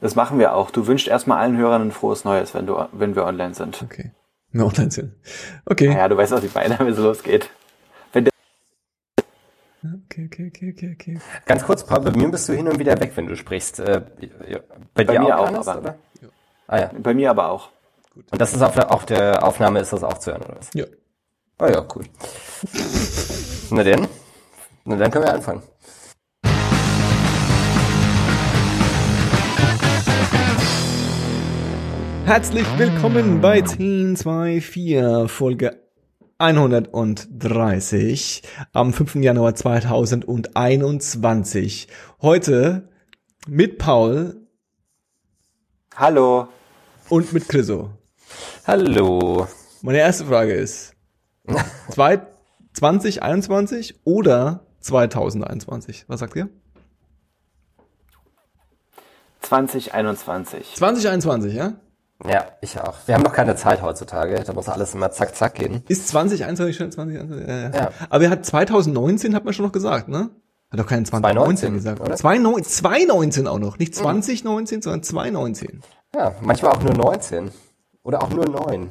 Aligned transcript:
Das 0.00 0.14
machen 0.14 0.38
wir 0.38 0.54
auch. 0.54 0.70
Du 0.70 0.86
wünschst 0.86 1.08
erstmal 1.08 1.38
allen 1.38 1.56
Hörern 1.56 1.82
ein 1.82 1.92
frohes 1.92 2.24
Neues, 2.24 2.54
wenn, 2.54 2.66
du, 2.66 2.86
wenn 2.92 3.16
wir 3.16 3.24
online 3.24 3.54
sind. 3.54 3.82
Okay. 3.82 4.12
Wenn 4.52 4.60
wir 4.60 4.66
online 4.66 4.90
sind. 4.90 5.14
Okay. 5.66 5.88
Naja, 5.88 6.08
du 6.08 6.16
weißt, 6.16 6.32
was 6.32 6.44
ich 6.44 6.54
meine, 6.54 6.78
wenn 6.78 6.88
es 6.88 6.98
losgeht. 6.98 7.50
Wenn 8.12 8.24
der 8.24 8.32
Okay, 10.04 10.26
okay, 10.26 10.50
okay, 10.54 10.74
okay, 10.74 10.96
okay. 10.98 11.18
Ganz 11.46 11.64
kurz, 11.64 11.84
Paul, 11.84 12.00
bei 12.00 12.10
mir 12.12 12.28
bist 12.30 12.48
du 12.48 12.52
hin 12.52 12.68
und 12.68 12.78
wieder 12.78 12.98
weg, 13.00 13.12
wenn 13.16 13.26
du 13.26 13.36
sprichst. 13.36 13.80
Äh, 13.80 14.02
bei, 14.94 15.04
dir 15.04 15.20
mir 15.20 15.38
auch, 15.38 15.46
Hannes, 15.46 15.68
aber- 15.68 15.80
oder? 15.80 15.94
Ah 16.66 16.80
ja. 16.80 16.90
bei 16.98 17.14
mir 17.14 17.30
aber 17.30 17.50
auch. 17.50 17.70
Und 18.14 18.40
das 18.40 18.52
ist 18.52 18.62
auf 18.62 18.74
der, 18.74 18.92
auf 18.92 19.06
der 19.06 19.42
Aufnahme 19.44 19.80
ist 19.80 19.92
das 19.92 20.02
auch 20.02 20.18
zu 20.18 20.32
hören, 20.32 20.42
oder 20.42 20.56
was? 20.58 20.70
Ja. 20.74 20.84
Ah 21.58 21.68
ja, 21.68 21.86
cool. 21.94 22.04
Na 23.70 23.82
denn? 23.82 24.06
Na 24.84 24.96
dann 24.96 25.10
können 25.10 25.24
wir 25.24 25.34
anfangen. 25.34 25.62
Herzlich 32.28 32.66
willkommen 32.76 33.40
bei 33.40 33.62
1024 33.62 35.32
Folge 35.32 35.80
130 36.36 38.42
am 38.74 38.92
5. 38.92 39.14
Januar 39.14 39.54
2021. 39.54 41.88
Heute 42.20 42.90
mit 43.46 43.78
Paul 43.78 44.46
Hallo. 45.96 46.48
und 47.08 47.32
mit 47.32 47.48
Chriso. 47.48 47.92
Hallo. 48.66 49.46
Meine 49.80 50.00
erste 50.00 50.26
Frage 50.26 50.52
ist, 50.52 50.92
zwei- 51.90 52.20
2021 52.74 54.00
oder 54.04 54.66
2021? 54.80 56.04
Was 56.08 56.20
sagt 56.20 56.36
ihr? 56.36 56.50
2021. 59.40 60.74
2021, 60.74 61.54
ja? 61.54 61.80
Ja, 62.26 62.46
ich 62.60 62.80
auch. 62.80 62.94
Wir 63.06 63.14
haben 63.14 63.22
noch 63.22 63.32
keine 63.32 63.54
Zeit 63.54 63.80
heutzutage. 63.80 64.42
Da 64.44 64.52
muss 64.52 64.68
alles 64.68 64.94
immer 64.94 65.12
zack, 65.12 65.36
zack 65.36 65.54
gehen. 65.54 65.84
Ist 65.88 66.08
2021 66.08 66.76
schon 66.76 66.90
2021? 66.90 67.48
Ja, 67.48 67.58
ja. 67.58 67.70
Ja. 67.70 67.92
Aber 68.10 68.24
er 68.24 68.30
hat 68.30 68.44
2019 68.44 69.34
hat 69.34 69.44
man 69.44 69.54
schon 69.54 69.64
noch 69.64 69.72
gesagt, 69.72 70.08
ne? 70.08 70.30
Hat 70.70 70.80
doch 70.80 70.86
keinen 70.86 71.06
2019 71.06 71.56
2019, 71.70 71.74
gesagt. 71.74 72.00
oder? 72.00 72.16
2019, 72.16 72.72
2019 72.72 73.46
auch 73.46 73.58
noch. 73.58 73.78
Nicht 73.78 73.94
2019, 73.94 74.82
sondern 74.82 75.02
2019. 75.02 75.80
Ja, 76.14 76.34
manchmal 76.40 76.72
auch 76.72 76.82
nur 76.82 76.94
19. 76.94 77.50
Oder 78.02 78.22
auch 78.22 78.30
nur 78.30 78.46
9. 78.46 78.90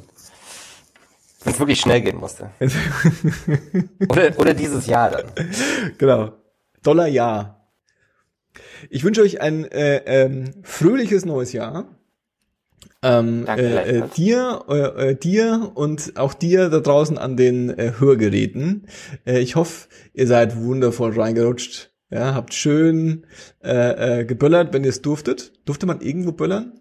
Wenn 1.43 1.53
es 1.53 1.59
wirklich 1.59 1.79
schnell 1.79 2.01
gehen 2.01 2.17
musste. 2.17 2.49
Oder, 4.09 4.37
oder 4.37 4.53
dieses 4.53 4.85
Jahr 4.85 5.11
dann. 5.11 5.25
genau. 5.97 6.33
Dollar 6.83 7.07
Jahr. 7.07 7.69
Ich 8.89 9.03
wünsche 9.03 9.21
euch 9.21 9.39
ein 9.39 9.65
äh, 9.65 9.97
ähm, 10.05 10.51
fröhliches 10.63 11.25
neues 11.25 11.53
Jahr. 11.53 11.85
Ähm, 13.03 13.43
Danke, 13.45 13.63
äh, 13.63 13.97
äh, 13.99 14.03
dir, 14.15 14.63
äh, 14.69 15.09
äh, 15.11 15.15
dir 15.15 15.71
und 15.75 16.17
auch 16.17 16.33
dir 16.33 16.69
da 16.69 16.79
draußen 16.79 17.17
an 17.17 17.37
den 17.37 17.69
äh, 17.69 17.93
Hörgeräten. 17.99 18.87
Äh, 19.25 19.39
ich 19.39 19.55
hoffe, 19.55 19.87
ihr 20.13 20.25
seid 20.27 20.57
wundervoll 20.57 21.19
reingerutscht. 21.19 21.91
Ja, 22.09 22.33
habt 22.33 22.53
schön 22.53 23.25
äh, 23.63 24.21
äh, 24.21 24.25
geböllert, 24.25 24.73
wenn 24.73 24.83
ihr 24.83 24.89
es 24.89 25.01
durftet. 25.01 25.51
Durfte 25.65 25.85
man 25.85 26.01
irgendwo 26.01 26.31
böllern? 26.31 26.79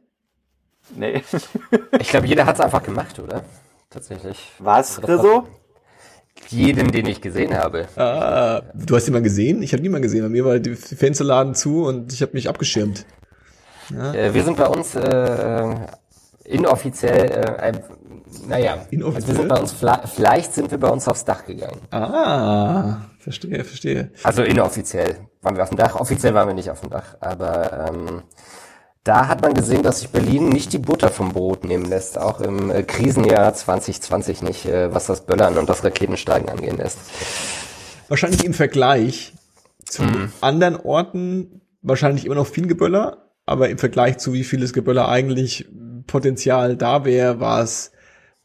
Nee. 0.97 1.23
Ich 2.01 2.09
glaube, 2.11 2.27
jeder 2.27 2.47
hat 2.47 2.55
es 2.57 2.61
einfach 2.61 2.83
gemacht, 2.83 3.19
oder? 3.19 3.43
Tatsächlich. 3.91 4.39
Was, 4.59 4.99
Also 5.01 5.17
das 5.17 5.23
war- 5.25 5.47
Jeden, 6.49 6.93
den 6.93 7.07
ich 7.07 7.21
gesehen 7.21 7.55
habe. 7.57 7.89
Ah, 7.97 8.63
du 8.75 8.95
hast 8.95 9.07
jemanden 9.07 9.25
gesehen? 9.25 9.63
Ich 9.63 9.73
habe 9.73 9.83
niemanden 9.83 10.03
gesehen. 10.03 10.23
Bei 10.23 10.29
mir 10.29 10.45
war 10.45 10.59
die 10.59 10.77
Fensterladen 10.77 11.55
zu 11.55 11.85
und 11.85 12.13
ich 12.13 12.21
habe 12.23 12.33
mich 12.35 12.49
abgeschirmt. 12.49 13.05
Äh, 13.91 14.35
wir 14.35 14.45
sind 14.45 14.57
bei 14.57 14.67
uns 14.67 14.95
äh, 14.95 15.75
inoffiziell, 16.49 17.31
äh, 17.31 17.61
ein, 17.61 17.85
naja, 18.49 18.79
Inoffiziell? 18.91 19.15
Also 19.15 19.29
wir 19.29 19.35
sind 19.35 19.49
bei 19.49 19.61
uns, 19.61 20.13
vielleicht 20.15 20.55
sind 20.55 20.71
wir 20.71 20.79
bei 20.79 20.89
uns 20.89 21.09
aufs 21.09 21.25
Dach 21.25 21.45
gegangen. 21.45 21.81
Ah, 21.91 22.99
verstehe, 23.19 23.65
verstehe. 23.65 24.11
Also 24.23 24.43
inoffiziell 24.43 25.17
waren 25.43 25.57
wir 25.57 25.63
auf 25.63 25.71
dem 25.71 25.79
Dach, 25.79 25.95
offiziell 25.97 26.35
waren 26.35 26.49
wir 26.49 26.55
nicht 26.55 26.71
auf 26.71 26.81
dem 26.81 26.91
Dach, 26.91 27.17
aber 27.21 27.89
ähm, 27.89 28.23
da 29.05 29.29
hat 29.29 29.41
man 29.43 29.55
gesehen, 29.55 29.85
dass 29.85 30.01
sich 30.01 30.09
Berlin 30.09 30.49
nicht 30.49 30.73
die 30.73 30.79
Butter 30.79 31.11
vom 31.11 31.33
Brot 31.33 31.65
nehmen 31.65 31.85
lässt, 31.85 32.19
auch 32.19 32.41
im 32.41 32.71
äh, 32.71 32.83
Krisenjahr 32.83 33.55
2020 33.55 34.43
nicht, 34.43 34.67
äh, 34.67 34.93
was 34.93 35.07
das 35.07 35.27
Böllern 35.27 35.59
und 35.59 35.69
das 35.69 35.85
Raketensteigen 35.85 36.49
angehen 36.49 36.79
lässt. 36.79 36.99
Wahrscheinlich 38.09 38.45
im 38.45 38.55
Vergleich 38.55 39.33
zu 39.85 40.03
anderen 40.41 40.77
Orten 40.77 41.61
wahrscheinlich 41.83 42.27
immer 42.27 42.35
noch 42.35 42.47
viel 42.47 42.67
Geböller, 42.67 43.26
aber 43.47 43.71
im 43.71 43.79
Vergleich 43.79 44.19
zu 44.19 44.33
wie 44.33 44.45
vieles 44.45 44.73
Geböller 44.73 45.09
eigentlich 45.09 45.69
Potenzial 46.07 46.77
da 46.77 47.05
wäre, 47.05 47.41
war 47.41 47.63
es 47.63 47.93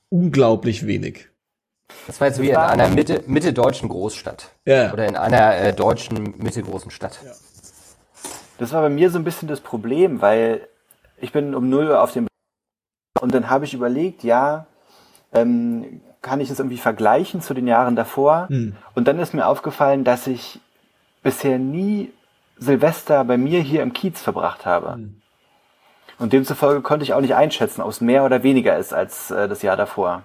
unglaublich 0.09 0.85
wenig. 0.85 1.29
Das 2.07 2.19
war 2.19 2.27
jetzt 2.27 2.41
wie 2.41 2.49
in 2.49 2.55
einer 2.55 2.87
Mitte, 2.87 3.23
mitteldeutschen 3.27 3.89
Großstadt. 3.89 4.51
Ja. 4.65 4.93
Oder 4.93 5.07
in 5.07 5.15
einer 5.15 5.55
äh, 5.57 5.73
deutschen 5.73 6.35
mittelgroßen 6.37 6.91
Stadt. 6.91 7.19
Das 8.57 8.71
war 8.71 8.81
bei 8.81 8.89
mir 8.89 9.09
so 9.09 9.17
ein 9.17 9.23
bisschen 9.23 9.47
das 9.47 9.59
Problem, 9.59 10.21
weil 10.21 10.67
ich 11.17 11.31
bin 11.31 11.53
um 11.53 11.69
0 11.69 11.87
Uhr 11.87 12.01
auf 12.01 12.13
dem 12.13 12.27
und 13.19 13.33
dann 13.33 13.49
habe 13.49 13.65
ich 13.65 13.73
überlegt, 13.73 14.23
ja, 14.23 14.65
ähm, 15.33 16.01
kann 16.21 16.39
ich 16.39 16.49
das 16.49 16.59
irgendwie 16.59 16.77
vergleichen 16.77 17.41
zu 17.41 17.53
den 17.53 17.67
Jahren 17.67 17.95
davor? 17.95 18.47
Hm. 18.49 18.75
Und 18.95 19.07
dann 19.07 19.19
ist 19.19 19.33
mir 19.33 19.45
aufgefallen, 19.45 20.03
dass 20.03 20.27
ich 20.27 20.59
bisher 21.23 21.59
nie 21.59 22.11
Silvester 22.61 23.23
bei 23.25 23.37
mir 23.37 23.59
hier 23.59 23.81
im 23.81 23.91
Kiez 23.91 24.21
verbracht 24.21 24.65
habe. 24.65 24.93
Hm. 24.93 25.21
Und 26.19 26.31
demzufolge 26.33 26.81
konnte 26.81 27.03
ich 27.03 27.13
auch 27.13 27.21
nicht 27.21 27.33
einschätzen, 27.33 27.81
ob 27.81 27.89
es 27.89 27.99
mehr 27.99 28.23
oder 28.23 28.43
weniger 28.43 28.77
ist 28.77 28.93
als 28.93 29.31
äh, 29.31 29.49
das 29.49 29.63
Jahr 29.63 29.75
davor. 29.75 30.23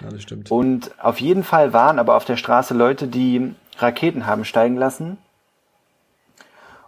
Ja, 0.00 0.08
das 0.08 0.22
stimmt. 0.22 0.50
Und 0.52 0.94
auf 1.02 1.20
jeden 1.20 1.42
Fall 1.42 1.72
waren 1.72 1.98
aber 1.98 2.14
auf 2.14 2.24
der 2.24 2.36
Straße 2.36 2.74
Leute, 2.74 3.08
die 3.08 3.54
Raketen 3.78 4.26
haben 4.26 4.44
steigen 4.44 4.76
lassen. 4.76 5.18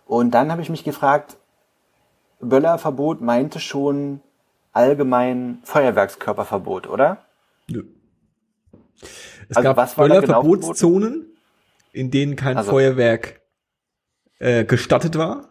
Und 0.06 0.30
dann 0.30 0.52
habe 0.52 0.62
ich 0.62 0.70
mich 0.70 0.84
gefragt, 0.84 1.36
Böllerverbot 2.40 3.20
meinte 3.20 3.58
schon 3.58 4.20
allgemein 4.72 5.58
Feuerwerkskörperverbot, 5.64 6.86
oder? 6.86 7.24
Nö. 7.68 7.82
Es 9.48 9.56
Also 9.56 9.74
gab 9.74 9.76
genau 9.76 10.06
Böllerverbotszonen, 10.08 11.26
in 11.92 12.12
denen 12.12 12.36
kein 12.36 12.56
Also- 12.56 12.70
Feuerwerk 12.70 13.40
äh, 14.38 14.64
gestattet 14.64 15.16
war. 15.18 15.48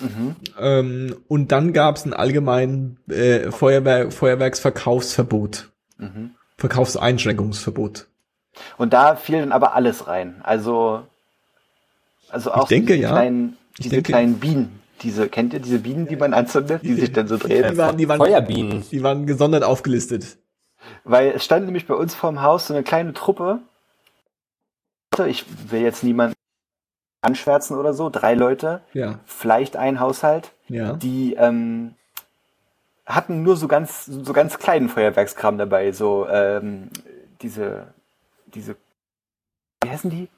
Mhm. 0.00 0.36
Ähm, 0.58 1.16
und 1.28 1.52
dann 1.52 1.72
gab 1.72 1.96
es 1.96 2.04
ein 2.04 2.12
allgemein 2.12 2.98
äh, 3.08 3.50
Feuerwerk, 3.50 4.12
Feuerwerksverkaufsverbot. 4.12 5.70
Mhm. 5.98 6.32
Verkaufseinschränkungsverbot. 6.58 8.06
Und 8.78 8.92
da 8.92 9.16
fiel 9.16 9.40
dann 9.40 9.52
aber 9.52 9.74
alles 9.74 10.06
rein. 10.06 10.40
Also, 10.42 11.02
also 12.30 12.52
auch 12.52 12.68
denke, 12.68 12.94
diese 12.94 13.02
ja. 13.02 13.10
kleinen, 13.10 13.56
Ich 13.74 13.82
diese 13.84 13.96
denke- 13.96 14.12
kleinen 14.12 14.34
Bienen. 14.38 14.80
Diese, 15.02 15.28
kennt 15.28 15.52
ihr 15.52 15.60
diese 15.60 15.80
Bienen, 15.80 16.06
die 16.08 16.16
man 16.16 16.32
anzündet, 16.32 16.82
die 16.82 16.94
sich 16.94 17.12
dann 17.12 17.28
so 17.28 17.36
drehen? 17.36 17.70
Die 17.70 17.76
waren, 17.76 17.98
die 17.98 18.08
waren, 18.08 18.16
Feuerbienen. 18.16 18.82
die 18.90 19.02
waren 19.02 19.26
gesondert 19.26 19.62
aufgelistet. 19.62 20.38
Weil 21.04 21.32
es 21.32 21.44
stand 21.44 21.66
nämlich 21.66 21.86
bei 21.86 21.92
uns 21.94 22.14
vorm 22.14 22.40
Haus 22.40 22.68
so 22.68 22.74
eine 22.74 22.82
kleine 22.82 23.12
Truppe. 23.12 23.58
Ich 25.26 25.44
will 25.70 25.82
jetzt 25.82 26.02
niemanden 26.02 26.34
anschwärzen 27.26 27.76
oder 27.76 27.92
so. 27.92 28.08
Drei 28.10 28.34
Leute, 28.34 28.80
Ja, 28.94 29.18
vielleicht 29.26 29.76
ein 29.76 30.00
Haushalt, 30.00 30.52
ja. 30.68 30.94
die 30.94 31.34
ähm, 31.34 31.94
hatten 33.04 33.42
nur 33.42 33.56
so 33.56 33.68
ganz, 33.68 34.06
so 34.06 34.32
ganz 34.32 34.58
kleinen 34.58 34.88
Feuerwerkskram 34.88 35.58
dabei. 35.58 35.92
So 35.92 36.26
ähm, 36.28 36.88
diese, 37.42 37.88
diese, 38.54 38.76
wie 39.82 39.90
heißen 39.90 40.10
die? 40.10 40.28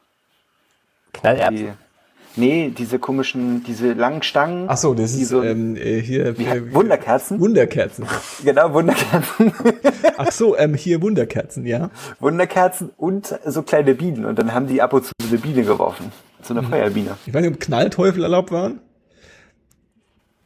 Knallerbsen. 1.12 1.56
die? 1.56 1.72
Nee, 2.36 2.72
diese 2.76 2.98
komischen, 3.00 3.64
diese 3.64 3.94
langen 3.94 4.22
Stangen. 4.22 4.66
Ach 4.68 4.76
so, 4.76 4.94
das 4.94 5.12
ist 5.14 5.30
so, 5.30 5.42
ähm, 5.42 5.74
äh, 5.76 6.00
hier 6.00 6.38
wie, 6.38 6.44
äh, 6.44 6.72
Wunderkerzen. 6.72 7.40
Wunderkerzen. 7.40 8.06
genau, 8.44 8.72
Wunderkerzen. 8.74 9.52
Ach 10.16 10.30
so, 10.30 10.56
ähm, 10.56 10.74
hier 10.74 11.02
Wunderkerzen, 11.02 11.66
ja. 11.66 11.90
Wunderkerzen 12.20 12.90
und 12.96 13.34
so 13.44 13.62
kleine 13.62 13.94
Bienen. 13.94 14.24
Und 14.24 14.38
dann 14.38 14.54
haben 14.54 14.68
die 14.68 14.80
ab 14.82 14.92
und 14.92 15.04
zu 15.04 15.12
so 15.20 15.28
eine 15.28 15.38
Biene 15.38 15.64
geworfen. 15.64 16.12
So 16.42 16.54
Mhm. 16.54 16.60
eine 16.60 16.68
Feuerbiene. 16.68 17.16
Ich 17.26 17.34
weiß 17.34 17.42
nicht, 17.42 17.54
ob 17.54 17.60
Knallteufel 17.60 18.22
erlaubt 18.22 18.50
waren. 18.52 18.80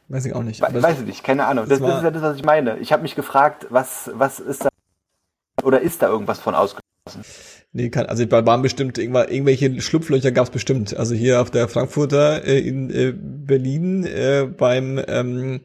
Weiß 0.09 0.25
ich 0.25 0.33
auch 0.33 0.43
nicht. 0.43 0.61
We- 0.61 0.83
Weiß 0.83 0.99
ich 0.99 1.05
nicht, 1.05 1.23
keine 1.23 1.45
Ahnung. 1.45 1.65
Das, 1.67 1.79
das 1.79 1.97
ist 1.97 2.03
ja 2.03 2.11
das, 2.11 2.21
was 2.21 2.35
ich 2.37 2.43
meine. 2.43 2.77
Ich 2.79 2.91
habe 2.91 3.01
mich 3.03 3.15
gefragt, 3.15 3.67
was, 3.69 4.11
was 4.13 4.39
ist 4.39 4.65
da 4.65 4.69
oder 5.63 5.81
ist 5.81 6.01
da 6.01 6.07
irgendwas 6.09 6.39
von 6.39 6.55
ausgeschlossen? 6.55 6.83
Nee, 7.71 7.89
kann, 7.89 8.05
also 8.05 8.23
da 8.25 8.45
waren 8.45 8.61
bestimmt 8.61 8.97
irgendwelche 8.99 9.81
Schlupflöcher 9.81 10.31
gab's 10.31 10.51
bestimmt. 10.51 10.95
Also 10.95 11.15
hier 11.15 11.41
auf 11.41 11.49
der 11.49 11.67
Frankfurter 11.67 12.45
äh, 12.45 12.59
in 12.59 12.89
äh, 12.91 13.13
Berlin 13.17 14.05
äh, 14.05 14.45
beim 14.45 15.01
ähm, 15.07 15.61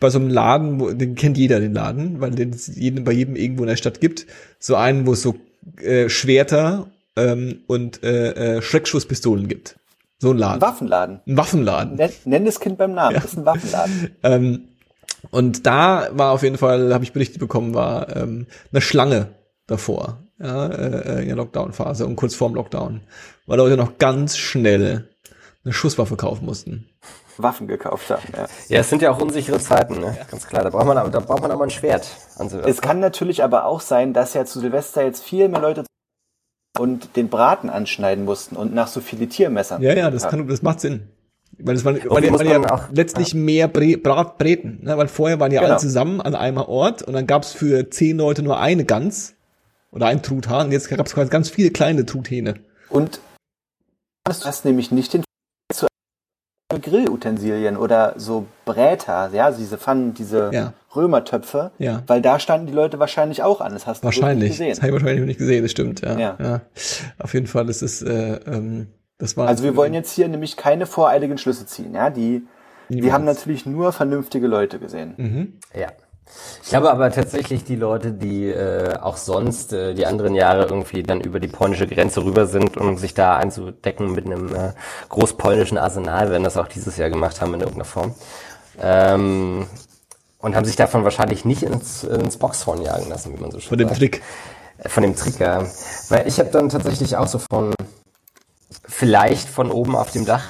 bei 0.00 0.10
so 0.10 0.18
einem 0.18 0.28
Laden, 0.28 0.80
wo, 0.80 0.90
den 0.90 1.14
kennt 1.14 1.38
jeder 1.38 1.60
den 1.60 1.72
Laden, 1.72 2.20
weil 2.20 2.32
den 2.32 2.50
es 2.50 2.66
jeden, 2.66 3.04
bei 3.04 3.12
jedem 3.12 3.36
irgendwo 3.36 3.62
in 3.62 3.68
der 3.68 3.76
Stadt 3.76 4.00
gibt. 4.00 4.26
So 4.58 4.74
einen, 4.74 5.06
wo 5.06 5.12
es 5.12 5.22
so 5.22 5.36
äh, 5.80 6.08
Schwerter 6.08 6.88
ähm, 7.16 7.62
und 7.66 8.02
äh, 8.02 8.56
äh, 8.58 8.62
Schreckschusspistolen 8.62 9.48
gibt. 9.48 9.78
So 10.18 10.28
ein 10.30 10.36
Ein 10.36 10.38
Laden. 10.38 10.60
Waffenladen. 10.62 11.20
Ein 11.26 11.36
Waffenladen. 11.36 11.94
Nenn, 11.96 12.10
nenn 12.24 12.44
das 12.44 12.60
Kind 12.60 12.76
beim 12.78 12.92
Namen. 12.92 13.14
Das 13.14 13.24
ist 13.26 13.38
ein 13.38 13.46
Waffenladen. 13.46 14.16
Ähm, 14.22 14.68
und 15.32 15.66
da 15.66 16.08
war 16.12 16.32
auf 16.32 16.42
jeden 16.42 16.56
Fall, 16.56 16.94
habe 16.94 17.04
ich 17.04 17.12
berichtet 17.12 17.40
bekommen, 17.40 17.74
war 17.74 18.16
ähm, 18.16 18.46
eine 18.72 18.80
Schlange 18.80 19.28
davor, 19.66 20.18
ja, 20.38 20.66
äh, 20.68 21.20
in 21.22 21.26
der 21.28 21.36
Lockdown-Phase 21.36 22.06
und 22.06 22.16
kurz 22.16 22.34
vorm 22.34 22.54
Lockdown, 22.54 23.02
weil 23.46 23.58
Leute 23.58 23.76
noch 23.76 23.98
ganz 23.98 24.38
schnell 24.38 25.08
eine 25.62 25.72
Schusswaffe 25.74 26.16
kaufen 26.16 26.46
mussten. 26.46 26.88
Waffen 27.36 27.68
gekauft 27.68 28.08
haben, 28.10 28.22
ja. 28.34 28.46
Ja, 28.68 28.80
es 28.80 28.88
sind 28.90 29.02
ja 29.02 29.10
auch 29.10 29.20
unsichere 29.20 29.58
Zeiten, 29.60 30.00
ne? 30.00 30.16
Ganz 30.30 30.46
klar. 30.46 30.62
Da 30.64 30.70
braucht 30.70 30.86
man, 30.86 30.96
aber- 30.98 31.10
da 31.10 31.20
braucht 31.20 31.42
man 31.42 31.50
aber 31.50 31.64
ein 31.64 31.70
Schwert. 31.70 32.06
an 32.38 32.48
Silvester. 32.48 32.70
Es 32.70 32.80
kann 32.80 33.00
natürlich 33.00 33.42
aber 33.44 33.64
auch 33.66 33.80
sein, 33.82 34.12
dass 34.14 34.32
ja 34.34 34.44
zu 34.46 34.58
Silvester 34.60 35.04
jetzt 35.04 35.22
viel 35.22 35.48
mehr 35.48 35.60
Leute 35.60 35.84
und 36.80 37.14
den 37.16 37.28
Braten 37.28 37.68
anschneiden 37.70 38.24
mussten 38.24 38.56
und 38.56 38.74
nach 38.74 38.88
so 38.88 39.00
Filetiermessern. 39.00 39.82
Ja, 39.82 39.94
ja, 39.94 40.10
das 40.10 40.28
kann, 40.28 40.48
das 40.48 40.62
macht 40.62 40.80
Sinn. 40.80 41.02
Weil 41.62 41.76
es 41.76 41.84
waren, 41.84 41.96
waren, 42.08 42.24
ja- 42.24 42.32
waren 42.32 42.46
ja 42.62 42.72
auch- 42.72 42.84
letztlich 42.92 43.34
mehr 43.34 43.68
Bre 43.68 43.98
Bratbreten, 43.98 44.78
ne? 44.82 44.96
weil 44.96 45.08
vorher 45.08 45.38
waren 45.40 45.52
ja 45.52 45.60
Genau. 45.60 45.72
alle 45.74 45.80
zusammen 45.80 46.20
an 46.22 46.34
einem 46.34 46.56
Ort 46.56 47.02
und 47.02 47.12
dann 47.12 47.26
gab's 47.26 47.52
für 47.52 47.90
zehn 47.90 48.16
Leute 48.16 48.42
nur 48.42 48.58
eine 48.58 48.84
Gans 48.86 49.34
oder 49.92 50.06
ein 50.06 50.22
Truthahn 50.22 50.66
und 50.68 50.72
jetzt 50.72 50.88
gab's 50.88 51.12
quasi 51.14 51.28
ganz 51.30 51.50
viele 51.50 51.70
kleine 51.70 52.06
Truthähne. 52.06 52.54
Und 52.88 53.20
du 54.24 54.32
hast 54.32 54.64
nämlich 54.64 54.90
nicht 54.90 55.12
den 55.12 55.22
Grillutensilien 56.78 57.76
oder 57.76 58.14
so 58.16 58.46
Bräter, 58.64 59.30
ja, 59.32 59.50
diese 59.50 59.78
Pfannen, 59.78 60.14
diese 60.14 60.50
Ja. 60.52 60.72
Römertöpfe, 60.94 61.70
Ja. 61.78 62.02
weil 62.06 62.20
da 62.22 62.38
standen 62.38 62.66
die 62.66 62.72
Leute 62.72 62.98
wahrscheinlich 62.98 63.42
auch 63.42 63.60
an. 63.60 63.72
Das 63.72 63.86
hast 63.86 64.02
du 64.02 64.04
Wahrscheinlich. 64.04 64.50
nicht 64.50 64.60
Das 64.60 64.66
gesehen. 64.68 64.76
habe 64.82 64.86
ich 64.88 64.92
wahrscheinlich 64.92 65.20
noch 65.20 65.26
nicht 65.26 65.38
gesehen, 65.38 65.62
das 65.62 65.70
stimmt, 65.72 66.00
ja. 66.02 66.18
Ja. 66.18 66.36
ja. 66.40 66.60
Auf 67.18 67.34
jeden 67.34 67.46
Fall 67.46 67.68
ist 67.68 67.82
es, 67.82 68.02
äh, 68.02 68.40
ähm, 68.46 68.88
das 69.18 69.36
war. 69.36 69.48
Also 69.48 69.64
wir 69.64 69.76
wollen 69.76 69.94
jetzt 69.94 70.12
hier 70.12 70.28
nämlich 70.28 70.56
keine 70.56 70.86
voreiligen 70.86 71.38
Schlüsse 71.38 71.66
ziehen, 71.66 71.94
ja, 71.94 72.10
die, 72.10 72.46
die 72.88 72.94
Niemals. 72.96 73.12
haben 73.12 73.24
natürlich 73.24 73.66
nur 73.66 73.92
vernünftige 73.92 74.46
Leute 74.46 74.78
gesehen. 74.78 75.14
Mhm. 75.16 75.52
Ja. 75.78 75.88
Ich 76.62 76.68
glaube 76.68 76.90
aber 76.90 77.10
tatsächlich, 77.10 77.64
die 77.64 77.76
Leute, 77.76 78.12
die 78.12 78.48
äh, 78.48 78.96
auch 78.98 79.16
sonst 79.16 79.72
äh, 79.72 79.94
die 79.94 80.06
anderen 80.06 80.34
Jahre 80.34 80.66
irgendwie 80.66 81.02
dann 81.02 81.20
über 81.20 81.40
die 81.40 81.48
polnische 81.48 81.86
Grenze 81.86 82.24
rüber 82.24 82.46
sind, 82.46 82.76
um 82.76 82.96
sich 82.96 83.14
da 83.14 83.36
einzudecken 83.36 84.12
mit 84.12 84.26
einem 84.26 84.54
äh, 84.54 84.72
großpolnischen 85.08 85.78
Arsenal, 85.78 86.30
werden 86.30 86.44
das 86.44 86.56
auch 86.56 86.68
dieses 86.68 86.96
Jahr 86.96 87.10
gemacht 87.10 87.40
haben 87.40 87.54
in 87.54 87.60
irgendeiner 87.60 87.84
Form. 87.84 88.14
Ähm, 88.80 89.66
und 90.38 90.56
haben 90.56 90.64
sich 90.64 90.76
davon 90.76 91.04
wahrscheinlich 91.04 91.44
nicht 91.44 91.62
ins, 91.62 92.04
ins 92.04 92.36
Boxhorn 92.36 92.82
jagen 92.82 93.08
lassen, 93.08 93.36
wie 93.36 93.40
man 93.40 93.50
so 93.50 93.58
schön 93.60 93.68
Von 93.68 93.78
dem 93.78 93.88
sagt. 93.88 93.98
Trick. 94.00 94.22
Äh, 94.78 94.88
Von 94.88 95.02
dem 95.02 95.16
Trick, 95.16 95.38
ja. 95.38 95.64
Weil 96.08 96.26
ich 96.26 96.38
habe 96.38 96.50
dann 96.50 96.68
tatsächlich 96.68 97.16
auch 97.16 97.26
so 97.26 97.38
von, 97.38 97.74
vielleicht 98.88 99.48
von 99.48 99.70
oben 99.70 99.96
auf 99.96 100.10
dem 100.12 100.24
Dach, 100.24 100.44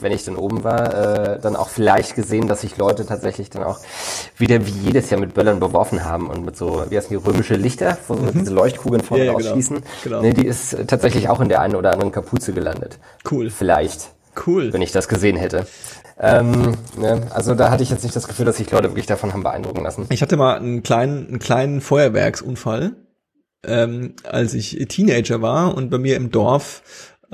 wenn 0.00 0.12
ich 0.12 0.24
dann 0.24 0.36
oben 0.36 0.64
war, 0.64 1.34
äh, 1.34 1.40
dann 1.40 1.56
auch 1.56 1.68
vielleicht 1.68 2.14
gesehen, 2.14 2.48
dass 2.48 2.62
sich 2.62 2.76
Leute 2.76 3.06
tatsächlich 3.06 3.50
dann 3.50 3.62
auch 3.62 3.78
wieder 4.36 4.66
wie 4.66 4.70
jedes 4.70 5.10
Jahr 5.10 5.20
mit 5.20 5.34
Böllern 5.34 5.60
beworfen 5.60 6.04
haben 6.04 6.28
und 6.28 6.44
mit 6.44 6.56
so, 6.56 6.84
wie 6.88 6.96
heißen 6.96 7.10
die, 7.10 7.16
römische 7.24 7.54
Lichter, 7.54 7.98
wo 8.08 8.14
so 8.14 8.26
diese 8.32 8.52
Leuchtkugeln 8.52 9.02
vorne 9.02 9.24
Ja, 9.24 9.32
ja, 9.32 9.38
genau. 9.38 9.50
rausschießen. 9.50 9.82
Genau. 10.04 10.22
Ne, 10.22 10.34
die 10.34 10.46
ist 10.46 10.76
tatsächlich 10.86 11.28
auch 11.28 11.40
in 11.40 11.48
der 11.48 11.60
einen 11.60 11.76
oder 11.76 11.92
anderen 11.92 12.12
Kapuze 12.12 12.52
gelandet. 12.52 12.98
Cool. 13.30 13.50
Vielleicht 13.50 14.10
Cool. 14.46 14.72
wenn 14.72 14.82
ich 14.82 14.92
das 14.92 15.08
gesehen 15.08 15.36
hätte. 15.36 15.66
Ähm, 16.18 16.74
ne, 16.96 17.26
also 17.30 17.54
da 17.54 17.70
hatte 17.70 17.82
ich 17.82 17.90
jetzt 17.90 18.04
nicht 18.04 18.14
das 18.14 18.28
Gefühl, 18.28 18.46
dass 18.46 18.56
sich 18.56 18.70
Leute 18.70 18.88
wirklich 18.90 19.06
davon 19.06 19.32
haben 19.32 19.42
beeindrucken 19.42 19.82
lassen. 19.82 20.06
Ich 20.10 20.22
hatte 20.22 20.36
mal 20.36 20.56
einen 20.56 20.82
kleinen, 20.82 21.28
einen 21.28 21.38
kleinen 21.38 21.80
Feuerwerksunfall, 21.80 22.92
ähm, 23.66 24.14
als 24.24 24.54
ich 24.54 24.76
Teenager 24.88 25.42
war 25.42 25.74
und 25.76 25.90
bei 25.90 25.98
mir 25.98 26.16
im 26.16 26.30
Dorf 26.30 26.82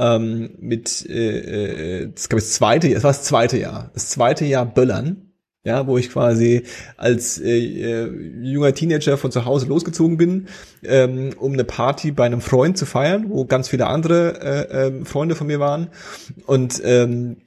ähm, 0.00 0.56
mit, 0.58 1.06
äh, 1.08 2.04
äh, 2.04 2.12
das 2.12 2.28
glaube 2.28 2.40
ich 2.40 2.46
das 2.46 2.54
zweite, 2.54 2.88
es 2.92 3.04
war 3.04 3.10
das 3.10 3.24
zweite 3.24 3.58
Jahr, 3.58 3.90
das 3.92 4.08
zweite 4.08 4.46
Jahr 4.46 4.64
Böllern, 4.64 5.30
ja, 5.62 5.86
wo 5.86 5.98
ich 5.98 6.10
quasi 6.10 6.62
als 6.96 7.38
äh, 7.38 7.58
äh, 7.58 8.42
junger 8.42 8.72
Teenager 8.72 9.18
von 9.18 9.30
zu 9.30 9.44
Hause 9.44 9.66
losgezogen 9.66 10.16
bin, 10.16 10.48
ähm, 10.82 11.34
um 11.38 11.52
eine 11.52 11.64
Party 11.64 12.12
bei 12.12 12.24
einem 12.24 12.40
Freund 12.40 12.78
zu 12.78 12.86
feiern, 12.86 13.26
wo 13.28 13.44
ganz 13.44 13.68
viele 13.68 13.86
andere 13.86 14.40
äh, 14.40 14.86
ähm, 14.86 15.04
Freunde 15.04 15.34
von 15.34 15.46
mir 15.46 15.60
waren 15.60 15.88
und 16.46 16.80
ähm, 16.82 17.42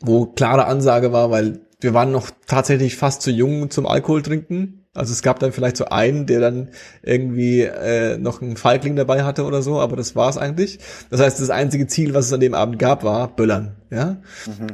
wo 0.00 0.26
klare 0.26 0.66
Ansage 0.66 1.12
war, 1.12 1.32
weil 1.32 1.60
wir 1.80 1.94
waren 1.94 2.12
noch 2.12 2.30
tatsächlich 2.46 2.96
fast 2.96 3.22
zu 3.22 3.32
jung 3.32 3.70
zum 3.70 3.86
Alkohol 3.86 4.22
trinken. 4.22 4.77
Also 4.94 5.12
es 5.12 5.22
gab 5.22 5.38
dann 5.38 5.52
vielleicht 5.52 5.76
so 5.76 5.86
einen, 5.86 6.26
der 6.26 6.40
dann 6.40 6.68
irgendwie 7.02 7.62
äh, 7.62 8.18
noch 8.18 8.42
einen 8.42 8.56
Feigling 8.56 8.96
dabei 8.96 9.22
hatte 9.22 9.44
oder 9.44 9.62
so, 9.62 9.80
aber 9.80 9.96
das 9.96 10.16
war 10.16 10.28
es 10.28 10.38
eigentlich. 10.38 10.78
Das 11.10 11.20
heißt, 11.20 11.40
das 11.40 11.50
einzige 11.50 11.86
Ziel, 11.86 12.14
was 12.14 12.26
es 12.26 12.32
an 12.32 12.40
dem 12.40 12.54
Abend 12.54 12.78
gab, 12.78 13.04
war 13.04 13.28
Böllern. 13.28 13.76
Ja. 13.90 14.16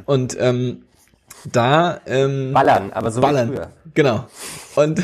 Und 0.05 0.35
ähm, 0.39 0.83
da 1.51 2.01
ähm, 2.07 2.53
Ballern, 2.53 2.91
aber 2.91 3.11
so 3.11 3.19
wie 3.19 3.21
Ballern. 3.21 3.49
früher. 3.49 3.71
Genau. 3.93 4.27
Und, 4.75 5.01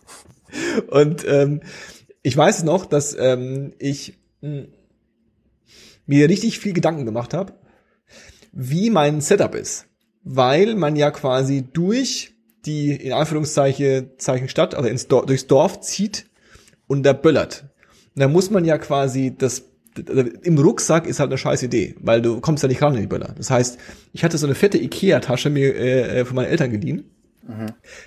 und 0.88 1.24
ähm, 1.26 1.60
ich 2.22 2.36
weiß 2.36 2.64
noch, 2.64 2.86
dass 2.86 3.16
ähm, 3.18 3.72
ich 3.78 4.18
mh, 4.42 4.64
mir 6.06 6.28
richtig 6.28 6.58
viel 6.58 6.72
Gedanken 6.72 7.06
gemacht 7.06 7.32
habe, 7.32 7.54
wie 8.52 8.90
mein 8.90 9.20
Setup 9.20 9.54
ist. 9.54 9.86
Weil 10.22 10.74
man 10.74 10.96
ja 10.96 11.10
quasi 11.10 11.62
durch 11.72 12.34
die, 12.66 12.92
in 12.92 13.12
Anführungszeichen, 13.12 14.10
Zeichen 14.18 14.48
Stadt, 14.48 14.74
also 14.74 14.88
ins 14.88 15.08
Dorf, 15.08 15.26
durchs 15.26 15.46
Dorf 15.46 15.80
zieht 15.80 16.26
und 16.86 17.02
da 17.04 17.12
böllert. 17.12 17.64
Und 18.14 18.20
da 18.20 18.28
muss 18.28 18.50
man 18.50 18.64
ja 18.64 18.78
quasi 18.78 19.34
das 19.36 19.64
im 20.42 20.56
Rucksack 20.56 21.06
ist 21.08 21.18
halt 21.18 21.30
eine 21.30 21.38
scheiß 21.38 21.64
Idee, 21.64 21.96
weil 22.00 22.22
du 22.22 22.40
kommst 22.40 22.62
ja 22.62 22.68
nicht 22.68 22.80
ran 22.80 22.94
in 22.94 23.00
die 23.00 23.06
Böller. 23.08 23.34
Das 23.36 23.50
heißt, 23.50 23.76
ich 24.12 24.22
hatte 24.22 24.38
so 24.38 24.46
eine 24.46 24.54
fette 24.54 24.78
Ikea-Tasche 24.78 25.50
mir 25.50 25.74
äh, 25.76 26.24
von 26.24 26.36
meinen 26.36 26.46
Eltern 26.46 26.70
geliehen. 26.70 27.04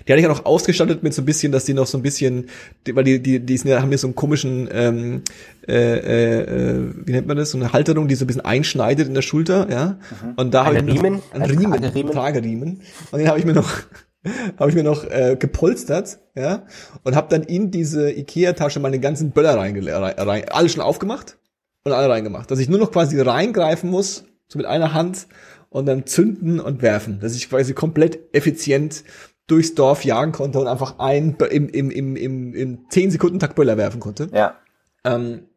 Die 0.08 0.12
hatte 0.12 0.20
ich 0.20 0.26
auch 0.26 0.30
noch 0.38 0.46
ausgestattet 0.46 1.02
mit 1.02 1.12
so 1.12 1.20
ein 1.20 1.26
bisschen, 1.26 1.52
dass 1.52 1.66
die 1.66 1.74
noch 1.74 1.86
so 1.86 1.98
ein 1.98 2.02
bisschen, 2.02 2.46
die, 2.86 2.96
weil 2.96 3.04
die, 3.04 3.20
die, 3.22 3.40
die 3.40 3.56
sind 3.58 3.68
ja, 3.70 3.82
haben 3.82 3.92
ja 3.92 3.98
so 3.98 4.06
einen 4.06 4.14
komischen, 4.14 4.70
ähm, 4.72 5.22
äh, 5.68 5.74
äh, 5.74 6.40
äh, 6.78 6.92
wie 7.04 7.12
nennt 7.12 7.26
man 7.26 7.36
das, 7.36 7.50
so 7.50 7.58
eine 7.58 7.74
Halterung, 7.74 8.08
die 8.08 8.14
so 8.14 8.24
ein 8.24 8.28
bisschen 8.28 8.44
einschneidet 8.46 9.06
in 9.06 9.12
der 9.12 9.20
Schulter, 9.20 9.68
ja. 9.70 9.98
Und 10.36 10.54
da 10.54 10.64
habe 10.64 10.76
ich 10.76 10.82
mir 10.84 10.94
noch- 10.94 11.02
Riemen? 11.02 11.22
ein 11.32 11.42
Ein 11.42 11.50
Riemen, 11.50 11.72
Trageriemen? 11.72 12.12
Trageriemen. 12.12 12.80
Und 13.10 13.18
den 13.18 13.28
habe 13.28 13.38
ich 13.38 13.44
mir 13.44 13.52
noch, 13.52 13.70
habe 14.58 14.70
ich 14.70 14.76
mir 14.76 14.84
noch 14.84 15.04
äh, 15.04 15.36
gepolstert, 15.38 16.18
ja, 16.34 16.66
und 17.02 17.14
habe 17.16 17.28
dann 17.28 17.42
in 17.42 17.70
diese 17.70 18.10
Ikea-Tasche 18.10 18.80
meine 18.80 19.00
ganzen 19.00 19.30
Böller 19.30 19.56
reingele- 19.58 19.92
rein, 20.26 20.44
alle 20.50 20.68
schon 20.68 20.82
aufgemacht 20.82 21.38
und 21.84 21.92
alle 21.92 22.08
reingemacht, 22.08 22.50
dass 22.50 22.58
ich 22.58 22.68
nur 22.68 22.78
noch 22.78 22.92
quasi 22.92 23.20
reingreifen 23.20 23.90
muss, 23.90 24.24
so 24.48 24.58
mit 24.58 24.66
einer 24.66 24.94
Hand 24.94 25.26
und 25.70 25.86
dann 25.86 26.06
zünden 26.06 26.60
und 26.60 26.82
werfen, 26.82 27.20
dass 27.20 27.34
ich 27.34 27.48
quasi 27.50 27.74
komplett 27.74 28.34
effizient 28.34 29.04
durchs 29.46 29.74
Dorf 29.74 30.04
jagen 30.04 30.32
konnte 30.32 30.58
und 30.58 30.66
einfach 30.66 30.98
ein 30.98 31.36
im 31.50 31.68
im 31.68 31.90
im 31.90 32.16
im, 32.16 32.54
im 32.54 32.78
10 32.88 33.10
Sekunden 33.10 33.38
Takt 33.38 33.56
Böller 33.56 33.76
werfen 33.76 34.00
konnte. 34.00 34.28
Ja. 34.32 34.56
Ähm, 35.04 35.48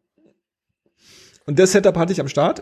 und 1.48 1.58
das 1.58 1.72
Setup 1.72 1.96
hatte 1.96 2.12
ich 2.12 2.20
am 2.20 2.28
Start. 2.28 2.60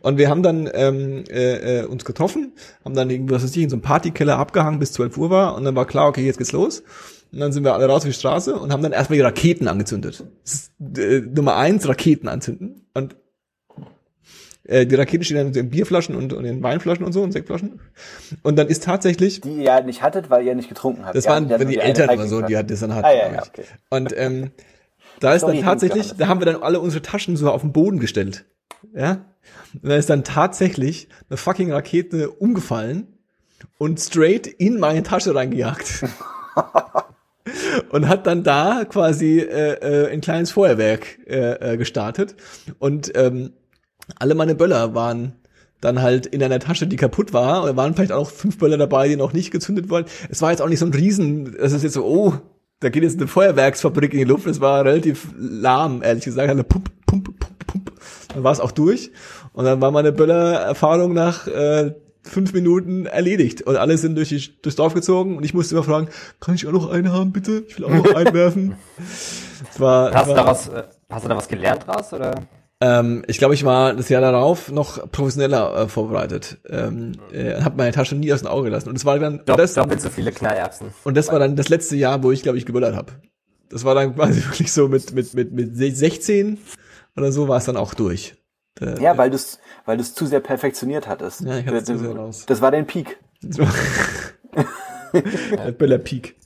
Und 0.00 0.16
wir 0.16 0.30
haben 0.30 0.44
dann 0.44 0.70
ähm, 0.72 1.24
äh, 1.28 1.80
äh, 1.80 1.84
uns 1.86 2.04
getroffen, 2.04 2.52
haben 2.84 2.94
dann 2.94 3.10
irgendwie, 3.10 3.34
was 3.34 3.42
weiß 3.42 3.50
ich, 3.56 3.64
in 3.64 3.68
so 3.68 3.74
einem 3.74 3.82
Partykeller 3.82 4.38
abgehangen, 4.38 4.78
bis 4.78 4.92
12 4.92 5.18
Uhr 5.18 5.30
war. 5.30 5.56
Und 5.56 5.64
dann 5.64 5.74
war 5.74 5.86
klar, 5.86 6.06
okay, 6.06 6.24
jetzt 6.24 6.38
geht's 6.38 6.52
los. 6.52 6.84
Und 7.32 7.40
dann 7.40 7.50
sind 7.50 7.64
wir 7.64 7.74
alle 7.74 7.86
raus 7.86 8.02
auf 8.02 8.08
die 8.08 8.12
Straße 8.12 8.54
und 8.54 8.72
haben 8.72 8.80
dann 8.80 8.92
erstmal 8.92 9.16
die 9.16 9.22
Raketen 9.22 9.66
angezündet. 9.66 10.24
Das 10.44 10.52
ist, 10.54 10.98
äh, 10.98 11.18
Nummer 11.18 11.56
eins, 11.56 11.88
Raketen 11.88 12.28
anzünden. 12.28 12.86
Und 12.94 13.16
äh, 14.68 14.86
die 14.86 14.94
Raketen 14.94 15.24
stehen 15.24 15.38
dann 15.38 15.52
in 15.52 15.70
Bierflaschen 15.70 16.14
und, 16.14 16.32
und 16.32 16.44
in 16.44 16.62
Weinflaschen 16.62 17.04
und 17.04 17.12
so 17.12 17.24
und 17.24 17.32
Sektflaschen. 17.32 17.80
Und 18.44 18.56
dann 18.56 18.68
ist 18.68 18.84
tatsächlich 18.84 19.40
Die 19.40 19.56
ihr 19.56 19.62
ja 19.64 19.80
nicht 19.80 20.00
hattet, 20.00 20.30
weil 20.30 20.46
ihr 20.46 20.54
nicht 20.54 20.68
getrunken 20.68 21.04
habt. 21.04 21.16
das 21.16 21.26
waren 21.26 21.48
ja 21.48 21.58
wenn 21.58 21.66
die 21.66 21.78
Eltern 21.78 22.08
oder 22.08 22.28
so, 22.28 22.40
die 22.40 22.56
hat 22.56 22.70
das 22.70 22.78
dann 22.78 22.94
hatten. 22.94 23.04
Ah, 23.04 23.12
ja, 23.12 23.32
ja, 23.32 23.42
okay. 23.42 23.64
Und 23.90 24.14
ähm, 24.16 24.52
da 25.22 25.34
ist 25.34 25.42
Sorry, 25.42 25.56
dann 25.56 25.64
tatsächlich, 25.64 26.14
da 26.16 26.28
haben 26.28 26.40
wir 26.40 26.46
dann 26.46 26.62
alle 26.62 26.80
unsere 26.80 27.02
Taschen 27.02 27.36
so 27.36 27.50
auf 27.50 27.62
den 27.62 27.72
Boden 27.72 28.00
gestellt. 28.00 28.44
Ja? 28.94 29.24
Und 29.74 29.88
da 29.88 29.96
ist 29.96 30.10
dann 30.10 30.24
tatsächlich 30.24 31.08
eine 31.30 31.36
fucking 31.36 31.72
Rakete 31.72 32.30
umgefallen 32.30 33.06
und 33.78 34.00
straight 34.00 34.46
in 34.46 34.80
meine 34.80 35.02
Tasche 35.02 35.34
reingejagt. 35.34 36.04
und 37.90 38.08
hat 38.08 38.26
dann 38.26 38.42
da 38.42 38.84
quasi 38.84 39.38
äh, 39.38 39.74
äh, 39.74 40.12
ein 40.12 40.20
kleines 40.20 40.50
Feuerwerk 40.50 41.18
äh, 41.26 41.72
äh, 41.72 41.76
gestartet. 41.76 42.34
Und 42.78 43.12
ähm, 43.14 43.52
alle 44.18 44.34
meine 44.34 44.54
Böller 44.54 44.94
waren 44.94 45.36
dann 45.80 46.00
halt 46.00 46.26
in 46.26 46.42
einer 46.42 46.60
Tasche, 46.60 46.86
die 46.86 46.96
kaputt 46.96 47.32
war. 47.32 47.62
Oder 47.64 47.76
waren 47.76 47.94
vielleicht 47.94 48.12
auch 48.12 48.30
fünf 48.30 48.58
Böller 48.58 48.78
dabei, 48.78 49.08
die 49.08 49.16
noch 49.16 49.32
nicht 49.32 49.50
gezündet 49.50 49.90
wurden. 49.90 50.06
Es 50.30 50.42
war 50.42 50.50
jetzt 50.50 50.62
auch 50.62 50.68
nicht 50.68 50.78
so 50.78 50.86
ein 50.86 50.94
Riesen, 50.94 51.56
es 51.56 51.72
ist 51.72 51.82
jetzt 51.82 51.94
so, 51.94 52.04
oh, 52.04 52.34
da 52.82 52.88
geht 52.88 53.04
jetzt 53.04 53.18
eine 53.18 53.28
Feuerwerksfabrik 53.28 54.12
in 54.12 54.18
die 54.18 54.24
Luft. 54.24 54.46
Es 54.46 54.60
war 54.60 54.84
relativ 54.84 55.28
lahm, 55.38 56.02
ehrlich 56.02 56.24
gesagt. 56.24 56.50
Eine 56.50 56.64
Pump, 56.64 56.90
Pump, 57.06 57.26
Pump, 57.38 57.66
Pump. 57.66 57.92
Dann 58.34 58.42
war 58.42 58.52
es 58.52 58.60
auch 58.60 58.72
durch. 58.72 59.12
Und 59.52 59.64
dann 59.64 59.80
war 59.80 59.92
meine 59.92 60.12
Böller-Erfahrung 60.12 61.12
nach 61.12 61.46
äh, 61.46 61.94
fünf 62.22 62.52
Minuten 62.52 63.06
erledigt. 63.06 63.62
Und 63.62 63.76
alle 63.76 63.96
sind 63.98 64.16
durch 64.16 64.30
die, 64.30 64.42
durchs 64.62 64.76
Dorf 64.76 64.94
gezogen. 64.94 65.36
Und 65.36 65.44
ich 65.44 65.54
musste 65.54 65.76
immer 65.76 65.84
fragen, 65.84 66.08
kann 66.40 66.56
ich 66.56 66.66
auch 66.66 66.72
noch 66.72 66.90
einen 66.90 67.12
haben, 67.12 67.32
bitte? 67.32 67.64
Ich 67.68 67.78
will 67.78 67.84
auch 67.84 67.90
noch 67.90 68.14
einen 68.14 68.34
werfen. 68.34 68.74
Es 69.70 69.78
war, 69.78 70.12
Hast 70.12 70.26
du 70.26 70.30
war 70.30 70.36
daraus, 70.36 70.68
äh, 70.68 70.82
hast 71.08 71.24
du 71.24 71.28
da 71.28 71.36
was 71.36 71.48
gelernt 71.48 71.86
draus 71.86 72.12
oder? 72.12 72.34
Ähm, 72.82 73.22
ich 73.28 73.38
glaube, 73.38 73.54
ich 73.54 73.64
war 73.64 73.94
das 73.94 74.08
Jahr 74.08 74.20
darauf 74.20 74.72
noch 74.72 75.08
professioneller 75.12 75.82
äh, 75.82 75.88
vorbereitet. 75.88 76.58
Ähm, 76.68 77.12
äh, 77.30 77.60
habe 77.62 77.76
meine 77.76 77.92
Tasche 77.92 78.16
nie 78.16 78.32
aus 78.32 78.40
dem 78.40 78.48
Auge 78.48 78.64
gelassen. 78.64 78.88
Und 78.88 78.96
es 78.96 79.04
war 79.04 79.18
dann 79.20 79.44
Dopp, 79.44 79.56
das, 79.56 79.74
doppelt 79.74 80.00
so 80.00 80.10
viele 80.10 80.32
Knallerbsen. 80.32 80.88
und 81.04 81.16
das 81.16 81.30
war 81.30 81.38
dann 81.38 81.54
das 81.54 81.68
letzte 81.68 81.94
Jahr, 81.94 82.24
wo 82.24 82.32
ich, 82.32 82.42
glaube 82.42 82.58
ich, 82.58 82.66
geböllert 82.66 82.96
habe. 82.96 83.12
Das 83.68 83.84
war 83.84 83.94
dann 83.94 84.16
quasi 84.16 84.44
wirklich 84.44 84.72
so 84.72 84.88
mit, 84.88 85.12
mit, 85.12 85.32
mit, 85.32 85.52
mit 85.52 85.76
16 85.76 86.58
oder 87.16 87.30
so 87.30 87.46
war 87.46 87.58
es 87.58 87.66
dann 87.66 87.76
auch 87.76 87.94
durch. 87.94 88.34
Äh, 88.80 89.00
Ja, 89.00 89.16
weil 89.16 89.30
du 89.30 89.36
es 89.36 89.60
weil 89.84 89.96
du's 89.96 90.14
zu 90.14 90.26
sehr 90.26 90.40
perfektioniert 90.40 91.06
hattest. 91.06 91.42
Ja, 91.42 91.58
ich 91.58 91.66
hatte 91.66 91.76
es 91.76 91.84
zu 91.84 91.98
sehr 91.98 92.16
raus. 92.16 92.44
Das 92.46 92.60
war 92.60 92.72
dein 92.72 92.86
Peak. 92.86 93.18
so. 93.48 93.64
Böller 95.78 95.98
Peak. 95.98 96.36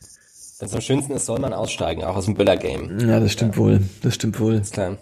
Wenn 0.58 0.68
es 0.68 0.74
am 0.74 0.80
schönsten 0.80 1.12
ist, 1.12 1.26
soll 1.26 1.38
man 1.38 1.52
aussteigen, 1.52 2.02
auch 2.02 2.16
aus 2.16 2.24
dem 2.24 2.32
Böller-Game. 2.32 2.98
Ja, 3.00 3.20
das 3.20 3.32
stimmt 3.32 3.58
wohl. 3.58 3.82
Das 4.02 4.14
stimmt 4.14 4.40
wohl. 4.40 4.54
Ist 4.54 4.72
klar. 4.72 4.96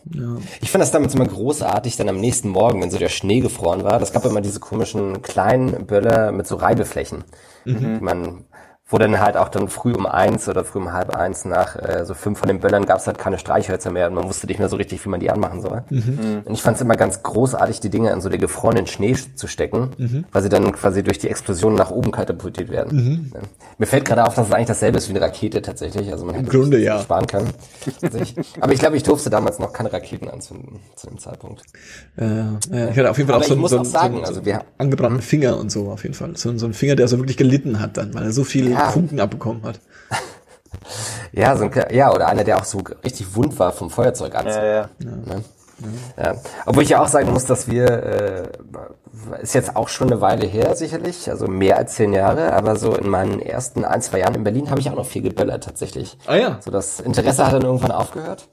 Ich 0.60 0.68
fand 0.68 0.82
das 0.82 0.90
damals 0.90 1.14
immer 1.14 1.28
großartig, 1.28 1.94
dann 1.94 2.08
am 2.08 2.18
nächsten 2.18 2.48
Morgen, 2.48 2.82
wenn 2.82 2.90
so 2.90 2.98
der 2.98 3.08
Schnee 3.08 3.38
gefroren 3.38 3.84
war. 3.84 4.00
Das 4.00 4.12
gab 4.12 4.24
immer 4.24 4.40
diese 4.40 4.58
komischen 4.58 5.22
kleinen 5.22 5.86
Böller 5.86 6.32
mit 6.32 6.48
so 6.48 6.56
Reibeflächen, 6.56 7.22
die 7.66 7.70
man, 8.00 8.46
wo 8.86 8.98
dann 8.98 9.18
halt 9.18 9.36
auch 9.38 9.48
dann 9.48 9.68
früh 9.68 9.92
um 9.94 10.04
eins 10.04 10.46
oder 10.46 10.62
früh 10.62 10.78
um 10.78 10.92
halb 10.92 11.16
eins 11.16 11.46
nach 11.46 11.74
äh, 11.76 12.04
so 12.04 12.12
fünf 12.12 12.38
von 12.38 12.48
den 12.48 12.60
Böllern 12.60 12.84
gab 12.84 12.98
es 12.98 13.06
halt 13.06 13.16
keine 13.18 13.38
Streichhölzer 13.38 13.90
mehr 13.90 14.08
und 14.08 14.14
man 14.14 14.24
wusste 14.28 14.46
nicht 14.46 14.58
mehr 14.58 14.68
so 14.68 14.76
richtig, 14.76 15.02
wie 15.04 15.08
man 15.08 15.20
die 15.20 15.30
anmachen 15.30 15.62
soll. 15.62 15.84
Und 15.90 16.50
ich 16.52 16.60
fand 16.62 16.76
es 16.76 16.82
immer 16.82 16.94
ganz 16.94 17.22
großartig, 17.22 17.80
die 17.80 17.88
Dinge 17.88 18.10
in 18.10 18.20
so 18.20 18.28
den 18.28 18.40
gefrorenen 18.40 18.86
Schnee 18.86 19.16
zu 19.34 19.46
stecken, 19.46 20.24
weil 20.32 20.42
sie 20.42 20.50
dann 20.50 20.70
quasi 20.72 21.02
durch 21.02 21.18
die 21.18 21.28
Explosion 21.30 21.74
nach 21.74 21.90
oben 21.90 22.10
katapultiert 22.10 22.68
werden. 22.70 23.30
Ja. 23.34 23.40
Mir 23.78 23.86
fällt 23.86 24.04
gerade 24.04 24.24
auf, 24.26 24.34
dass 24.34 24.48
es 24.48 24.52
eigentlich 24.52 24.68
dasselbe 24.68 24.98
ist 24.98 25.08
wie 25.08 25.12
eine 25.12 25.22
Rakete 25.22 25.62
tatsächlich. 25.62 26.12
Also 26.12 26.26
man 26.26 26.34
hätte 26.34 26.50
Grunde, 26.50 26.78
ja. 26.78 27.00
sparen 27.00 27.26
können. 27.26 27.48
Tatsächlich. 28.00 28.46
Aber 28.60 28.72
ich 28.72 28.80
glaube, 28.80 28.96
ich 28.98 29.02
durfte 29.02 29.30
damals 29.30 29.58
noch 29.58 29.72
keine 29.72 29.92
Raketen 29.92 30.28
anzünden 30.28 30.80
zu 30.94 31.06
dem 31.08 31.18
Zeitpunkt. 31.18 31.62
Äh, 32.18 32.26
ja, 32.26 32.58
ich 32.90 32.98
hatte 32.98 33.10
auf 33.10 33.16
jeden 33.16 33.28
Fall 33.28 33.36
Aber 33.36 33.44
auch 33.44 33.48
so, 33.48 33.56
muss 33.56 33.70
so, 33.70 33.78
auch 33.80 33.84
so, 33.84 33.90
sagen, 33.90 34.16
so, 34.16 34.22
also 34.24 34.44
wir- 34.44 34.62
angebrannten 34.76 35.22
Finger 35.22 35.56
und 35.58 35.70
so 35.72 35.90
auf 35.90 36.02
jeden 36.02 36.14
Fall. 36.14 36.36
So, 36.36 36.56
so 36.58 36.66
ein 36.66 36.74
Finger, 36.74 36.96
der 36.96 37.08
so 37.08 37.18
wirklich 37.18 37.36
gelitten 37.38 37.80
hat 37.80 37.96
dann, 37.96 38.12
weil 38.14 38.24
er 38.24 38.32
so 38.32 38.44
viel 38.44 38.73
Ja. 38.74 38.90
Funken 38.90 39.20
abbekommen 39.20 39.62
hat. 39.62 39.80
Ja, 41.32 41.56
so 41.56 41.64
ein, 41.64 41.72
ja, 41.90 42.12
oder 42.12 42.28
einer, 42.28 42.44
der 42.44 42.58
auch 42.58 42.64
so 42.64 42.80
richtig 43.02 43.34
wund 43.34 43.58
war 43.58 43.72
vom 43.72 43.90
Feuerzeug 43.90 44.34
anzünden. 44.36 44.64
Ja, 44.64 44.88
ja. 45.00 45.10
Ne? 45.26 45.44
Ja. 46.16 46.34
Obwohl 46.66 46.82
ich 46.82 46.90
ja 46.90 47.02
auch 47.02 47.08
sagen 47.08 47.32
muss, 47.32 47.44
dass 47.46 47.68
wir, 47.68 47.86
äh, 47.90 48.48
ist 49.42 49.54
jetzt 49.54 49.76
auch 49.76 49.88
schon 49.88 50.10
eine 50.10 50.20
Weile 50.20 50.46
her 50.46 50.76
sicherlich, 50.76 51.30
also 51.30 51.46
mehr 51.46 51.76
als 51.76 51.94
zehn 51.94 52.12
Jahre, 52.12 52.52
aber 52.52 52.76
so 52.76 52.94
in 52.94 53.08
meinen 53.08 53.40
ersten 53.40 53.84
ein, 53.84 54.02
zwei 54.02 54.20
Jahren 54.20 54.34
in 54.34 54.44
Berlin 54.44 54.70
habe 54.70 54.80
ich 54.80 54.90
auch 54.90 54.94
noch 54.94 55.06
viel 55.06 55.22
geböllert 55.22 55.64
tatsächlich. 55.64 56.16
Ah 56.26 56.36
ja. 56.36 56.58
So 56.60 56.70
das 56.70 57.00
Interesse 57.00 57.46
hat 57.46 57.52
dann 57.52 57.62
irgendwann 57.62 57.92
aufgehört. 57.92 58.48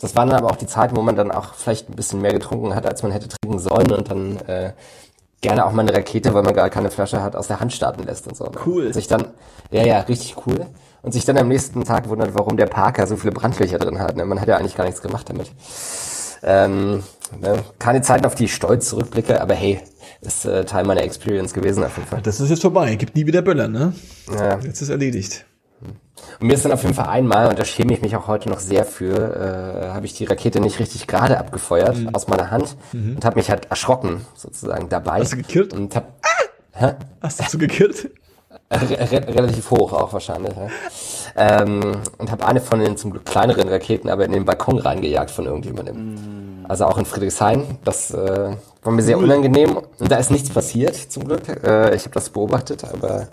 Das 0.00 0.16
waren 0.16 0.28
dann 0.30 0.38
aber 0.38 0.50
auch 0.50 0.56
die 0.56 0.66
Zeiten, 0.66 0.96
wo 0.96 1.02
man 1.02 1.16
dann 1.16 1.30
auch 1.30 1.54
vielleicht 1.54 1.88
ein 1.88 1.94
bisschen 1.94 2.20
mehr 2.20 2.32
getrunken 2.32 2.74
hat, 2.74 2.86
als 2.86 3.02
man 3.02 3.12
hätte 3.12 3.28
trinken 3.28 3.58
sollen 3.58 3.92
und 3.92 4.10
dann 4.10 4.36
äh, 4.46 4.72
gerne 5.42 5.66
auch 5.66 5.72
mal 5.72 5.82
eine 5.82 5.92
Rakete, 5.92 6.32
weil 6.32 6.42
man 6.42 6.54
gar 6.54 6.70
keine 6.70 6.90
Flasche 6.90 7.22
hat, 7.22 7.36
aus 7.36 7.48
der 7.48 7.60
Hand 7.60 7.72
starten 7.72 8.04
lässt 8.04 8.26
und 8.26 8.36
so. 8.36 8.50
Cool. 8.64 8.86
Und 8.86 8.94
sich 8.94 9.08
dann, 9.08 9.26
ja, 9.70 9.84
ja, 9.84 10.00
richtig 10.00 10.36
cool. 10.46 10.66
Und 11.02 11.12
sich 11.12 11.24
dann 11.24 11.36
am 11.36 11.48
nächsten 11.48 11.84
Tag 11.84 12.08
wundert, 12.08 12.34
warum 12.34 12.56
der 12.56 12.66
Parker 12.66 13.06
so 13.06 13.16
viele 13.16 13.32
Brandlöcher 13.32 13.78
drin 13.78 13.98
hat. 13.98 14.16
Ne? 14.16 14.24
Man 14.24 14.40
hat 14.40 14.48
ja 14.48 14.56
eigentlich 14.56 14.76
gar 14.76 14.84
nichts 14.84 15.02
gemacht 15.02 15.28
damit. 15.28 15.50
Ähm, 16.44 17.02
ne? 17.40 17.58
Keine 17.80 18.02
Zeiten, 18.02 18.24
auf 18.24 18.36
die 18.36 18.44
ich 18.44 18.54
stolz 18.54 18.88
zurückblicke, 18.88 19.40
aber 19.40 19.54
hey, 19.54 19.80
ist 20.20 20.44
äh, 20.44 20.64
Teil 20.64 20.84
meiner 20.84 21.02
Experience 21.02 21.52
gewesen 21.52 21.82
auf 21.82 21.96
jeden 21.96 22.08
Fall. 22.08 22.22
Das 22.22 22.40
ist 22.40 22.48
jetzt 22.48 22.62
vorbei. 22.62 22.94
Gibt 22.94 23.16
nie 23.16 23.26
wieder 23.26 23.42
Böller, 23.42 23.66
ne? 23.66 23.92
Ja. 24.32 24.60
Jetzt 24.60 24.80
ist 24.80 24.88
erledigt. 24.88 25.44
Und 26.40 26.46
mir 26.46 26.54
ist 26.54 26.64
dann 26.64 26.72
auf 26.72 26.82
jeden 26.82 26.94
Fall 26.94 27.06
einmal, 27.08 27.48
und 27.48 27.58
da 27.58 27.64
schäme 27.64 27.92
ich 27.92 28.02
mich 28.02 28.14
auch 28.16 28.26
heute 28.28 28.48
noch 28.48 28.60
sehr 28.60 28.84
für, 28.84 29.84
äh, 29.84 29.88
habe 29.88 30.06
ich 30.06 30.14
die 30.14 30.24
Rakete 30.24 30.60
nicht 30.60 30.78
richtig 30.78 31.06
gerade 31.06 31.38
abgefeuert 31.38 31.96
Mhm. 31.98 32.14
aus 32.14 32.28
meiner 32.28 32.50
Hand 32.50 32.76
und 32.92 33.24
habe 33.24 33.36
mich 33.36 33.50
halt 33.50 33.70
erschrocken 33.70 34.24
sozusagen 34.36 34.88
dabei. 34.88 35.20
Hast 35.20 35.32
du 35.32 35.36
gekillt? 35.36 35.72
Und 35.72 35.96
hab 35.96 36.12
Hast 37.20 37.52
du 37.54 37.58
gekillt? 37.58 38.10
re 38.70 38.98
re 39.10 39.34
relativ 39.34 39.70
hoch 39.70 39.92
auch 39.92 40.12
wahrscheinlich. 40.12 40.54
Ja. 40.56 41.62
Ähm, 41.62 41.80
und 42.18 42.30
habe 42.30 42.46
eine 42.46 42.60
von 42.60 42.80
den 42.80 42.96
zum 42.96 43.10
Glück 43.10 43.24
kleineren 43.24 43.68
Raketen 43.68 44.08
aber 44.08 44.24
in 44.24 44.32
den 44.32 44.44
Balkon 44.44 44.78
reingejagt 44.78 45.30
von 45.30 45.44
irgendjemandem. 45.46 46.64
Also 46.68 46.86
auch 46.86 46.96
in 46.98 47.04
Friedrichshain. 47.04 47.78
Das 47.84 48.10
äh, 48.12 48.50
war 48.82 48.92
mir 48.92 49.02
sehr 49.02 49.18
unangenehm. 49.18 49.76
Und 49.98 50.10
da 50.10 50.16
ist 50.16 50.30
nichts 50.30 50.48
passiert, 50.50 50.94
zum 50.96 51.24
Glück. 51.24 51.42
Äh, 51.64 51.94
ich 51.94 52.02
habe 52.04 52.14
das 52.14 52.30
beobachtet, 52.30 52.84
aber 52.84 53.28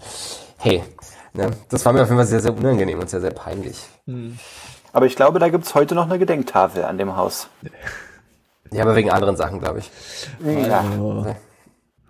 hey, 0.58 0.84
ne, 1.33 1.51
das 1.69 1.86
war 1.86 1.93
mir 1.93 2.01
auf 2.01 2.07
jeden 2.07 2.17
Fall 2.17 2.27
sehr, 2.27 2.41
sehr 2.41 2.55
unangenehm 2.55 3.00
und 3.00 3.09
sehr, 3.09 3.21
sehr 3.21 3.31
peinlich. 3.31 3.86
Aber 4.93 5.05
ich 5.05 5.15
glaube, 5.15 5.39
da 5.39 5.50
gibt's 5.50 5.75
heute 5.75 5.95
noch 5.95 6.05
eine 6.05 6.19
Gedenktafel 6.19 6.83
an 6.83 6.98
dem 6.98 7.15
Haus. 7.15 7.48
Ja, 8.71 8.83
aber 8.83 8.95
wegen 8.95 9.09
anderen 9.12 9.36
Sachen, 9.36 9.59
glaube 9.59 9.79
ich. 9.79 9.91
Ja. 10.43 10.83
Hallo. 10.83 11.36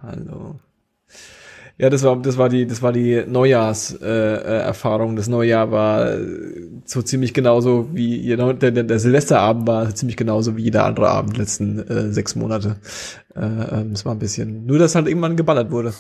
Hallo. 0.01 0.55
Ja, 1.77 1.89
das 1.89 2.03
war, 2.03 2.17
das 2.17 2.37
war 2.37 2.49
die, 2.49 2.67
das 2.67 2.81
war 2.81 2.91
die 2.91 3.23
Neujahrserfahrung. 3.25 4.05
Äh, 4.05 4.59
Erfahrung. 4.59 5.15
das 5.15 5.29
Neujahr 5.29 5.71
war 5.71 6.11
äh, 6.11 6.67
so 6.83 7.01
ziemlich 7.01 7.33
genauso 7.33 7.87
wie 7.93 8.35
der, 8.35 8.53
der, 8.53 8.83
der 8.83 8.99
Silvesterabend 8.99 9.65
war 9.65 9.95
ziemlich 9.95 10.17
genauso 10.17 10.57
wie 10.57 10.63
jeder 10.63 10.83
andere 10.83 11.09
Abend 11.09 11.37
letzten 11.37 11.79
äh, 11.87 12.11
sechs 12.11 12.35
Monate. 12.35 12.75
Äh, 13.33 13.45
ähm, 13.45 13.91
es 13.93 14.03
war 14.03 14.13
ein 14.13 14.19
bisschen, 14.19 14.65
nur 14.65 14.77
dass 14.77 14.95
halt 14.95 15.07
irgendwann 15.07 15.37
geballert 15.37 15.71
wurde. 15.71 15.93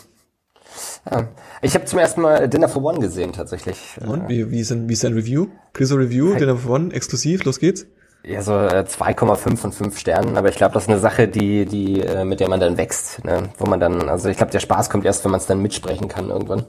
Ja. 1.09 1.27
Ich 1.61 1.73
habe 1.75 1.85
zum 1.85 1.99
ersten 1.99 2.21
Mal 2.21 2.49
Dinner 2.49 2.69
for 2.69 2.83
One 2.83 2.99
gesehen, 2.99 3.33
tatsächlich. 3.33 3.97
Und 4.05 4.27
wie, 4.29 4.49
wie 4.51 4.59
ist 4.59 4.71
denn, 4.71 4.89
wie 4.89 4.93
ist 4.93 5.03
dein 5.03 5.13
Review? 5.13 5.47
Chriso 5.73 5.95
Review, 5.95 6.35
Dinner 6.35 6.57
for 6.57 6.75
One, 6.75 6.93
exklusiv, 6.93 7.43
los 7.45 7.59
geht's. 7.59 7.85
Ja, 8.23 8.41
so 8.41 8.51
äh, 8.53 8.83
2,5 8.85 9.57
von 9.57 9.71
5 9.71 9.97
Sternen, 9.97 10.37
aber 10.37 10.49
ich 10.49 10.55
glaube, 10.55 10.73
das 10.73 10.83
ist 10.83 10.89
eine 10.89 10.99
Sache, 10.99 11.29
die, 11.29 11.65
die, 11.65 12.01
äh, 12.01 12.25
mit 12.25 12.41
der 12.41 12.49
man 12.49 12.59
dann 12.59 12.77
wächst, 12.77 13.23
ne? 13.23 13.49
wo 13.57 13.65
man 13.65 13.79
dann, 13.79 14.09
also 14.09 14.27
ich 14.27 14.35
glaube, 14.35 14.51
der 14.51 14.59
Spaß 14.59 14.89
kommt 14.89 15.05
erst, 15.05 15.23
wenn 15.23 15.31
man 15.31 15.39
es 15.39 15.45
dann 15.45 15.61
mitsprechen 15.61 16.09
kann 16.09 16.29
irgendwann. 16.29 16.65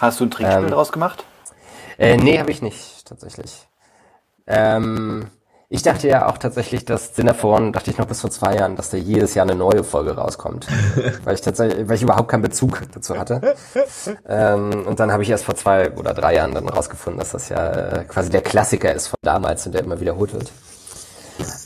Hast 0.00 0.18
du 0.18 0.24
ein 0.24 0.30
Trinkspiel 0.32 0.64
Ähm. 0.64 0.70
draus 0.70 0.90
gemacht? 0.90 1.24
Äh, 1.98 2.16
nee, 2.16 2.38
habe 2.40 2.50
ich 2.50 2.62
nicht, 2.62 3.06
tatsächlich. 3.06 3.68
Ähm, 4.48 5.26
ich 5.74 5.82
dachte 5.82 6.06
ja 6.06 6.28
auch 6.28 6.36
tatsächlich, 6.36 6.84
dass 6.84 7.12
One, 7.42 7.72
dachte 7.72 7.90
ich 7.90 7.96
noch 7.96 8.04
bis 8.04 8.20
vor 8.20 8.30
zwei 8.30 8.56
Jahren, 8.56 8.76
dass 8.76 8.90
da 8.90 8.98
jedes 8.98 9.34
Jahr 9.34 9.46
eine 9.46 9.54
neue 9.54 9.84
Folge 9.84 10.14
rauskommt. 10.14 10.66
weil 11.24 11.34
ich 11.34 11.40
tatsächlich, 11.40 11.88
weil 11.88 11.96
ich 11.96 12.02
überhaupt 12.02 12.28
keinen 12.28 12.42
Bezug 12.42 12.82
dazu 12.92 13.16
hatte. 13.16 13.54
ähm, 14.28 14.86
und 14.86 15.00
dann 15.00 15.10
habe 15.10 15.22
ich 15.22 15.30
erst 15.30 15.44
vor 15.46 15.54
zwei 15.54 15.90
oder 15.92 16.12
drei 16.12 16.34
Jahren 16.34 16.52
dann 16.52 16.68
rausgefunden, 16.68 17.18
dass 17.18 17.30
das 17.30 17.48
ja 17.48 17.70
äh, 17.70 18.04
quasi 18.04 18.28
der 18.28 18.42
Klassiker 18.42 18.92
ist 18.92 19.08
von 19.08 19.16
damals 19.22 19.64
und 19.64 19.72
der 19.72 19.82
immer 19.82 19.98
wiederholt 19.98 20.34
wird. 20.34 20.52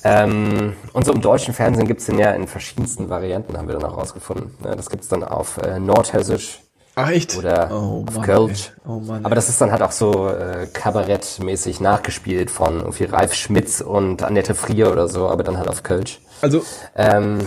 Ähm, 0.05 0.75
und 0.93 1.05
so 1.05 1.13
im 1.13 1.21
deutschen 1.21 1.53
Fernsehen 1.53 1.89
gibt's 1.89 2.07
den 2.07 2.21
ja 2.21 2.31
in 2.31 2.47
verschiedensten 2.47 3.09
Varianten, 3.11 3.59
haben 3.59 3.67
wir 3.67 3.75
dann 3.75 3.91
auch 3.91 3.99
rausgefunden. 3.99 4.55
Ne, 4.63 4.77
Das 4.77 4.89
gibt's 4.89 5.09
dann 5.09 5.25
auf 5.25 5.59
äh, 5.59 5.81
Nordhessisch 5.81 6.61
Ach, 6.99 7.11
echt? 7.11 7.37
oder 7.37 7.69
oh, 7.71 8.05
auf 8.09 8.15
Mann, 8.15 8.25
Kölsch. 8.25 8.73
Oh 8.89 9.01
Mann. 9.01 9.23
Aber 9.23 9.35
das 9.35 9.51
ist 9.51 9.61
dann 9.61 9.71
halt 9.71 9.83
auch 9.83 9.93
so 9.93 10.29
äh, 10.31 10.67
kabarettmäßig 10.73 11.81
nachgespielt 11.81 12.51
von 12.51 12.79
irgendwie 12.81 13.05
Ralf 13.05 13.35
Schmitz 13.35 13.83
und 13.83 14.23
Annette 14.23 14.55
Frier 14.55 14.91
oder 14.91 15.07
so, 15.07 15.29
aber 15.29 15.45
dann 15.45 15.59
halt 15.59 15.69
auf 15.69 15.83
Kölsch. 15.83 16.21
also, 16.41 16.65
Ähm, 16.95 17.47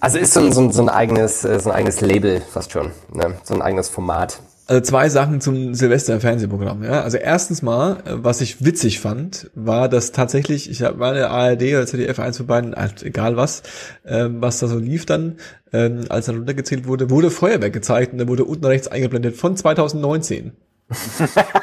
also 0.00 0.16
ist 0.16 0.32
so 0.32 0.40
ein, 0.40 0.52
so 0.52 0.62
ein, 0.62 0.72
so 0.72 0.80
ein 0.80 0.88
eigenes, 0.88 1.44
äh, 1.44 1.60
so 1.60 1.68
ein 1.68 1.76
eigenes 1.76 2.00
Label 2.00 2.40
fast 2.40 2.72
schon, 2.72 2.92
ne? 3.12 3.34
so 3.44 3.52
ein 3.52 3.60
eigenes 3.60 3.90
Format. 3.90 4.40
Also 4.68 4.80
zwei 4.82 5.08
Sachen 5.08 5.40
zum 5.40 5.74
Silvester-Fernsehprogramm. 5.74 6.84
Ja? 6.84 7.02
Also 7.02 7.18
erstens 7.18 7.62
mal, 7.62 7.96
äh, 8.04 8.12
was 8.14 8.40
ich 8.40 8.64
witzig 8.64 9.00
fand, 9.00 9.50
war, 9.54 9.88
dass 9.88 10.12
tatsächlich, 10.12 10.70
ich 10.70 10.82
hab- 10.82 10.98
war 10.98 11.10
in 11.10 11.16
der 11.18 11.30
ARD 11.30 11.62
oder 11.74 11.86
ZDF, 11.86 12.18
eins 12.20 12.36
von 12.36 12.46
beiden, 12.46 12.74
halt 12.74 13.02
egal 13.02 13.36
was, 13.36 13.62
ähm, 14.06 14.40
was 14.40 14.60
da 14.60 14.68
so 14.68 14.78
lief 14.78 15.04
dann, 15.04 15.36
ähm, 15.72 16.04
als 16.08 16.26
dann 16.26 16.36
runtergezählt 16.36 16.86
wurde, 16.86 17.10
wurde 17.10 17.30
Feuerwerk 17.30 17.72
gezeigt 17.72 18.12
und 18.12 18.18
da 18.18 18.28
wurde 18.28 18.44
unten 18.44 18.64
rechts 18.64 18.88
eingeblendet 18.88 19.36
von 19.36 19.56
2019. 19.56 20.52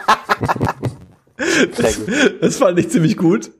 Das 2.41 2.57
fand 2.57 2.79
ich 2.79 2.89
ziemlich 2.89 3.17
gut. 3.17 3.51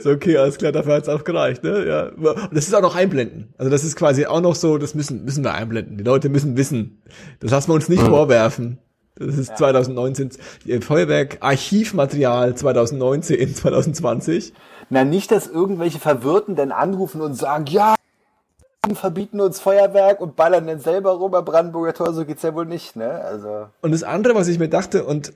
So, 0.00 0.10
okay, 0.10 0.36
alles 0.36 0.58
klar, 0.58 0.72
dafür 0.72 0.94
hat's 0.94 1.08
auch 1.08 1.24
gereicht, 1.24 1.62
ne? 1.62 1.86
Ja. 1.86 2.08
Und 2.08 2.54
das 2.54 2.66
ist 2.66 2.74
auch 2.74 2.82
noch 2.82 2.96
einblenden. 2.96 3.54
Also 3.58 3.70
das 3.70 3.84
ist 3.84 3.96
quasi 3.96 4.26
auch 4.26 4.40
noch 4.40 4.54
so, 4.54 4.78
das 4.78 4.94
müssen, 4.94 5.24
müssen 5.24 5.44
wir 5.44 5.54
einblenden. 5.54 5.96
Die 5.96 6.04
Leute 6.04 6.28
müssen 6.28 6.56
wissen. 6.56 7.02
Das 7.40 7.50
lassen 7.50 7.70
wir 7.70 7.74
uns 7.74 7.88
nicht 7.88 8.02
vorwerfen. 8.02 8.78
Das 9.16 9.38
ist 9.38 9.56
2019, 9.56 10.30
ihr 10.64 10.82
Feuerwerk, 10.82 11.38
Archivmaterial 11.40 12.56
2019, 12.56 13.54
2020. 13.54 14.52
Na, 14.90 15.04
nicht, 15.04 15.30
dass 15.30 15.46
irgendwelche 15.46 16.00
Verwirrten 16.00 16.56
dann 16.56 16.72
anrufen 16.72 17.20
und 17.20 17.34
sagen, 17.34 17.66
ja, 17.68 17.94
verbieten 18.92 19.40
uns 19.40 19.60
Feuerwerk 19.60 20.20
und 20.20 20.36
ballern 20.36 20.66
dann 20.66 20.80
selber 20.80 21.12
rum 21.12 21.34
am 21.34 21.44
Brandenburger 21.44 21.94
Tor, 21.94 22.12
so 22.12 22.24
geht's 22.24 22.42
ja 22.42 22.54
wohl 22.54 22.66
nicht, 22.66 22.96
ne? 22.96 23.08
Also, 23.08 23.68
Und 23.80 23.92
das 23.92 24.02
andere, 24.02 24.34
was 24.34 24.48
ich 24.48 24.58
mir 24.58 24.68
dachte, 24.68 25.04
und 25.04 25.32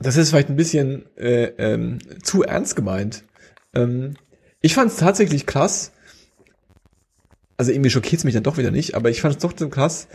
das 0.00 0.16
ist 0.16 0.30
vielleicht 0.30 0.48
ein 0.48 0.56
bisschen 0.56 1.04
äh, 1.16 1.52
ähm, 1.58 1.98
zu 2.22 2.42
ernst 2.42 2.76
gemeint, 2.76 3.24
ähm, 3.74 4.14
ich 4.60 4.74
fand 4.74 4.90
es 4.90 4.96
tatsächlich 4.96 5.46
krass, 5.46 5.92
also 7.56 7.70
irgendwie 7.70 7.90
schockiert 7.90 8.20
es 8.20 8.24
mich 8.24 8.34
dann 8.34 8.42
doch 8.42 8.56
wieder 8.56 8.70
nicht, 8.70 8.94
aber 8.94 9.10
ich 9.10 9.20
fand 9.20 9.36
es 9.36 9.42
doch 9.42 9.52
so 9.56 9.68
krass, 9.68 10.08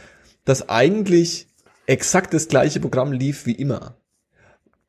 dass 0.45 0.69
eigentlich 0.69 1.47
exakt 1.85 2.33
das 2.33 2.47
gleiche 2.47 2.79
Programm 2.79 3.11
lief 3.11 3.45
wie 3.45 3.53
immer. 3.53 3.97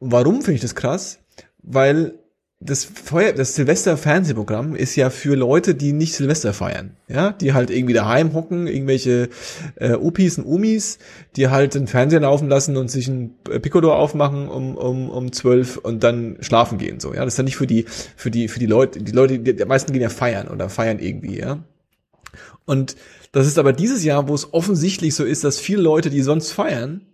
Warum 0.00 0.36
finde 0.36 0.54
ich 0.54 0.60
das 0.60 0.74
krass? 0.74 1.18
Weil 1.62 2.19
das 2.62 2.84
Feuer, 2.84 3.32
das 3.32 3.54
Silvester-Fernsehprogramm 3.54 4.76
ist 4.76 4.94
ja 4.94 5.08
für 5.08 5.34
Leute, 5.34 5.74
die 5.74 5.92
nicht 5.92 6.14
Silvester 6.14 6.52
feiern, 6.52 6.94
ja, 7.08 7.32
die 7.32 7.54
halt 7.54 7.70
irgendwie 7.70 7.94
daheim 7.94 8.34
hocken, 8.34 8.66
irgendwelche 8.66 9.30
äh, 9.76 9.94
Opis 9.94 10.36
und 10.36 10.44
Umis, 10.44 10.98
die 11.36 11.48
halt 11.48 11.74
den 11.74 11.86
Fernseher 11.86 12.20
laufen 12.20 12.50
lassen 12.50 12.76
und 12.76 12.90
sich 12.90 13.08
ein 13.08 13.34
Piccolo 13.44 13.94
aufmachen 13.94 14.46
um 14.48 14.76
um 14.76 15.08
um 15.08 15.32
zwölf 15.32 15.78
und 15.78 16.04
dann 16.04 16.36
schlafen 16.40 16.76
gehen, 16.76 17.00
so, 17.00 17.14
ja, 17.14 17.24
das 17.24 17.34
ist 17.34 17.38
ja 17.38 17.44
nicht 17.44 17.56
für 17.56 17.66
die 17.66 17.86
für 18.14 18.30
die 18.30 18.46
für 18.48 18.58
die 18.58 18.66
Leute, 18.66 19.02
die 19.02 19.12
Leute, 19.12 19.38
die, 19.38 19.56
die 19.56 19.64
meisten 19.64 19.94
gehen 19.94 20.02
ja 20.02 20.10
feiern 20.10 20.48
oder 20.48 20.68
feiern 20.68 20.98
irgendwie, 20.98 21.38
ja, 21.38 21.64
und 22.66 22.94
das 23.32 23.46
ist 23.46 23.58
aber 23.58 23.72
dieses 23.72 24.04
Jahr, 24.04 24.28
wo 24.28 24.34
es 24.34 24.52
offensichtlich 24.52 25.14
so 25.14 25.24
ist, 25.24 25.44
dass 25.44 25.58
viele 25.58 25.80
Leute, 25.80 26.10
die 26.10 26.20
sonst 26.20 26.52
feiern, 26.52 27.06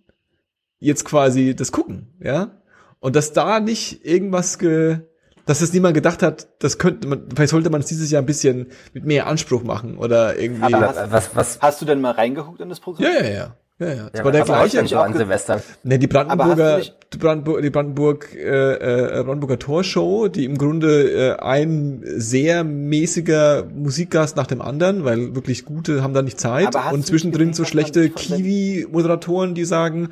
jetzt 0.81 1.05
quasi 1.05 1.55
das 1.55 1.71
gucken, 1.71 2.09
ja, 2.21 2.61
und 2.99 3.15
dass 3.15 3.33
da 3.33 3.61
nicht 3.61 4.05
irgendwas 4.05 4.59
ge 4.59 5.03
dass 5.47 5.63
es 5.63 5.73
niemand 5.73 5.95
gedacht 5.95 6.23
hat, 6.23 6.49
das 6.59 6.79
könnte 6.79 7.09
man, 7.09 7.29
vielleicht 7.35 7.51
sollte 7.51 7.71
man 7.71 7.81
es 7.81 7.87
dieses 7.87 8.11
Jahr 8.11 8.23
ein 8.23 8.27
bisschen 8.27 8.67
mit 8.93 9.05
mehr 9.05 9.27
Anspruch 9.27 9.63
machen 9.63 9.97
oder 9.97 10.39
irgendwie. 10.39 10.75
Aber 10.75 10.89
hast, 10.89 11.11
was, 11.11 11.31
was, 11.35 11.59
hast 11.61 11.81
du 11.81 11.87
denn 11.87 12.01
mal 12.01 12.13
reingeguckt 12.13 12.61
in 12.61 12.69
das 12.69 12.81
Programm? 12.81 13.11
Ja, 13.11 13.25
ja, 13.25 13.31
ja. 13.31 13.57
Ja, 13.79 13.89
ja. 13.89 14.09
Das 14.11 14.21
ja, 14.21 14.25
war 14.25 14.33
der 14.33 14.45
gleiche. 14.45 14.83
Nicht 14.83 14.97
an 14.97 15.13
Silvester. 15.13 15.63
Ne, 15.83 15.99
die 15.99 16.07
Brandenburger, 16.07 16.81
die 17.13 17.19
Brandenburg, 17.19 17.61
die 17.61 17.69
Brandenburg, 17.69 18.35
äh, 18.35 19.19
äh, 19.19 19.23
Brandenburger 19.23 19.59
Torshow, 19.59 20.29
die 20.29 20.47
im 20.47 20.57
Grunde 20.57 21.11
äh, 21.11 21.41
ein 21.41 22.03
sehr 22.03 22.65
mäßiger 22.65 23.65
Musikgast 23.65 24.35
nach 24.35 24.47
dem 24.47 24.63
anderen, 24.63 25.05
weil 25.05 25.35
wirklich 25.35 25.67
gute 25.67 26.03
haben 26.03 26.15
da 26.15 26.23
nicht 26.23 26.41
Zeit 26.41 26.75
und 26.91 27.07
zwischendrin 27.07 27.53
so 27.53 27.67
schlechte 27.67 28.09
Kiwi-Moderatoren, 28.09 29.55
die 29.55 29.67
sagen, 29.67 30.09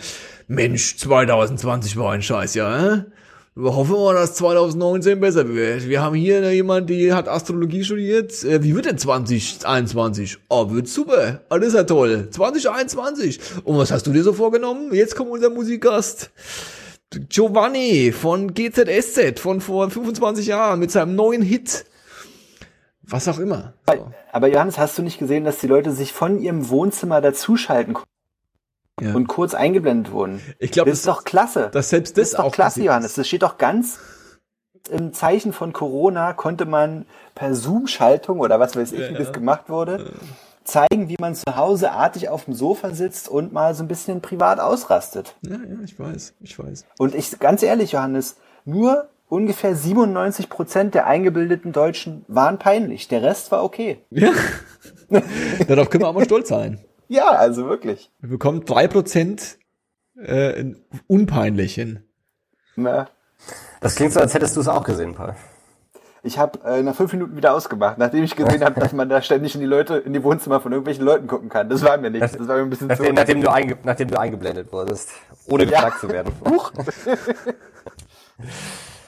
Mensch, 0.46 0.98
2020 0.98 1.96
war 1.96 2.12
ein 2.12 2.20
Scheiß, 2.20 2.54
ja, 2.54 2.96
äh? 2.96 3.04
Hoffen 3.56 3.94
wir, 3.94 4.14
dass 4.14 4.34
2019 4.34 5.20
besser 5.20 5.48
wird. 5.48 5.88
Wir 5.88 6.02
haben 6.02 6.16
hier 6.16 6.52
jemand, 6.52 6.90
die 6.90 7.12
hat 7.12 7.28
Astrologie 7.28 7.84
studiert. 7.84 8.42
Äh, 8.42 8.64
wie 8.64 8.74
wird 8.74 8.86
denn 8.86 8.98
2021? 8.98 10.38
Oh, 10.48 10.72
wird 10.72 10.88
super. 10.88 11.42
Alles 11.48 11.74
ja 11.74 11.84
toll. 11.84 12.28
2021. 12.30 13.38
Und 13.62 13.78
was 13.78 13.92
hast 13.92 14.08
du 14.08 14.12
dir 14.12 14.24
so 14.24 14.32
vorgenommen? 14.32 14.92
Jetzt 14.92 15.14
kommt 15.14 15.30
unser 15.30 15.50
Musikgast. 15.50 16.32
Giovanni 17.28 18.10
von 18.10 18.54
GZSZ 18.54 19.38
von 19.38 19.60
vor 19.60 19.88
25 19.88 20.48
Jahren 20.48 20.80
mit 20.80 20.90
seinem 20.90 21.14
neuen 21.14 21.42
Hit. 21.42 21.84
Was 23.02 23.28
auch 23.28 23.38
immer. 23.38 23.74
So. 23.86 24.10
Aber 24.32 24.48
Johannes, 24.48 24.78
hast 24.78 24.98
du 24.98 25.02
nicht 25.02 25.20
gesehen, 25.20 25.44
dass 25.44 25.58
die 25.58 25.68
Leute 25.68 25.92
sich 25.92 26.12
von 26.12 26.40
ihrem 26.40 26.70
Wohnzimmer 26.70 27.20
dazuschalten 27.20 27.94
konnten? 27.94 28.13
Ja. 29.00 29.14
und 29.14 29.26
kurz 29.26 29.54
eingeblendet 29.54 30.12
wurden. 30.12 30.40
Ich 30.58 30.70
glaube, 30.70 30.90
das, 30.90 31.00
ist 31.00 31.08
doch 31.08 31.24
klasse. 31.24 31.70
Das 31.72 31.90
selbst 31.90 32.16
das, 32.16 32.30
das 32.30 32.32
ist 32.32 32.38
doch 32.38 32.52
klasse, 32.52 32.82
Johannes. 32.82 33.14
Das 33.14 33.26
steht 33.26 33.42
doch 33.42 33.58
ganz 33.58 33.98
im 34.90 35.12
Zeichen 35.12 35.52
von 35.52 35.72
Corona 35.72 36.32
konnte 36.34 36.66
man 36.66 37.06
per 37.34 37.54
Zoom-Schaltung 37.54 38.40
oder 38.40 38.60
was 38.60 38.76
weiß 38.76 38.92
ich, 38.92 39.00
ja, 39.00 39.10
wie 39.10 39.14
das 39.14 39.32
gemacht 39.32 39.68
wurde, 39.68 40.12
zeigen, 40.64 41.08
wie 41.08 41.16
man 41.18 41.34
zu 41.34 41.56
Hause 41.56 41.92
artig 41.92 42.28
auf 42.28 42.44
dem 42.46 42.54
Sofa 42.54 42.90
sitzt 42.90 43.28
und 43.28 43.52
mal 43.52 43.74
so 43.74 43.84
ein 43.84 43.88
bisschen 43.88 44.20
privat 44.20 44.60
ausrastet. 44.60 45.36
Ja, 45.42 45.56
ja, 45.56 45.76
ich 45.84 45.98
weiß, 45.98 46.34
ich 46.40 46.58
weiß. 46.58 46.86
Und 46.98 47.14
ich, 47.14 47.38
ganz 47.38 47.62
ehrlich, 47.62 47.92
Johannes, 47.92 48.36
nur 48.64 49.08
ungefähr 49.28 49.74
97 49.74 50.48
Prozent 50.48 50.94
der 50.94 51.06
eingebildeten 51.06 51.72
Deutschen 51.72 52.24
waren 52.28 52.58
peinlich. 52.58 53.08
Der 53.08 53.22
Rest 53.22 53.52
war 53.52 53.64
okay. 53.64 53.98
Ja. 54.10 54.30
Darauf 55.68 55.90
können 55.90 56.04
wir 56.04 56.08
auch 56.08 56.14
mal 56.14 56.24
stolz 56.24 56.48
sein. 56.48 56.78
Ja, 57.08 57.30
also 57.30 57.68
wirklich. 57.68 58.10
Wir 58.20 58.30
bekommen 58.30 58.64
drei 58.64 58.88
Prozent 58.88 59.58
äh, 60.16 60.74
unpeinlich 61.06 61.74
hin. 61.74 62.02
Na. 62.76 63.08
Das 63.80 63.96
klingt 63.96 64.12
so, 64.12 64.20
als 64.20 64.34
hättest 64.34 64.56
du 64.56 64.60
es 64.60 64.68
auch 64.68 64.84
gesehen, 64.84 65.14
Paul. 65.14 65.34
Ich 66.22 66.38
habe 66.38 66.58
äh, 66.64 66.82
nach 66.82 66.94
fünf 66.94 67.12
Minuten 67.12 67.36
wieder 67.36 67.52
ausgemacht, 67.52 67.98
nachdem 67.98 68.24
ich 68.24 68.34
gesehen 68.34 68.64
habe, 68.64 68.80
dass 68.80 68.94
man 68.94 69.10
da 69.10 69.20
ständig 69.20 69.54
in 69.54 69.60
die 69.60 69.66
Leute, 69.66 69.96
in 69.96 70.14
die 70.14 70.24
Wohnzimmer 70.24 70.58
von 70.58 70.72
irgendwelchen 70.72 71.04
Leuten 71.04 71.26
gucken 71.26 71.50
kann. 71.50 71.68
Das 71.68 71.82
war 71.82 71.98
mir 71.98 72.08
nichts. 72.08 72.32
Das 72.32 72.48
war 72.48 72.56
mir 72.56 72.62
ein 72.62 72.70
bisschen 72.70 72.86
nachdem, 72.86 73.08
zu. 73.08 73.12
Nachdem 73.12 73.40
du, 73.42 73.52
einge 73.52 73.76
nachdem 73.84 74.08
du 74.08 74.18
eingeblendet 74.18 74.72
wurdest, 74.72 75.10
ohne 75.46 75.66
gefragt 75.66 75.96
ja. 75.96 76.00
zu 76.00 76.08
werden. 76.08 76.32
Huch. 76.48 76.72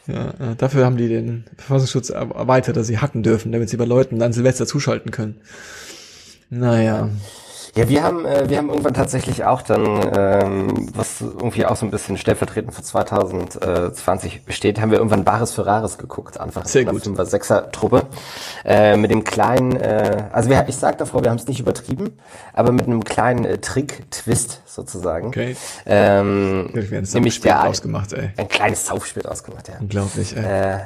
ja, 0.07 0.29
äh, 0.29 0.57
dafür 0.59 0.85
haben 0.85 0.99
die 0.99 1.09
den 1.09 1.47
Verfassungsschutz 1.57 2.11
erweitert, 2.11 2.77
dass 2.77 2.87
sie 2.87 2.99
hacken 2.99 3.23
dürfen, 3.23 3.51
damit 3.51 3.71
sie 3.71 3.79
bei 3.79 3.87
Leuten 3.87 4.19
dann 4.19 4.35
Silvester 4.35 4.67
zuschalten 4.67 5.11
können. 5.11 5.41
Naja. 6.51 7.07
Ja, 7.07 7.11
wir 7.77 8.03
haben, 8.03 8.25
äh, 8.25 8.49
wir 8.49 8.57
haben 8.57 8.69
irgendwann 8.69 8.95
tatsächlich 8.95 9.45
auch 9.45 9.63
dann, 9.63 9.85
ähm, 10.17 10.89
was 10.95 11.21
irgendwie 11.21 11.67
auch 11.67 11.77
so 11.77 11.85
ein 11.85 11.91
bisschen 11.91 12.17
stellvertretend 12.17 12.75
für 12.75 12.83
2020 12.83 14.45
besteht, 14.45 14.81
haben 14.81 14.91
wir 14.91 14.99
irgendwann 14.99 15.25
Bares 15.25 15.53
für 15.53 15.67
Rares 15.67 15.99
geguckt, 15.99 16.41
einfach 16.41 16.65
Sehr 16.65 16.83
in 16.83 16.89
einer 16.89 16.99
5 16.99 17.19
6er 17.19 17.71
Truppe. 17.71 18.05
Äh, 18.65 18.97
mit 18.97 19.11
dem 19.11 19.25
kleinen, 19.25 19.77
äh, 19.77 20.25
also 20.33 20.49
wir, 20.49 20.65
ich 20.69 20.77
sag 20.77 20.99
davor, 20.99 21.23
wir 21.23 21.31
haben 21.31 21.39
es 21.39 21.47
nicht 21.47 21.61
übertrieben, 21.61 22.19
aber 22.53 22.73
mit 22.73 22.87
einem 22.87 23.05
kleinen 23.05 23.45
äh, 23.45 23.59
Trick-Twist 23.59 24.63
sozusagen. 24.65 25.29
Okay. 25.29 25.57
Ähm, 25.85 26.71
nämlich 27.13 27.41
der 27.41 27.69
ausgemacht, 27.69 28.13
ey. 28.13 28.31
Ein 28.37 28.49
kleines 28.49 28.87
Saufspiel 28.87 29.27
ausgemacht, 29.27 29.69
ja. 29.69 29.75
Unglaublich, 29.81 30.37
ey. 30.37 30.45
Äh, 30.45 30.79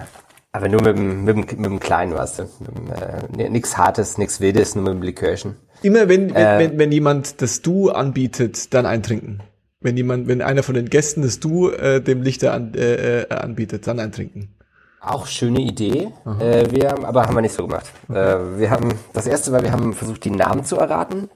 aber 0.52 0.68
nur 0.68 0.82
mit 0.82 0.96
dem, 0.96 1.24
mit 1.24 1.36
dem, 1.36 1.60
mit 1.60 1.70
dem 1.70 1.80
Kleinen, 1.80 2.14
weißt 2.14 2.40
du. 2.40 2.42
Mit 2.60 3.38
dem, 3.38 3.40
äh, 3.40 3.48
nix 3.50 3.76
Hartes, 3.76 4.18
nix 4.18 4.40
Wildes, 4.40 4.74
nur 4.74 4.84
mit 4.84 4.94
dem 4.94 5.02
Likörchen. 5.02 5.56
Immer 5.82 6.08
wenn, 6.08 6.34
äh, 6.34 6.58
wenn, 6.58 6.78
wenn 6.78 6.92
jemand 6.92 7.40
das 7.40 7.62
Du 7.62 7.90
anbietet, 7.90 8.74
dann 8.74 8.84
eintrinken. 8.84 9.42
Wenn 9.80 9.96
jemand, 9.96 10.28
wenn 10.28 10.42
einer 10.42 10.62
von 10.62 10.74
den 10.74 10.90
Gästen 10.90 11.22
das 11.22 11.40
Du 11.40 11.70
äh, 11.70 12.02
dem 12.02 12.22
Lichter 12.22 12.52
an, 12.52 12.74
äh, 12.74 13.22
äh, 13.22 13.28
anbietet, 13.30 13.86
dann 13.86 13.98
eintrinken. 14.00 14.54
Auch 15.00 15.26
schöne 15.26 15.60
Idee. 15.60 16.12
Äh, 16.40 16.70
wir 16.70 16.90
haben, 16.90 17.06
aber 17.06 17.26
haben 17.26 17.34
wir 17.34 17.40
nicht 17.40 17.54
so 17.54 17.66
gemacht. 17.66 17.90
Okay. 18.08 18.18
Äh, 18.18 18.58
wir 18.58 18.70
haben 18.70 18.92
das 19.14 19.26
erste 19.26 19.52
war, 19.52 19.62
wir 19.62 19.72
haben 19.72 19.94
versucht, 19.94 20.24
die 20.24 20.30
Namen 20.30 20.64
zu 20.64 20.76
erraten. 20.76 21.30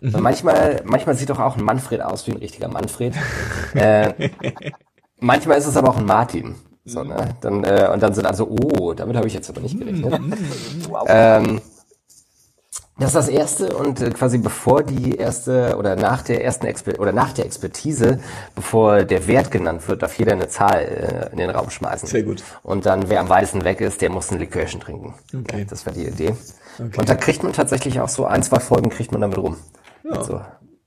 Mhm. 0.00 0.20
Manchmal, 0.20 0.82
manchmal 0.84 1.16
sieht 1.16 1.30
doch 1.30 1.40
auch 1.40 1.56
ein 1.56 1.64
Manfred 1.64 2.02
aus 2.02 2.26
wie 2.26 2.32
ein 2.32 2.38
richtiger 2.38 2.68
Manfred. 2.68 3.14
äh, 3.74 4.30
manchmal 5.18 5.58
ist 5.58 5.66
es 5.66 5.76
aber 5.76 5.88
auch 5.88 5.98
ein 5.98 6.04
Martin. 6.04 6.54
So, 6.84 7.04
ne? 7.04 7.36
Dann, 7.40 7.64
äh, 7.64 7.88
und 7.92 8.02
dann 8.02 8.12
sind 8.12 8.26
also, 8.26 8.48
oh, 8.48 8.92
damit 8.92 9.16
habe 9.16 9.26
ich 9.26 9.34
jetzt 9.34 9.48
aber 9.48 9.60
nicht 9.60 9.78
gerechnet. 9.78 10.20
Mhm. 10.20 10.34
wow. 10.88 11.04
ähm, 11.08 11.60
das 12.98 13.08
ist 13.08 13.14
das 13.14 13.28
erste 13.28 13.74
und 13.74 14.00
äh, 14.00 14.10
quasi 14.10 14.38
bevor 14.38 14.82
die 14.82 15.16
erste 15.16 15.76
oder 15.78 15.96
nach 15.96 16.22
der 16.22 16.44
ersten 16.44 16.66
Exper 16.66 17.00
oder 17.00 17.12
nach 17.12 17.32
der 17.32 17.46
Expertise, 17.46 18.20
bevor 18.54 19.04
der 19.04 19.26
Wert 19.26 19.50
genannt 19.50 19.88
wird, 19.88 20.02
darf 20.02 20.18
jeder 20.18 20.32
eine 20.32 20.48
Zahl 20.48 20.80
äh, 20.80 21.32
in 21.32 21.38
den 21.38 21.50
Raum 21.50 21.70
schmeißen. 21.70 22.06
Sehr 22.06 22.22
gut. 22.22 22.44
Und 22.62 22.84
dann 22.84 23.08
wer 23.08 23.20
am 23.20 23.28
weitesten 23.30 23.64
weg 23.64 23.80
ist, 23.80 24.02
der 24.02 24.10
muss 24.10 24.30
ein 24.30 24.38
Likörchen 24.38 24.80
trinken. 24.80 25.14
Okay. 25.34 25.66
Das 25.68 25.86
war 25.86 25.92
die 25.92 26.06
Idee. 26.06 26.34
Okay. 26.78 26.98
Und 26.98 27.08
da 27.08 27.14
kriegt 27.14 27.42
man 27.42 27.52
tatsächlich 27.52 27.98
auch 27.98 28.08
so 28.08 28.26
ein, 28.26 28.42
zwei 28.42 28.60
Folgen 28.60 28.90
kriegt 28.90 29.10
man 29.10 29.22
damit 29.22 29.38
rum. 29.38 29.56
Ja. 30.04 30.10
Mit, 30.10 30.24
so, 30.24 30.40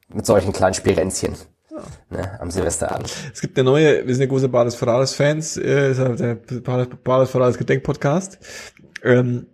mit 0.09 0.25
solchen 0.25 0.53
kleinen 0.53 0.75
Spirenzchen. 0.75 1.35
Ne, 2.09 2.39
am 2.39 2.51
Silvesterabend. 2.51 3.11
Es 3.33 3.41
gibt 3.41 3.57
eine 3.57 3.65
neue, 3.69 4.07
wir 4.07 4.13
sind 4.13 4.21
ja 4.21 4.27
große 4.27 4.49
Bades 4.49 4.75
Ferraris 4.75 5.13
Fans, 5.13 5.57
äh, 5.57 5.93
der 5.93 6.35
Bades 6.35 7.29
Ferraris 7.29 7.57
Gedenk-Podcast. 7.57 8.39
Ähm, 9.03 9.47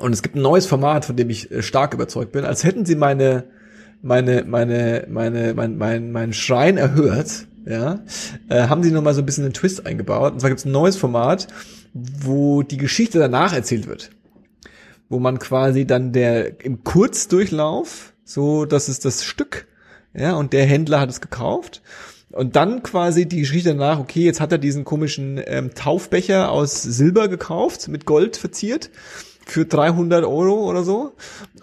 und 0.00 0.12
es 0.12 0.22
gibt 0.22 0.36
ein 0.36 0.42
neues 0.42 0.66
Format, 0.66 1.04
von 1.04 1.16
dem 1.16 1.30
ich 1.30 1.50
äh, 1.50 1.62
stark 1.62 1.94
überzeugt 1.94 2.32
bin, 2.32 2.44
als 2.44 2.64
hätten 2.64 2.84
sie 2.84 2.94
meine, 2.94 3.44
meine, 4.02 4.44
meine, 4.44 5.06
meine, 5.08 5.54
mein, 5.54 5.76
mein, 5.76 6.12
mein 6.12 6.32
Schrein 6.32 6.76
erhört, 6.76 7.46
ja, 7.66 8.00
äh, 8.48 8.68
haben 8.68 8.82
sie 8.82 8.92
nochmal 8.92 9.14
so 9.14 9.22
ein 9.22 9.26
bisschen 9.26 9.44
einen 9.44 9.54
Twist 9.54 9.86
eingebaut. 9.86 10.32
Und 10.32 10.40
zwar 10.40 10.50
gibt 10.50 10.60
es 10.60 10.66
ein 10.66 10.72
neues 10.72 10.96
Format, 10.96 11.48
wo 11.92 12.62
die 12.62 12.76
Geschichte 12.76 13.18
danach 13.18 13.52
erzählt 13.52 13.88
wird. 13.88 14.10
Wo 15.08 15.18
man 15.18 15.38
quasi 15.38 15.86
dann 15.86 16.12
der, 16.12 16.64
im 16.64 16.84
Kurzdurchlauf, 16.84 18.12
so, 18.24 18.66
das 18.66 18.88
ist 18.88 19.04
das 19.04 19.24
Stück, 19.24 19.66
ja, 20.14 20.34
und 20.34 20.52
der 20.52 20.66
Händler 20.66 21.00
hat 21.00 21.10
es 21.10 21.20
gekauft. 21.20 21.82
Und 22.30 22.56
dann 22.56 22.82
quasi 22.82 23.26
die 23.26 23.40
Geschichte 23.40 23.70
danach, 23.70 23.98
okay, 23.98 24.20
jetzt 24.20 24.40
hat 24.40 24.52
er 24.52 24.58
diesen 24.58 24.84
komischen 24.84 25.40
ähm, 25.46 25.74
Taufbecher 25.74 26.50
aus 26.50 26.82
Silber 26.82 27.28
gekauft, 27.28 27.88
mit 27.88 28.04
Gold 28.04 28.36
verziert 28.36 28.90
für 29.46 29.64
300 29.64 30.24
Euro 30.24 30.68
oder 30.68 30.84
so. 30.84 31.14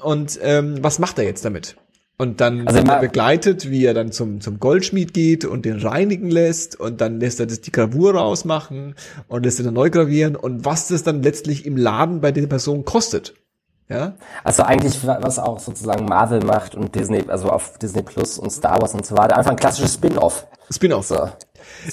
Und 0.02 0.40
ähm, 0.42 0.78
was 0.82 0.98
macht 1.00 1.20
er 1.20 1.26
jetzt 1.26 1.46
damit? 1.46 1.76
Und 2.18 2.40
dann 2.40 2.66
also 2.66 2.80
er 2.80 3.00
begleitet, 3.00 3.70
wie 3.70 3.86
er 3.86 3.94
dann 3.94 4.12
zum, 4.12 4.40
zum 4.40 4.60
Goldschmied 4.60 5.14
geht 5.14 5.44
und 5.44 5.66
den 5.66 5.80
reinigen 5.80 6.32
lässt 6.32 6.80
und 6.80 7.02
dann 7.02 7.20
lässt 7.20 7.42
er 7.42 7.46
das 7.46 7.60
die 7.60 7.74
Gravur 7.74 8.16
rausmachen 8.16 8.96
und 9.28 9.44
lässt 9.44 9.60
ihn 9.60 9.66
dann 9.66 9.74
neu 9.74 9.90
gravieren 9.90 10.38
und 10.38 10.64
was 10.64 10.88
das 10.88 11.04
dann 11.04 11.24
letztlich 11.24 11.66
im 11.66 11.76
Laden 11.76 12.22
bei 12.22 12.32
der 12.32 12.48
Person 12.48 12.86
kostet. 12.86 13.34
Ja? 13.90 14.14
Also 14.44 14.64
eigentlich, 14.64 15.06
was 15.06 15.40
auch 15.40 15.60
sozusagen 15.60 16.06
Marvel 16.06 16.44
macht 16.44 16.76
und 16.76 16.96
Disney, 16.96 17.24
also 17.28 17.50
auf 17.50 17.78
Disney 17.78 18.02
Plus 18.02 18.40
und 18.40 18.50
Star 18.50 18.82
Wars 18.82 18.94
und 18.94 19.06
so 19.06 19.16
weiter, 19.18 19.38
einfach 19.38 19.52
ein 19.52 19.58
klassisches 19.58 19.94
Spin-off. 19.94 20.48
Spin-off. 20.72 21.08
So. 21.08 21.30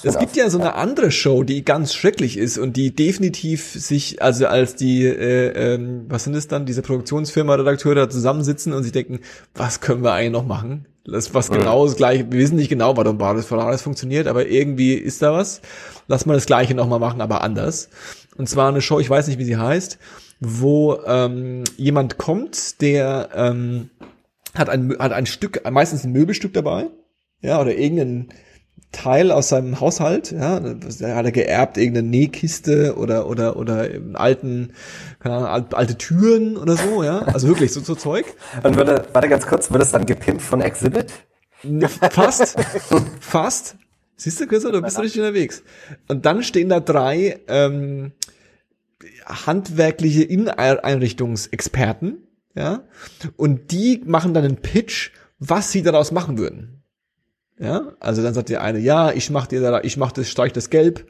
Es 0.03 0.17
gibt 0.17 0.35
ja 0.35 0.49
so 0.49 0.59
eine 0.59 0.75
andere 0.75 1.11
Show, 1.11 1.43
die 1.43 1.63
ganz 1.63 1.93
schrecklich 1.93 2.37
ist 2.37 2.57
und 2.57 2.77
die 2.77 2.95
definitiv 2.95 3.73
sich, 3.73 4.21
also 4.21 4.47
als 4.47 4.75
die, 4.75 5.05
äh, 5.05 5.75
ähm, 5.75 6.05
was 6.09 6.23
sind 6.23 6.35
es 6.35 6.47
dann, 6.47 6.65
diese 6.65 6.81
Produktionsfirma, 6.81 7.55
Redakteure 7.55 7.95
da 7.95 8.09
zusammensitzen 8.09 8.73
und 8.73 8.83
sich 8.83 8.91
denken, 8.91 9.19
was 9.53 9.81
können 9.81 10.03
wir 10.03 10.13
eigentlich 10.13 10.31
noch 10.31 10.45
machen? 10.45 10.87
Das 11.05 11.33
was 11.33 11.51
genau 11.51 11.85
das 11.85 11.97
gleiche, 11.97 12.31
wir 12.31 12.39
wissen 12.39 12.55
nicht 12.55 12.69
genau, 12.69 12.95
warum 12.95 13.17
Baris 13.17 13.45
Ferraris 13.45 13.81
funktioniert, 13.81 14.25
aber 14.25 14.47
irgendwie 14.47 14.93
ist 14.93 15.21
da 15.21 15.33
was. 15.33 15.61
Lass 16.07 16.25
mal 16.25 16.35
das 16.35 16.45
gleiche 16.45 16.75
nochmal 16.75 16.99
machen, 16.99 17.19
aber 17.19 17.41
anders. 17.41 17.89
Und 18.37 18.49
zwar 18.49 18.69
eine 18.69 18.81
Show, 18.81 18.99
ich 18.99 19.09
weiß 19.09 19.27
nicht, 19.27 19.37
wie 19.37 19.45
sie 19.45 19.57
heißt, 19.57 19.99
wo 20.39 20.99
ähm, 21.05 21.63
jemand 21.77 22.17
kommt, 22.17 22.81
der 22.81 23.29
ähm, 23.35 23.89
hat 24.55 24.69
ein, 24.69 24.95
hat 24.99 25.11
ein 25.11 25.25
Stück, 25.25 25.61
meistens 25.69 26.03
ein 26.03 26.11
Möbelstück 26.11 26.53
dabei, 26.53 26.87
ja, 27.41 27.59
oder 27.59 27.75
irgendein 27.75 28.29
Teil 28.91 29.31
aus 29.31 29.49
seinem 29.49 29.79
Haushalt, 29.79 30.31
ja, 30.31 30.59
da 30.59 31.15
hat 31.15 31.25
er 31.25 31.31
geerbt, 31.31 31.77
irgendeine 31.77 32.07
Nähkiste 32.07 32.95
oder 32.95 33.27
oder 33.27 33.57
oder 33.57 33.89
alten, 34.13 34.73
keine 35.19 35.35
Ahnung, 35.35 35.73
alte 35.73 35.97
Türen 35.97 36.57
oder 36.57 36.77
so, 36.77 37.03
ja, 37.03 37.19
also 37.19 37.47
wirklich 37.47 37.73
so 37.73 37.79
so 37.79 37.95
Zeug. 37.95 38.25
Und 38.61 38.75
würde, 38.75 39.05
warte 39.11 39.29
ganz 39.29 39.47
kurz, 39.47 39.71
wird 39.71 39.81
es 39.81 39.91
dann 39.91 40.05
gepimpt 40.05 40.43
von 40.43 40.61
Exhibit? 40.61 41.11
Fast, 42.11 42.55
fast. 43.19 43.77
Siehst 44.15 44.39
du, 44.39 44.47
Christoph, 44.47 44.71
du 44.71 44.81
bist 44.81 44.99
richtig 44.99 45.21
unterwegs. 45.21 45.63
Und 46.07 46.25
dann 46.25 46.43
stehen 46.43 46.69
da 46.69 46.79
drei 46.79 47.39
ähm, 47.47 48.11
handwerkliche 49.25 50.23
Inneneinrichtungsexperten, 50.23 52.19
ja, 52.55 52.83
und 53.35 53.71
die 53.71 54.01
machen 54.05 54.33
dann 54.33 54.45
einen 54.45 54.57
Pitch, 54.57 55.11
was 55.39 55.71
sie 55.71 55.81
daraus 55.81 56.11
machen 56.11 56.37
würden. 56.37 56.83
Ja, 57.59 57.93
also 57.99 58.21
dann 58.23 58.33
sagt 58.33 58.49
der 58.49 58.61
eine, 58.61 58.79
ja, 58.79 59.11
ich 59.11 59.29
mach 59.29 59.47
dir 59.47 59.61
da, 59.61 59.81
ich 59.81 59.97
mach 59.97 60.11
das, 60.11 60.29
streich 60.29 60.53
das 60.53 60.69
Gelb 60.69 61.05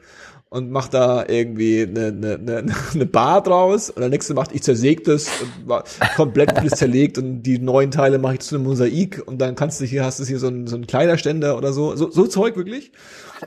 und 0.54 0.70
mach 0.70 0.86
da 0.86 1.24
irgendwie 1.26 1.82
eine, 1.82 2.06
eine, 2.06 2.34
eine, 2.34 2.74
eine 2.94 3.06
Bar 3.06 3.42
draus 3.42 3.90
und 3.90 3.98
der 3.98 4.08
nächste 4.08 4.34
macht, 4.34 4.52
ich 4.52 4.62
zersäg 4.62 5.02
das 5.02 5.26
und 5.42 5.68
war 5.68 5.82
komplett 6.14 6.56
alles 6.56 6.74
zerlegt 6.78 7.18
und 7.18 7.42
die 7.42 7.58
neuen 7.58 7.90
Teile 7.90 8.18
mache 8.18 8.34
ich 8.34 8.40
zu 8.40 8.54
einem 8.54 8.62
Mosaik 8.62 9.20
und 9.26 9.38
dann 9.38 9.56
kannst 9.56 9.80
du 9.80 9.84
hier, 9.84 10.04
hast 10.04 10.20
du 10.20 10.24
hier 10.24 10.38
so 10.38 10.46
einen, 10.46 10.68
so 10.68 10.76
einen 10.76 10.86
Kleiderständer 10.86 11.58
oder 11.58 11.72
so, 11.72 11.96
so, 11.96 12.08
so 12.08 12.28
Zeug 12.28 12.56
wirklich. 12.56 12.92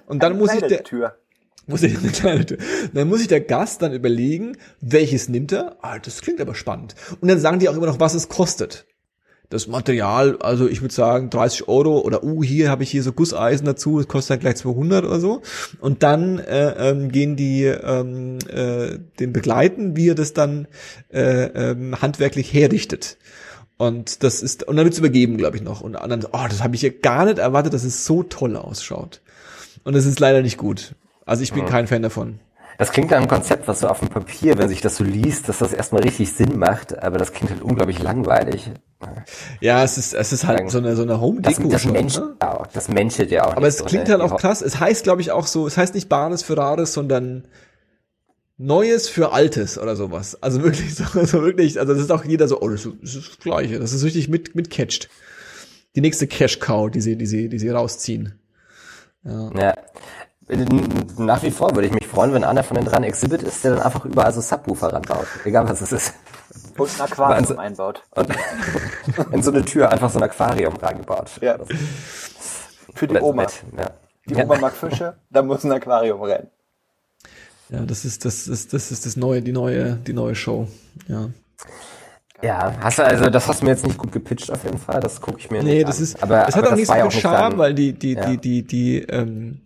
Und 0.07 0.21
dann 0.21 0.33
Eine 0.33 0.41
muss 0.41 0.53
ich 0.53 0.59
der, 0.59 0.83
Tür. 0.83 1.15
muss 1.65 1.81
ich 1.81 1.97
eine 1.97 2.09
kleine 2.09 2.45
Tür. 2.45 2.57
Dann 2.93 3.07
muss 3.07 3.21
ich 3.21 3.29
der 3.29 3.39
Gast 3.39 3.81
dann 3.81 3.93
überlegen, 3.93 4.57
welches 4.81 5.29
nimmt 5.29 5.53
er. 5.53 5.77
Ah, 5.81 5.99
das 5.99 6.19
klingt 6.19 6.41
aber 6.41 6.55
spannend. 6.55 6.95
Und 7.21 7.29
dann 7.29 7.39
sagen 7.39 7.59
die 7.59 7.69
auch 7.69 7.77
immer 7.77 7.87
noch, 7.87 8.01
was 8.01 8.15
es 8.15 8.27
kostet. 8.27 8.85
Das 9.49 9.67
Material, 9.67 10.37
also 10.41 10.67
ich 10.67 10.81
würde 10.81 10.93
sagen 10.93 11.29
30 11.29 11.69
Euro 11.69 11.99
oder 11.99 12.23
uh, 12.23 12.43
hier 12.43 12.69
habe 12.69 12.83
ich 12.83 12.91
hier 12.91 13.01
so 13.01 13.13
Gusseisen 13.13 13.65
dazu, 13.65 13.97
es 13.99 14.09
kostet 14.09 14.31
dann 14.31 14.39
gleich 14.39 14.57
200 14.57 15.05
oder 15.05 15.21
so. 15.21 15.41
Und 15.79 16.03
dann 16.03 16.39
äh, 16.39 16.89
ähm, 16.89 17.11
gehen 17.11 17.37
die 17.37 17.63
ähm, 17.63 18.39
äh, 18.49 18.99
den 19.19 19.31
begleiten, 19.31 19.95
wie 19.95 20.09
er 20.09 20.15
das 20.15 20.33
dann 20.33 20.67
äh, 21.13 21.45
ähm, 21.45 22.01
handwerklich 22.01 22.53
herrichtet. 22.53 23.17
Und 23.77 24.23
das 24.23 24.41
ist, 24.41 24.63
und 24.67 24.75
dann 24.75 24.85
wird's 24.85 24.97
übergeben, 24.97 25.37
glaube 25.37 25.55
ich, 25.55 25.63
noch. 25.63 25.81
Und 25.81 25.93
dann, 25.93 26.25
oh, 26.25 26.45
das 26.49 26.63
habe 26.63 26.75
ich 26.75 26.81
ja 26.81 26.89
gar 26.89 27.25
nicht 27.25 27.37
erwartet, 27.37 27.73
dass 27.73 27.83
es 27.83 28.05
so 28.05 28.23
toll 28.23 28.57
ausschaut. 28.57 29.21
Und 29.83 29.95
es 29.95 30.05
ist 30.05 30.19
leider 30.19 30.41
nicht 30.41 30.57
gut. 30.57 30.95
Also 31.25 31.43
ich 31.43 31.53
bin 31.53 31.65
kein 31.65 31.87
Fan 31.87 32.01
davon. 32.01 32.39
Das 32.77 32.91
klingt 32.91 33.11
nach 33.11 33.17
einem 33.17 33.27
Konzept, 33.27 33.67
was 33.67 33.79
so 33.79 33.87
auf 33.87 33.99
dem 33.99 34.09
Papier, 34.09 34.57
wenn 34.57 34.69
sich 34.69 34.81
das 34.81 34.97
so 34.97 35.03
liest, 35.03 35.49
dass 35.49 35.59
das 35.59 35.73
erstmal 35.73 36.03
richtig 36.03 36.31
Sinn 36.31 36.59
macht, 36.59 36.97
aber 37.01 37.17
das 37.17 37.33
klingt 37.33 37.51
halt 37.51 37.61
unglaublich 37.61 38.01
langweilig. 38.01 38.71
Ja, 39.61 39.83
es 39.83 39.97
ist, 39.97 40.13
es 40.13 40.33
ist 40.33 40.45
halt 40.45 40.71
so 40.71 40.79
eine, 40.79 40.95
so 40.95 41.03
eine 41.03 41.21
home 41.21 41.41
Das, 41.41 41.59
das, 41.59 41.85
Mensch, 41.85 42.15
ja, 42.15 42.59
auch, 42.59 42.67
das 42.67 42.87
menschelt 42.87 43.29
ja 43.31 43.45
auch. 43.45 43.55
Aber 43.55 43.67
es 43.67 43.77
so, 43.77 43.85
klingt 43.85 44.07
ne? 44.07 44.13
halt 44.13 44.21
auch 44.21 44.37
krass. 44.37 44.61
Es 44.61 44.79
heißt, 44.79 45.03
glaube 45.03 45.21
ich, 45.21 45.31
auch 45.31 45.45
so, 45.45 45.67
es 45.67 45.77
heißt 45.77 45.93
nicht 45.93 46.09
Bares 46.09 46.41
für 46.41 46.57
Rares, 46.57 46.93
sondern 46.93 47.47
Neues 48.57 49.07
für 49.07 49.33
Altes 49.33 49.77
oder 49.77 49.95
sowas. 49.95 50.41
Also 50.41 50.63
wirklich, 50.63 50.95
so, 50.95 51.03
also 51.13 51.43
wirklich, 51.43 51.79
also 51.79 51.93
das 51.93 52.01
ist 52.01 52.11
auch 52.11 52.25
jeder 52.25 52.47
so, 52.47 52.59
oh, 52.59 52.69
das 52.69 52.85
ist 52.85 52.93
das, 53.01 53.15
ist 53.15 53.29
das 53.29 53.39
Gleiche. 53.39 53.79
Das 53.79 53.93
ist 53.93 54.03
richtig 54.03 54.29
mit, 54.29 54.55
mit 54.55 54.71
catcht. 54.71 55.09
Die 55.95 56.01
nächste 56.01 56.27
Cash 56.27 56.59
Cow, 56.59 56.89
die 56.89 57.01
sie, 57.01 57.15
die 57.17 57.25
sie, 57.27 57.49
die 57.49 57.59
sie 57.59 57.69
rausziehen. 57.69 58.39
Ja. 59.23 59.75
Nach 61.17 61.43
wie 61.43 61.51
vor 61.51 61.75
würde 61.75 61.87
ich 61.87 61.93
mich 61.93 62.07
freuen, 62.07 62.33
wenn 62.33 62.43
einer 62.45 62.63
von 62.63 62.75
den 62.75 62.85
dreien 62.85 63.03
Exhibit 63.03 63.43
ist, 63.43 63.63
der 63.63 63.75
dann 63.75 63.81
einfach 63.83 64.05
überall 64.05 64.31
so 64.31 64.39
Subwoofer 64.41 64.93
ranbaut. 64.93 65.27
Egal 65.43 65.67
was 65.67 65.81
es 65.81 65.91
ist. 65.91 66.13
Und 66.77 66.89
ein 66.95 67.01
Aquarium 67.01 67.37
Also- 67.39 67.57
einbaut. 67.57 68.03
Und 68.11 68.29
in 69.33 69.43
so 69.43 69.51
eine 69.51 69.65
Tür 69.65 69.91
einfach 69.91 70.09
so 70.09 70.19
ein 70.19 70.23
Aquarium 70.23 70.75
reingebaut. 70.77 71.31
Ja. 71.41 71.57
Für 72.93 73.07
die 73.07 73.13
Das 73.15 73.23
ist 73.23 73.27
Oma. 73.29 73.43
Ja. 73.77 73.85
Die 74.29 74.33
Ja. 74.35 74.43
Oma 74.45 74.57
mag 74.59 74.73
Fische, 74.73 75.15
da 75.29 75.41
muss 75.41 75.63
ein 75.65 75.71
Aquarium 75.71 76.21
rein. 76.21 76.47
Ja, 77.69 77.81
das 77.81 78.05
ist, 78.05 78.23
das 78.23 78.47
ist, 78.47 78.71
das 78.73 78.91
ist 78.91 79.05
das 79.05 79.17
neue, 79.17 79.41
die 79.41 79.51
neue, 79.51 79.95
die 79.95 80.13
neue 80.13 80.35
Show. 80.35 80.67
Ja. 81.07 81.29
Ja, 82.41 82.73
hast 82.81 82.99
du 82.99 83.03
also, 83.05 83.29
das 83.29 83.47
hast 83.47 83.61
du 83.61 83.65
mir 83.65 83.71
jetzt 83.71 83.85
nicht 83.85 83.97
gut 83.97 84.11
gepitcht 84.11 84.49
auf 84.51 84.63
jeden 84.63 84.77
Fall. 84.77 84.99
Das 85.01 85.19
gucke 85.19 85.39
ich 85.39 85.49
mir 85.51 85.63
Nee, 85.63 85.79
nicht 85.79 85.87
das 85.89 85.97
an. 85.97 86.03
ist, 86.03 86.23
aber, 86.23 86.47
es 86.47 86.53
aber 86.53 86.57
hat 86.57 86.63
auch 86.65 86.69
das 86.69 86.79
nicht 86.79 86.87
so 86.87 87.09
viel 87.09 87.21
Charme, 87.21 87.57
weil 87.57 87.73
die, 87.73 87.93
die, 87.93 88.13
Ja. 88.13 88.25
die, 88.29 88.37
die, 88.37 88.63
die, 88.63 88.99
ähm, 89.01 89.61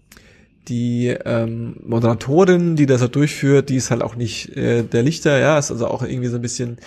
die 0.68 1.08
ähm, 1.08 1.76
Moderatorin, 1.84 2.76
die 2.76 2.86
das 2.86 3.02
so 3.02 3.08
durchführt, 3.08 3.70
die 3.70 3.76
ist 3.78 3.92
halt 3.92 4.02
auch 4.02 4.16
nicht 4.16 4.56
äh, 4.56 4.84
der 4.84 5.04
Lichter, 5.04 5.40
ja, 5.40 5.58
ist 5.58 5.72
also 5.72 5.88
auch 5.88 6.04
irgendwie 6.04 6.28
so 6.28 6.36
ein 6.38 6.42
bisschen 6.42 6.78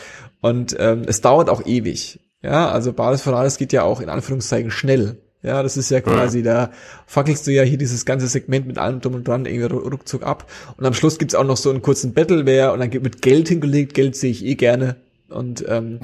und 0.40 0.76
ähm, 0.78 1.02
es 1.06 1.20
dauert 1.20 1.48
auch 1.48 1.64
ewig, 1.66 2.20
ja, 2.42 2.68
also 2.70 2.92
von 2.92 3.34
alles 3.34 3.56
geht 3.58 3.72
ja 3.72 3.82
auch 3.82 4.00
in 4.00 4.08
Anführungszeichen 4.08 4.70
schnell, 4.70 5.16
ja, 5.42 5.62
das 5.62 5.76
ist 5.76 5.90
ja 5.90 6.00
quasi, 6.00 6.42
da 6.42 6.70
fackelst 7.06 7.46
du 7.46 7.52
ja 7.52 7.62
hier 7.62 7.78
dieses 7.78 8.04
ganze 8.06 8.26
Segment 8.28 8.66
mit 8.66 8.78
allem 8.78 9.00
drum 9.00 9.14
und 9.14 9.28
dran 9.28 9.44
irgendwie 9.44 9.66
ru- 9.74 9.90
ruckzuck 9.90 10.22
ab 10.22 10.50
und 10.76 10.86
am 10.86 10.94
Schluss 10.94 11.18
gibt's 11.18 11.34
auch 11.34 11.44
noch 11.44 11.56
so 11.56 11.70
einen 11.70 11.82
kurzen 11.82 12.14
Battleware 12.14 12.72
und 12.72 12.80
dann 12.80 12.92
wird 12.92 13.22
Geld 13.22 13.48
hingelegt, 13.48 13.94
Geld 13.94 14.16
sehe 14.16 14.30
ich 14.30 14.44
eh 14.44 14.54
gerne 14.54 14.96
und 15.28 15.64
ähm, 15.68 16.00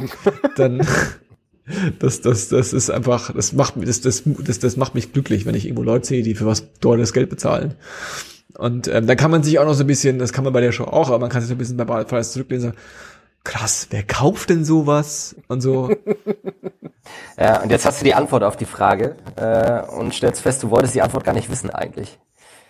dann 0.57 0.87
das, 1.99 2.21
das, 2.21 2.49
das 2.49 2.73
ist 2.73 2.91
einfach, 2.91 3.33
das 3.35 3.53
macht 3.53 3.77
mich, 3.77 3.87
das, 3.87 4.01
das, 4.01 4.23
das, 4.25 4.59
das 4.59 4.77
macht 4.77 4.95
mich 4.95 5.13
glücklich, 5.13 5.47
wenn 5.47 5.55
ich 5.55 5.67
irgendwo 5.67 5.83
Leute 5.83 6.07
sehe, 6.07 6.23
die 6.23 6.35
für 6.35 6.47
was 6.47 6.73
teures 6.81 7.13
Geld 7.13 7.31
bezahlen. 7.31 7.75
Und 8.59 8.89
ähm, 8.89 9.07
dann 9.07 9.17
kann 9.17 9.31
man 9.31 9.43
sich 9.43 9.59
auch 9.59 9.65
noch 9.65 9.75
so 9.75 9.85
ein 9.85 9.87
bisschen, 9.87 10.19
das 10.19 10.33
kann 10.33 10.45
man 10.45 10.53
bei 10.53 10.61
der 10.61 10.73
Show 10.73 10.85
auch, 10.85 11.09
aber 11.09 11.19
man 11.19 11.31
kann 11.31 11.41
sich 11.41 11.49
so 11.49 11.55
ein 11.55 11.59
bisschen 11.59 11.77
bei 11.77 11.85
Ballpreis 11.85 12.33
zurücklehnen 12.33 12.67
und 12.67 12.73
sagen, 12.73 12.85
krass, 13.45 13.87
wer 13.91 14.03
kauft 14.03 14.51
denn 14.51 14.65
sowas? 14.65 15.37
Und 15.49 15.61
so, 15.61 15.91
Ja, 17.39 17.63
und 17.63 17.71
jetzt 17.71 17.87
hast 17.87 18.01
du 18.01 18.05
die 18.05 18.15
Antwort 18.15 18.43
auf 18.43 18.57
die 18.57 18.65
Frage 18.65 19.17
äh, 19.37 19.83
und 19.83 20.15
stellst 20.15 20.43
fest, 20.43 20.63
du 20.63 20.71
wolltest 20.71 20.95
die 20.95 21.03
Antwort 21.03 21.25
gar 21.25 21.33
nicht 21.33 21.51
wissen 21.51 21.71
eigentlich. 21.71 22.19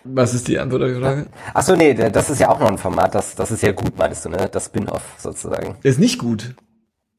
was 0.03 0.33
ist 0.33 0.47
die 0.47 0.59
Antwort 0.59 0.83
auf 0.83 0.89
die 0.89 0.99
Frage? 1.01 1.25
Ach 1.53 1.63
so, 1.63 1.75
nee, 1.75 1.93
das 1.93 2.29
ist 2.29 2.39
ja 2.39 2.49
auch 2.49 2.59
noch 2.59 2.69
ein 2.69 2.77
Format, 2.77 3.13
das, 3.15 3.35
das 3.35 3.51
ist 3.51 3.63
ja 3.63 3.71
gut, 3.71 3.97
meinst 3.97 4.25
du, 4.25 4.29
ne? 4.29 4.49
Das 4.51 4.65
Spin-off 4.65 5.03
sozusagen. 5.17 5.75
Ist 5.83 5.99
nicht 5.99 6.19
gut. 6.19 6.55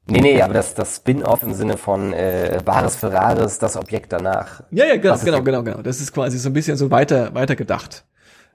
Nee, 0.09 0.21
nee, 0.21 0.43
aber 0.43 0.55
das, 0.55 0.75
das 0.75 0.97
Spin-off 0.97 1.43
im 1.45 1.55
Sinne 1.55 1.77
von 1.77 2.13
äh, 2.13 2.61
Bares 2.65 2.97
für 2.97 3.13
Rares, 3.13 3.59
das 3.59 3.77
Objekt 3.77 4.13
danach. 4.13 4.63
Ja, 4.73 4.85
ja, 4.85 4.97
genau, 4.97 5.17
genau, 5.19 5.43
genau, 5.43 5.63
genau. 5.63 5.83
Das 5.83 6.01
ist 6.01 6.13
quasi 6.13 6.39
so 6.39 6.49
ein 6.49 6.53
bisschen 6.53 6.77
so 6.77 6.91
weiter, 6.91 7.35
weiter 7.35 7.55
gedacht. 7.55 8.05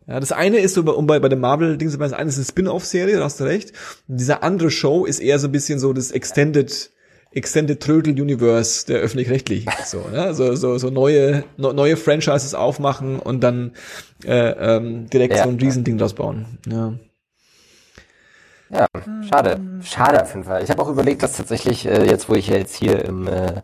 Ja, 0.08 0.20
das 0.20 0.32
eine 0.34 0.58
ist 0.60 0.74
so, 0.74 0.84
bei- 0.84 0.92
um 0.92 1.08
bei, 1.08 1.20
bei 1.20 1.30
dem 1.30 1.40
Marvel-Ding, 1.40 1.90
das 1.98 2.14
eine 2.14 2.30
ist 2.30 2.38
eine 2.38 2.46
Spin-off-Serie, 2.46 3.18
da 3.18 3.24
hast 3.24 3.40
du 3.40 3.46
recht. 3.46 3.72
Und 4.08 4.20
diese 4.20 4.44
andere 4.44 4.70
Show 4.72 5.06
ist 5.06 5.20
eher 5.20 5.40
so 5.40 5.48
ein 5.48 5.52
bisschen 5.52 5.80
so 5.80 5.94
das 5.94 6.12
Extended, 6.12 6.92
Extended 7.32 7.82
Trödel 7.82 8.20
Universe 8.22 8.86
der 8.86 9.00
öffentlich-rechtlichen. 9.00 9.72
So, 9.86 10.00
ne? 10.12 10.34
so, 10.34 10.54
so, 10.56 10.78
so 10.78 10.90
neue, 10.90 11.44
no, 11.56 11.72
neue 11.72 11.96
Franchises 11.98 12.56
aufmachen 12.56 13.20
und 13.20 13.42
dann 13.42 13.72
äh, 14.26 14.50
ähm, 14.78 15.10
direkt 15.10 15.36
Ja. 15.38 15.44
so 15.44 15.50
ein 15.50 15.58
Riesending 15.60 15.98
draus 15.98 16.14
bauen. 16.14 16.46
Ja. 16.70 16.94
Ja, 18.70 18.86
schade. 19.30 19.62
Schade 19.82 20.22
auf 20.22 20.30
jeden 20.34 20.44
Fall. 20.44 20.64
Ich 20.64 20.70
habe 20.70 20.82
auch 20.82 20.90
überlegt, 20.90 21.24
dass 21.24 21.38
tatsächlich, 21.38 21.86
äh, 21.86 22.06
jetzt 22.06 22.28
wo 22.28 22.34
ich 22.34 22.48
ja 22.48 22.58
jetzt 22.58 22.76
hier 22.76 23.04
im, 23.06 23.28
äh, 23.28 23.62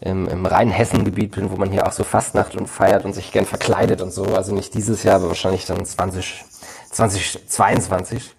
im, 0.00 0.26
im 0.26 0.46
Rhein-Hessen-Gebiet 0.46 1.32
bin, 1.32 1.50
wo 1.50 1.56
man 1.56 1.70
hier 1.70 1.86
auch 1.86 1.92
so 1.92 2.02
Fastnacht 2.04 2.56
und 2.56 2.66
feiert 2.66 3.04
und 3.04 3.12
sich 3.12 3.30
gern 3.30 3.44
verkleidet 3.44 4.00
und 4.00 4.10
so, 4.10 4.24
also 4.24 4.54
nicht 4.54 4.72
dieses 4.74 5.02
Jahr, 5.02 5.16
aber 5.16 5.28
wahrscheinlich 5.28 5.66
dann 5.66 5.84
20, 5.84 6.44
2022, 6.90 8.34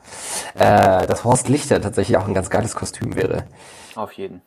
äh, 0.56 1.06
dass 1.06 1.24
Horst 1.24 1.48
Lichter 1.48 1.80
tatsächlich 1.82 2.17
auch 2.17 2.28
ein 2.28 2.34
ganz 2.34 2.50
geiles 2.50 2.76
Kostüm 2.76 3.15
wäre. 3.15 3.45
Auf 3.95 4.13
jeden. 4.13 4.41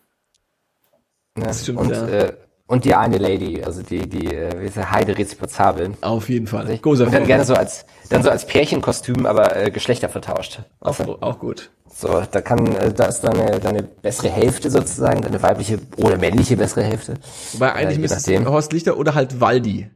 Ne? 1.37 1.45
Das 1.47 1.63
stimmt, 1.63 1.79
und, 1.79 1.91
ja. 1.91 2.07
äh, 2.09 2.37
und 2.73 2.87
die 2.87 2.95
eine 2.95 3.19
Lady, 3.19 3.63
also 3.63 3.83
die, 3.83 4.09
die, 4.09 4.35
äh, 4.35 4.59
wie 4.59 4.65
ist 4.65 4.91
Heide 4.91 5.19
Rezipozabel. 5.19 5.93
Auf 6.01 6.31
jeden 6.31 6.47
Fall. 6.47 6.79
Großer 6.79 7.05
Und 7.05 7.13
dann 7.13 7.27
gerne 7.27 7.45
so 7.45 7.53
als, 7.53 7.85
dann 8.09 8.23
so 8.23 8.31
als 8.31 8.47
Pärchenkostüm, 8.47 9.27
aber 9.27 9.55
äh, 9.55 9.71
Geschlechter 9.71 10.09
vertauscht. 10.09 10.61
auch, 10.81 10.99
auch 11.21 11.39
gut. 11.39 11.71
So, 11.95 12.23
da 12.31 12.41
kann, 12.41 12.67
äh, 12.77 12.91
da 12.95 13.05
ist 13.05 13.21
deine, 13.21 13.61
deine 13.61 13.83
bessere 13.83 14.31
Hälfte 14.31 14.71
sozusagen, 14.71 15.21
deine 15.21 15.43
weibliche 15.43 15.81
oder 15.99 16.17
männliche 16.17 16.57
bessere 16.57 16.83
Hälfte. 16.85 17.17
Wobei 17.53 17.75
eigentlich 17.75 17.97
je 17.97 18.01
müsste 18.01 18.35
es. 18.35 18.47
Horst 18.47 18.73
Lichter 18.73 18.97
oder 18.97 19.15
halt 19.15 19.39
Waldi. 19.39 19.91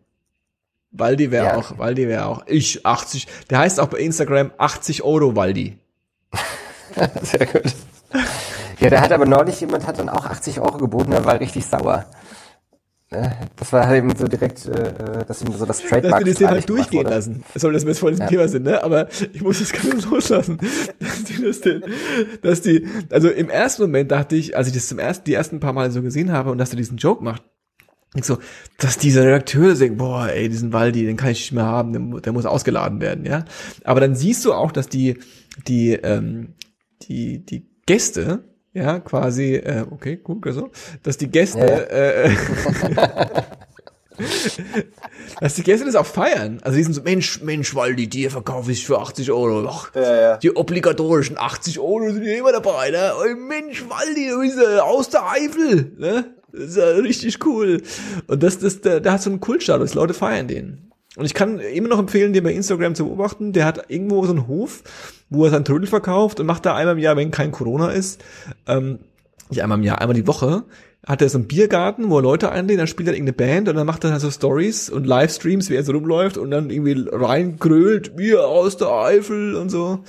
Waldi 0.91 1.31
wäre 1.31 1.47
Ja. 1.47 1.57
auch, 1.57 1.79
Waldi 1.79 2.07
wäre 2.09 2.27
auch. 2.27 2.43
Ich 2.47 2.85
80. 2.85 3.27
Der 3.49 3.61
heißt 3.61 3.81
auch 3.81 3.87
bei 3.87 4.01
Instagram 4.01 4.51
80 4.59 5.03
Euro 5.03 5.35
Waldi. 5.35 5.79
Sehr 7.23 7.47
gut. 7.47 7.73
Ja, 8.81 8.91
da 8.91 9.01
hat 9.01 9.13
aber 9.13 9.25
neulich 9.25 9.59
jemand 9.63 9.87
hat 9.87 9.99
dann 9.99 10.11
auch 10.11 10.27
80 10.27 10.61
Euro 10.61 10.77
geboten, 10.77 11.13
der 11.13 11.25
war 11.25 11.41
richtig 11.41 11.65
sauer. 11.65 12.05
Ne? 13.13 13.37
Das 13.55 13.73
war 13.73 13.87
halt 13.87 13.99
eben 13.99 14.17
so 14.17 14.27
direkt, 14.27 14.67
äh, 14.67 15.25
dass 15.27 15.41
ihm 15.41 15.53
so 15.53 15.65
das 15.65 15.81
Dass 15.81 15.89
Trademark 15.89 16.25
wir 16.25 16.33
das 16.33 16.39
hier 16.39 16.49
halt 16.49 16.69
durchgehen 16.69 17.05
wurde. 17.05 17.11
lassen. 17.15 17.45
Sorry, 17.55 17.75
dass 17.75 17.85
wir 17.85 17.91
jetzt 17.91 18.01
voll 18.01 18.11
diesem 18.11 18.27
Thema 18.27 18.49
sind, 18.49 18.65
ne? 18.65 18.83
Aber 18.83 19.09
ich 19.33 19.43
muss 19.43 19.73
gar 19.73 19.95
nicht 19.95 20.11
loslassen. 20.11 20.59
Dass 20.99 21.25
die, 21.25 21.43
das 21.43 21.61
denn, 21.61 21.85
dass 22.43 22.63
die, 22.63 22.87
also 23.11 23.29
im 23.29 23.49
ersten 23.49 23.83
Moment 23.83 24.11
dachte 24.11 24.35
ich, 24.35 24.57
als 24.57 24.67
ich 24.67 24.75
das 24.75 24.89
zum 24.89 24.99
ersten, 24.99 25.25
die 25.25 25.35
ersten 25.35 25.61
paar 25.61 25.73
Mal 25.73 25.93
so 25.93 26.03
gesehen 26.03 26.33
habe 26.33 26.51
und 26.51 26.59
dass 26.59 26.71
er 26.71 26.77
diesen 26.77 26.97
Joke 26.97 27.23
macht, 27.23 27.45
so, 28.23 28.39
dass 28.79 28.99
dieser 28.99 29.25
Redakteur 29.25 29.75
denkt, 29.75 29.99
boah, 29.99 30.29
ey, 30.29 30.49
diesen 30.49 30.73
Waldi, 30.73 31.05
den 31.05 31.17
kann 31.17 31.31
ich 31.31 31.39
nicht 31.41 31.53
mehr 31.53 31.67
haben, 31.67 32.23
der 32.23 32.33
muss 32.33 32.47
ausgeladen 32.47 33.01
werden, 33.01 33.25
ja. 33.25 33.45
Aber 33.85 34.01
dann 34.01 34.17
siehst 34.17 34.45
du 34.45 34.53
auch, 34.53 34.73
dass 34.73 34.89
die, 34.89 35.19
die, 35.69 35.93
ähm, 35.93 36.55
die, 37.03 37.45
die 37.45 37.69
Gäste, 37.87 38.45
ja, 38.77 39.01
quasi, 39.01 39.55
äh, 39.55 39.85
okay, 39.91 40.17
gut, 40.17 40.47
also, 40.47 40.71
dass 41.03 41.17
die 41.17 41.29
Gäste, 41.29 41.59
Ja, 41.59 41.65
äh, 41.67 42.31
dass 45.41 45.55
die 45.55 45.63
Gäste 45.63 45.87
das 45.87 45.95
auch 45.95 46.07
feiern. 46.07 46.61
Also 46.63 46.77
die 46.77 46.83
sind 46.85 46.95
so, 46.95 47.03
Mensch, 47.03 47.43
Mensch, 47.43 47.75
Waldi, 47.75 48.09
die 48.09 48.29
verkaufe 48.29 48.73
ich 48.73 48.87
für 48.87 48.99
80 48.99 49.31
Euro. 49.31 49.67
Ach, 49.69 49.95
Ja, 49.95 50.21
ja. 50.21 50.37
die 50.39 50.55
obligatorischen 50.55 51.39
80 51.39 51.79
Euro 51.79 52.11
sind 52.11 52.25
ja 52.25 52.39
immer 52.39 52.53
dabei, 52.53 52.91
ne? 52.91 53.13
Oh, 53.19 53.35
Mensch, 53.37 53.85
Waldi, 53.89 54.29
du 54.29 54.41
bist 54.41 54.59
ja 54.59 54.83
aus 54.83 55.09
der 55.11 55.29
Eifel, 55.31 55.93
ne? 55.99 56.35
Das 56.53 56.63
ist 56.71 56.77
ja 56.77 56.89
richtig 56.91 57.45
cool. 57.45 57.83
Und 58.27 58.43
das, 58.43 58.59
das, 58.59 58.81
der, 58.81 59.01
der 59.01 59.13
hat 59.13 59.23
so 59.23 59.29
einen 59.31 59.41
Kultstatus, 59.41 59.95
Leute 59.95 60.15
feiern 60.15 60.49
den. 60.49 60.86
Und 61.17 61.25
ich 61.25 61.35
kann 61.35 61.59
immer 61.59 61.89
noch 61.89 61.99
empfehlen, 61.99 62.33
den 62.33 62.45
bei 62.45 62.53
Instagram 62.53 62.95
zu 62.95 63.07
beobachten. 63.07 63.53
Der 63.53 63.65
hat 63.65 63.91
irgendwo 63.91 64.25
so 64.25 64.33
einen 64.33 64.47
Hof, 64.47 64.83
wo 65.31 65.45
er 65.45 65.51
sein 65.51 65.65
Trödel 65.65 65.87
verkauft 65.87 66.41
und 66.41 66.47
macht 66.47 66.67
da 66.67 66.77
einmal 66.77 66.95
im 66.95 67.01
Jahr, 67.01 67.17
wenn 67.17 67.31
kein 67.31 67.53
Corona 67.53 67.91
ist, 67.91 68.23
ähm, 68.67 69.01
nicht 69.49 69.63
einmal 69.63 69.79
im 69.79 69.85
Jahr, 69.85 70.01
einmal 70.01 70.15
die 70.15 70.27
Woche, 70.27 70.65
hat 71.07 71.23
er 71.23 71.29
so 71.29 71.39
einen 71.39 71.47
Biergarten, 71.47 72.11
wo 72.11 72.19
er 72.19 72.23
Leute 72.23 72.51
einlädt, 72.51 72.81
dann 72.81 72.89
spielt 72.89 73.09
er 73.09 73.15
irgendeine 73.15 73.37
Band 73.37 73.69
und 73.69 73.77
dann 73.77 73.87
macht 73.87 74.03
er 74.03 74.11
halt 74.11 74.21
so 74.21 74.31
Stories 74.31 74.91
und 74.91 75.07
Livestreams, 75.07 75.71
wie 75.71 75.77
er 75.77 75.85
so 75.85 75.93
rumläuft 75.93 76.37
und 76.37 76.51
dann 76.51 76.69
irgendwie 76.69 77.07
reingrölt, 77.09 78.17
Bier 78.17 78.47
aus 78.47 78.77
der 78.77 78.89
Eifel 78.89 79.55
und 79.55 79.71
so. 79.71 80.01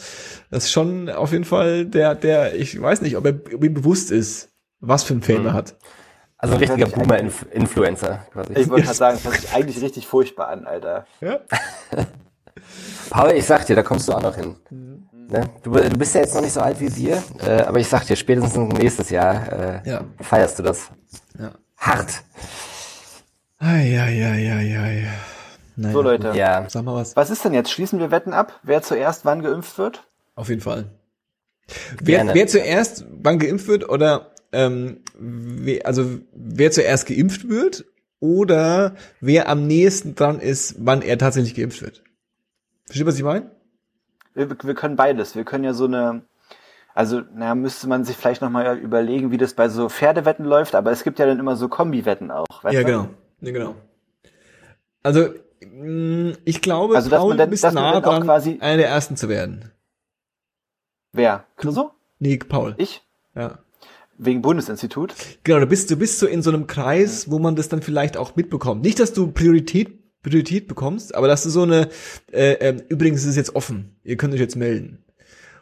Das 0.50 0.66
ist 0.66 0.72
schon 0.72 1.10
auf 1.10 1.32
jeden 1.32 1.44
Fall 1.44 1.86
der, 1.86 2.16
der, 2.16 2.56
ich 2.56 2.82
weiß 2.82 3.02
nicht, 3.02 3.16
ob 3.16 3.26
er 3.26 3.36
ob 3.54 3.64
ihm 3.64 3.76
bewusst 3.76 4.12
ist, 4.12 4.50
was 4.80 5.04
für 5.04 5.14
ein 5.14 5.22
Fame 5.22 5.46
er 5.46 5.54
hat. 5.54 5.76
Also 6.40 6.54
ein 6.54 6.60
richtiger 6.60 6.88
Boomer-Influencer 6.88 8.26
quasi. 8.32 8.54
Ich 8.54 8.70
wollte 8.70 8.86
gerade 8.86 8.98
sagen, 8.98 9.20
das 9.24 9.26
hört 9.34 9.42
sich 9.42 9.54
eigentlich 9.54 9.82
richtig 9.82 10.08
furchtbar 10.08 10.50
an, 10.50 10.66
Alter. 10.68 11.06
Ja. 11.20 11.40
Paul, 13.10 13.32
ich 13.32 13.46
sag 13.46 13.66
dir, 13.66 13.76
da 13.76 13.84
kommst 13.84 14.08
du 14.08 14.14
auch 14.14 14.22
noch 14.22 14.36
hin. 14.36 14.56
Mhm. 14.70 15.08
Ne? 15.30 15.50
Du, 15.64 15.72
du 15.72 15.98
bist 15.98 16.16
ja 16.16 16.22
jetzt 16.22 16.36
noch 16.36 16.42
nicht 16.42 16.54
so 16.54 16.62
alt 16.62 16.80
wie 16.80 16.96
wir, 16.96 17.22
äh, 17.46 17.62
aber 17.64 17.80
ich 17.80 17.88
sag 17.88 18.06
dir, 18.06 18.16
spätestens 18.16 18.74
nächstes 18.78 19.10
Jahr 19.10 19.52
äh, 19.84 19.90
Ja. 19.90 20.02
feierst 20.22 20.60
du 20.60 20.64
das. 20.64 20.90
Ja. 21.40 21.52
Hart. 21.78 22.24
Ei, 23.60 24.00
ei, 24.00 24.24
ei, 24.24 24.52
ei, 24.54 24.80
ei. 24.80 25.08
Naja, 25.76 25.94
So, 25.94 26.02
Leute. 26.02 26.32
Ja. 26.36 26.66
Sag 26.70 26.84
mal 26.84 26.96
was. 26.96 27.16
Was 27.16 27.30
ist 27.30 27.44
denn 27.44 27.54
jetzt? 27.54 27.72
Schließen 27.72 28.00
wir 28.00 28.12
Wetten 28.12 28.34
ab, 28.34 28.60
wer 28.64 28.82
zuerst 28.84 29.26
wann 29.26 29.42
geimpft 29.42 29.78
wird? 29.78 30.08
Auf 30.36 30.50
jeden 30.50 30.62
Fall. 30.62 30.86
Wer, 32.02 32.18
Gerne. 32.18 32.34
wer 32.34 32.48
zuerst 32.48 33.06
wann 33.10 33.40
geimpft 33.40 33.68
wird 33.68 33.90
oder 33.90 34.32
ähm, 34.52 35.02
also 35.84 36.20
wer 36.34 36.72
zuerst 36.72 37.08
geimpft 37.08 37.50
wird 37.50 37.86
oder 38.20 38.96
wer 39.22 39.48
am 39.50 39.68
nächsten 39.68 40.16
dran 40.16 40.40
ist, 40.40 40.76
wann 40.80 41.02
er 41.02 41.18
tatsächlich 41.18 41.56
geimpft 41.56 41.82
wird. 41.82 42.04
Versteht, 42.86 43.06
was 43.08 43.18
ich 43.18 43.24
meine? 43.24 43.52
Wir, 44.34 44.50
wir 44.50 44.76
können 44.76 44.96
beides. 44.96 45.36
Wir 45.36 45.44
können 45.44 45.64
ja 45.64 45.74
so 45.74 45.86
eine, 45.86 46.22
also, 46.94 47.22
naja, 47.34 47.54
müsste 47.56 47.88
man 47.88 48.04
sich 48.06 48.16
vielleicht 48.16 48.42
nochmal 48.42 48.78
überlegen, 48.78 49.32
wie 49.32 49.38
das 49.38 49.54
bei 49.54 49.68
so 49.70 49.90
Pferdewetten 49.90 50.46
läuft, 50.46 50.74
aber 50.76 50.92
es 50.92 51.04
gibt 51.04 51.20
ja 51.20 51.26
dann 51.26 51.40
immer 51.40 51.56
so 51.56 51.68
Kombi-Wetten 51.68 52.32
auch. 52.32 52.46
weißt 52.64 52.74
Ja, 52.74 52.82
du? 52.82 52.86
genau. 52.86 53.10
Ja, 53.42 53.52
genau. 53.52 53.76
Also 55.04 55.30
mh, 55.62 56.38
ich 56.46 56.62
glaube, 56.62 56.96
Also, 56.96 57.10
dass 57.10 57.20
Paul, 57.20 57.30
man 57.30 57.38
dann- 57.38 57.50
bist 57.50 57.64
dass 57.64 57.74
man 57.74 57.84
nah 57.84 57.98
auch 57.98 58.02
dran, 58.04 58.24
quasi- 58.24 58.58
einer 58.62 58.78
der 58.78 58.90
ersten 58.90 59.16
zu 59.18 59.28
werden. 59.30 59.72
Wer? 61.14 61.46
Clouseau? 61.56 61.92
Nee, 62.20 62.38
Paul. 62.38 62.76
Ich? 62.78 63.04
Ja. 63.36 63.60
Wegen 64.18 64.42
Bundesinstitut? 64.42 65.14
Genau, 65.44 65.60
du 65.60 65.68
bist, 65.68 65.92
du 65.92 65.96
bist 65.96 66.20
so 66.20 66.28
in 66.28 66.42
so 66.42 66.50
einem 66.50 66.68
Kreis, 66.68 67.30
wo 67.30 67.40
man 67.40 67.56
das 67.56 67.70
dann 67.70 67.82
vielleicht 67.82 68.18
auch 68.18 68.36
mitbekommt. 68.36 68.84
Nicht, 68.84 69.00
dass 69.00 69.14
du 69.14 69.32
Priorität, 69.32 70.22
Priorität 70.24 70.68
bekommst, 70.68 71.14
aber 71.14 71.28
dass 71.28 71.44
du 71.44 71.50
so 71.50 71.64
eine, 71.64 71.90
äh, 72.32 72.54
ähm, 72.54 72.82
übrigens 72.90 73.22
ist 73.22 73.28
es 73.28 73.36
jetzt 73.36 73.56
offen, 73.56 73.96
ihr 74.04 74.18
könnt 74.18 74.34
euch 74.34 74.40
jetzt 74.40 74.56
melden. 74.56 75.04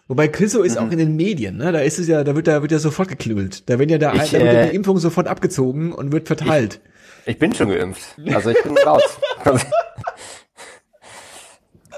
Wobei 0.08 0.28
Chriso 0.28 0.62
ist 0.62 0.78
auch 0.78 0.91
in 0.91 1.00
den 1.00 1.15
Medien, 1.15 1.58
ne? 1.58 1.72
Da 1.72 1.80
ist 1.80 1.98
es 1.98 2.08
ja, 2.08 2.24
da 2.24 2.36
wird 2.36 2.46
da 2.48 2.62
wird 2.62 2.72
ja 2.72 2.78
sofort 2.78 3.10
geklügelt. 3.10 3.68
Da 3.70 3.80
werden 3.80 3.89
ja 3.89 3.98
da, 3.98 4.13
Ich, 4.13 4.30
da 4.30 4.39
wird 4.39 4.54
ja 4.54 4.62
äh, 4.62 4.70
die 4.70 4.76
Impfung 4.76 5.00
sofort 5.00 5.28
abgezogen 5.28 5.94
und 5.94 6.12
wird 6.12 6.28
verteilt. 6.28 6.80
Ich 7.26 7.39
bin 7.39 7.56
schon 7.56 7.70
geimpft. 7.70 8.15
Also 8.32 8.52
ich 8.52 8.62
bin 8.62 8.78
raus. 8.78 9.02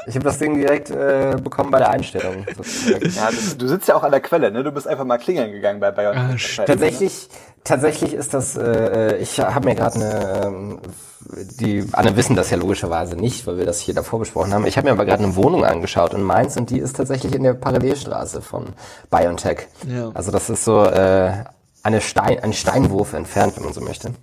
Ich 0.08 0.16
habe 0.16 0.24
das 0.24 0.40
Ding 0.40 0.56
direkt 0.56 0.90
äh, 0.90 1.36
bekommen 1.42 1.70
bei 1.70 1.80
der 1.80 1.90
Einstellung. 1.90 2.46
sozusagen. 2.56 3.10
Ja, 3.10 3.30
du, 3.30 3.58
du 3.58 3.68
sitzt 3.68 3.90
ja 3.90 3.96
auch 3.96 4.04
an 4.04 4.12
der 4.12 4.22
Quelle, 4.22 4.52
ne? 4.52 4.64
Du 4.64 4.72
bist 4.72 4.88
einfach 4.88 5.04
mal 5.04 5.18
klingeln 5.18 5.52
gegangen 5.52 5.82
bei 5.82 5.92
Bayern. 5.92 6.18
Ah. 6.18 6.64
Tatsächlich, 6.66 7.28
tatsächlich 7.66 8.14
ist 8.14 8.34
das, 8.34 8.56
äh, 8.56 9.18
ich 9.18 9.38
habe 9.40 9.68
mir 9.68 9.76
gerade 9.76 9.96
eine, 9.96 10.42
ähm, 10.46 10.80
die 11.60 11.86
alle 11.92 12.16
wissen 12.16 12.38
das 12.38 12.50
ja 12.50 12.58
logischerweise 12.58 13.18
nicht, 13.18 13.46
weil 13.48 13.58
wir 13.58 13.66
das 13.66 13.82
hier 13.82 13.94
davor 13.94 14.20
besprochen 14.20 14.54
haben. 14.54 14.66
Ich 14.66 14.78
habe 14.78 14.86
mir 14.86 14.94
aber 14.94 15.06
gerade 15.06 15.24
eine 15.24 15.36
Wohnung 15.36 15.66
angeschaut 15.66 16.14
in 16.14 16.22
Mainz 16.22 16.56
und 16.56 16.70
die 16.70 16.80
ist 16.80 16.96
tatsächlich 16.96 17.36
in 17.36 17.44
der 17.44 17.54
Parallelstraße 17.54 18.42
von 18.42 18.68
BioNTech. 19.10 19.68
Ja. 19.88 20.12
Also 20.14 20.32
das 20.32 20.50
ist 20.50 20.64
so 20.64 20.86
äh, 20.86 21.34
eine 21.84 22.00
Stein, 22.00 22.40
ein 22.44 22.54
Steinwurf 22.54 23.12
entfernt, 23.12 23.58
wenn 23.58 23.66
man 23.66 23.74
so 23.74 23.82
möchte. 23.82 24.14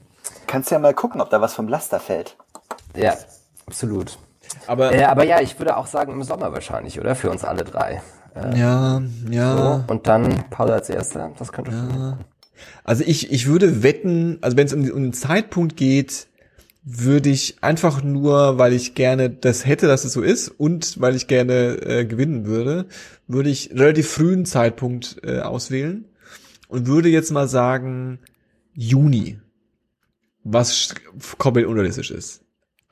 Kannst 0.46 0.70
ja 0.70 0.78
mal 0.78 0.94
gucken, 0.94 1.20
ob 1.20 1.28
da 1.28 1.42
was 1.42 1.52
vom 1.52 1.68
Laster 1.68 2.00
fällt. 2.00 2.36
Ja, 2.96 3.14
absolut. 3.66 4.16
Aber 4.66 4.92
Äh, 4.92 5.04
aber 5.04 5.24
ja, 5.24 5.40
ich 5.40 5.58
würde 5.58 5.76
auch 5.76 5.86
sagen 5.86 6.12
im 6.12 6.22
Sommer 6.22 6.52
wahrscheinlich, 6.52 7.00
oder? 7.00 7.14
Für 7.14 7.30
uns 7.30 7.44
alle 7.44 7.64
drei. 7.64 8.02
ja, 8.56 9.02
ja. 9.30 9.56
So, 9.56 9.92
und 9.92 10.06
dann 10.06 10.44
Paul 10.50 10.70
als 10.70 10.88
Erster. 10.90 11.32
Das 11.38 11.52
könnte 11.52 11.70
ja. 11.70 12.18
Also 12.84 13.04
ich, 13.06 13.32
ich 13.32 13.46
würde 13.46 13.82
wetten, 13.82 14.38
also 14.40 14.56
wenn 14.56 14.66
es 14.66 14.72
um, 14.72 14.80
um 14.90 15.02
den 15.02 15.12
Zeitpunkt 15.12 15.76
geht, 15.76 16.28
würde 16.84 17.30
ich 17.30 17.56
einfach 17.62 18.02
nur, 18.02 18.58
weil 18.58 18.74
ich 18.74 18.94
gerne 18.94 19.30
das 19.30 19.64
hätte, 19.64 19.86
dass 19.86 20.04
es 20.04 20.12
so 20.12 20.20
ist 20.20 20.48
und 20.48 21.00
weil 21.00 21.16
ich 21.16 21.26
gerne 21.26 21.78
äh, 21.82 22.04
gewinnen 22.04 22.44
würde, 22.44 22.86
würde 23.26 23.48
ich 23.48 23.70
relativ 23.72 24.10
frühen 24.10 24.44
Zeitpunkt 24.44 25.16
äh, 25.24 25.40
auswählen 25.40 26.04
und 26.68 26.86
würde 26.86 27.08
jetzt 27.08 27.30
mal 27.30 27.48
sagen 27.48 28.18
Juni, 28.74 29.38
was 30.42 30.94
komplett 31.38 31.66
unrealistisch 31.66 32.10
ist. 32.10 32.43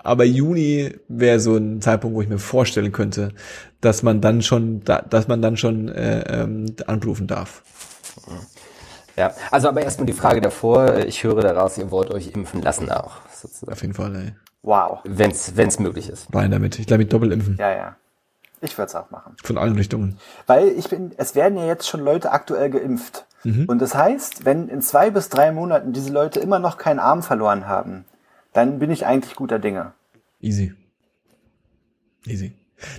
Aber 0.03 0.25
Juni 0.25 0.95
wäre 1.09 1.41
so 1.41 1.57
ein 1.57 1.81
Zeitpunkt, 1.81 2.17
wo 2.17 2.23
ich 2.23 2.29
mir 2.29 2.39
vorstellen 2.39 2.93
könnte, 2.93 3.33
dass 3.81 4.03
man 4.03 4.21
dann 4.21 4.43
schon, 4.43 4.83
da, 4.85 5.03
dass 5.03 5.29
man 5.29 5.43
dann 5.43 5.57
schon 5.57 5.89
äh, 5.89 6.43
ähm, 6.43 6.75
anrufen 6.87 7.27
darf. 7.27 7.63
ja. 9.17 9.33
Also 9.51 9.69
aber 9.69 9.83
erstmal 9.83 10.07
die 10.07 10.13
Frage 10.13 10.41
davor. 10.41 10.99
Ich 10.99 11.25
höre 11.25 11.43
daraus, 11.43 11.79
ihr 11.79 11.91
wollt 11.91 12.11
euch 12.11 12.29
impfen 12.29 12.63
lassen 12.63 12.91
auch. 12.91 13.17
Sozusagen. 13.33 13.73
Auf 13.73 13.83
jeden 13.83 13.95
Fall, 13.95 14.15
ey. 14.17 14.35
Wow. 14.63 15.01
Wenn's, 15.05 15.57
wenn's 15.57 15.79
möglich 15.79 16.09
ist. 16.09 16.33
Rein 16.35 16.51
damit. 16.51 16.79
Ich 16.79 16.87
glaube, 16.87 17.03
mit 17.03 17.13
Doppelimpfen. 17.13 17.57
Ja, 17.59 17.71
ja. 17.71 17.97
Ich 18.61 18.79
würde 18.79 18.87
es 18.87 18.95
auch 18.95 19.11
machen. 19.11 19.35
Von 19.43 19.59
allen 19.59 19.75
Richtungen. 19.75 20.19
Weil 20.47 20.69
ich 20.69 20.89
bin, 20.89 21.11
es 21.17 21.35
werden 21.35 21.59
ja 21.59 21.67
jetzt 21.67 21.89
schon 21.89 22.01
Leute 22.01 22.31
aktuell 22.31 22.71
geimpft. 22.71 23.27
Und 23.45 23.83
das 23.83 23.97
heißt, 23.97 24.45
wenn 24.45 24.69
in 24.69 24.83
zwei 24.83 25.11
bis 25.11 25.29
drei 25.29 25.51
Monaten 25.51 25.93
diese 25.93 26.13
Leute 26.13 26.39
immer 26.39 26.61
noch 26.61 26.79
keinen 26.79 27.01
Arm 27.01 27.25
verloren 27.25 27.67
haben, 27.67 28.05
dann 28.53 28.79
bin 28.79 28.91
ich 28.91 29.07
eigentlich 29.07 29.35
guter 29.35 29.59
Dinge. 29.59 29.93
Easy. 30.41 30.75
Easy. 32.27 32.53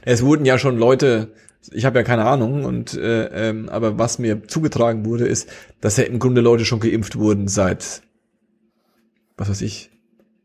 Es 0.04 0.24
wurden 0.24 0.46
ja 0.46 0.58
schon 0.58 0.78
Leute, 0.78 1.34
ich 1.72 1.86
habe 1.86 2.00
ja 2.00 2.04
keine 2.04 2.26
Ahnung, 2.26 2.66
und 2.66 2.94
äh, 2.94 3.50
ähm, 3.50 3.70
aber 3.70 3.98
was 3.98 4.20
mir 4.20 4.48
zugetragen 4.48 5.06
wurde, 5.06 5.28
ist, 5.28 5.50
dass 5.82 5.98
ja 5.98 6.04
im 6.04 6.20
Grunde 6.20 6.42
Leute 6.42 6.66
schon 6.66 6.80
geimpft 6.80 7.18
wurden 7.18 7.48
seit, 7.48 8.02
was 9.38 9.50
weiß 9.50 9.62
ich, 9.62 9.92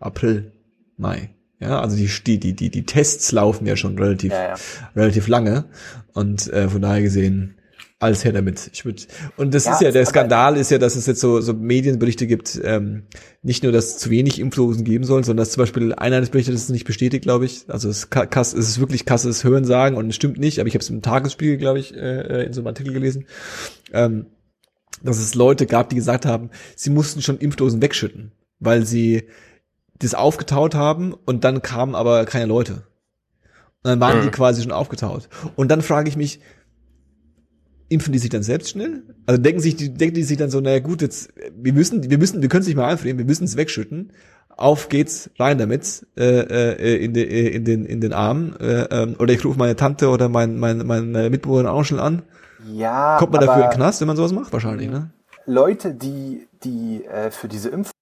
April, 0.00 0.52
Mai. 0.96 1.30
Ja, 1.60 1.80
also 1.80 1.96
die, 1.96 2.38
die, 2.38 2.54
die, 2.54 2.70
die, 2.70 2.86
Tests 2.86 3.32
laufen 3.32 3.66
ja 3.66 3.74
schon 3.74 3.98
relativ, 3.98 4.30
Ja, 4.30 4.50
ja. 4.50 4.54
relativ 4.94 5.26
lange. 5.26 5.64
Und 6.12 6.52
äh, 6.52 6.68
von 6.68 6.82
daher 6.82 7.02
gesehen, 7.02 7.57
alles 8.00 8.24
her 8.24 8.32
damit. 8.32 8.70
Ich 8.72 8.84
würd, 8.84 9.08
und 9.37 9.54
das 9.54 9.64
Ja, 9.64 9.72
ist 9.72 9.80
ja, 9.80 9.90
der 9.90 10.06
Skandal 10.06 10.56
ist 10.56 10.70
ja, 10.70 10.78
dass 10.78 10.94
es 10.94 11.06
jetzt 11.06 11.20
so, 11.20 11.40
so 11.40 11.52
Medienberichte 11.52 12.26
gibt, 12.28 12.61
ähm, 12.62 13.04
nicht 13.42 13.64
nur, 13.64 13.72
dass 13.72 13.87
es 13.87 13.98
zu 13.98 14.11
wenig 14.11 14.38
Impfdosen 14.38 14.84
geben 14.84 15.04
soll, 15.04 15.24
sondern 15.24 15.42
dass 15.42 15.52
zum 15.52 15.62
Beispiel 15.62 15.92
einer 15.94 16.20
des 16.20 16.30
Berichte 16.30 16.52
das 16.52 16.62
ist 16.62 16.70
nicht 16.70 16.84
bestätigt, 16.84 17.24
glaube 17.24 17.44
ich. 17.44 17.64
Also 17.68 17.88
es, 17.88 18.08
kass, 18.11 18.52
es 18.52 18.68
ist 18.68 18.80
wirklich 18.80 19.04
kasses 19.04 19.42
Hörensagen 19.42 19.98
und 19.98 20.08
es 20.08 20.16
stimmt 20.16 20.38
nicht, 20.38 20.61
aber 20.61 20.68
ich 20.68 20.74
habe 20.74 20.82
es 20.82 20.90
im 20.90 21.02
Tagesspiegel, 21.02 21.56
glaube 21.56 21.80
ich, 21.80 21.94
äh, 21.94 22.44
in 22.44 22.52
so 22.52 22.61
einem 22.61 22.68
Artikel 22.68 22.92
gelesen, 22.92 23.26
ähm, 23.92 24.26
dass 25.02 25.18
es 25.18 25.34
Leute 25.34 25.66
gab, 25.66 25.88
die 25.90 25.96
gesagt 25.96 26.24
haben, 26.24 26.50
sie 26.76 26.90
mussten 26.90 27.20
schon 27.20 27.38
Impfdosen 27.38 27.82
wegschütten, 27.82 28.32
weil 28.61 28.87
sie 28.87 29.28
das 29.98 30.14
aufgetaut 30.14 30.76
haben 30.76 31.14
und 31.14 31.42
dann 31.42 31.62
kamen 31.62 31.96
aber 31.96 32.24
keine 32.26 32.46
Leute. 32.46 32.84
Und 33.82 33.90
dann 33.90 34.00
waren 34.00 34.22
die 34.22 34.30
quasi 34.30 34.62
schon 34.62 34.72
aufgetaut. 34.72 35.28
Und 35.56 35.68
dann 35.68 35.82
frage 35.82 36.08
ich 36.08 36.16
mich, 36.16 36.40
impfen 37.88 38.12
die 38.12 38.18
sich 38.18 38.31
dann 38.31 38.42
selbst 38.42 38.70
schnell? 38.70 39.03
Also 39.27 39.40
denken 39.40 39.61
sich, 39.61 39.77
die, 39.77 39.92
denken 39.92 40.14
die 40.14 40.22
sich 40.22 40.37
dann 40.37 40.51
so, 40.51 40.61
naja 40.61 40.79
gut, 40.81 41.03
jetzt, 41.03 41.31
wir 41.57 41.72
müssen, 41.72 42.11
wir 42.11 42.18
müssen, 42.18 42.42
wir 42.42 42.48
können 42.48 42.62
es 42.62 42.66
nicht 42.66 42.77
mehr 42.77 42.87
einfrieren, 42.87 43.18
wir 43.18 43.24
müssen 43.24 43.44
es 43.44 43.57
wegschütten. 43.57 44.12
Auf 44.48 44.88
geht's, 44.88 45.31
rein 45.38 45.57
damit, 45.59 46.07
äh, 46.16 46.24
äh, 46.24 47.05
in, 47.05 47.14
de, 47.14 47.24
äh, 47.24 47.48
in 47.55 47.64
den, 47.64 47.85
in 47.85 48.01
den 48.01 48.12
Arm, 48.12 48.55
äh, 48.61 48.83
ähm, 48.90 49.16
oder 49.18 49.33
ich 49.33 49.44
rufe 49.44 49.59
meine 49.59 49.77
Tante 49.77 50.09
oder 50.09 50.29
mein, 50.29 50.59
mein, 50.59 50.79
meine 50.87 51.31
Mitbewohner 51.31 51.72
auch 51.72 51.85
schon 51.85 52.01
an. 52.01 52.22
Ja, 52.72 53.16
Kommt 53.18 53.33
man 53.33 53.40
dafür 53.40 53.64
in 53.64 53.70
den 53.70 53.77
Knast, 53.77 54.01
wenn 54.01 54.09
man 54.09 54.16
sowas 54.16 54.33
macht? 54.33 54.53
Wahrscheinlich, 54.53 54.90
ne? 54.90 55.11
Leute, 55.46 55.94
die, 55.94 56.48
die 56.64 57.05
äh, 57.05 57.31
für 57.31 57.46
diese 57.48 57.68
Impfung 57.68 57.92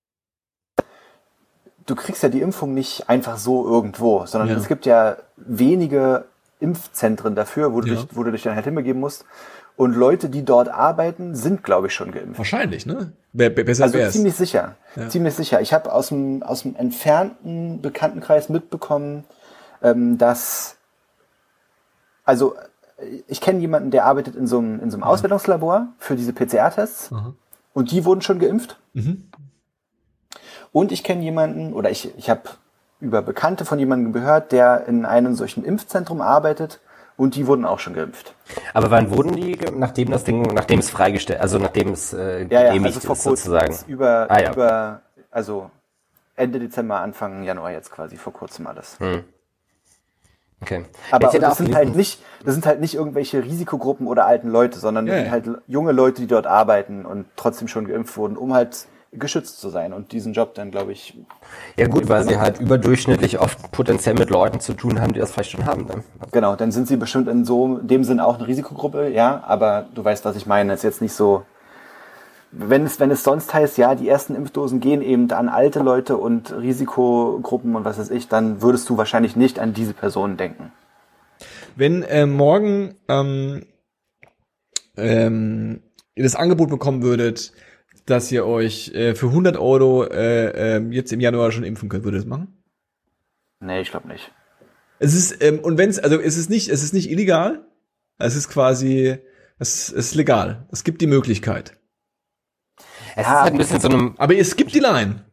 du 1.86 1.94
kriegst 1.94 2.22
ja 2.22 2.28
die 2.28 2.40
Impfung 2.40 2.74
nicht 2.74 3.08
einfach 3.08 3.38
so 3.38 3.66
irgendwo, 3.66 4.26
sondern 4.26 4.50
Ja. 4.50 4.56
es 4.56 4.68
gibt 4.68 4.86
ja 4.86 5.16
wenige 5.36 6.24
Impfzentren 6.58 7.34
dafür, 7.34 7.72
wo 7.72 7.80
du, 7.80 7.88
Ja. 7.88 7.94
dich, 7.94 8.06
wo 8.12 8.24
du 8.24 8.32
dich 8.32 8.42
dann 8.42 8.54
halt 8.54 8.64
hinbegeben 8.64 9.00
musst. 9.00 9.24
Und 9.76 9.94
Leute, 9.94 10.30
die 10.30 10.44
dort 10.44 10.68
arbeiten, 10.68 11.34
sind, 11.34 11.62
glaube 11.62 11.88
ich, 11.88 11.94
schon 11.94 12.10
geimpft. 12.10 12.38
Wahrscheinlich, 12.38 12.86
ne? 12.86 13.12
Be 13.32 13.50
be 13.50 13.62
besser 13.64 13.84
Also 13.84 13.98
wär's. 13.98 14.14
ziemlich 14.14 14.34
sicher. 14.34 14.76
Ja. 14.96 15.08
Ziemlich 15.08 15.34
sicher. 15.34 15.60
Ich 15.60 15.74
habe 15.74 15.92
aus 15.92 16.08
dem, 16.08 16.42
aus 16.42 16.62
dem 16.62 16.74
entfernten 16.76 17.82
Bekanntenkreis 17.82 18.48
mitbekommen, 18.48 19.24
ähm, 19.82 20.16
dass 20.16 20.76
also 22.24 22.54
äh, 22.98 23.22
ich 23.28 23.40
kenne 23.40 23.60
jemanden, 23.60 23.90
der 23.90 24.04
arbeitet 24.04 24.34
in 24.34 24.46
so 24.46 24.58
einem, 24.58 24.80
in 24.80 24.90
so 24.90 24.96
einem 24.96 25.04
Auswertungslabor 25.04 25.88
für 25.98 26.16
diese 26.16 26.32
PCR-Tests 26.32 27.12
Aha. 27.12 27.34
und 27.72 27.90
die 27.90 28.04
wurden 28.04 28.20
schon 28.22 28.38
geimpft. 28.38 28.78
Mhm. 28.92 29.28
Und 30.72 30.92
ich 30.92 31.04
kenne 31.04 31.22
jemanden, 31.22 31.72
oder 31.72 31.90
ich, 31.90 32.16
ich 32.18 32.28
habe 32.28 32.42
über 33.00 33.22
Bekannte 33.22 33.64
von 33.64 33.78
jemandem 33.78 34.12
gehört, 34.12 34.52
der 34.52 34.86
in 34.86 35.04
einem 35.04 35.34
solchen 35.34 35.64
Impfzentrum 35.64 36.20
arbeitet 36.20 36.80
und 37.16 37.34
die 37.34 37.46
wurden 37.46 37.64
auch 37.64 37.78
schon 37.78 37.94
geimpft. 37.94 38.34
Aber 38.74 38.90
wann 38.90 39.10
wurden 39.10 39.34
die, 39.36 39.58
nachdem 39.74 40.10
das 40.10 40.24
Ding, 40.24 40.42
nachdem 40.54 40.78
es 40.80 40.90
freigestellt, 40.90 41.40
also 41.40 41.58
nachdem 41.58 41.92
es 41.92 42.12
äh, 42.12 42.46
Ja, 42.50 42.74
ja, 42.74 42.82
also 42.82 43.00
vor 43.00 43.14
ist 43.16 43.22
kurzem, 43.24 43.36
sozusagen? 43.36 43.72
jetzt 43.72 43.88
über, 43.88 44.26
Ah, 44.28 44.40
ja. 44.40 44.52
über, 44.52 45.00
also 45.30 45.70
Ende 46.34 46.58
Dezember, 46.58 47.00
Anfang 47.00 47.42
Januar 47.44 47.72
jetzt 47.72 47.90
quasi, 47.90 48.16
vor 48.16 48.32
kurzem 48.32 48.66
alles. 48.66 48.98
Okay. 50.62 50.84
Aber 51.10 51.28
das 51.38 51.58
sind 51.58 51.74
halt 51.74 51.94
nicht, 51.94 52.22
das 52.44 52.54
sind 52.54 52.64
halt 52.66 52.80
nicht 52.80 52.94
irgendwelche 52.94 53.42
Risikogruppen 53.44 54.06
oder 54.06 54.26
alten 54.26 54.48
Leute, 54.48 54.78
sondern 54.78 55.06
das 55.06 55.14
Ja, 55.14 55.18
sind 55.18 55.26
ja. 55.26 55.32
halt 55.32 55.62
junge 55.66 55.92
Leute, 55.92 56.22
die 56.22 56.26
dort 56.26 56.46
arbeiten 56.46 57.04
und 57.04 57.26
trotzdem 57.36 57.68
schon 57.68 57.86
geimpft 57.86 58.16
wurden, 58.16 58.36
um 58.36 58.54
halt 58.54 58.86
geschützt 59.18 59.60
zu 59.60 59.68
sein 59.68 59.92
und 59.92 60.12
diesen 60.12 60.32
Job 60.32 60.54
dann, 60.54 60.70
glaube 60.70 60.92
ich, 60.92 61.18
Ja 61.76 61.86
gut, 61.88 62.08
weil 62.08 62.24
sie 62.24 62.38
halt 62.38 62.60
überdurchschnittlich 62.60 63.38
oft 63.40 63.72
potenziell 63.72 64.14
mit 64.14 64.30
Leuten 64.30 64.60
zu 64.60 64.74
tun 64.74 65.00
haben, 65.00 65.12
die 65.12 65.20
das 65.20 65.32
vielleicht 65.32 65.50
schon 65.50 65.66
haben. 65.66 65.86
Ne? 65.86 66.04
genau, 66.32 66.56
dann 66.56 66.72
sind 66.72 66.88
sie 66.88 66.96
bestimmt 66.96 67.28
in 67.28 67.44
so 67.44 67.78
in 67.78 67.88
dem 67.88 68.04
Sinn 68.04 68.20
auch 68.20 68.36
eine 68.38 68.46
Risikogruppe, 68.46 69.08
ja, 69.08 69.42
aber 69.46 69.86
du 69.94 70.04
weißt, 70.04 70.24
was 70.24 70.36
ich 70.36 70.46
meine. 70.46 70.72
Es 70.72 70.80
ist 70.80 70.84
jetzt 70.84 71.02
nicht 71.02 71.12
so, 71.12 71.44
wenn 72.52 72.84
es, 72.84 73.00
wenn 73.00 73.10
es 73.10 73.24
sonst 73.24 73.52
heißt, 73.52 73.78
ja, 73.78 73.94
die 73.94 74.08
ersten 74.08 74.34
Impfdosen 74.34 74.80
gehen 74.80 75.02
eben 75.02 75.30
an 75.30 75.48
alte 75.48 75.80
Leute 75.80 76.16
und 76.16 76.52
Risikogruppen 76.52 77.76
und 77.76 77.84
was 77.84 77.98
weiß 77.98 78.10
ich, 78.10 78.28
dann 78.28 78.62
würdest 78.62 78.88
du 78.88 78.96
wahrscheinlich 78.96 79.36
nicht 79.36 79.58
an 79.58 79.74
diese 79.74 79.92
Personen 79.92 80.36
denken. 80.36 80.72
Wenn 81.74 82.02
äh, 82.02 82.24
morgen 82.24 82.94
ähm, 83.08 83.66
ähm, 84.96 85.82
ihr 86.14 86.24
das 86.24 86.36
Angebot 86.36 86.70
bekommen 86.70 87.02
würdet, 87.02 87.52
dass 88.06 88.30
ihr 88.32 88.46
euch 88.46 88.88
äh, 88.94 89.14
für 89.14 89.26
100 89.26 89.56
Euro 89.56 90.04
äh, 90.04 90.76
ähm, 90.76 90.92
jetzt 90.92 91.12
im 91.12 91.20
Januar 91.20 91.52
schon 91.52 91.64
impfen 91.64 91.88
könnt, 91.88 92.04
würdet 92.04 92.20
ihr 92.20 92.24
das 92.24 92.28
machen? 92.28 92.62
Nee, 93.60 93.80
ich 93.80 93.90
glaube 93.90 94.08
nicht. 94.08 94.32
Es 94.98 95.14
ist 95.14 95.42
ähm, 95.42 95.58
und 95.60 95.78
wenn 95.78 95.90
es 95.90 95.98
also 95.98 96.18
es 96.20 96.36
ist 96.36 96.48
nicht 96.50 96.68
es 96.68 96.82
ist 96.82 96.94
nicht 96.94 97.10
illegal, 97.10 97.66
es 98.18 98.34
ist 98.36 98.48
quasi 98.48 99.18
es, 99.58 99.88
es 99.90 100.08
ist 100.08 100.14
legal. 100.14 100.66
Es 100.72 100.84
gibt 100.84 101.00
die 101.02 101.06
Möglichkeit. 101.06 101.78
Es 103.16 103.26
Ja, 103.26 103.32
ist 103.32 103.40
halt 103.42 103.54
ein 103.54 103.58
bisschen 103.58 103.80
so 103.80 103.88
einem, 103.88 104.14
Aber 104.18 104.36
es 104.36 104.56
gibt 104.56 104.74
die 104.74 104.80
Line. 104.80 105.24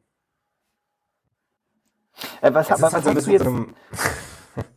Äh, 2.41 2.53
was, 2.53 2.69
es 2.69 2.71
aber 2.71 2.83
ist 2.83 2.93
halt 2.93 2.93
was 2.93 3.03
so 3.03 3.09
ein 3.09 3.15
hast 3.15 3.25
du 3.27 3.31
bisschen 3.31 3.31
jetzt? 3.31 3.43
so 3.43 3.49
einem, 3.49 3.75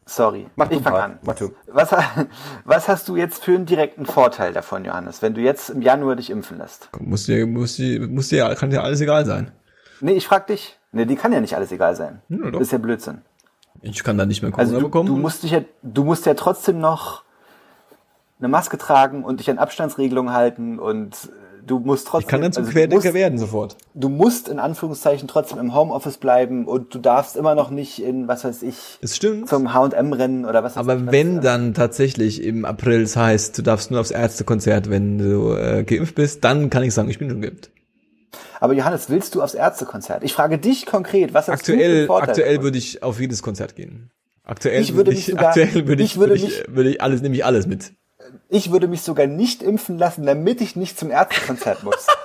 Sorry, 0.07 0.47
mach 0.57 0.71
ich 0.71 0.81
fange 0.83 0.97
mal, 0.97 1.03
an. 1.03 1.19
mach 1.23 1.35
du. 1.35 1.53
Was, 1.67 1.91
was 2.65 2.89
hast 2.89 3.09
du 3.09 3.17
jetzt 3.17 3.45
für 3.45 3.55
einen 3.55 3.67
direkten 3.67 4.07
Vorteil 4.07 4.53
davon, 4.53 4.85
Johannes, 4.85 5.21
wenn 5.23 5.35
du 5.35 5.41
jetzt 5.41 5.71
im 5.71 5.83
Januar 5.83 6.17
dich 6.17 6.31
impfen 6.31 6.59
lässt? 6.59 6.89
Muss 7.01 7.27
dir 7.27 7.47
muss 7.47 7.77
dir 7.77 8.07
muss 8.07 8.29
dir 8.29 8.55
kann 8.55 8.71
dir 8.71 8.83
alles 8.83 9.01
egal 9.01 9.27
sein. 9.27 9.51
Nee, 10.01 10.13
ich 10.13 10.27
frag 10.27 10.47
dich. 10.47 10.79
Nee, 10.93 11.05
die 11.05 11.17
kann 11.17 11.33
ja 11.33 11.41
nicht 11.41 11.57
alles 11.57 11.73
egal 11.73 11.97
sein. 11.97 12.23
Ja, 12.29 12.59
ist 12.61 12.73
ja 12.73 12.79
Blödsinn. 12.79 13.23
Ich 13.83 14.03
kann 14.03 14.17
da 14.17 14.25
nicht 14.27 14.43
mehr 14.43 14.51
Corona 14.51 14.67
Also 14.69 14.79
du, 14.81 14.87
bekommen. 14.87 15.09
du 15.09 15.17
musst 15.17 15.43
dich 15.43 15.51
ja, 15.51 15.61
du 15.83 16.05
musst 16.05 16.25
ja 16.27 16.35
trotzdem 16.35 16.79
noch 16.81 17.23
eine 18.39 18.49
Maske 18.49 18.79
tragen 18.79 19.25
und 19.25 19.41
dich 19.41 19.51
an 19.51 19.59
Abstandsregelungen 19.59 20.33
halten 20.33 20.79
und 20.79 21.31
du 21.67 21.79
musst 21.81 22.07
trotzdem. 22.07 22.27
ich 22.27 22.31
kann 22.31 22.41
dann 22.43 22.53
zum 22.53 22.63
also 22.65 22.73
Querdenker 22.73 23.05
musst, 23.05 23.15
werden 23.15 23.39
sofort. 23.39 23.77
du 23.95 24.09
musst 24.09 24.49
in 24.49 24.59
Anführungszeichen 24.59 25.29
trotzdem 25.29 25.59
im 25.59 25.75
Homeoffice 25.75 26.19
bleiben 26.19 26.67
und 26.67 26.95
du 26.95 26.99
darfst 26.99 27.37
immer 27.37 27.55
noch 27.55 27.71
nicht 27.71 28.03
in, 28.03 28.29
was 28.29 28.45
weiß 28.45 28.63
ich, 28.63 28.99
Das 29.01 29.17
stimmt. 29.17 29.49
zum 29.49 29.75
H&M 29.75 30.13
rennen 30.13 30.45
oder 30.45 30.63
was 30.63 30.77
weiß 30.77 30.85
ich. 30.85 30.91
Aber 30.91 31.07
was, 31.07 31.13
wenn 31.13 31.41
dann 31.41 31.75
tatsächlich 31.75 32.43
im 32.43 32.65
April 32.65 33.03
es 33.03 33.17
heißt, 33.17 33.59
du 33.59 33.63
darfst 33.63 33.91
nur 33.91 34.01
aufs 34.01 34.11
Ärztekonzert, 34.13 34.89
wenn 34.91 35.19
du 35.19 35.53
äh, 35.55 35.85
geimpft 35.85 36.15
bist, 36.15 36.45
dann 36.45 36.71
kann 36.71 36.83
ich 36.83 36.95
sagen, 36.95 37.11
ich 37.11 37.19
bin 37.19 37.29
schon 37.31 37.41
geimpft. 37.43 37.71
Aber 38.61 38.73
Johannes, 38.73 39.11
willst 39.11 39.35
du 39.35 39.43
aufs 39.43 39.55
Ärztekonzert? 39.55 40.23
Ich 40.25 40.33
frage 40.33 40.59
dich 40.59 40.87
konkret, 40.87 41.35
was 41.35 41.49
hast 41.49 41.67
du 41.69 41.73
für 41.73 41.79
Aktuell, 41.79 42.11
aktuell 42.11 42.63
würde 42.63 42.79
ich 42.79 43.03
auf 43.03 43.21
jedes 43.21 43.43
Konzert 43.43 43.77
gehen. 43.77 44.11
Aktuell 44.45 44.81
Ich 44.81 44.95
würde 44.95 45.13
ich, 45.13 45.27
sogar- 45.27 45.49
aktuell 45.49 45.69
ich, 45.69 45.87
würde 46.17 46.35
ich, 46.35 46.65
würde 46.69 46.91
ich 46.91 47.03
alles, 47.03 47.21
nehme 47.23 47.35
ich 47.35 47.45
alles 47.45 47.67
mit. 47.67 47.93
Ich 48.49 48.71
würde 48.71 48.87
mich 48.89 49.03
sogar 49.03 49.27
nicht 49.27 49.63
impfen 49.63 49.99
lassen, 49.99 50.25
damit 50.25 50.61
ich 50.61 50.77
nicht 50.77 50.99
zum 50.99 51.11
Ärztekonzert 51.11 51.83
muss. 51.83 52.07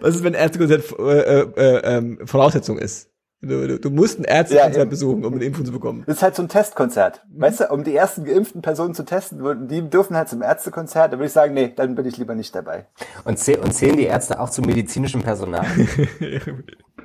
Was 0.00 0.16
ist, 0.16 0.24
wenn 0.24 0.34
ein 0.34 0.40
Ärztekonzert 0.40 0.98
äh, 0.98 1.20
äh, 1.20 1.40
äh, 1.56 1.96
ähm, 1.96 2.18
Voraussetzung 2.24 2.78
ist? 2.78 3.10
Du, 3.42 3.66
du, 3.68 3.78
du 3.78 3.90
musst 3.90 4.18
ein 4.18 4.24
Ärztekonzert 4.24 4.76
Ja, 4.76 4.84
besuchen, 4.84 5.24
um 5.24 5.34
eine 5.34 5.44
Impfung 5.44 5.66
zu 5.66 5.72
bekommen. 5.72 6.04
Das 6.06 6.16
ist 6.16 6.22
halt 6.22 6.34
so 6.34 6.42
ein 6.42 6.48
Testkonzert. 6.48 7.22
Weißt 7.36 7.60
du, 7.60 7.66
um 7.66 7.84
die 7.84 7.94
ersten 7.94 8.24
geimpften 8.24 8.62
Personen 8.62 8.94
zu 8.94 9.04
testen, 9.04 9.68
die 9.68 9.82
dürfen 9.90 10.16
halt 10.16 10.30
zum 10.30 10.40
Ärztekonzert. 10.40 11.12
Da 11.12 11.18
würde 11.18 11.26
ich 11.26 11.32
sagen, 11.32 11.52
nee, 11.52 11.72
dann 11.74 11.94
bin 11.94 12.06
ich 12.06 12.16
lieber 12.16 12.34
nicht 12.34 12.54
dabei. 12.54 12.86
Und, 13.24 13.38
zäh 13.38 13.58
und 13.58 13.72
zählen 13.72 13.98
die 13.98 14.04
Ärzte 14.04 14.40
auch 14.40 14.48
zum 14.48 14.64
medizinischen 14.66 15.22
Personal? 15.22 15.66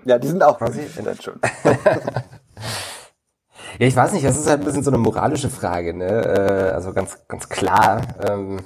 Ja, 0.05 0.17
die 0.17 0.27
sind 0.27 0.41
auch 0.41 0.57
dann 0.57 0.73
schon. 1.21 1.41
Ja, 3.77 3.87
ich 3.87 3.95
weiß 3.95 4.13
nicht, 4.13 4.25
das 4.25 4.37
ist 4.37 4.47
halt 4.49 4.61
ein 4.61 4.65
bisschen 4.65 4.83
so 4.83 4.89
eine 4.91 4.97
moralische 4.97 5.49
Frage, 5.49 5.93
ne? 5.93 6.05
Äh, 6.07 6.71
Also 6.73 6.93
ganz, 6.93 7.17
ganz 7.27 7.49
klar. 7.49 8.01
Ähm, 8.27 8.59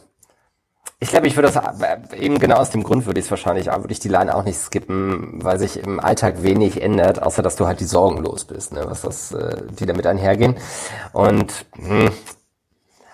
ich 1.00 1.10
glaube, 1.10 1.28
ich 1.28 1.36
würde 1.36 1.52
das 1.52 1.82
äh, 1.82 2.16
eben 2.18 2.39
genau 2.39 2.56
aus 2.58 2.70
dem 2.70 2.82
Grund 2.84 3.06
würde 3.06 3.20
ich 3.20 3.26
es 3.26 3.32
wahrscheinlich, 3.32 3.70
auch- 3.70 3.80
würde 3.80 3.92
ich 3.92 4.00
die 4.00 4.08
Line 4.08 4.34
auch 4.34 4.44
nicht 4.46 4.58
skippen, 4.58 5.44
weil 5.44 5.60
sich 5.60 5.78
im 5.78 6.00
Alltag 6.00 6.42
wenig 6.44 6.82
ändert, 6.82 7.22
außer 7.22 7.42
dass 7.44 7.58
du 7.58 7.68
halt 7.68 7.82
die 7.82 7.86
Sorgen 7.86 8.24
los 8.24 8.46
bist, 8.46 8.72
ne? 8.74 8.84
Was 8.86 9.02
das, 9.02 9.32
äh, 9.34 9.63
die 9.78 9.86
damit 9.86 10.08
einhergehen. 10.08 10.56
Und 11.12 11.66
hm, 11.76 12.10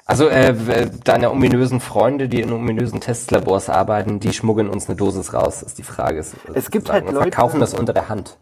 also 0.06 0.28
äh, 0.28 0.90
deine 1.04 1.32
ominösen 1.32 1.80
Freunde, 1.80 2.30
die 2.30 2.42
in 2.42 2.52
ominösen 2.52 3.00
Testlabors 3.00 3.70
arbeiten, 3.70 4.20
die 4.20 4.34
schmuggeln 4.34 4.70
uns 4.70 4.88
eine 4.88 4.96
Dosis 4.96 5.34
raus, 5.34 5.62
ist 5.64 5.78
die 5.78 5.84
Frage. 5.84 6.20
Es 6.20 6.32
gibt 6.72 6.88
sozusagen, 6.88 7.06
halt 7.08 7.16
Leute- 7.16 7.32
verkaufen 7.32 7.60
das 7.60 7.74
unter 7.76 7.94
der 7.94 8.10
Hand. 8.10 8.38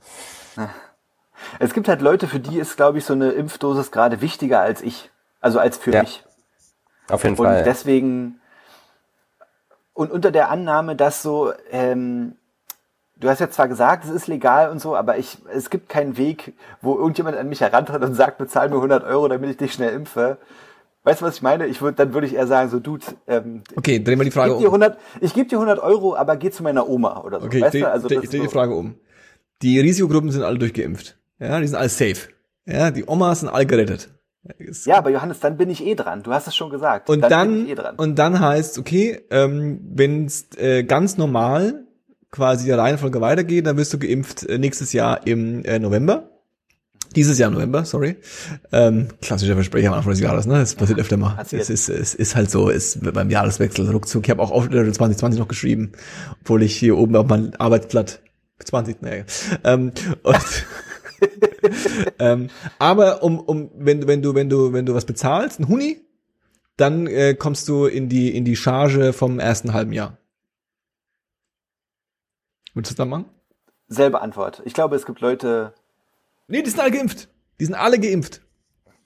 Es 1.60 1.73
gibt 1.73 1.88
halt 1.88 2.02
Leute, 2.02 2.28
für 2.28 2.39
die 2.39 2.60
ist, 2.60 2.78
glaube 2.78 2.97
ich, 2.97 3.06
so 3.06 3.13
eine 3.13 3.32
Impfdosis 3.32 3.91
gerade 3.91 4.21
wichtiger 4.21 4.60
als 4.62 4.82
ich. 4.82 5.10
Also 5.41 5.60
als 5.60 5.78
für 5.78 5.91
Ja, 5.91 6.02
mich. 6.02 6.23
Auf 7.10 7.23
jeden 7.23 7.38
Und 7.38 7.45
Fall. 7.45 7.63
deswegen, 7.63 8.39
und 9.93 10.12
unter 10.12 10.32
der 10.32 10.50
Annahme, 10.50 10.95
dass 10.95 11.21
so, 11.21 11.54
ähm, 11.71 12.36
du 13.15 13.30
hast 13.30 13.39
ja 13.39 13.50
zwar 13.50 13.67
gesagt, 13.67 14.06
es 14.06 14.12
ist 14.12 14.28
legal 14.28 14.69
und 14.69 14.80
so, 14.80 14.95
aber 14.95 15.17
ich, 15.17 15.38
es 15.54 15.69
gibt 15.69 15.89
keinen 15.89 16.17
Weg, 16.17 16.54
wo 16.82 16.97
irgendjemand 16.97 17.38
an 17.38 17.50
mich 17.50 17.62
herantritt 17.62 18.04
und 18.04 18.13
sagt, 18.13 18.38
bezahl 18.38 18.69
mir 18.69 18.76
100 18.76 19.04
Euro, 19.04 19.28
damit 19.28 19.50
ich 19.50 19.58
dich 19.58 19.73
schnell 19.73 19.93
impfe. 19.93 20.38
Weißt 21.04 21.21
du, 21.21 21.26
was 21.26 21.36
ich 21.38 21.41
meine? 21.41 21.67
Ich 21.67 21.82
würde, 21.82 21.95
dann 21.95 22.13
würde 22.13 22.28
ich 22.28 22.34
eher 22.36 22.47
sagen, 22.47 22.69
so, 22.69 22.80
Dude, 22.80 23.06
ähm, 23.28 23.63
Okay, 23.78 24.04
drehen 24.04 24.19
wir 24.19 24.26
die 24.26 24.32
Frage 24.32 24.52
geb 24.52 24.60
dir 24.60 24.67
um. 24.67 24.73
100, 24.82 25.00
ich 25.21 25.34
gebe 25.34 25.47
dir 25.47 25.56
100 25.58 25.80
Euro, 25.80 26.15
aber 26.15 26.36
geh 26.36 26.52
zu 26.52 26.63
meiner 26.63 26.88
Oma 26.89 27.21
oder 27.21 27.39
so. 27.39 27.45
Okay, 27.45 27.62
weißt 27.62 27.76
ich 27.76 27.82
du? 27.82 27.89
Also 27.91 28.08
dreh, 28.10 28.15
ich 28.15 28.19
dreh 28.21 28.26
ist 28.26 28.34
die 28.34 28.47
so. 28.47 28.50
Frage 28.50 28.76
um. 28.76 28.95
Die 29.62 29.80
Risikogruppen 29.80 30.32
sind 30.32 30.43
alle 30.43 30.60
durchgeimpft. 30.60 31.17
Ja, 31.39 31.60
die 31.60 31.67
sind 31.67 31.76
alle 31.78 31.89
safe. 31.89 32.30
Ja, 32.65 32.91
die 32.91 33.06
Omas 33.08 33.41
sind 33.41 33.50
alle 33.50 33.65
gerettet. 33.65 34.10
Es- 34.60 34.86
Ja, 34.86 34.97
aber 34.97 35.10
Johannes, 35.10 35.39
dann 35.39 35.58
bin 35.58 35.69
ich 35.69 35.86
eh 35.86 35.95
dran. 35.95 36.23
Du 36.23 36.32
hast 36.32 36.47
es 36.47 36.56
schon 36.56 36.69
gesagt. 36.69 37.10
Und 37.10 37.21
dann, 37.21 37.65
ich 37.65 37.71
eh 37.71 37.76
dran. 37.76 37.95
und 37.97 38.15
dann 38.17 38.39
heißt, 38.39 38.78
okay, 38.78 39.21
ähm, 39.30 39.80
wenn 39.93 40.26
es 40.26 40.47
äh, 40.58 40.84
ganz 40.84 41.17
normal 41.17 41.84
quasi 42.32 42.65
der 42.67 42.78
Reihenfolge 42.78 43.21
weitergeht, 43.21 43.65
dann 43.67 43.78
wirst 43.78 43.93
du 43.93 44.00
geimpft 44.00 44.43
äh, 44.43 44.58
nächstes 44.58 44.93
Jahr 44.93 45.26
im 45.28 45.63
äh, 45.65 45.80
November. 45.80 46.30
Dieses 47.15 47.38
Jahr 47.39 47.50
November, 47.50 47.86
sorry. 47.86 48.17
Ähm, 48.71 49.08
klassischer 49.21 49.54
Versprecher 49.56 49.88
am 49.88 49.93
Anfang 49.95 50.12
des 50.12 50.19
Jahres, 50.19 50.45
ne? 50.45 50.56
Das 50.56 50.76
passiert 50.76 51.00
öfter 51.00 51.15
mal. 51.17 51.36
passiert. 51.36 51.62
Es 51.62 51.69
ist, 51.69 51.89
es 51.89 52.13
ist 52.13 52.36
halt 52.36 52.52
so, 52.52 52.69
ist 52.69 53.00
beim 53.13 53.30
Jahreswechsel 53.30 53.89
ruckzuck. 53.89 54.26
Ich 54.26 54.30
habe 54.30 54.41
auch 54.43 54.52
auf 54.52 54.69
2020 54.69 55.39
noch 55.39 55.47
geschrieben, 55.47 55.93
obwohl 56.41 56.63
ich 56.63 56.76
hier 56.76 56.97
oben 56.97 57.15
auf 57.15 57.26
mein 57.28 57.56
Arbeitsblatt 57.56 58.19
20, 58.63 59.02
naja. 59.02 59.23
Ähm, 59.63 59.94
und 60.23 60.35
ähm, 62.19 62.49
aber 62.79 63.23
um, 63.23 63.39
um, 63.39 63.71
wenn 63.75 64.01
du, 64.01 64.07
wenn 64.07 64.21
du, 64.21 64.35
wenn 64.35 64.49
du, 64.49 64.73
wenn 64.73 64.85
du 64.85 64.93
was 64.93 65.05
bezahlst, 65.05 65.59
ein 65.59 65.67
Huni, 65.67 66.01
dann 66.75 67.07
äh, 67.07 67.33
kommst 67.33 67.67
du 67.67 67.85
in 67.85 68.09
die, 68.09 68.35
in 68.35 68.45
die 68.45 68.55
Charge 68.55 69.13
vom 69.13 69.39
ersten 69.39 69.73
halben 69.73 69.93
Jahr. 69.93 70.17
Willst 72.73 72.91
du 72.91 72.93
das 72.93 72.97
dann 72.97 73.09
machen? 73.09 73.25
Selbe 73.87 74.21
Antwort. 74.21 74.61
Ich 74.65 74.73
glaube, 74.73 74.95
es 74.95 75.05
gibt 75.05 75.21
Leute, 75.21 75.73
Nee, 76.47 76.61
die 76.61 76.69
sind 76.69 76.79
alle 76.79 76.91
geimpft. 76.91 77.27
Die 77.59 77.65
sind 77.65 77.75
alle 77.75 77.99
geimpft. 77.99 78.41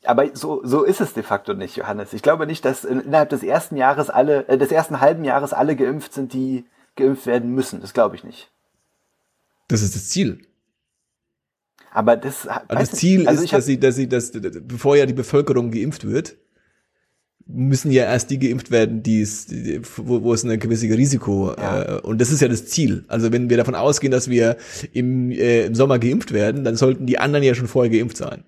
aber 0.05 0.35
so, 0.35 0.61
so 0.63 0.83
ist 0.83 1.01
es 1.01 1.13
de 1.13 1.23
facto 1.23 1.53
nicht, 1.53 1.75
Johannes. 1.75 2.13
Ich 2.13 2.21
glaube 2.21 2.45
nicht, 2.45 2.63
dass 2.65 2.85
in, 2.85 2.99
innerhalb 3.01 3.29
des 3.29 3.43
ersten 3.43 3.75
Jahres 3.77 4.09
alle, 4.09 4.47
äh, 4.47 4.57
des 4.57 4.71
ersten 4.71 4.99
halben 4.99 5.23
Jahres 5.23 5.53
alle 5.53 5.75
geimpft 5.75 6.13
sind, 6.13 6.33
die 6.33 6.65
geimpft 6.95 7.25
werden 7.25 7.53
müssen. 7.53 7.81
Das 7.81 7.93
glaube 7.93 8.15
ich 8.15 8.23
nicht. 8.23 8.51
Das 9.67 9.81
ist 9.81 9.95
das 9.95 10.09
Ziel. 10.09 10.45
Aber 11.91 12.15
das, 12.15 12.47
also 12.47 12.65
das 12.69 12.91
Ziel 12.91 13.27
also 13.27 13.43
ist, 13.43 13.53
dass 13.53 13.65
sie, 13.65 13.79
dass 13.79 13.95
sie, 13.95 14.07
dass, 14.07 14.31
bevor 14.31 14.95
ja 14.95 15.05
die 15.05 15.13
Bevölkerung 15.13 15.71
geimpft 15.71 16.07
wird, 16.07 16.37
müssen 17.45 17.91
ja 17.91 18.03
erst 18.03 18.29
die 18.29 18.39
geimpft 18.39 18.71
werden, 18.71 19.03
die 19.03 19.21
es, 19.21 19.47
wo, 19.97 20.23
wo 20.23 20.33
es 20.33 20.45
eine 20.45 20.57
gewisse 20.57 20.87
Risiko 20.87 21.53
ja. 21.57 21.97
äh, 21.97 21.99
und 22.01 22.21
das 22.21 22.31
ist 22.31 22.41
ja 22.41 22.47
das 22.47 22.65
Ziel. 22.65 23.03
Also 23.09 23.33
wenn 23.33 23.49
wir 23.49 23.57
davon 23.57 23.75
ausgehen, 23.75 24.11
dass 24.11 24.29
wir 24.29 24.55
im, 24.93 25.31
äh, 25.31 25.65
im 25.65 25.75
Sommer 25.75 25.99
geimpft 25.99 26.31
werden, 26.31 26.63
dann 26.63 26.77
sollten 26.77 27.05
die 27.05 27.19
anderen 27.19 27.43
ja 27.43 27.53
schon 27.53 27.67
vorher 27.67 27.91
geimpft 27.91 28.17
sein. 28.17 28.45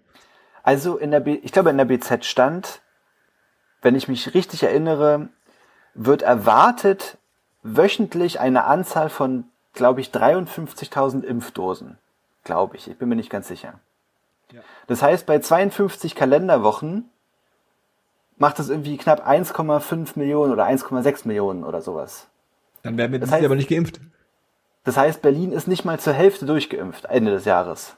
Also 0.64 0.98
in 0.98 1.12
der 1.12 1.20
B, 1.20 1.40
ich 1.44 1.52
glaube 1.52 1.70
in 1.70 1.78
der 1.78 1.86
BZ 1.86 2.24
stand, 2.24 2.82
wenn 3.82 3.96
ich 3.96 4.08
mich 4.08 4.34
richtig 4.34 4.64
erinnere, 4.64 5.28
wird 5.94 6.22
erwartet 6.22 7.18
wöchentlich 7.62 8.40
eine 8.40 8.64
Anzahl 8.66 9.10
von, 9.10 9.46
glaube 9.74 10.02
ich, 10.02 10.10
53.000 10.10 11.24
Impfdosen. 11.24 11.98
Glaube 12.44 12.78
ich. 12.78 12.88
Ich 12.88 12.98
bin 12.98 13.10
mir 13.10 13.16
nicht 13.16 13.30
ganz 13.30 13.48
sicher. 13.48 13.80
Ja. 14.52 14.62
Das 14.88 15.02
heißt, 15.02 15.26
bei 15.26 15.40
52 15.40 16.16
Kalenderwochen 16.16 17.10
macht 18.38 18.60
das 18.60 18.70
irgendwie 18.70 18.98
knapp 18.98 19.28
1,5 19.28 20.18
Millionen 20.18 20.52
oder 20.52 20.66
1,6 20.66 21.28
Millionen 21.28 21.64
oder 21.64 21.82
sowas. 21.82 22.28
Dann 22.82 22.98
werden 22.98 23.12
wir 23.12 23.20
das 23.20 23.32
heißt, 23.32 23.46
aber 23.46 23.56
nicht 23.56 23.70
geimpft. 23.70 24.02
Das 24.84 24.98
heißt, 24.98 25.22
Berlin 25.22 25.52
ist 25.52 25.68
nicht 25.68 25.86
mal 25.86 26.00
zur 26.00 26.14
Hälfte 26.14 26.46
durchgeimpft, 26.46 27.06
Ende 27.06 27.32
des 27.32 27.46
Jahres. 27.46 27.96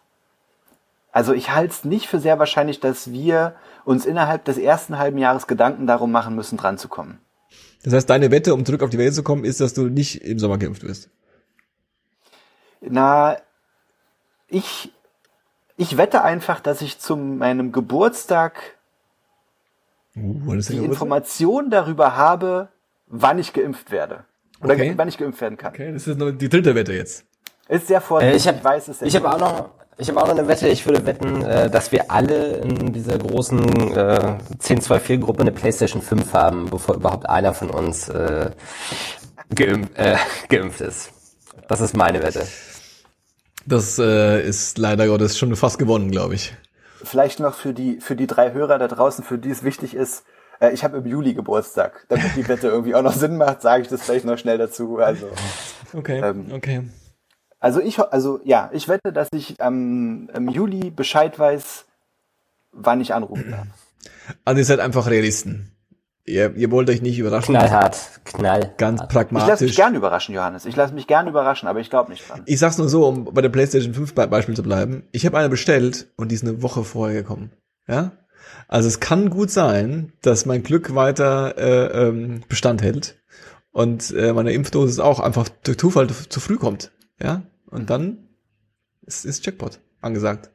Also 1.11 1.33
ich 1.33 1.51
halte 1.51 1.73
es 1.73 1.85
nicht 1.85 2.07
für 2.07 2.19
sehr 2.19 2.39
wahrscheinlich, 2.39 2.79
dass 2.79 3.11
wir 3.11 3.55
uns 3.85 4.05
innerhalb 4.05 4.45
des 4.45 4.57
ersten 4.57 4.97
halben 4.97 5.17
Jahres 5.17 5.47
Gedanken 5.47 5.87
darum 5.87 6.11
machen 6.11 6.35
müssen, 6.35 6.57
dran 6.57 6.77
zu 6.77 6.89
kommen. 6.89 7.19
Das 7.83 7.93
heißt, 7.93 8.09
deine 8.09 8.31
Wette, 8.31 8.53
um 8.53 8.65
zurück 8.65 8.83
auf 8.83 8.89
die 8.89 8.97
Welt 8.97 9.15
zu 9.15 9.23
kommen, 9.23 9.45
ist, 9.45 9.61
dass 9.61 9.73
du 9.73 9.83
nicht 9.83 10.23
im 10.23 10.39
Sommer 10.39 10.57
geimpft 10.57 10.83
wirst. 10.83 11.09
Na, 12.81 13.37
ich, 14.47 14.91
ich 15.77 15.97
wette 15.97 16.23
einfach, 16.23 16.59
dass 16.59 16.81
ich 16.81 16.99
zu 16.99 17.15
meinem 17.15 17.71
Geburtstag 17.71 18.59
uh, 20.15 20.55
die 20.55 20.77
Information 20.77 21.69
darüber 21.69 22.15
habe, 22.15 22.69
wann 23.07 23.39
ich 23.39 23.53
geimpft 23.53 23.91
werde. 23.91 24.25
Oder 24.61 24.73
okay. 24.73 24.93
wann 24.95 25.07
ich 25.07 25.17
geimpft 25.17 25.41
werden 25.41 25.57
kann. 25.57 25.73
Okay, 25.73 25.91
das 25.91 26.07
ist 26.07 26.19
die 26.19 26.49
dritte 26.49 26.75
Wette 26.75 26.93
jetzt. 26.93 27.25
Ist 27.67 27.87
sehr 27.87 28.01
vorsichtig. 28.01 28.33
Äh, 28.33 28.37
ich, 28.37 28.47
hab, 28.47 28.57
ich 28.57 28.63
weiß 28.63 28.87
es. 28.89 29.01
Ich 29.01 29.15
habe 29.15 29.29
auch 29.31 29.39
noch, 29.39 29.69
ich 29.97 30.07
habe 30.09 30.21
auch 30.21 30.27
noch 30.27 30.37
eine 30.37 30.47
Wette. 30.47 30.67
Ich 30.67 30.85
würde 30.85 31.05
wetten, 31.05 31.41
äh, 31.41 31.69
dass 31.69 31.91
wir 31.91 32.11
alle 32.11 32.57
in 32.57 32.93
dieser 32.93 33.17
großen 33.17 33.59
äh, 33.95 34.37
10-2-4-Gruppe 34.59 35.41
eine 35.41 35.51
PlayStation 35.51 36.01
5 36.01 36.33
haben, 36.33 36.69
bevor 36.69 36.95
überhaupt 36.95 37.27
einer 37.27 37.53
von 37.53 37.69
uns 37.69 38.07
äh, 38.09 38.51
geimpf, 39.53 39.89
äh, 39.97 40.15
geimpft 40.49 40.81
ist. 40.81 41.11
Das 41.67 41.81
ist 41.81 41.95
meine 41.95 42.21
Wette. 42.21 42.45
Das 43.65 43.99
äh, 43.99 44.41
ist 44.41 44.77
leider 44.77 45.07
Gottes 45.07 45.37
schon 45.37 45.55
fast 45.55 45.79
gewonnen, 45.79 46.11
glaube 46.11 46.35
ich. 46.35 46.55
Vielleicht 47.03 47.39
noch 47.39 47.55
für 47.55 47.73
die 47.73 47.99
für 47.99 48.15
die 48.15 48.27
drei 48.27 48.53
Hörer 48.53 48.77
da 48.77 48.87
draußen, 48.87 49.23
für 49.23 49.37
die 49.37 49.49
es 49.49 49.63
wichtig 49.63 49.95
ist. 49.95 50.23
Äh, 50.59 50.71
ich 50.71 50.83
habe 50.83 50.97
im 50.97 51.05
Juli 51.05 51.33
Geburtstag. 51.33 52.05
Damit 52.09 52.35
die 52.35 52.47
Wette 52.47 52.67
irgendwie 52.67 52.95
auch 52.95 53.01
noch 53.01 53.13
Sinn 53.13 53.37
macht, 53.37 53.61
sage 53.61 53.83
ich 53.83 53.89
das 53.89 54.03
vielleicht 54.03 54.25
noch 54.25 54.37
schnell 54.37 54.57
dazu. 54.57 54.97
Also 54.97 55.29
okay, 55.93 56.21
ähm, 56.23 56.51
okay. 56.53 56.83
Also 57.59 57.81
ich, 57.81 57.99
also 57.99 58.39
ja, 58.43 58.69
ich 58.73 58.87
wette, 58.87 59.11
dass 59.11 59.29
ich 59.33 59.55
ähm, 59.59 60.29
im 60.33 60.49
Juli 60.49 60.91
Bescheid 60.91 61.37
weiß, 61.37 61.85
wann 62.71 63.01
ich 63.01 63.13
anrufen 63.13 63.51
darf. 63.51 63.67
Also 64.43 64.59
ihr 64.59 64.65
seid 64.65 64.79
einfach 64.79 65.07
Realisten. 65.07 65.74
Ihr, 66.27 66.55
ihr 66.55 66.71
wollt 66.71 66.89
euch 66.89 67.03
nicht 67.03 67.19
überraschen. 67.19 67.53
Knallhart, 67.53 67.97
knall. 68.25 68.73
Ganz 68.77 69.07
pragmatisch. 69.07 69.43
Ich 69.43 69.49
lasse 69.49 69.63
mich 69.65 69.75
gern 69.75 69.95
überraschen, 69.95 70.33
Johannes. 70.33 70.65
Ich 70.65 70.75
lasse 70.75 70.93
mich 70.95 71.05
gern 71.05 71.27
überraschen, 71.27 71.67
aber 71.69 71.79
ich 71.79 71.91
glaube 71.91 72.09
nicht 72.11 72.27
dran. 72.27 72.41
Ich 72.47 72.57
sag's 72.57 72.79
nur 72.79 72.89
so, 72.89 73.07
um 73.07 73.25
bei 73.25 73.41
der 73.41 73.49
PlayStation 73.49 73.93
5 73.93 74.15
Beispiel 74.15 74.55
zu 74.55 74.63
bleiben. 74.63 75.03
Ich 75.11 75.27
habe 75.27 75.37
eine 75.37 75.49
bestellt 75.49 76.07
und 76.15 76.29
die 76.29 76.35
ist 76.35 76.43
eine 76.43 76.63
Woche 76.63 76.83
vorher 76.83 77.21
gekommen. 77.21 77.51
Ja? 77.87 78.13
Also 78.67 78.87
es 78.87 78.99
kann 78.99 79.29
gut 79.29 79.51
sein, 79.51 80.13
dass 80.23 80.47
mein 80.47 80.63
Glück 80.63 80.95
weiter 80.95 81.57
äh, 81.59 82.07
ähm, 82.07 82.41
Bestand 82.49 82.81
hält 82.81 83.21
und 83.71 84.11
äh, 84.11 84.33
meine 84.33 84.51
Impfdosis 84.53 84.99
auch 84.99 85.19
einfach 85.19 85.47
durch 85.63 85.77
Zufall 85.77 86.07
zu 86.07 86.39
früh 86.39 86.57
kommt. 86.57 86.91
Ja? 87.21 87.43
Und 87.69 87.91
dann 87.91 88.29
ist, 89.05 89.25
ist 89.25 89.45
Jackpot 89.45 89.79
angesagt. 90.01 90.49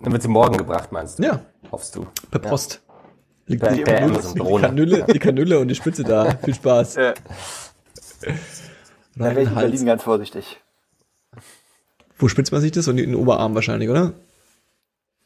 Dann 0.00 0.12
wird 0.12 0.22
sie 0.22 0.28
morgen 0.28 0.58
gebracht, 0.58 0.92
meinst 0.92 1.18
du? 1.18 1.22
Ja. 1.22 1.46
Hoffst 1.72 1.96
du? 1.96 2.06
Per 2.30 2.40
Post. 2.40 2.82
Liegt 3.50 3.64
per, 3.64 3.76
per 3.76 4.08
die, 4.08 4.60
Kanüle, 4.60 5.04
die 5.12 5.18
Kanüle 5.18 5.58
und 5.58 5.66
die 5.66 5.74
Spitze 5.74 6.04
da. 6.04 6.36
Viel 6.36 6.54
Spaß. 6.54 6.94
Ja. 6.94 7.14
Da 9.16 9.24
wäre 9.24 9.42
ich 9.42 9.48
in 9.48 9.54
Berlin 9.56 9.86
ganz 9.86 10.04
vorsichtig. 10.04 10.60
Wo 12.16 12.28
spitzt 12.28 12.52
man 12.52 12.60
sich 12.60 12.70
das? 12.70 12.86
Und 12.86 12.98
in 12.98 13.10
den 13.10 13.16
Oberarm 13.16 13.56
wahrscheinlich, 13.56 13.88
oder? 13.88 14.12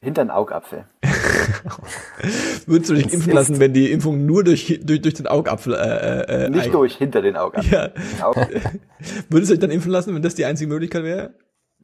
Hinter 0.01 0.25
den 0.25 0.31
Augapfel. 0.31 0.87
Würdest 2.67 2.91
du 2.91 2.95
dich 2.95 3.13
impfen 3.13 3.33
lassen, 3.33 3.61
wenn 3.61 3.75
die 3.75 3.93
Impfung 3.93 4.25
nur 4.25 4.43
durch, 4.43 4.81
durch, 4.83 5.03
durch 5.03 5.15
den 5.15 5.27
Augapfel 5.27 5.75
äh, 5.75 6.47
äh, 6.47 6.49
Nicht 6.49 6.73
durch, 6.73 6.97
hinter 6.97 7.21
den 7.21 7.37
Augapfel. 7.37 7.93
Ja. 8.19 8.33
Würdest 9.29 9.51
du 9.51 9.55
dich 9.55 9.61
dann 9.61 9.71
impfen 9.71 9.91
lassen, 9.91 10.15
wenn 10.15 10.23
das 10.23 10.35
die 10.35 10.47
einzige 10.47 10.71
Möglichkeit 10.71 11.05
wäre? 11.05 11.35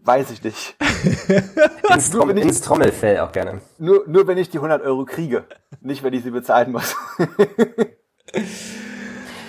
Weiß 0.03 0.31
ich 0.31 0.43
nicht. 0.43 0.77
ins, 1.95 2.11
Trom 2.11 2.31
ich, 2.31 2.43
ins 2.43 2.61
Trommelfell 2.63 3.21
auch 3.21 3.33
gerne. 3.33 3.61
Nur, 3.79 4.05
nur 4.07 4.27
wenn 4.27 4.39
ich 4.39 4.49
die 4.49 4.59
100 4.59 4.83
Euro 4.83 5.05
kriege. 5.05 5.45
Nicht, 5.81 6.03
wenn 6.03 6.15
ich 6.15 6.23
sie 6.23 6.31
bezahlen 6.31 6.73
muss. 6.73 6.97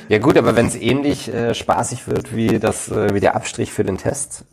ja 0.09 0.17
gut, 0.17 0.37
aber 0.37 0.55
wenn 0.55 0.67
es 0.67 0.75
ähnlich 0.75 1.33
äh, 1.33 1.53
spaßig 1.53 2.07
wird 2.07 2.35
wie, 2.35 2.59
das, 2.59 2.89
äh, 2.89 3.13
wie 3.13 3.21
der 3.21 3.35
Abstrich 3.35 3.71
für 3.71 3.85
den 3.85 3.97
Test, 3.97 4.45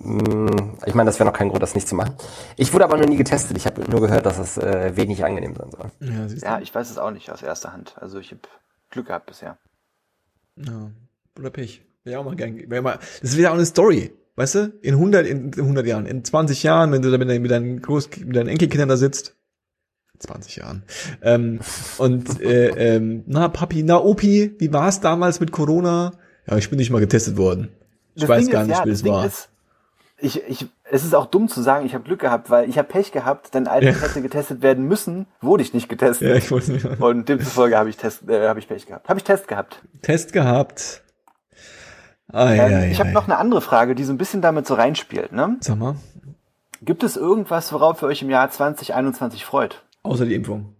mh, 0.00 0.24
hm, 0.28 0.78
ich 0.84 0.94
meine, 0.94 1.08
das 1.08 1.18
wäre 1.18 1.28
noch 1.28 1.36
kein 1.36 1.48
Grund, 1.48 1.62
das 1.62 1.74
nicht 1.74 1.88
zu 1.88 1.94
machen. 1.94 2.14
Ich 2.56 2.72
wurde 2.74 2.84
aber 2.84 2.98
noch 2.98 3.06
nie 3.06 3.16
getestet. 3.16 3.56
Ich 3.56 3.66
habe 3.66 3.90
nur 3.90 4.02
gehört, 4.02 4.26
dass 4.26 4.38
es 4.38 4.58
äh, 4.58 4.94
wenig 4.94 5.24
angenehm 5.24 5.54
sein 5.54 5.70
soll. 5.70 5.90
Ja, 6.00 6.26
ja, 6.26 6.60
ich 6.60 6.74
weiß 6.74 6.90
es 6.90 6.98
auch 6.98 7.10
nicht 7.10 7.30
aus 7.30 7.42
erster 7.42 7.72
Hand. 7.72 7.94
Also 7.98 8.18
ich 8.18 8.30
habe 8.30 8.42
Glück 8.90 9.06
gehabt 9.06 9.26
bisher. 9.26 9.56
Ja, 10.56 10.90
oder 11.38 11.50
Pech. 11.50 11.82
Wäre 12.04 12.20
auch 12.20 12.24
mal 12.24 12.36
gern. 12.36 12.70
Wär 12.70 12.82
mal, 12.82 12.98
das 13.20 13.30
ist 13.30 13.36
wieder 13.36 13.50
auch 13.50 13.54
eine 13.54 13.66
Story. 13.66 14.12
Weißt 14.36 14.54
du, 14.54 14.72
in 14.82 14.94
100, 14.94 15.26
in 15.26 15.52
100 15.54 15.86
Jahren, 15.86 16.06
in 16.06 16.22
20 16.22 16.62
Jahren, 16.62 16.92
wenn 16.92 17.00
du 17.00 17.10
da 17.10 17.16
mit 17.16 17.28
deinen, 17.28 17.42
mit 17.42 17.50
deinen, 17.50 17.80
Groß, 17.80 18.10
mit 18.18 18.36
deinen 18.36 18.48
Enkelkindern 18.48 18.90
da 18.90 18.98
sitzt, 18.98 19.34
20 20.18 20.56
Jahren. 20.56 20.82
Ähm, 21.22 21.60
und 21.98 22.40
äh, 22.40 22.96
ähm, 22.96 23.24
na 23.26 23.48
Papi, 23.48 23.82
na 23.82 23.96
Opi, 23.96 24.54
wie 24.58 24.72
war 24.72 24.88
es 24.88 25.00
damals 25.00 25.40
mit 25.40 25.52
Corona? 25.52 26.12
Ja, 26.46 26.56
ich 26.58 26.68
bin 26.68 26.78
nicht 26.78 26.90
mal 26.90 27.00
getestet 27.00 27.36
worden. 27.38 27.70
Ich 28.14 28.22
das 28.22 28.28
weiß 28.28 28.44
Ding 28.44 28.52
gar 28.52 28.62
ist, 28.62 28.68
nicht, 28.68 28.78
ja, 28.78 28.84
wie 28.84 28.90
es 28.90 29.04
war. 29.04 29.26
Ist, 29.26 29.48
ich, 30.18 30.42
ich, 30.48 30.66
es 30.84 31.04
ist 31.04 31.14
auch 31.14 31.26
dumm 31.26 31.48
zu 31.48 31.62
sagen, 31.62 31.84
ich 31.84 31.94
habe 31.94 32.04
Glück 32.04 32.20
gehabt, 32.20 32.48
weil 32.50 32.68
ich 32.68 32.78
habe 32.78 32.88
Pech 32.88 33.12
gehabt, 33.12 33.54
denn 33.54 33.66
als 33.66 33.84
ja. 33.84 33.90
ich 33.90 34.00
hätte 34.00 34.22
getestet 34.22 34.62
werden 34.62 34.86
müssen, 34.86 35.26
wurde 35.40 35.62
ich 35.62 35.74
nicht 35.74 35.88
getestet. 35.88 36.28
Ja, 36.28 36.34
ich 36.36 36.50
wollte 36.50 36.72
nicht. 36.72 36.86
Und 37.00 37.28
demzufolge 37.28 37.76
habe 37.76 37.90
ich 37.90 37.96
Test, 37.96 38.28
äh, 38.28 38.48
habe 38.48 38.58
ich 38.58 38.68
Pech 38.68 38.86
gehabt. 38.86 39.08
Habe 39.08 39.18
ich 39.18 39.24
Test 39.24 39.48
gehabt. 39.48 39.82
Test 40.02 40.32
gehabt. 40.32 41.02
Ai, 42.32 42.56
ähm, 42.56 42.74
ai, 42.74 42.90
ich 42.90 43.00
habe 43.00 43.10
noch 43.10 43.24
eine 43.24 43.38
andere 43.38 43.60
Frage, 43.60 43.94
die 43.94 44.04
so 44.04 44.12
ein 44.12 44.18
bisschen 44.18 44.42
damit 44.42 44.66
so 44.66 44.74
reinspielt. 44.74 45.32
Ne? 45.32 45.56
Sag 45.60 45.78
mal. 45.78 45.96
Gibt 46.82 47.02
es 47.02 47.16
irgendwas, 47.16 47.72
worauf 47.72 48.02
ihr 48.02 48.08
euch 48.08 48.22
im 48.22 48.30
Jahr 48.30 48.50
2021 48.50 49.44
freut? 49.44 49.82
Außer 50.02 50.26
die 50.26 50.34
Impfung. 50.34 50.74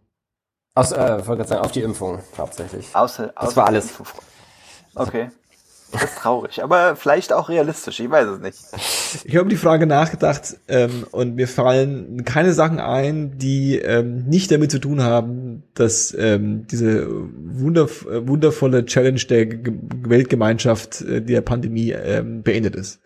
Aus, 0.75 0.93
äh, 0.93 0.99
wollte 0.99 1.37
gerade 1.37 1.49
sagen, 1.49 1.65
auf 1.65 1.73
die 1.73 1.81
Impfung 1.81 2.21
hauptsächlich. 2.37 2.95
Außer, 2.95 3.29
das 3.29 3.37
außer 3.37 3.57
war 3.57 3.67
alles. 3.67 3.95
Okay. 4.95 5.31
Das 5.93 6.03
ist 6.03 6.17
traurig, 6.17 6.63
aber 6.63 6.97
vielleicht 6.97 7.33
auch 7.33 7.49
realistisch, 7.49 8.01
ich 8.01 8.11
weiß 8.11 8.27
es 8.27 8.41
nicht. 8.41 8.59
Ich 9.25 9.37
habe 9.37 9.49
die 9.49 9.57
Frage 9.57 9.87
nachgedacht 9.87 10.57
ähm, 10.67 11.07
und 11.13 11.37
mir 11.37 11.47
fallen 11.47 12.25
keine 12.25 12.53
Sachen 12.53 12.81
ein, 12.81 13.39
die 13.39 13.79
ähm, 13.79 14.25
nicht 14.27 14.51
damit 14.51 14.73
zu 14.73 14.81
tun 14.81 15.03
haben, 15.03 15.63
dass 15.75 16.15
ähm, 16.19 16.67
diese 16.67 17.07
wunderv 17.09 18.05
wundervolle 18.05 18.85
Challenge 18.85 19.21
der 19.21 19.47
G 19.47 19.73
Weltgemeinschaft 20.03 21.03
äh, 21.03 21.23
der 21.23 21.41
Pandemie 21.41 21.93
ähm, 21.93 22.43
beendet 22.43 22.75
ist. 22.75 23.01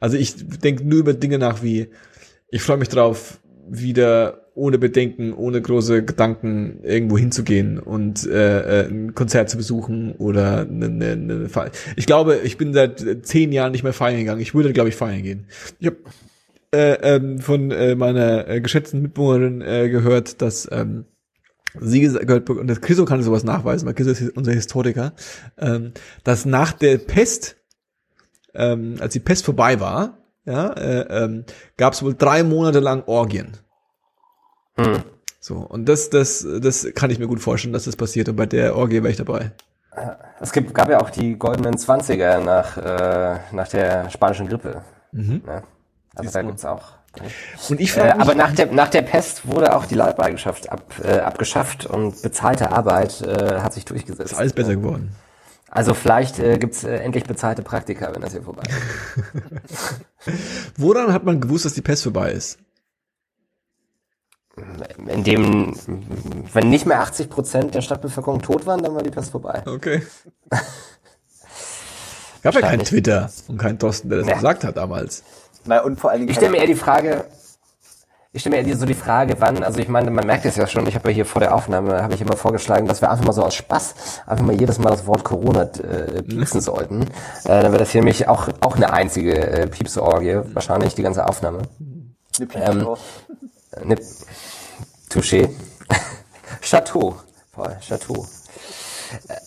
Also 0.00 0.16
ich 0.16 0.34
denke 0.58 0.84
nur 0.84 0.98
über 0.98 1.14
Dinge 1.14 1.38
nach 1.38 1.62
wie, 1.62 1.90
ich 2.48 2.62
freue 2.62 2.76
mich 2.76 2.88
drauf, 2.88 3.38
wieder 3.68 4.46
ohne 4.54 4.78
Bedenken, 4.78 5.34
ohne 5.34 5.60
große 5.60 6.04
Gedanken 6.04 6.80
irgendwo 6.82 7.18
hinzugehen 7.18 7.78
und 7.78 8.26
äh, 8.26 8.84
äh, 8.84 8.88
ein 8.88 9.14
Konzert 9.14 9.50
zu 9.50 9.58
besuchen 9.58 10.12
oder 10.12 10.60
eine, 10.60 10.86
eine, 10.86 11.12
eine 11.12 11.48
Feier. 11.48 11.70
Ich 11.96 12.06
glaube, 12.06 12.40
ich 12.42 12.56
bin 12.56 12.72
seit 12.72 13.04
zehn 13.26 13.52
Jahren 13.52 13.72
nicht 13.72 13.84
mehr 13.84 13.92
feiern 13.92 14.18
gegangen. 14.18 14.40
Ich 14.40 14.54
würde, 14.54 14.72
glaube 14.72 14.88
ich, 14.88 14.96
feiern 14.96 15.22
gehen. 15.22 15.46
Ich 15.78 15.88
habe 15.88 15.98
äh, 16.74 17.16
ähm, 17.16 17.38
von 17.38 17.70
äh, 17.70 17.94
meiner 17.94 18.48
äh, 18.48 18.60
geschätzten 18.60 19.02
Mitbewohnerin 19.02 19.60
äh, 19.60 19.88
gehört, 19.90 20.40
dass 20.40 20.68
ähm, 20.72 21.04
sie 21.78 22.00
gehört, 22.00 22.48
und 22.48 22.66
das 22.66 22.80
Chriso 22.80 23.04
kann 23.04 23.22
sowas 23.22 23.44
nachweisen, 23.44 23.86
weil 23.86 23.94
Chriso 23.94 24.10
ist 24.10 24.36
unser 24.36 24.52
Historiker, 24.52 25.12
ähm, 25.58 25.92
dass 26.24 26.46
nach 26.46 26.72
der 26.72 26.98
Pest, 26.98 27.56
ähm, 28.54 28.96
als 29.00 29.12
die 29.12 29.20
Pest 29.20 29.44
vorbei 29.44 29.80
war, 29.80 30.18
ja, 30.46 30.68
äh, 30.72 31.24
ähm, 31.24 31.44
gab 31.76 31.92
es 31.92 32.02
wohl 32.02 32.14
drei 32.14 32.42
Monate 32.42 32.80
lang 32.80 33.02
Orgien. 33.06 33.56
Hm. 34.76 35.02
So, 35.40 35.56
und 35.56 35.88
das, 35.88 36.10
das, 36.10 36.46
das 36.60 36.86
kann 36.94 37.10
ich 37.10 37.18
mir 37.18 37.26
gut 37.26 37.40
vorstellen, 37.40 37.72
dass 37.72 37.84
das 37.84 37.96
passiert. 37.96 38.28
Und 38.28 38.36
bei 38.36 38.46
der 38.46 38.76
Orgie 38.76 39.02
wäre 39.02 39.10
ich 39.10 39.16
dabei. 39.16 39.52
Es 40.40 40.52
gibt, 40.52 40.74
gab 40.74 40.88
ja 40.88 41.00
auch 41.00 41.10
die 41.10 41.38
goldenen 41.38 41.78
Zwanziger 41.78 42.40
nach, 42.40 42.76
äh, 42.76 43.38
nach 43.52 43.68
der 43.68 44.10
spanischen 44.10 44.48
Grippe. 44.48 44.82
Mhm. 45.12 45.42
Ne? 45.46 45.62
Also 46.14 46.30
da 46.30 46.42
gibt's 46.42 46.64
auch. 46.64 46.92
Und 47.70 47.80
ich 47.80 47.96
äh, 47.96 48.10
aber 48.10 48.34
nach 48.34 48.52
der, 48.52 48.66
nach 48.72 48.88
der 48.88 49.02
Pest 49.02 49.48
wurde 49.48 49.74
auch 49.74 49.86
die 49.86 49.94
Leibeigenschaft 49.94 50.70
ab, 50.70 50.82
äh, 51.02 51.18
abgeschafft 51.18 51.86
und 51.86 52.20
bezahlte 52.22 52.72
Arbeit 52.72 53.22
äh, 53.22 53.60
hat 53.60 53.72
sich 53.72 53.86
durchgesetzt. 53.86 54.32
Ist 54.32 54.38
alles 54.38 54.52
besser 54.52 54.76
geworden. 54.76 55.12
Also 55.70 55.94
vielleicht 55.94 56.38
äh, 56.38 56.58
gibt's 56.58 56.84
äh, 56.84 56.96
endlich 56.96 57.24
bezahlte 57.24 57.62
Praktika, 57.62 58.14
wenn 58.14 58.20
das 58.20 58.32
hier 58.32 58.42
vorbei 58.42 58.64
ist. 59.64 60.00
Woran 60.76 61.12
hat 61.12 61.24
man 61.24 61.40
gewusst, 61.40 61.64
dass 61.64 61.74
die 61.74 61.82
Pest 61.82 62.02
vorbei 62.02 62.32
ist? 62.32 62.58
In 65.08 65.22
dem, 65.22 65.76
wenn 66.52 66.70
nicht 66.70 66.86
mehr 66.86 67.00
80 67.00 67.28
Prozent 67.28 67.74
der 67.74 67.82
Stadtbevölkerung 67.82 68.40
tot 68.40 68.64
waren, 68.64 68.82
dann 68.82 68.94
war 68.94 69.02
die 69.02 69.10
Pest 69.10 69.32
vorbei. 69.32 69.62
Okay. 69.66 70.02
Gab 72.42 72.54
ja 72.54 72.60
kein 72.60 72.84
Twitter 72.84 73.30
und 73.48 73.58
kein 73.58 73.78
Thorsten, 73.78 74.08
der 74.08 74.20
das 74.20 74.28
ja. 74.28 74.34
gesagt 74.34 74.64
hat 74.64 74.76
damals. 74.76 75.24
Na, 75.64 75.80
und 75.82 76.00
vor 76.00 76.10
allen 76.10 76.20
Dingen. 76.20 76.30
Ich 76.30 76.36
stelle 76.36 76.52
mir 76.52 76.58
eher 76.58 76.66
die 76.66 76.74
Frage, 76.74 77.26
ich 78.36 78.42
stelle 78.42 78.62
mir 78.62 78.68
eher 78.68 78.76
so 78.76 78.84
die 78.84 78.92
Frage, 78.92 79.36
wann, 79.38 79.62
also 79.62 79.78
ich 79.80 79.88
meine, 79.88 80.10
man 80.10 80.26
merkt 80.26 80.44
es 80.44 80.56
ja 80.56 80.66
schon, 80.66 80.86
ich 80.86 80.94
habe 80.94 81.08
ja 81.08 81.14
hier 81.14 81.24
vor 81.24 81.40
der 81.40 81.54
Aufnahme, 81.54 82.02
habe 82.02 82.12
ich 82.12 82.20
immer 82.20 82.36
vorgeschlagen, 82.36 82.86
dass 82.86 83.00
wir 83.00 83.10
einfach 83.10 83.24
mal 83.24 83.32
so 83.32 83.42
aus 83.42 83.54
Spaß 83.54 83.94
einfach 84.26 84.44
mal 84.44 84.54
jedes 84.54 84.78
Mal 84.78 84.90
das 84.90 85.06
Wort 85.06 85.24
Corona 85.24 85.62
äh, 85.62 86.22
piepsen 86.22 86.60
sollten. 86.60 87.04
Äh, 87.04 87.06
dann 87.44 87.72
wäre 87.72 87.78
das 87.78 87.92
hier 87.92 88.02
nämlich 88.02 88.28
auch, 88.28 88.50
auch 88.60 88.76
eine 88.76 88.92
einzige 88.92 89.34
äh, 89.38 89.66
Piepsorgie, 89.66 90.40
wahrscheinlich, 90.52 90.94
die 90.94 91.02
ganze 91.02 91.26
Aufnahme. 91.26 91.62
Ähm, 92.38 92.86
ne, 93.82 93.96
Touché. 95.10 95.48
Chateau. 96.60 97.16
Paul, 97.52 97.74
Chateau. 97.80 98.26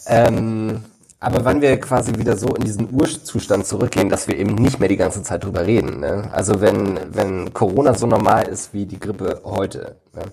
Ähm, 0.07 0.83
aber 1.19 1.43
wann 1.43 1.61
wir 1.61 1.77
quasi 1.79 2.15
wieder 2.17 2.37
so 2.37 2.55
in 2.55 2.63
diesen 2.63 2.93
Urzustand 2.93 3.65
zurückgehen, 3.65 4.09
dass 4.09 4.27
wir 4.27 4.37
eben 4.37 4.55
nicht 4.55 4.79
mehr 4.79 4.87
die 4.87 4.97
ganze 4.97 5.21
Zeit 5.21 5.43
drüber 5.43 5.65
reden. 5.65 5.99
Ne? 5.99 6.29
Also 6.31 6.61
wenn, 6.61 7.13
wenn 7.13 7.53
Corona 7.53 7.93
so 7.93 8.07
normal 8.07 8.47
ist 8.47 8.73
wie 8.73 8.85
die 8.85 8.99
Grippe 8.99 9.41
heute. 9.43 9.97
Ne? 10.13 10.23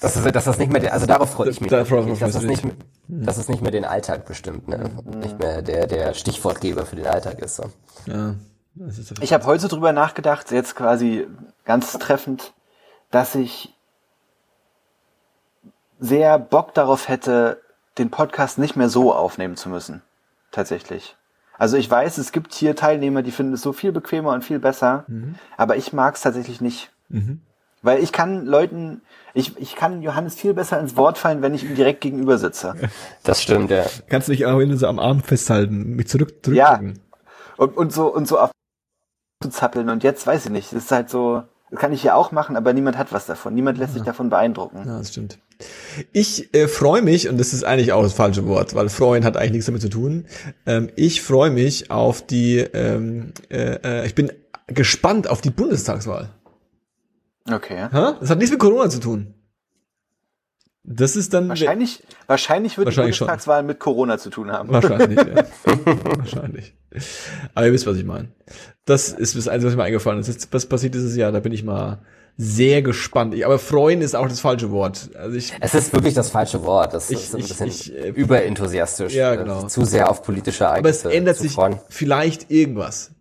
Dass, 0.00 0.14
das, 0.14 0.32
dass 0.32 0.44
das 0.44 0.58
nicht 0.58 0.72
mehr, 0.72 0.80
der, 0.80 0.92
also 0.92 1.06
darauf 1.06 1.30
freue 1.30 1.50
ich 1.50 1.60
mich, 1.60 1.70
da, 1.70 1.84
dass, 1.84 2.18
dass, 2.18 2.32
das 2.32 2.42
nicht, 2.42 2.64
dass 3.08 3.38
es 3.38 3.48
nicht 3.48 3.62
mehr 3.62 3.70
den 3.70 3.84
Alltag 3.84 4.24
bestimmt, 4.24 4.68
ne? 4.68 4.90
nicht 5.16 5.38
mehr 5.38 5.62
der, 5.62 5.86
der 5.86 6.14
Stichwortgeber 6.14 6.86
für 6.86 6.96
den 6.96 7.06
Alltag 7.06 7.40
ist. 7.40 7.56
So. 7.56 7.64
Ja, 8.06 8.34
ich 9.20 9.32
habe 9.32 9.46
heute 9.46 9.68
drüber 9.68 9.92
nachgedacht, 9.92 10.50
jetzt 10.50 10.76
quasi 10.76 11.26
ganz 11.64 11.92
treffend, 11.92 12.52
dass 13.10 13.34
ich 13.34 13.74
sehr 16.00 16.38
Bock 16.38 16.74
darauf 16.74 17.08
hätte, 17.08 17.61
den 17.98 18.10
Podcast 18.10 18.58
nicht 18.58 18.76
mehr 18.76 18.88
so 18.88 19.12
aufnehmen 19.12 19.56
zu 19.56 19.68
müssen. 19.68 20.02
Tatsächlich. 20.50 21.16
Also 21.58 21.76
ich 21.76 21.90
weiß, 21.90 22.18
es 22.18 22.32
gibt 22.32 22.54
hier 22.54 22.74
Teilnehmer, 22.74 23.22
die 23.22 23.30
finden 23.30 23.54
es 23.54 23.62
so 23.62 23.72
viel 23.72 23.92
bequemer 23.92 24.32
und 24.32 24.42
viel 24.42 24.58
besser, 24.58 25.04
mhm. 25.06 25.36
aber 25.56 25.76
ich 25.76 25.92
mag 25.92 26.14
es 26.14 26.22
tatsächlich 26.22 26.60
nicht. 26.60 26.90
Mhm. 27.08 27.40
Weil 27.82 28.02
ich 28.02 28.12
kann 28.12 28.46
Leuten, 28.46 29.02
ich, 29.34 29.56
ich 29.58 29.74
kann 29.74 30.02
Johannes 30.02 30.34
viel 30.34 30.54
besser 30.54 30.78
ins 30.78 30.96
Wort 30.96 31.18
fallen, 31.18 31.42
wenn 31.42 31.54
ich 31.54 31.64
ihm 31.64 31.74
direkt 31.74 32.00
gegenüber 32.00 32.38
sitze. 32.38 32.74
Das 33.22 33.42
stimmt, 33.42 33.70
ja. 33.70 33.84
Kannst 34.08 34.28
du 34.28 34.32
dich 34.32 34.46
auch 34.46 34.60
so 34.74 34.86
am 34.86 34.98
Arm 34.98 35.20
festhalten, 35.20 35.96
mich 35.96 36.08
zurück, 36.08 36.44
zurück 36.44 36.56
Ja. 36.56 36.80
Und, 37.56 37.76
und 37.76 37.92
so, 37.92 38.12
und 38.12 38.26
so 38.26 38.38
auf 38.38 38.50
zu 39.42 39.50
zappeln 39.50 39.88
und 39.88 40.04
jetzt 40.04 40.26
weiß 40.26 40.46
ich 40.46 40.52
nicht, 40.52 40.72
das 40.72 40.84
ist 40.84 40.92
halt 40.92 41.10
so, 41.10 41.42
kann 41.76 41.92
ich 41.92 42.02
ja 42.02 42.14
auch 42.14 42.32
machen, 42.32 42.56
aber 42.56 42.72
niemand 42.72 42.98
hat 42.98 43.12
was 43.12 43.26
davon. 43.26 43.54
Niemand 43.54 43.78
lässt 43.78 43.92
ja. 43.92 43.98
sich 43.98 44.02
davon 44.04 44.30
beeindrucken. 44.30 44.78
Ja, 44.86 44.98
das 44.98 45.10
stimmt. 45.10 45.38
Ich 46.12 46.54
äh, 46.54 46.68
freue 46.68 47.02
mich, 47.02 47.28
und 47.28 47.38
das 47.38 47.52
ist 47.52 47.64
eigentlich 47.64 47.92
auch 47.92 48.02
das 48.02 48.12
falsche 48.12 48.46
Wort, 48.46 48.74
weil 48.74 48.88
freuen 48.88 49.24
hat 49.24 49.36
eigentlich 49.36 49.52
nichts 49.52 49.66
damit 49.66 49.82
zu 49.82 49.88
tun. 49.88 50.26
Ähm, 50.66 50.90
ich 50.96 51.22
freue 51.22 51.50
mich 51.50 51.90
auf 51.90 52.26
die, 52.26 52.58
ähm, 52.58 53.32
äh, 53.50 53.78
äh, 53.82 54.06
ich 54.06 54.14
bin 54.14 54.32
gespannt 54.66 55.28
auf 55.28 55.40
die 55.40 55.50
Bundestagswahl. 55.50 56.30
Okay. 57.50 57.88
Ha? 57.92 58.16
Das 58.20 58.30
hat 58.30 58.38
nichts 58.38 58.52
mit 58.52 58.60
Corona 58.60 58.88
zu 58.88 59.00
tun. 59.00 59.34
Das 60.84 61.14
ist 61.14 61.32
dann. 61.32 61.48
Wahrscheinlich, 61.48 62.02
wahrscheinlich 62.26 62.76
wird 62.76 62.86
wahrscheinlich 62.86 63.16
die 63.16 63.20
Bundestagswahl 63.20 63.60
schon. 63.60 63.66
mit 63.66 63.78
Corona 63.78 64.18
zu 64.18 64.30
tun 64.30 64.50
haben. 64.50 64.68
Wahrscheinlich, 64.70 65.18
ja. 65.18 65.44
wahrscheinlich. 66.16 66.74
Aber 67.54 67.66
ihr 67.66 67.72
wisst, 67.72 67.86
was 67.86 67.96
ich 67.96 68.04
meine. 68.04 68.28
Das 68.84 69.10
ist 69.10 69.36
das 69.36 69.46
Einzige, 69.46 69.70
was 69.70 69.76
mir 69.76 69.84
eingefallen 69.84 70.18
ist. 70.18 70.52
Was 70.52 70.66
passiert 70.66 70.94
dieses 70.94 71.14
Jahr? 71.14 71.30
Da 71.30 71.38
bin 71.38 71.52
ich 71.52 71.62
mal 71.62 72.00
sehr 72.36 72.82
gespannt. 72.82 73.32
Ich, 73.34 73.46
aber 73.46 73.60
freuen 73.60 74.00
ist 74.00 74.16
auch 74.16 74.26
das 74.26 74.40
falsche 74.40 74.72
Wort. 74.72 75.10
Also 75.14 75.36
ich, 75.36 75.52
es 75.60 75.74
ist 75.74 75.92
wirklich 75.92 76.14
das 76.14 76.30
falsche 76.30 76.64
Wort. 76.64 76.94
Das 76.94 77.10
ich, 77.10 77.18
ist 77.18 77.34
ein 77.36 77.42
bisschen 77.42 77.68
ich, 77.68 77.94
ich, 77.94 78.04
äh, 78.04 78.08
überenthusiastisch. 78.08 79.14
Ja, 79.14 79.36
genau. 79.36 79.68
Zu 79.68 79.84
sehr 79.84 80.10
auf 80.10 80.24
politische 80.24 80.64
Ereignisse. 80.64 81.06
Aber 81.06 81.10
es 81.12 81.16
ändert 81.16 81.36
sich 81.36 81.52
freuen. 81.52 81.78
vielleicht 81.90 82.50
irgendwas. 82.50 83.12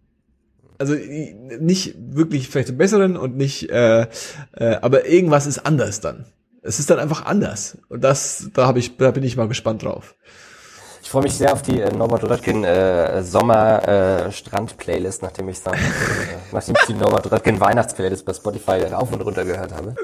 Also 0.79 0.95
nicht 1.59 1.95
wirklich 1.99 2.49
vielleicht 2.49 2.69
zum 2.69 2.77
Besseren 2.77 3.17
und 3.17 3.37
nicht, 3.37 3.69
äh, 3.69 4.07
äh, 4.53 4.77
aber 4.81 5.05
irgendwas 5.05 5.45
ist 5.45 5.59
anders 5.59 6.01
dann 6.01 6.25
es 6.61 6.79
ist 6.79 6.89
dann 6.89 6.99
einfach 6.99 7.25
anders. 7.25 7.77
Und 7.89 8.03
das, 8.03 8.49
da 8.53 8.67
habe 8.67 8.79
ich, 8.79 8.97
da 8.97 9.11
bin 9.11 9.23
ich 9.23 9.37
mal 9.37 9.47
gespannt 9.47 9.83
drauf. 9.83 10.15
Ich 11.03 11.09
freue 11.09 11.23
mich 11.23 11.33
sehr 11.33 11.51
auf 11.51 11.61
die 11.61 11.81
äh, 11.81 11.91
Norbert 11.91 12.23
Röttgen 12.23 12.63
äh, 12.63 13.23
Sommer 13.23 13.87
äh, 13.87 14.31
Strand 14.31 14.77
Playlist, 14.77 15.23
nachdem 15.23 15.49
ich 15.49 15.61
dann, 15.61 15.73
äh, 15.73 15.77
nachdem 16.51 16.75
ich 16.79 16.87
die 16.87 16.93
Norbert 16.93 17.31
Röttgen 17.31 17.59
Weihnachtsplaylist 17.59 18.25
bei 18.25 18.33
Spotify 18.33 18.83
rauf 18.83 19.11
und 19.11 19.21
runter 19.21 19.43
gehört 19.43 19.73
habe. 19.73 19.95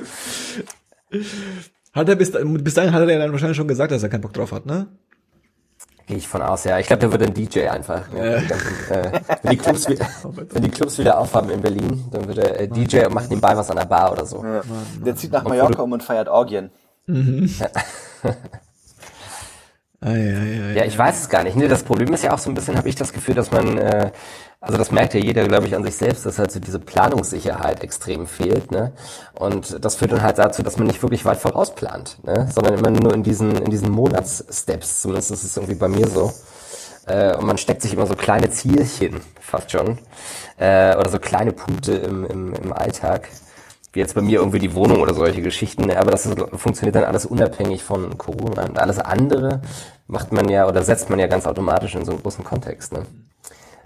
Hat 1.93 2.09
er 2.09 2.15
bis, 2.15 2.31
bis 2.31 2.73
dahin 2.73 2.93
hat 2.93 3.07
er 3.07 3.19
dann 3.19 3.31
wahrscheinlich 3.31 3.57
schon 3.57 3.67
gesagt, 3.67 3.91
dass 3.91 4.03
er 4.03 4.09
keinen 4.09 4.21
Bock 4.21 4.33
drauf 4.33 4.51
hat, 4.51 4.65
ne? 4.65 4.87
Gehe 6.07 6.17
ich 6.17 6.27
von 6.27 6.41
aus, 6.41 6.63
ja. 6.63 6.79
Ich 6.79 6.87
glaube, 6.87 7.01
der 7.01 7.11
wird 7.11 7.23
ein 7.23 7.33
DJ 7.33 7.67
einfach. 7.67 8.09
Ne? 8.13 8.35
Ja. 8.35 8.41
Ganzen, 8.47 8.91
äh, 8.91 9.21
wenn, 9.43 9.51
die 9.51 9.57
Clubs 9.57 9.89
wieder, 9.89 10.07
wenn 10.23 10.63
die 10.63 10.71
Clubs 10.71 10.97
wieder 10.97 11.17
aufhaben 11.19 11.49
in 11.49 11.59
Berlin, 11.59 12.05
dann 12.11 12.27
wird 12.29 12.37
er 12.37 12.61
äh, 12.61 12.67
DJ 12.69 13.05
und 13.05 13.13
macht 13.13 13.29
nebenbei 13.29 13.57
was 13.57 13.69
an 13.69 13.75
der 13.75 13.85
Bar 13.85 14.13
oder 14.13 14.25
so. 14.25 14.41
Ja. 14.41 14.61
Der 15.05 15.15
zieht 15.17 15.33
nach 15.33 15.43
Mallorca 15.43 15.81
um 15.81 15.91
und 15.91 16.01
feiert 16.01 16.29
Orgien. 16.29 16.71
Mhm. 17.05 17.53
Ja, 19.99 20.85
ich 20.85 20.95
weiß 20.95 21.21
es 21.21 21.27
gar 21.27 21.43
nicht. 21.43 21.57
Nee, 21.57 21.67
das 21.67 21.81
Problem 21.81 22.13
ist 22.13 22.23
ja 22.23 22.31
auch 22.31 22.37
so 22.37 22.51
ein 22.51 22.53
bisschen, 22.53 22.77
habe 22.77 22.87
ich 22.87 22.95
das 22.95 23.11
Gefühl, 23.13 23.33
dass 23.33 23.51
man, 23.51 23.79
äh, 23.79 24.11
also 24.68 24.78
das 24.78 24.91
merkt 24.91 25.13
ja 25.13 25.20
jeder, 25.20 25.47
glaube 25.47 25.65
ich, 25.65 25.76
an 25.76 25.84
sich 25.84 25.95
selbst, 25.95 26.26
dass 26.26 26.38
halt 26.38 26.51
so 26.51 26.59
diese 26.59 26.80
Planungssicherheit 26.80 27.84
extrem 27.84 28.28
fehlt. 28.28 28.70
Ne? 28.70 28.91
Und 29.34 29.84
das 29.84 29.95
führt 29.95 30.11
dann 30.11 30.22
halt 30.22 30.38
dazu, 30.38 30.61
dass 30.61 30.78
man 30.78 30.88
nicht 30.88 31.01
wirklich 31.01 31.24
weit 31.24 31.38
vorausplant, 31.38 32.18
ne? 32.24 32.49
sondern 32.53 32.78
immer 32.78 32.91
nur 32.91 33.13
in 33.13 33.24
diesen, 33.24 33.55
in 33.55 33.72
diesen 33.72 33.89
Monatssteps. 33.89 35.01
Zumindest 35.01 35.32
ist 35.32 35.43
es 35.43 35.55
irgendwie 35.55 35.76
bei 35.76 35.88
mir 35.88 36.07
so. 36.07 36.34
Äh, 37.05 37.36
und 37.38 37.45
man 37.45 37.57
steckt 37.57 37.82
sich 37.82 37.93
immer 37.93 38.05
so 38.05 38.15
kleine 38.15 38.49
Zielchen, 38.49 39.22
fast 39.39 39.72
schon, 39.72 39.99
äh, 40.57 40.95
oder 40.97 41.09
so 41.09 41.20
kleine 41.20 41.53
Punkte 41.53 41.93
im, 41.93 42.26
im, 42.26 42.53
im 42.53 42.74
Alltag 42.74 43.30
wie 43.93 44.01
jetzt 44.01 44.13
bei 44.13 44.22
mir 44.22 44.39
irgendwie 44.39 44.59
die 44.59 44.76
Wohnung 44.76 44.99
oder 44.99 45.13
solche 45.13 45.41
Geschichten, 45.41 45.89
aber 45.89 46.11
das 46.11 46.28
ist, 46.28 46.38
funktioniert 46.53 46.95
dann 46.95 47.05
alles 47.05 47.26
unabhängig 47.26 47.84
von 47.84 48.15
Corona. 48.18 48.65
Und 48.65 48.78
alles 48.78 48.99
andere 48.99 49.61
macht 50.07 50.32
man 50.32 50.49
ja 50.49 50.68
oder 50.68 50.84
setzt 50.84 51.09
man 51.09 51.18
ja 51.18 51.26
ganz 51.26 51.47
automatisch 51.47 51.95
in 51.95 52.05
so 52.05 52.11
einen 52.11 52.22
großen 52.22 52.43
Kontext. 52.43 52.93
Ne? 52.93 53.05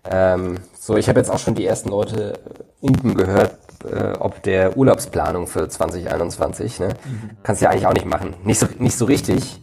Ähm, 0.03 0.59
so, 0.79 0.97
ich 0.97 1.07
habe 1.09 1.19
jetzt 1.19 1.29
auch 1.29 1.39
schon 1.39 1.55
die 1.55 1.65
ersten 1.65 1.89
Leute 1.89 2.39
unten 2.79 3.15
gehört, 3.15 3.57
äh, 3.85 4.13
ob 4.19 4.41
der 4.43 4.77
Urlaubsplanung 4.77 5.47
für 5.47 5.67
2021. 5.69 6.79
Ne? 6.79 6.89
Mhm. 6.89 7.29
Kannst 7.43 7.61
ja 7.61 7.69
eigentlich 7.69 7.87
auch 7.87 7.93
nicht 7.93 8.05
machen. 8.05 8.35
Nicht 8.43 8.59
so, 8.59 8.67
nicht 8.79 8.97
so 8.97 9.05
richtig. 9.05 9.61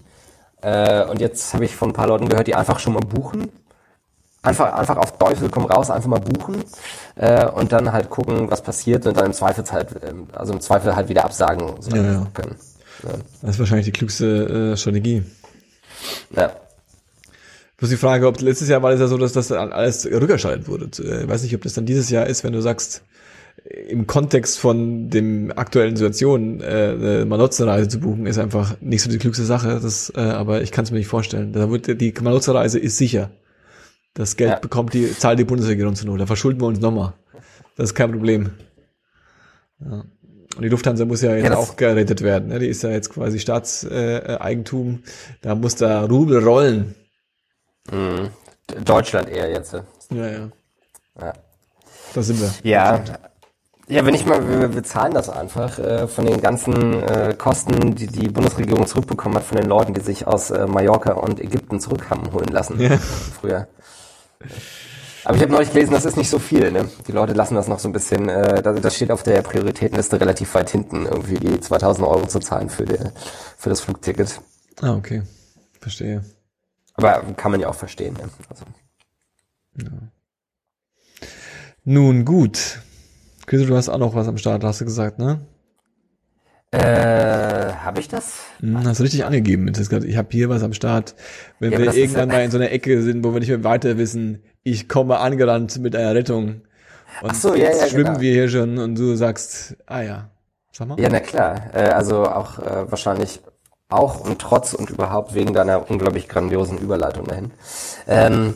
Äh, 0.61 1.05
und 1.05 1.20
jetzt 1.20 1.55
habe 1.55 1.64
ich 1.64 1.74
von 1.74 1.91
ein 1.91 1.95
paar 1.95 2.09
Leuten 2.09 2.28
gehört, 2.28 2.47
die 2.47 2.55
einfach 2.55 2.78
schon 2.78 2.95
mal 2.95 3.01
buchen 3.01 3.51
Einfach, 4.41 4.72
einfach 4.72 4.97
auf 4.99 5.18
Teufel 5.18 5.49
komm 5.51 5.64
raus, 5.64 5.91
einfach 5.91 6.09
mal 6.09 6.20
buchen 6.20 6.62
äh, 7.16 7.45
und 7.47 7.72
dann 7.72 7.93
halt 7.93 8.09
gucken, 8.09 8.49
was 8.49 8.62
passiert 8.62 9.05
und 9.05 9.16
dann 9.16 9.26
im 9.26 9.32
Zweifel 9.32 9.64
halt, 9.70 9.89
ähm, 10.09 10.28
also 10.32 10.53
im 10.53 10.61
Zweifel 10.61 10.95
halt 10.95 11.09
wieder 11.09 11.24
absagen 11.24 11.82
so 11.82 11.91
ja, 11.91 12.03
ja. 12.03 12.26
können. 12.34 12.55
Ja. 13.03 13.11
Das 13.43 13.51
ist 13.51 13.59
wahrscheinlich 13.59 13.86
die 13.86 13.93
klügste 13.93 14.72
äh, 14.74 14.76
Strategie. 14.76 15.24
Ja. 16.30 16.53
Bloß 17.79 17.91
die 17.91 17.97
Frage, 17.97 18.26
ob 18.26 18.41
letztes 18.41 18.68
Jahr 18.68 18.83
war 18.83 18.93
es 18.93 19.01
ja 19.01 19.07
so, 19.07 19.16
dass 19.16 19.33
das 19.33 19.53
alles 19.53 20.05
rückerstattet 20.05 20.68
wurde. 20.68 20.89
Ich 20.93 21.01
äh, 21.01 21.29
weiß 21.29 21.45
nicht, 21.45 21.55
ob 21.55 21.62
das 21.62 21.74
dann 21.74 21.87
dieses 21.87 22.11
Jahr 22.11 22.26
ist, 22.26 22.43
wenn 22.43 22.53
du 22.53 22.61
sagst, 22.61 23.05
im 23.89 24.07
Kontext 24.07 24.59
von 24.59 25.11
dem 25.11 25.53
aktuellen 25.55 25.97
Situation 25.97 26.61
äh, 26.61 26.64
eine 26.64 27.24
Malotze-Reise 27.24 27.89
zu 27.89 28.01
buchen, 28.01 28.26
ist 28.26 28.39
einfach 28.39 28.81
nicht 28.81 29.03
so 29.03 29.11
die 29.11 29.18
klügste 29.18 29.45
Sache. 29.45 29.79
Das, 29.81 30.12
äh, 30.16 30.20
aber 30.20 30.62
ich 30.62 30.72
kann 30.72 30.85
es 30.85 30.91
mir 30.91 30.99
nicht 30.99 31.09
vorstellen. 31.09 31.53
Da 31.53 31.70
wird, 31.70 32.01
die 32.01 32.14
Malotze-Reise 32.20 32.79
ist 32.79 32.97
sicher. 32.97 33.31
Das 34.14 34.37
Geld 34.37 34.51
ja. 34.51 34.59
bekommt 34.59 34.95
die, 34.95 35.12
zahlt 35.12 35.39
die 35.39 35.45
Bundesregierung 35.45 35.95
zu 35.95 36.07
Not. 36.07 36.20
Da 36.20 36.26
verschulden 36.26 36.61
wir 36.61 36.66
uns 36.66 36.81
nochmal. 36.81 37.14
Das 37.76 37.91
ist 37.91 37.95
kein 37.95 38.11
Problem. 38.11 38.51
Ja. 39.81 40.05
Und 40.57 40.62
die 40.62 40.68
Lufthansa 40.68 41.05
muss 41.05 41.22
ja 41.22 41.37
jetzt 41.37 41.51
ja, 41.51 41.57
auch 41.57 41.76
gerettet 41.76 42.22
werden. 42.22 42.49
Ne? 42.49 42.59
Die 42.59 42.66
ist 42.66 42.83
ja 42.83 42.91
jetzt 42.91 43.11
quasi 43.11 43.39
Staatseigentum. 43.39 44.95
Äh, 44.95 45.39
da 45.43 45.55
muss 45.55 45.76
da 45.76 46.05
Rubel 46.05 46.43
rollen. 46.43 46.97
Mhm. 47.91 48.30
Deutschland 48.84 49.28
eher 49.28 49.51
jetzt. 49.51 49.72
Ja, 49.72 49.82
ja. 50.26 50.49
ja. 51.20 51.32
Da 52.14 52.22
sind 52.22 52.41
wir. 52.41 52.51
Ja. 52.62 53.03
Ja, 53.91 54.05
wenn 54.05 54.14
ich 54.14 54.26
mal, 54.26 54.47
wir, 54.47 54.74
wir 54.74 54.82
zahlen 54.84 55.14
das 55.14 55.30
einfach 55.30 55.78
äh, 55.78 56.07
von 56.07 56.26
den 56.26 56.43
ganzen 56.43 57.03
äh, 57.03 57.34
Kosten, 57.39 57.95
die 57.95 58.07
die 58.07 58.28
Bundesregierung 58.28 58.86
zurückbekommen 58.86 59.36
hat 59.36 59.45
von 59.45 59.57
den 59.57 59.66
Leuten, 59.66 59.95
die 59.95 60.03
sich 60.03 60.26
aus 60.26 60.51
äh, 60.51 60.66
Mallorca 60.66 61.12
und 61.14 61.41
Ägypten 61.41 61.80
zurück 61.80 62.11
haben 62.11 62.30
holen 62.32 62.49
lassen 62.49 62.78
Ja. 62.78 62.99
früher. 62.99 63.66
Aber 65.24 65.36
ich 65.36 65.43
habe 65.43 65.53
neulich 65.53 65.72
gelesen, 65.72 65.93
das 65.93 66.05
ist 66.05 66.18
nicht 66.18 66.28
so 66.28 66.39
viel. 66.39 66.70
Ne? 66.70 66.89
Die 67.07 67.12
Leute 67.12 67.32
lassen 67.32 67.55
das 67.55 67.66
noch 67.66 67.78
so 67.78 67.89
ein 67.89 67.93
bisschen, 67.93 68.28
äh, 68.28 68.62
das, 68.62 68.78
das 68.82 68.95
steht 68.95 69.11
auf 69.11 69.22
der 69.22 69.41
Prioritätenliste 69.41 70.20
relativ 70.20 70.55
weit 70.55 70.68
hinten, 70.68 71.07
irgendwie 71.07 71.36
die 71.36 71.59
2000 71.59 72.07
Euro 72.07 72.26
zu 72.26 72.41
zahlen 72.41 72.68
für, 72.68 72.84
die, 72.84 72.99
für 73.57 73.70
das 73.70 73.80
Flugticket. 73.80 74.41
Ah, 74.82 74.95
okay. 74.95 75.22
Verstehe. 75.80 76.22
Aber 76.99 77.22
kann 77.36 77.53
man 77.53 77.61
ja 77.61 77.68
auch 77.68 77.74
verstehen. 77.74 78.14
Ne? 78.14 78.28
Also, 78.51 78.64
Nun 81.84 82.24
gut. 82.24 82.80
Chris, 83.46 83.66
du 83.66 83.74
hast 83.76 83.88
auch 83.88 83.99
noch 83.99 84.14
was 84.14 84.28
am 84.28 84.36
Start, 84.36 84.62
hast 84.64 84.80
du 84.80 84.84
gesagt, 84.84 85.18
ne? 85.18 85.40
äh, 86.70 87.72
habe 87.72 88.01
ich 88.01 88.09
das? 88.09 88.40
Hm, 88.61 88.86
hast 88.86 88.99
du 88.99 89.03
richtig 89.05 89.24
angegeben. 89.24 89.72
Ich 89.72 90.16
habe 90.18 90.28
hier 90.30 90.51
was 90.51 90.62
am 90.62 90.74
Start. 90.74 91.14
Wenn 91.61 91.72
Ja, 91.72 91.78
wir 91.78 91.94
irgendwann 91.94 92.28
ja- 92.28 92.36
mal 92.36 92.44
in 92.44 92.51
so 92.51 92.59
einer 92.59 92.70
Ecke 92.70 93.01
sind, 93.01 93.24
wo 93.24 93.32
wir 93.32 93.40
nicht 93.40 93.49
mehr 93.49 93.64
weiter 93.64 93.96
wissen, 93.96 94.42
ich 94.64 94.86
komme 94.86 95.18
angerannt 95.18 95.78
mit 95.78 95.96
einer 95.96 96.14
Rettung. 96.14 96.62
Und 97.22 97.30
Ach 97.30 97.34
so, 97.34 97.55
ja, 97.55 97.64
jetzt 97.68 97.80
ja, 97.80 97.86
schwimmen 97.88 98.05
genau. 98.07 98.20
wir 98.20 98.32
hier 98.34 98.49
schon 98.51 98.76
und 98.76 98.96
du 98.99 99.14
sagst, 99.16 99.76
ah 99.86 100.03
ja. 100.03 100.30
Sag 100.72 100.88
mal. 100.88 101.01
Ja, 101.01 101.09
na 101.11 101.20
klar. 101.20 101.74
Äh, 101.74 101.88
also 101.88 102.24
auch 102.26 102.59
äh, 102.59 102.90
wahrscheinlich 102.90 103.40
auch 103.89 104.20
und 104.20 104.39
trotz 104.39 104.74
und 104.74 104.91
überhaupt 104.91 105.34
wegen 105.34 105.55
deiner 105.55 105.91
unglaublich 105.91 106.28
grandiosen 106.28 106.78
Überleitung 106.78 107.24
dahin. 107.24 107.51
Ähm, 108.07 108.55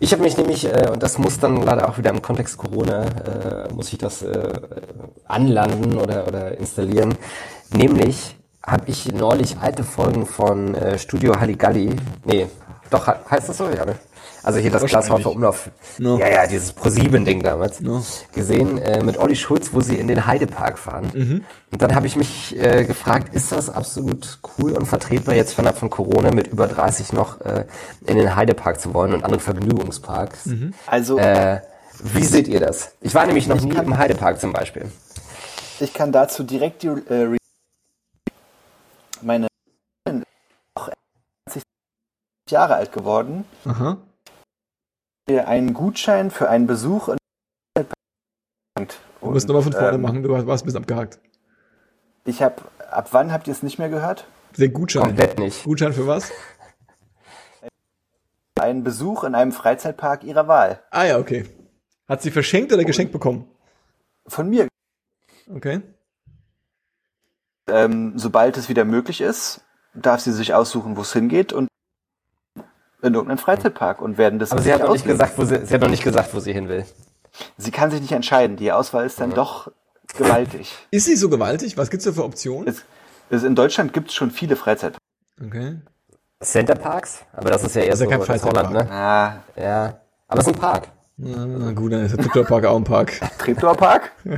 ich 0.00 0.12
habe 0.12 0.22
mich 0.22 0.36
nämlich, 0.36 0.64
äh, 0.64 0.88
und 0.90 1.02
das 1.02 1.18
muss 1.18 1.38
dann 1.38 1.62
leider 1.62 1.88
auch 1.88 1.98
wieder 1.98 2.10
im 2.10 2.22
Kontext 2.22 2.58
Corona, 2.58 3.04
äh, 3.04 3.72
muss 3.72 3.92
ich 3.92 3.98
das 3.98 4.22
äh, 4.22 4.52
anlanden 5.26 5.98
oder, 5.98 6.26
oder 6.26 6.58
installieren. 6.58 7.14
Nämlich 7.72 8.36
habe 8.66 8.84
ich 8.86 9.12
neulich 9.12 9.58
alte 9.60 9.84
Folgen 9.84 10.26
von 10.26 10.74
äh, 10.74 10.98
Studio 10.98 11.38
Halligalli, 11.38 11.94
nee, 12.24 12.48
doch, 12.90 13.06
he- 13.06 13.12
heißt 13.30 13.48
das 13.48 13.58
so? 13.58 13.68
Ja, 13.68 13.84
ne? 13.84 13.94
Also 14.42 14.58
hier 14.58 14.70
das. 14.70 14.84
Glashäufer 14.84 15.30
Umlauf. 15.30 15.70
No. 15.98 16.18
Ja, 16.18 16.28
ja, 16.28 16.46
dieses 16.46 16.72
Pro-7-Ding 16.72 17.42
damals. 17.42 17.80
No. 17.80 18.02
Gesehen 18.32 18.78
äh, 18.78 19.02
mit 19.02 19.16
Olli 19.18 19.36
Schulz, 19.36 19.72
wo 19.72 19.80
sie 19.80 19.96
in 19.96 20.08
den 20.08 20.26
Heidepark 20.26 20.78
fahren. 20.78 21.44
Und 21.70 21.80
dann 21.82 21.94
habe 21.94 22.06
ich 22.06 22.16
mich 22.16 22.56
äh, 22.58 22.84
gefragt, 22.84 23.34
ist 23.34 23.52
das 23.52 23.70
absolut 23.70 24.38
cool 24.58 24.72
und 24.72 24.86
vertretbar 24.86 25.34
jetzt 25.34 25.54
fernab 25.54 25.78
von 25.78 25.90
Corona 25.90 26.30
mit 26.32 26.48
über 26.48 26.66
30 26.66 27.12
noch 27.12 27.40
äh, 27.40 27.66
in 28.06 28.16
den 28.16 28.34
Heidepark 28.34 28.80
zu 28.80 28.92
wollen 28.94 29.14
und 29.14 29.24
andere 29.24 29.40
Vergnügungsparks? 29.40 30.48
Also 30.86 31.18
Äh, 31.18 31.60
wie 32.02 32.24
seht 32.24 32.48
ihr 32.48 32.58
das? 32.60 32.92
Ich 33.00 33.14
war 33.14 33.26
nämlich 33.26 33.46
noch 33.46 33.60
nie 33.60 33.74
im 33.76 33.96
Heidepark 33.96 34.40
zum 34.40 34.52
Beispiel. 34.52 34.90
ich 35.78 35.94
kann 35.94 36.10
dazu 36.10 36.42
direkt 36.42 36.82
die 36.82 36.88
äh, 36.88 37.36
meine 39.22 39.46
auch 40.74 40.88
20 41.48 41.62
Jahre 42.50 42.74
alt 42.74 42.92
geworden. 42.92 43.44
Aha. 43.64 43.98
Mir 45.28 45.46
einen 45.46 45.72
Gutschein 45.72 46.30
für 46.30 46.48
einen 46.48 46.66
Besuch 46.66 47.08
in 47.08 47.18
Du 49.20 49.30
musst 49.30 49.46
nochmal 49.46 49.62
von 49.62 49.72
vorne 49.72 49.94
ähm, 49.94 50.00
machen, 50.00 50.22
du 50.22 50.30
warst 50.30 50.64
ein 50.64 50.66
bisschen 50.66 50.80
abgehakt. 50.80 51.20
Ich 52.24 52.42
habe, 52.42 52.62
ab 52.90 53.08
wann 53.12 53.32
habt 53.32 53.46
ihr 53.46 53.52
es 53.52 53.62
nicht 53.62 53.78
mehr 53.78 53.88
gehört? 53.88 54.26
Der 54.58 54.68
Gutschein. 54.68 55.02
Komplett 55.02 55.38
nicht. 55.38 55.64
Gutschein 55.64 55.92
für 55.92 56.06
was? 56.06 56.32
Einen 58.60 58.84
Besuch 58.84 59.24
in 59.24 59.34
einem 59.34 59.52
Freizeitpark 59.52 60.24
ihrer 60.24 60.48
Wahl. 60.48 60.82
Ah 60.90 61.04
ja, 61.04 61.18
okay. 61.18 61.46
Hat 62.08 62.22
sie 62.22 62.30
verschenkt 62.30 62.72
oder 62.72 62.84
geschenkt 62.84 63.12
bekommen? 63.12 63.48
Von 64.26 64.50
mir. 64.50 64.68
Okay. 65.52 65.82
Ähm, 67.68 68.12
sobald 68.16 68.56
es 68.56 68.68
wieder 68.68 68.84
möglich 68.84 69.20
ist, 69.20 69.62
darf 69.94 70.20
sie 70.20 70.32
sich 70.32 70.54
aussuchen, 70.54 70.96
wo 70.96 71.02
es 71.02 71.12
hingeht 71.12 71.52
und 71.52 71.68
in 73.02 73.14
irgendeinen 73.14 73.38
Freizeitpark 73.38 74.00
und 74.00 74.16
werden 74.18 74.38
das 74.38 74.52
Aber 74.52 74.62
sie 74.62 74.72
hat 74.72 74.88
nicht 74.90 75.04
gesagt, 75.04 75.36
wo 75.36 75.44
sie, 75.44 75.64
sie 75.66 75.74
hat 75.74 75.80
noch 75.80 75.88
nicht 75.90 76.04
gesagt, 76.04 76.32
wo 76.34 76.40
sie 76.40 76.52
hin 76.52 76.68
will. 76.68 76.84
Sie 77.56 77.70
kann 77.70 77.90
sich 77.90 78.00
nicht 78.00 78.12
entscheiden. 78.12 78.56
Die 78.56 78.72
Auswahl 78.72 79.06
ist 79.06 79.20
dann 79.20 79.32
doch 79.34 79.70
gewaltig. 80.16 80.72
Ist 80.90 81.06
sie 81.06 81.16
so 81.16 81.28
gewaltig? 81.28 81.76
Was 81.76 81.90
gibt's 81.90 82.04
da 82.04 82.12
für 82.12 82.24
Optionen? 82.24 82.68
Es, 82.68 82.82
es, 83.30 83.42
in 83.42 83.54
Deutschland 83.54 83.92
gibt 83.92 84.08
es 84.10 84.14
schon 84.14 84.30
viele 84.30 84.56
Freizeitparks. 84.56 84.98
Okay. 85.44 85.76
Centerparks? 86.42 87.24
Aber 87.32 87.50
das 87.50 87.64
ist 87.64 87.74
ja 87.74 87.82
eher 87.82 87.90
Das 87.90 88.00
ist 88.00 88.04
so 88.06 88.10
ja 88.10 88.18
kein 88.18 88.26
das 88.28 88.44
Holland, 88.44 88.68
Freizeitpark. 88.68 88.88
ne? 88.88 88.94
Ah, 88.94 89.42
Ja. 89.60 90.00
Aber 90.28 90.40
es 90.40 90.46
ist 90.46 90.54
ein 90.54 90.58
Park. 90.60 90.88
Na 91.16 91.72
gut, 91.72 91.92
dann 91.92 92.04
ist 92.04 92.16
der 92.16 92.24
Treptower-Park 92.24 92.64
auch 92.64 92.76
ein 92.76 92.84
Park. 92.84 93.20
Treptower 93.38 93.74
Park? 93.74 94.12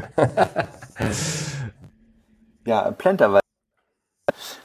ja, 2.66 2.90
Plenterwald. 2.90 3.43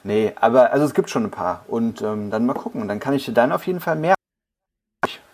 Nee, 0.03 0.33
aber 0.39 0.71
also 0.71 0.85
es 0.85 0.93
gibt 0.93 1.09
schon 1.09 1.25
ein 1.25 1.31
paar. 1.31 1.65
Und 1.67 2.01
ähm, 2.01 2.31
dann 2.31 2.45
mal 2.45 2.53
gucken. 2.53 2.81
Und 2.81 2.87
dann 2.87 2.99
kann 2.99 3.13
ich 3.13 3.25
dir 3.25 3.33
dann 3.33 3.51
auf 3.51 3.67
jeden 3.67 3.79
Fall 3.79 3.95
mehr. 3.95 4.15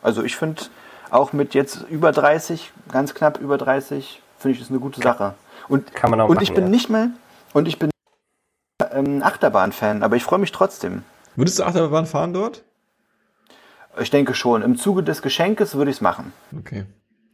Also 0.01 0.23
ich 0.23 0.35
finde 0.35 0.63
auch 1.09 1.33
mit 1.33 1.53
jetzt 1.53 1.85
über 1.89 2.11
30, 2.11 2.71
ganz 2.91 3.13
knapp 3.13 3.39
über 3.39 3.57
30, 3.57 4.21
finde 4.37 4.53
ich 4.53 4.59
das 4.59 4.69
eine 4.69 4.79
gute 4.79 5.01
Sache. 5.01 5.35
Und, 5.67 5.93
Kann 5.93 6.11
man 6.11 6.21
auch 6.21 6.29
und 6.29 6.35
machen, 6.35 6.43
ich 6.43 6.53
bin 6.53 6.65
ja. 6.65 6.69
nicht 6.69 6.89
mal, 6.89 7.09
und 7.53 7.67
ich 7.67 7.79
bin 7.79 7.89
ähm, 8.91 9.23
Achterbahn-Fan, 9.23 10.03
aber 10.03 10.15
ich 10.15 10.23
freue 10.23 10.39
mich 10.39 10.51
trotzdem. 10.51 11.03
Würdest 11.35 11.59
du 11.59 11.63
Achterbahn 11.63 12.05
fahren 12.05 12.33
dort? 12.33 12.63
Ich 13.99 14.09
denke 14.09 14.33
schon. 14.33 14.61
Im 14.61 14.77
Zuge 14.77 15.03
des 15.03 15.21
Geschenkes 15.21 15.75
würde 15.75 15.89
ich 15.89 15.97
es 15.97 16.01
machen. 16.01 16.33
Okay. 16.57 16.85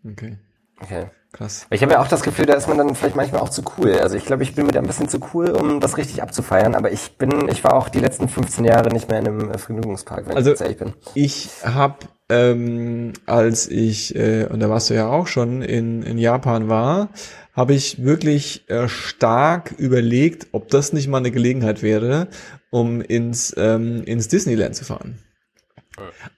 Okay. 0.10 0.38
Okay. 0.80 1.10
Krass. 1.34 1.66
Ich 1.70 1.82
habe 1.82 1.94
ja 1.94 2.02
auch 2.02 2.08
das 2.10 2.24
Gefühl, 2.24 2.46
da 2.46 2.56
ist 2.56 2.68
man 2.68 2.78
dann 2.78 2.94
vielleicht 2.94 3.16
manchmal 3.16 3.42
auch 3.42 3.50
zu 3.50 3.64
cool. 3.78 3.94
Also 4.00 4.18
ich 4.18 4.26
glaube, 4.26 4.44
ich 4.44 4.54
bin 4.54 4.66
mir 4.66 4.74
da 4.74 4.80
ein 4.80 4.86
bisschen 4.88 5.08
zu 5.08 5.20
cool, 5.34 5.50
um 5.52 5.80
das 5.80 5.96
richtig 5.98 6.22
abzufeiern. 6.22 6.76
Aber 6.76 6.92
ich 6.92 7.18
bin, 7.18 7.48
ich 7.48 7.64
war 7.64 7.74
auch 7.74 7.88
die 7.88 8.00
letzten 8.00 8.28
15 8.28 8.66
Jahre 8.66 8.90
nicht 8.90 9.10
mehr 9.10 9.20
in 9.20 9.28
einem 9.28 9.52
äh, 9.52 9.58
Vergnügungspark, 9.58 10.28
wenn 10.28 10.36
Also 10.36 10.52
ich 10.54 10.60
ehrlich 10.60 10.78
bin. 10.78 10.94
ich 11.14 11.50
habe, 11.64 11.96
ähm, 12.30 13.14
als 13.26 13.70
ich, 13.70 14.14
äh, 14.16 14.46
und 14.48 14.60
da 14.60 14.70
warst 14.70 14.90
du 14.90 14.94
ja 14.94 15.08
auch 15.08 15.28
schon, 15.28 15.62
in, 15.62 16.04
in 16.04 16.18
Japan 16.18 16.68
war, 16.68 17.10
habe 17.54 17.74
ich 17.76 18.04
wirklich 18.04 18.70
äh, 18.70 18.90
stark 18.90 19.74
überlegt, 19.78 20.48
ob 20.52 20.68
das 20.70 20.92
nicht 20.92 21.08
mal 21.08 21.18
eine 21.20 21.32
Gelegenheit 21.32 21.82
wäre, 21.82 22.28
um 22.72 23.02
ins, 23.02 23.54
ähm, 23.58 24.04
ins 24.04 24.28
Disneyland 24.28 24.76
zu 24.76 24.84
fahren. 24.86 25.18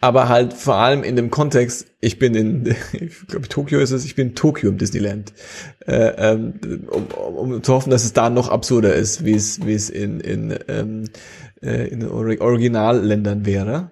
Aber 0.02 0.30
halt 0.30 0.54
vor 0.54 0.76
allem 0.76 1.04
in 1.04 1.16
dem 1.16 1.30
Kontext, 1.30 1.88
ich 2.00 2.18
bin 2.18 2.34
in, 2.36 2.76
ich 2.94 3.28
glaube 3.28 3.48
Tokio 3.48 3.80
ist 3.80 3.92
es, 3.92 4.06
ich 4.06 4.16
bin 4.16 4.30
in 4.30 4.36
Tokio 4.36 4.70
im 4.70 4.78
Disneyland, 4.78 5.34
äh, 5.86 6.14
ähm, 6.18 6.54
um, 6.90 7.06
um, 7.06 7.36
um 7.54 7.64
zu 7.64 7.74
hoffen, 7.74 7.92
dass 7.92 8.04
es 8.04 8.14
da 8.14 8.30
noch 8.30 8.50
absurder 8.50 8.96
ist, 8.96 9.26
wie 9.26 9.34
es, 9.34 9.66
wie 9.66 9.74
es 9.74 9.90
in, 9.90 10.20
in, 10.20 10.58
ähm, 10.68 11.06
äh, 11.62 11.88
in 11.88 12.08
Originalländern 12.08 13.46
wäre. 13.46 13.92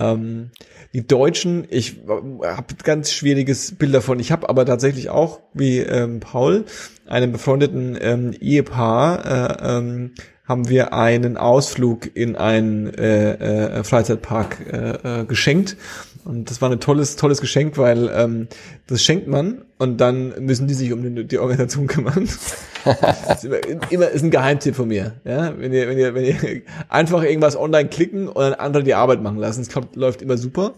Ähm, 0.00 0.50
die 0.94 1.06
Deutschen, 1.06 1.66
ich 1.68 2.00
habe 2.08 2.74
ganz 2.82 3.12
schwieriges 3.12 3.74
Bild 3.76 3.94
davon. 3.94 4.20
Ich 4.20 4.32
habe 4.32 4.48
aber 4.48 4.64
tatsächlich 4.64 5.10
auch, 5.10 5.40
wie 5.52 5.78
ähm, 5.78 6.20
Paul, 6.20 6.64
einem 7.06 7.32
befreundeten 7.32 7.96
ähm, 8.00 8.32
Ehepaar, 8.32 9.24
äh, 9.24 9.78
ähm, 9.78 10.14
haben 10.48 10.68
wir 10.70 10.94
einen 10.94 11.36
Ausflug 11.36 12.16
in 12.16 12.34
einen 12.34 12.92
äh, 12.94 13.80
äh, 13.80 13.84
Freizeitpark 13.84 14.56
äh, 14.72 15.20
äh, 15.20 15.24
geschenkt. 15.26 15.76
Und 16.24 16.50
das 16.50 16.60
war 16.62 16.70
ein 16.70 16.80
tolles, 16.80 17.16
tolles 17.16 17.40
Geschenk, 17.40 17.76
weil 17.76 18.10
ähm, 18.12 18.48
das 18.86 19.02
schenkt 19.02 19.28
man 19.28 19.62
und 19.78 19.98
dann 19.98 20.34
müssen 20.44 20.66
die 20.66 20.74
sich 20.74 20.92
um 20.92 21.02
die, 21.02 21.24
die 21.24 21.38
Organisation 21.38 21.86
kümmern. 21.86 22.28
Das 22.84 23.44
ist 23.44 23.44
immer, 23.44 23.58
immer 23.90 24.08
ist 24.08 24.22
ein 24.22 24.30
Geheimtipp 24.30 24.74
von 24.74 24.88
mir. 24.88 25.16
Ja, 25.24 25.52
wenn 25.58 25.74
ihr, 25.74 25.88
wenn 25.88 25.98
ihr, 25.98 26.14
wenn 26.14 26.24
ihr 26.24 26.62
einfach 26.88 27.22
irgendwas 27.22 27.54
online 27.54 27.90
klicken 27.90 28.28
und 28.28 28.40
dann 28.40 28.54
andere 28.54 28.82
die 28.82 28.94
Arbeit 28.94 29.20
machen 29.20 29.36
lassen, 29.36 29.60
es 29.60 29.68
klappt, 29.68 29.94
läuft 29.94 30.22
immer 30.22 30.38
super. 30.38 30.72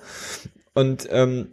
Und 0.75 1.09
ähm, 1.13 1.49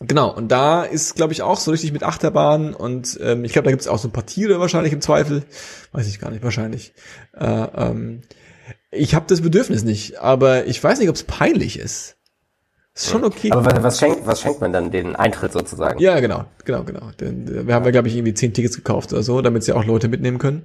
genau, 0.00 0.32
und 0.34 0.48
da 0.48 0.82
ist, 0.82 1.14
glaube 1.16 1.32
ich, 1.32 1.42
auch 1.42 1.58
so 1.58 1.70
richtig 1.70 1.92
mit 1.92 2.02
Achterbahn 2.02 2.74
und 2.74 3.18
ähm, 3.22 3.44
ich 3.44 3.52
glaube, 3.52 3.64
da 3.66 3.70
gibt 3.70 3.82
es 3.82 3.88
auch 3.88 3.98
so 3.98 4.08
ein 4.08 4.12
paar 4.12 4.26
Tiere 4.26 4.60
wahrscheinlich 4.60 4.92
im 4.92 5.00
Zweifel. 5.00 5.44
Weiß 5.92 6.06
ich 6.08 6.20
gar 6.20 6.30
nicht, 6.30 6.42
wahrscheinlich. 6.42 6.92
Äh, 7.36 7.44
ähm, 7.46 8.22
ich 8.90 9.14
habe 9.14 9.26
das 9.28 9.40
Bedürfnis 9.40 9.84
nicht, 9.84 10.20
aber 10.20 10.66
ich 10.66 10.82
weiß 10.82 10.98
nicht, 10.98 11.08
ob 11.08 11.16
es 11.16 11.22
peinlich 11.24 11.78
ist. 11.78 12.16
Ist 12.94 13.10
schon 13.10 13.24
okay. 13.24 13.50
Aber 13.50 13.64
was, 13.66 13.82
was, 13.82 13.98
schenkt, 13.98 14.24
was 14.26 14.40
schenkt 14.40 14.60
man 14.60 14.72
dann 14.72 14.92
den 14.92 15.16
Eintritt 15.16 15.52
sozusagen? 15.52 15.98
Ja, 15.98 16.20
genau, 16.20 16.44
genau, 16.64 16.84
genau. 16.84 17.10
Denn, 17.18 17.48
äh, 17.48 17.66
wir 17.66 17.74
haben 17.74 17.84
ja, 17.84 17.90
glaube 17.90 18.06
ich, 18.08 18.14
irgendwie 18.14 18.34
zehn 18.34 18.52
Tickets 18.54 18.76
gekauft 18.76 19.12
oder 19.12 19.22
so, 19.24 19.42
damit 19.42 19.64
sie 19.64 19.72
auch 19.72 19.84
Leute 19.84 20.06
mitnehmen 20.08 20.38
können. 20.38 20.64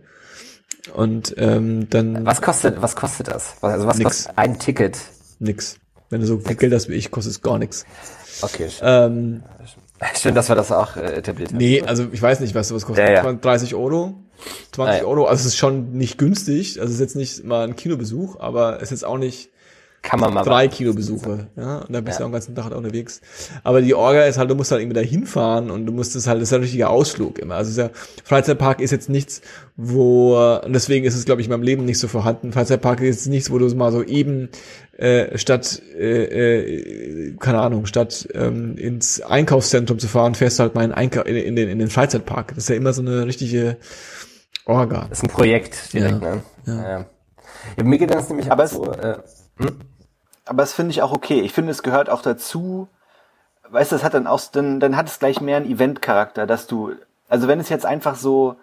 Und 0.94 1.34
ähm, 1.38 1.90
dann 1.90 2.26
Was 2.26 2.42
kostet, 2.42 2.82
was 2.82 2.96
kostet 2.96 3.28
das? 3.30 3.56
Was- 3.62 3.74
Also 3.74 3.88
was 3.88 3.98
Nix. 3.98 4.08
kostet 4.26 4.38
ein 4.38 4.60
Ticket? 4.60 4.98
nix. 5.40 5.78
Wenn 6.10 6.22
du 6.22 6.28
so 6.28 6.40
viel 6.40 6.56
Geld 6.56 6.74
hast 6.74 6.90
wie 6.90 6.94
ich, 6.94 7.12
kostet 7.12 7.32
es 7.34 7.42
gar 7.42 7.58
nichts. 7.60 7.86
Okay, 8.42 8.66
sch- 8.68 8.80
Ähm, 8.82 9.44
schön, 10.20 10.34
dass 10.36 10.48
wir 10.50 10.56
das 10.56 10.72
auch 10.72 10.96
äh, 10.98 11.14
etabliert 11.18 11.50
haben. 11.50 11.58
nee, 11.58 11.82
also 11.82 12.08
ich 12.12 12.22
weiß 12.22 12.40
nicht, 12.40 12.56
was 12.56 12.70
sowas 12.70 12.86
kostet. 12.86 13.08
Ja, 13.08 13.24
ja. 13.26 13.34
30 13.34 13.76
Euro. 13.76 14.16
20 14.72 14.80
Ah, 14.94 14.98
ja. 14.98 15.04
Euro, 15.04 15.26
also 15.26 15.42
es 15.42 15.48
ist 15.48 15.58
schon 15.58 15.92
nicht 15.92 16.18
günstig. 16.18 16.80
Also 16.80 16.90
es 16.90 16.96
ist 16.96 17.02
jetzt 17.02 17.16
nicht 17.18 17.44
mal 17.44 17.68
ein 17.68 17.76
Kinobesuch, 17.76 18.40
aber 18.40 18.78
es 18.78 18.84
ist 18.84 18.92
jetzt 18.92 19.06
auch 19.06 19.18
nicht 19.18 19.50
Kann 20.02 20.22
man 20.22 20.34
mal 20.34 20.44
drei 20.44 20.70
Kinobesuche, 20.70 21.48
ja, 21.58 21.80
und 21.80 21.92
dann 21.94 22.06
bist 22.06 22.20
ja. 22.20 22.24
du 22.24 22.26
auch 22.26 22.30
den 22.30 22.34
ganzen 22.34 22.56
Tag 22.56 22.66
halt 22.66 22.74
unterwegs. 22.74 23.20
Aber 23.64 23.82
die 23.82 23.94
Orga 23.94 24.24
ist 24.26 24.38
halt, 24.38 24.50
du 24.50 24.56
musst 24.56 24.72
halt 24.72 24.82
irgendwie 24.82 24.96
da 25.02 25.06
hinfahren 25.06 25.70
und 25.70 25.86
du 25.86 25.92
musst 25.92 26.16
es 26.16 26.26
halt, 26.26 26.42
das 26.42 26.50
ist 26.50 26.54
ein 26.54 26.62
richtiger 26.62 26.90
Ausflug 26.90 27.38
immer. 27.38 27.56
Also 27.56 27.76
der 27.76 27.92
Freizeitpark 28.24 28.80
ist 28.80 28.92
jetzt 28.92 29.10
nichts, 29.10 29.42
wo, 29.76 30.38
und 30.64 30.72
deswegen 30.72 31.06
ist 31.06 31.16
es, 31.16 31.26
glaube 31.26 31.42
ich, 31.42 31.48
in 31.48 31.52
meinem 31.52 31.64
Leben 31.64 31.84
nicht 31.84 32.00
so 32.00 32.08
vorhanden. 32.08 32.54
Freizeitpark 32.54 33.02
ist 33.02 33.08
jetzt 33.08 33.28
nichts, 33.28 33.52
wo 33.52 33.58
du 33.58 33.68
mal 33.76 33.92
so 33.92 34.02
eben 34.02 34.50
äh, 34.98 35.38
statt, 35.38 35.82
äh, 35.98 36.24
äh, 36.24 37.36
keine 37.38 37.60
Ahnung, 37.60 37.86
statt 37.86 38.28
ähm, 38.34 38.78
ins 38.78 39.22
Einkaufszentrum 39.22 40.00
zu 40.00 40.08
fahren, 40.08 40.34
fährst 40.34 40.60
du 40.60 40.64
halt 40.64 40.76
mal 40.76 40.86
in, 40.86 40.94
Einka 40.94 41.22
in, 41.22 41.36
in, 41.36 41.56
den, 41.56 41.70
in 41.70 41.80
den 41.80 41.90
Freizeitpark. 41.90 42.50
Das 42.56 42.66
ist 42.66 42.70
ja 42.70 42.76
immer 42.76 42.94
so 42.94 43.02
eine 43.02 43.26
richtige 43.26 43.78
Orga. 44.66 45.08
Das 45.10 45.20
ist 45.20 45.24
ein 45.26 45.30
Projekt 45.30 45.94
direkt, 45.94 46.22
ja. 46.22 46.36
ne? 46.36 46.42
Ja. 46.66 46.74
Ja. 46.74 47.06
ja. 47.78 47.84
mir 47.84 47.98
geht 47.98 48.14
das 48.14 48.30
nämlich 48.30 48.52
Aber 48.52 48.68
so, 48.68 48.92
äh, 48.92 49.18
hm? 49.60 49.80
Aber 50.46 50.64
das 50.64 50.74
finde 50.74 50.92
ich 50.92 51.02
auch 51.04 51.12
okay. 51.12 51.42
Ich 51.42 51.54
finde, 51.54 51.72
es 51.72 51.84
gehört 51.84 52.10
auch 52.10 52.24
dazu, 52.24 52.88
weißt 53.70 53.92
du, 53.92 53.96
das 53.96 54.04
hat 54.04 54.16
dann 54.16 54.26
auch, 54.26 54.42
dann, 54.52 54.80
dann 54.80 54.96
hat 54.98 55.08
es 55.08 55.20
gleich 55.20 55.42
mehr 55.42 55.58
einen 55.58 55.70
Event-Charakter, 55.70 56.48
dass 56.48 56.66
du, 56.66 56.94
also 57.28 57.48
wenn 57.48 57.60
es 57.60 57.70
jetzt 57.70 57.86
einfach 57.86 58.16
so 58.16 58.56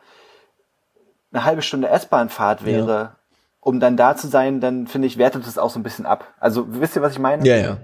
eine 1.32 1.44
halbe 1.44 1.62
Stunde 1.62 1.88
S-Bahn-Fahrt 1.88 2.64
wäre, 2.64 2.86
Ja. 2.90 3.16
um 3.61 3.78
dann 3.78 3.97
da 3.97 4.16
zu 4.16 4.26
sein, 4.26 4.61
dann 4.61 4.86
finde 4.88 5.07
ich, 5.07 5.16
wertet 5.18 5.47
es 5.47 5.59
auch 5.59 5.70
so 5.70 5.78
ein 5.78 5.82
bisschen 5.84 6.07
ab. 6.07 6.32
Also, 6.40 6.66
wisst 6.80 6.97
ihr, 6.97 7.03
was 7.03 7.12
ich 7.12 7.18
meine? 7.18 7.47
Ja, 7.47 7.57
ja. 7.57 7.76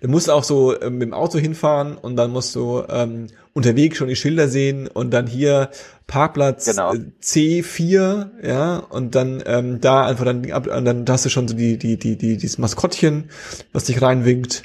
Du 0.00 0.08
musst 0.08 0.30
auch 0.30 0.44
so 0.44 0.80
ähm, 0.80 0.94
mit 0.98 1.08
dem 1.08 1.14
Auto 1.14 1.38
hinfahren 1.38 1.96
und 1.96 2.16
dann 2.16 2.30
musst 2.30 2.54
du 2.54 2.82
ähm, 2.88 3.28
unterwegs 3.52 3.96
schon 3.96 4.08
die 4.08 4.16
Schilder 4.16 4.48
sehen 4.48 4.88
und 4.88 5.10
dann 5.12 5.26
hier 5.26 5.70
Parkplatz 6.06 6.66
Genau. 6.66 6.94
äh, 6.94 7.00
C4, 7.22 8.28
ja, 8.42 8.78
und 8.78 9.14
dann 9.14 9.42
ähm, 9.46 9.80
da 9.80 10.06
einfach 10.06 10.24
dann 10.24 10.50
ab, 10.50 10.66
und 10.66 10.84
dann 10.84 11.04
hast 11.08 11.24
du 11.24 11.28
schon 11.28 11.48
so 11.48 11.54
die 11.54 11.78
die 11.78 11.96
die 11.96 12.16
die 12.16 12.36
dieses 12.36 12.58
Maskottchen, 12.58 13.30
was 13.72 13.84
dich 13.84 14.02
reinwinkt. 14.02 14.64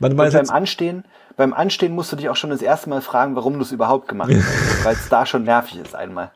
Und 0.00 0.16
das 0.16 0.32
beim? 0.32 0.50
Anstehen, 0.50 1.04
beim 1.36 1.52
Anstehen 1.52 1.92
musst 1.92 2.12
du 2.12 2.16
dich 2.16 2.28
auch 2.28 2.36
schon 2.36 2.50
das 2.50 2.62
erste 2.62 2.88
Mal 2.88 3.02
fragen, 3.02 3.36
warum 3.36 3.54
du 3.54 3.62
es 3.62 3.72
überhaupt 3.72 4.08
gemacht 4.08 4.32
hast, 4.34 4.84
weil 4.84 4.94
es 4.94 5.08
da 5.08 5.26
schon 5.26 5.44
nervig 5.44 5.78
ist 5.80 5.94
einmal. 5.94 6.32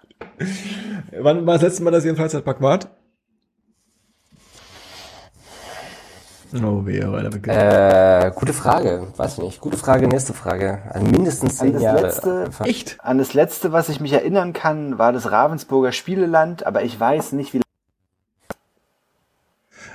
Wann 1.19 1.47
war 1.47 1.55
das 1.55 1.63
letzte 1.63 1.83
Mal, 1.83 1.91
dass 1.91 2.05
ihr 2.05 2.11
im 2.11 2.17
Freizeitpark 2.17 2.61
wart? 2.61 2.89
Oh, 6.63 6.87
weg. 6.87 7.49
äh, 7.49 8.31
gute 8.35 8.53
Frage, 8.53 9.09
weiß 9.17 9.39
nicht. 9.39 9.61
Gute 9.61 9.77
Frage, 9.77 10.07
nächste 10.07 10.33
Frage. 10.35 10.83
Also 10.91 11.07
mindestens 11.07 11.61
An 11.61 11.67
zehn 11.67 11.73
das 11.75 11.83
Jahre. 11.83 12.03
letzte, 12.03 12.51
Echt? 12.65 12.97
an 13.01 13.19
das 13.19 13.35
letzte, 13.35 13.73
was 13.73 13.89
ich 13.89 13.99
mich 14.01 14.13
erinnern 14.13 14.53
kann, 14.53 14.97
war 14.99 15.13
das 15.13 15.31
Ravensburger 15.33 15.91
Spieleland, 15.91 16.65
aber 16.65 16.83
ich 16.85 16.99
weiß 16.99 17.33
nicht, 17.33 17.55
wie 17.55 17.61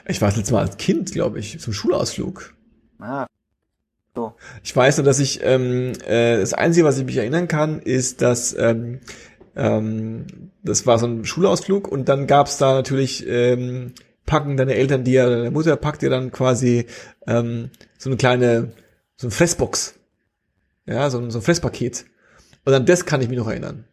Ich 0.06 0.22
war 0.22 0.28
das 0.30 0.38
letzte 0.38 0.54
Mal 0.54 0.62
als 0.66 0.76
Kind, 0.78 1.12
glaube 1.14 1.40
ich, 1.40 1.60
zum 1.62 1.72
Schulausflug. 1.72 2.54
ah, 3.00 3.26
Ich 4.64 4.76
weiß 4.76 4.98
nur, 4.98 5.06
dass 5.06 5.20
ich 5.20 5.40
ähm, 5.44 5.94
äh, 6.06 6.40
das 6.40 6.54
Einzige, 6.54 6.86
was 6.86 6.98
ich 6.98 7.06
mich 7.06 7.16
erinnern 7.18 7.48
kann, 7.48 7.80
ist, 7.80 8.22
dass 8.22 8.54
ähm, 8.58 9.00
ähm, 9.56 10.52
das 10.64 10.86
war 10.86 11.00
so 11.00 11.06
ein 11.08 11.24
Schulausflug 11.24 11.88
und 11.88 12.10
dann 12.10 12.28
gab's 12.28 12.58
da 12.58 12.74
natürlich 12.74 13.26
ähm, 13.28 13.94
packen 14.30 14.58
deine 14.58 14.76
Eltern 14.76 15.04
dir, 15.04 15.28
deine 15.28 15.50
Mutter 15.50 15.76
packt 15.76 16.04
dir 16.04 16.12
dann 16.12 16.32
quasi 16.32 16.86
ähm, 17.26 17.72
so 17.98 18.10
eine 18.10 18.18
kleine, 18.18 18.72
so 19.18 19.28
ein 19.28 19.32
Fressbox. 19.32 19.96
Ja, 20.86 21.10
so 21.10 21.18
ein, 21.18 21.32
so 21.32 21.40
ein 21.40 21.42
Fresspaket. 21.42 22.06
Und 22.64 22.74
an 22.74 22.86
das 22.86 23.06
kann 23.06 23.22
ich 23.22 23.28
mich 23.28 23.40
noch 23.40 23.48
erinnern. 23.48 23.86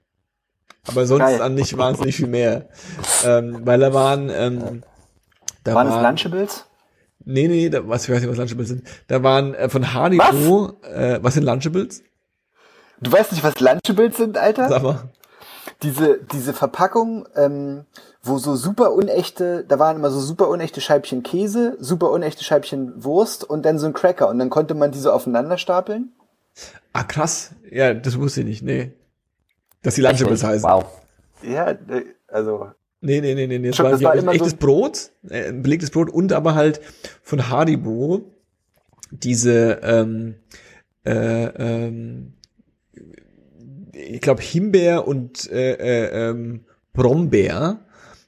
Aber 0.86 1.06
sonst 1.06 1.20
Geil. 1.20 1.42
an 1.42 1.54
nicht 1.54 1.76
wahnsinnig 1.78 2.16
viel 2.16 2.28
mehr. 2.28 2.68
Ähm, 3.24 3.62
weil 3.64 3.80
da 3.80 3.94
waren, 3.94 4.30
ähm, 4.30 4.82
da 5.64 5.74
waren 5.74 5.88
es 5.88 5.94
waren, 5.94 6.02
Lunchables? 6.04 6.66
Nee, 7.24 7.48
nee, 7.48 7.70
da, 7.70 7.88
was, 7.88 8.04
ich 8.04 8.10
weiß 8.10 8.20
nicht, 8.20 8.30
was 8.30 8.36
Lunchables 8.36 8.68
sind. 8.68 8.86
Da 9.08 9.22
waren 9.22 9.54
äh, 9.54 9.70
von 9.70 9.94
Haribo, 9.94 10.78
was? 10.82 10.90
Äh, 10.90 11.18
was 11.22 11.34
sind 11.34 11.44
Lunchables? 11.44 12.02
Du 13.00 13.10
weißt 13.10 13.32
nicht, 13.32 13.42
was 13.42 13.58
Lunchables 13.58 14.18
sind, 14.18 14.36
Alter? 14.36 14.68
Sag 14.68 14.82
mal. 14.82 15.10
Diese, 15.82 16.18
diese 16.32 16.52
Verpackung, 16.54 17.28
ähm, 17.36 17.84
wo 18.22 18.38
so 18.38 18.56
super 18.56 18.92
unechte, 18.92 19.64
da 19.68 19.78
waren 19.78 19.96
immer 19.96 20.10
so 20.10 20.20
super 20.20 20.48
unechte 20.48 20.80
Scheibchen 20.80 21.22
Käse, 21.22 21.76
super 21.78 22.10
unechte 22.10 22.44
Scheibchen 22.44 23.04
Wurst 23.04 23.44
und 23.44 23.64
dann 23.66 23.78
so 23.78 23.86
ein 23.86 23.92
Cracker 23.92 24.28
und 24.28 24.38
dann 24.38 24.48
konnte 24.50 24.74
man 24.74 24.90
die 24.90 24.98
so 24.98 25.12
aufeinander 25.12 25.58
stapeln. 25.58 26.12
Ah, 26.94 27.02
krass. 27.04 27.50
Ja, 27.70 27.92
das 27.92 28.18
wusste 28.18 28.40
ich 28.40 28.46
nicht, 28.46 28.62
nee. 28.62 28.92
Dass 29.82 29.96
die 29.96 30.00
Lunchables 30.00 30.42
heißen. 30.42 30.68
Wow. 30.68 30.86
Ja, 31.42 31.70
äh, 31.70 32.04
also 32.28 32.68
Nee, 33.02 33.20
nee, 33.20 33.34
nee, 33.34 33.46
nee, 33.46 33.58
nee. 33.58 33.68
Das 33.70 33.78
war, 33.80 33.90
das 33.90 34.02
war 34.02 34.14
immer 34.14 34.32
echtes 34.32 34.52
so- 34.52 34.56
Brot, 34.56 35.10
äh, 35.28 35.48
ein 35.48 35.62
belegtes 35.62 35.90
Brot 35.90 36.08
und 36.10 36.32
aber 36.32 36.54
halt 36.54 36.80
von 37.22 37.50
Haribo 37.50 38.22
diese, 39.10 39.78
ähm, 39.82 40.36
äh, 41.04 41.12
ähm, 41.46 42.32
ich 43.96 44.20
glaube 44.20 44.42
Himbeer 44.42 45.06
und 45.08 45.50
äh, 45.50 45.72
äh, 45.74 46.28
ähm, 46.30 46.60
Brombeer, 46.92 47.78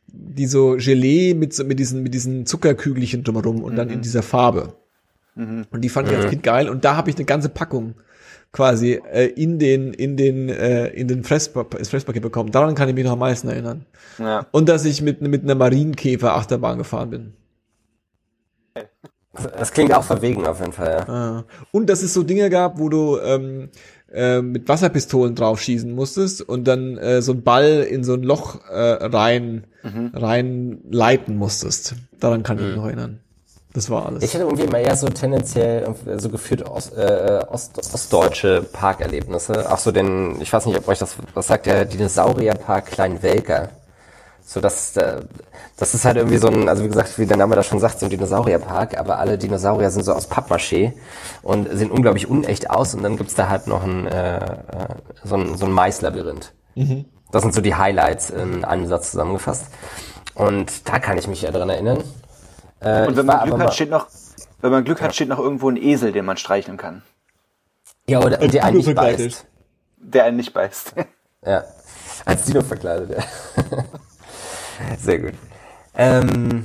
die 0.07 0.47
so 0.47 0.77
Gelee 0.79 1.35
mit, 1.35 1.53
so- 1.55 1.65
mit 1.65 1.79
diesen 1.79 2.03
mit 2.03 2.15
diesen 2.15 2.47
Zuckerkügelchen 2.47 3.25
drumherum 3.25 3.63
und 3.63 3.77
dann 3.77 3.91
in 3.91 4.01
dieser 4.01 4.23
Farbe. 4.23 4.75
Und 5.37 5.67
die 5.83 5.89
fand 5.89 6.09
ich 6.11 6.17
als 6.17 6.31
Kind 6.31 6.43
geil 6.43 6.69
und 6.69 6.85
da 6.85 6.97
habe 6.97 7.11
ich 7.11 7.17
eine 7.17 7.25
ganze 7.25 7.49
Packung 7.49 7.95
quasi 8.51 9.01
äh, 9.13 9.27
in 9.27 9.59
den 9.61 9.93
in 9.93 10.17
den 10.17 10.49
äh, 10.49 10.89
in 10.89 11.07
den 11.07 11.23
Fresspaket 11.23 12.23
bekommen. 12.23 12.51
Daran 12.51 12.75
kann 12.75 12.89
ich 12.89 12.95
mich 12.97 13.05
noch 13.05 13.13
am 13.13 13.21
meisten 13.21 13.49
erinnern. 13.49 13.85
ja. 14.19 14.47
Und 14.51 14.69
dass 14.69 14.85
ich 14.85 15.01
mit, 15.03 15.21
mit 15.21 15.45
einer 15.45 15.55
Marienkäfer 15.55 16.35
Achterbahn 16.35 16.79
gefahren 16.79 17.11
bin. 17.11 17.33
Das 19.57 19.71
klingt 19.73 19.95
auch 19.95 20.03
verwegen 20.03 20.47
auf 20.47 20.59
jeden 20.59 20.73
Fall, 20.73 21.05
ja. 21.07 21.09
Ah. 21.09 21.45
Und 21.71 21.89
dass 21.89 22.03
es 22.03 22.13
so 22.13 22.25
Dinge 22.25 22.51
gab, 22.51 22.81
wo 22.81 22.89
du 22.89 23.19
ähm, 23.19 23.69
äh, 24.13 24.41
mit 24.41 24.69
Wasserpistolen 24.69 25.35
draufschießen 25.35 25.95
musstest 25.95 26.43
und 26.43 26.65
dann 26.65 26.97
äh, 26.99 27.23
so 27.23 27.33
ein 27.33 27.43
Ball 27.43 27.87
in 27.89 28.05
so 28.05 28.15
ein 28.15 28.23
Loch 28.23 28.61
äh, 28.69 28.79
rein, 29.05 29.67
rein 30.13 30.79
leiten 30.91 31.37
musstest. 31.37 31.95
Daran 32.19 32.43
kann 32.43 32.59
ich 32.59 32.65
mich 32.65 32.77
noch 32.77 32.87
erinnern. 32.87 33.21
Das 33.75 33.91
war 33.91 34.07
alles. 34.07 34.23
Ich 34.23 34.35
hatte 34.35 34.45
irgendwie 34.45 34.65
immer 34.65 34.79
eher 34.79 34.97
so 34.97 35.09
tendenziell 35.09 35.95
so 36.17 36.31
gefühlt 36.31 36.67
Ost, 36.67 36.97
äh, 36.97 37.45
Ost, 37.49 37.79
ostdeutsche 37.79 38.63
Parkerlebnisse. 38.73 39.71
Auch 39.71 39.79
so 39.79 39.93
den, 39.93 40.41
ich 40.41 40.53
weiß 40.53 40.67
nicht, 40.67 40.79
ob 40.79 40.89
euch 40.89 40.99
das 40.99 41.17
was 41.35 41.47
sagt, 41.47 41.67
der 41.67 41.85
Dinosaurierpark 41.85 42.87
Kleinwelker. 42.87 43.69
So, 44.51 44.61
das, 44.63 44.97
äh, 44.97 45.21
das 45.77 45.93
ist 45.93 46.07
halt 46.07 46.17
irgendwie 46.17 46.39
so 46.39 46.49
ein, 46.49 46.71
also 46.71 46.83
wie 46.83 46.89
gesagt, 46.89 47.19
wie 47.19 47.27
der 47.27 47.37
Name 47.37 47.55
das 47.55 47.67
schon 47.67 47.81
sagt, 47.81 48.01
so 48.01 48.07
ein 48.07 48.11
Dinosaurierpark, 48.11 48.97
aber 48.99 49.19
alle 49.19 49.37
Dinosaurier 49.37 49.91
sind 49.91 50.05
so 50.05 50.15
aus 50.15 50.27
Pappmaché 50.31 50.95
und 51.43 51.69
sehen 51.71 51.91
unglaublich 51.91 52.31
unecht 52.31 52.71
aus 52.71 52.95
und 52.95 53.03
dann 53.03 53.19
gibt's 53.19 53.35
da 53.35 53.51
halt 53.51 53.67
noch 53.67 53.83
ein, 53.83 54.07
äh, 54.07 54.37
äh, 54.39 54.49
so 55.23 55.37
ein, 55.37 55.55
so 55.59 55.67
ein 55.67 55.73
Maislabyrinth. 55.73 56.55
Das 57.31 57.43
sind 57.43 57.53
so 57.53 57.61
die 57.61 57.75
Highlights 57.75 58.31
in 58.31 58.65
einem 58.65 58.87
Satz 58.87 59.11
zusammengefasst. 59.11 59.67
Und 60.35 60.89
da 60.89 60.99
kann 60.99 61.19
ich 61.19 61.29
mich 61.29 61.43
ja 61.43 61.51
dran 61.51 61.69
erinnern. 61.69 62.03
Äh, 62.81 63.07
Und 63.07 63.17
wenn 63.19 63.27
man 63.27 63.45
Glück 63.45 63.61
hat, 63.61 63.75
steht 63.75 63.91
noch, 63.91 64.07
wenn 64.63 64.71
man 64.71 64.83
Glück 64.85 65.03
hat, 65.03 65.15
steht 65.15 65.29
noch 65.29 65.41
irgendwo 65.41 65.69
ein 65.69 65.77
Esel, 65.77 66.13
den 66.13 66.25
man 66.25 66.39
streicheln 66.39 66.79
kann, 66.79 67.03
Ja, 68.09 68.21
oder 68.21 68.41
und 68.41 68.55
der 68.55 68.65
einen 68.65 68.79
nicht 68.79 68.95
beißt. 68.95 69.45
der 69.99 70.25
einen 70.25 70.39
nicht 70.39 70.55
beißt. 70.55 70.95
Ja. 71.45 71.65
Als 72.25 72.45
Dino 72.47 72.63
verkleidet, 72.63 73.11
ja. 73.11 73.85
Sehr 74.99 75.19
gut. 75.19 75.35
Ähm, 75.97 76.65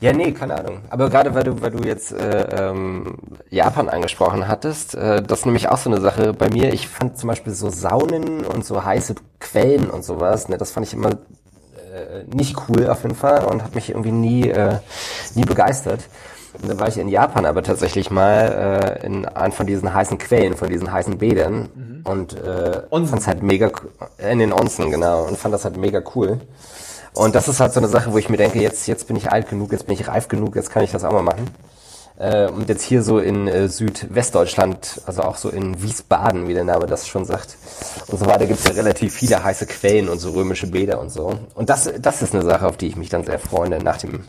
ja, 0.00 0.12
nee, 0.12 0.30
keine 0.32 0.56
Ahnung. 0.56 0.82
Aber 0.90 1.10
gerade 1.10 1.34
weil 1.34 1.42
du, 1.44 1.60
weil 1.60 1.72
du 1.72 1.82
jetzt 1.86 2.12
äh, 2.12 2.70
ähm, 2.70 3.16
Japan 3.50 3.88
angesprochen 3.88 4.46
hattest, 4.46 4.94
äh, 4.94 5.20
das 5.22 5.40
ist 5.40 5.46
nämlich 5.46 5.68
auch 5.68 5.78
so 5.78 5.90
eine 5.90 6.00
Sache 6.00 6.32
bei 6.32 6.48
mir. 6.50 6.72
Ich 6.72 6.88
fand 6.88 7.18
zum 7.18 7.28
Beispiel 7.28 7.52
so 7.52 7.68
Saunen 7.68 8.44
und 8.46 8.64
so 8.64 8.84
heiße 8.84 9.16
Quellen 9.40 9.90
und 9.90 10.04
sowas, 10.04 10.48
ne, 10.48 10.56
das 10.56 10.70
fand 10.70 10.86
ich 10.86 10.94
immer 10.94 11.10
äh, 11.10 12.24
nicht 12.32 12.56
cool 12.68 12.86
auf 12.88 13.02
jeden 13.02 13.16
Fall 13.16 13.44
und 13.44 13.64
hat 13.64 13.74
mich 13.74 13.90
irgendwie 13.90 14.12
nie, 14.12 14.48
äh, 14.48 14.78
nie 15.34 15.44
begeistert. 15.44 16.04
Und 16.60 16.68
dann 16.70 16.78
war 16.80 16.88
ich 16.88 16.98
in 16.98 17.08
Japan 17.08 17.44
aber 17.44 17.62
tatsächlich 17.62 18.10
mal 18.10 19.00
äh, 19.02 19.06
in 19.06 19.26
einem 19.26 19.52
von 19.52 19.66
diesen 19.66 19.92
heißen 19.92 20.18
Quellen, 20.18 20.56
von 20.56 20.68
diesen 20.68 20.92
heißen 20.92 21.18
Bädern 21.18 22.02
und 22.04 22.34
äh, 22.34 22.82
Onsen. 22.90 23.10
fand's 23.10 23.26
halt 23.26 23.42
mega 23.42 23.70
äh, 24.18 24.32
in 24.32 24.38
den 24.38 24.52
Onsen 24.52 24.90
genau 24.90 25.24
und 25.24 25.36
fand 25.36 25.54
das 25.54 25.64
halt 25.64 25.76
mega 25.76 26.02
cool. 26.14 26.40
Und 27.14 27.34
das 27.34 27.48
ist 27.48 27.60
halt 27.60 27.72
so 27.72 27.80
eine 27.80 27.88
Sache, 27.88 28.12
wo 28.12 28.18
ich 28.18 28.28
mir 28.28 28.36
denke, 28.36 28.60
jetzt 28.60 28.86
jetzt 28.86 29.06
bin 29.06 29.16
ich 29.16 29.30
alt 29.30 29.48
genug, 29.48 29.72
jetzt 29.72 29.86
bin 29.86 29.94
ich 29.94 30.08
reif 30.08 30.28
genug, 30.28 30.56
jetzt 30.56 30.70
kann 30.70 30.84
ich 30.84 30.92
das 30.92 31.04
auch 31.04 31.12
mal 31.12 31.22
machen. 31.22 31.50
Äh, 32.18 32.48
und 32.48 32.68
jetzt 32.68 32.82
hier 32.82 33.02
so 33.02 33.20
in 33.20 33.46
äh, 33.46 33.68
Südwestdeutschland, 33.68 35.02
also 35.06 35.22
auch 35.22 35.36
so 35.36 35.50
in 35.50 35.80
Wiesbaden, 35.80 36.48
wie 36.48 36.54
der 36.54 36.64
Name 36.64 36.86
das 36.86 37.06
schon 37.06 37.24
sagt, 37.24 37.56
und 38.08 38.18
so 38.18 38.26
weiter, 38.26 38.46
gibt's 38.46 38.64
ja 38.64 38.72
relativ 38.72 39.14
viele 39.14 39.42
heiße 39.42 39.66
Quellen 39.66 40.08
und 40.08 40.18
so 40.18 40.32
römische 40.32 40.66
Bäder 40.66 41.00
und 41.00 41.10
so. 41.10 41.38
Und 41.54 41.70
das, 41.70 41.88
das 42.00 42.22
ist 42.22 42.34
eine 42.34 42.44
Sache, 42.44 42.66
auf 42.66 42.76
die 42.76 42.88
ich 42.88 42.96
mich 42.96 43.08
dann 43.08 43.24
sehr 43.24 43.38
freue, 43.38 43.70
nach 43.70 43.98
dem, 43.98 44.24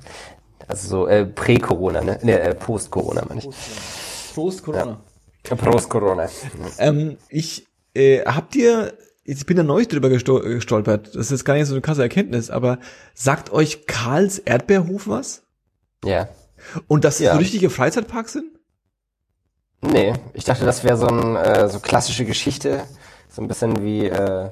also 0.67 0.87
so 0.87 1.07
äh, 1.07 1.25
Prä-Corona, 1.25 2.01
ne, 2.01 2.19
ne 2.21 2.39
äh, 2.39 2.53
Post-Corona, 2.53 3.23
meine 3.27 3.39
ich. 3.39 3.49
Prost, 4.35 4.63
Corona. 4.63 4.99
Äh, 5.49 5.55
Post-Corona. 5.55 6.29
Ähm, 6.77 7.17
ich, 7.27 7.65
äh, 7.95 8.23
habt 8.23 8.55
ihr, 8.55 8.93
ich 9.31 9.45
bin 9.45 9.57
da 9.57 9.63
neulich 9.63 9.87
drüber 9.87 10.09
gesto 10.09 10.39
gestolpert, 10.39 11.07
das 11.07 11.15
ist 11.27 11.31
jetzt 11.31 11.45
gar 11.45 11.53
nicht 11.55 11.67
so 11.67 11.73
eine 11.73 11.81
krasse 11.81 12.01
Erkenntnis, 12.01 12.49
aber 12.49 12.79
sagt 13.13 13.51
euch 13.51 13.85
Karls 13.85 14.39
Erdbeerhof 14.39 15.07
was? 15.07 15.43
Ja. 16.03 16.29
Und 16.87 17.03
das 17.05 17.19
Ja. 17.19 17.33
so 17.33 17.39
richtige 17.39 17.69
Freizeitparks 17.69 18.33
sind? 18.33 18.45
Nee, 19.81 20.13
ich 20.33 20.43
dachte, 20.43 20.65
das 20.65 20.83
wäre 20.83 20.97
so 20.97 21.07
ein 21.07 21.35
äh, 21.35 21.69
so 21.69 21.79
klassische 21.79 22.25
Geschichte, 22.25 22.81
so 23.29 23.41
ein 23.41 23.47
bisschen 23.47 23.81
wie 23.81 24.07
äh, 24.07 24.49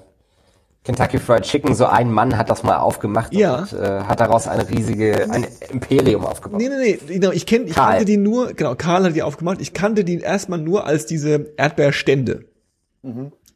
Kentucky 0.85 1.17
Fried 1.19 1.41
Chicken. 1.43 1.75
So 1.75 1.85
ein 1.85 2.09
Mann 2.11 2.37
hat 2.37 2.49
das 2.49 2.63
mal 2.63 2.77
aufgemacht 2.77 3.33
Ja. 3.33 3.57
und 3.59 3.73
äh, 3.73 4.03
hat 4.03 4.21
daraus 4.21 4.47
eine 4.47 4.69
riesige 4.69 5.29
ein 5.29 5.45
Imperium 5.69 6.25
aufgebaut. 6.25 6.61
Nee, 6.61 6.69
nee, 6.69 6.97
nee, 7.07 7.13
genau, 7.15 7.31
ich 7.31 7.45
kenn, 7.45 7.67
ich 7.67 7.73
Karl. 7.73 7.89
kannte 7.89 8.05
die 8.05 8.15
nur, 8.15 8.53
genau, 8.53 8.75
Karl 8.75 9.03
hat 9.03 9.15
die 9.15 9.23
aufgemacht, 9.23 9.59
ich 9.59 9.73
kannte 9.73 10.05
die 10.05 10.19
erstmal 10.21 10.59
nur 10.59 10.85
als 10.85 11.05
diese 11.05 11.51
Erdbeerstände. 11.57 12.45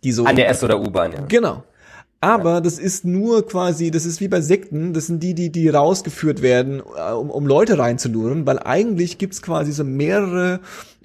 Die 0.04 0.12
so 0.12 0.26
An 0.26 0.36
der 0.36 0.50
S- 0.50 0.64
oder 0.64 0.80
U-Bahn, 0.80 1.12
ja. 1.12 1.22
Genau. 1.28 1.64
Aber 2.24 2.62
das 2.62 2.78
ist 2.78 3.04
nur 3.04 3.48
quasi, 3.48 3.90
das 3.90 4.06
ist 4.06 4.22
wie 4.22 4.28
bei 4.28 4.42
Sekten, 4.42 4.94
das 4.94 5.08
sind 5.08 5.24
die, 5.24 5.34
die, 5.34 5.52
die 5.52 5.70
rausgeführt 5.70 6.44
werden, 6.44 6.82
äh, 6.96 7.12
um, 7.14 7.32
um 7.32 7.48
Leute 7.48 7.80
reinzulurren, 7.80 8.46
weil 8.46 8.60
eigentlich 8.60 9.18
gibt's 9.18 9.42
quasi 9.42 9.72
so 9.72 9.84
mehrere, 9.84 10.60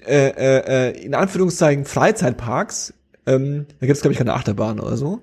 äh, 0.05 0.91
äh, 0.91 1.03
in 1.03 1.15
Anführungszeichen, 1.15 1.85
Freizeitparks, 1.85 2.93
ähm, 3.25 3.65
da 3.79 3.87
gibt's 3.87 4.01
glaube 4.01 4.13
ich 4.13 4.19
keine 4.19 4.35
Achterbahn 4.35 4.79
oder 4.79 4.95
so, 4.95 5.21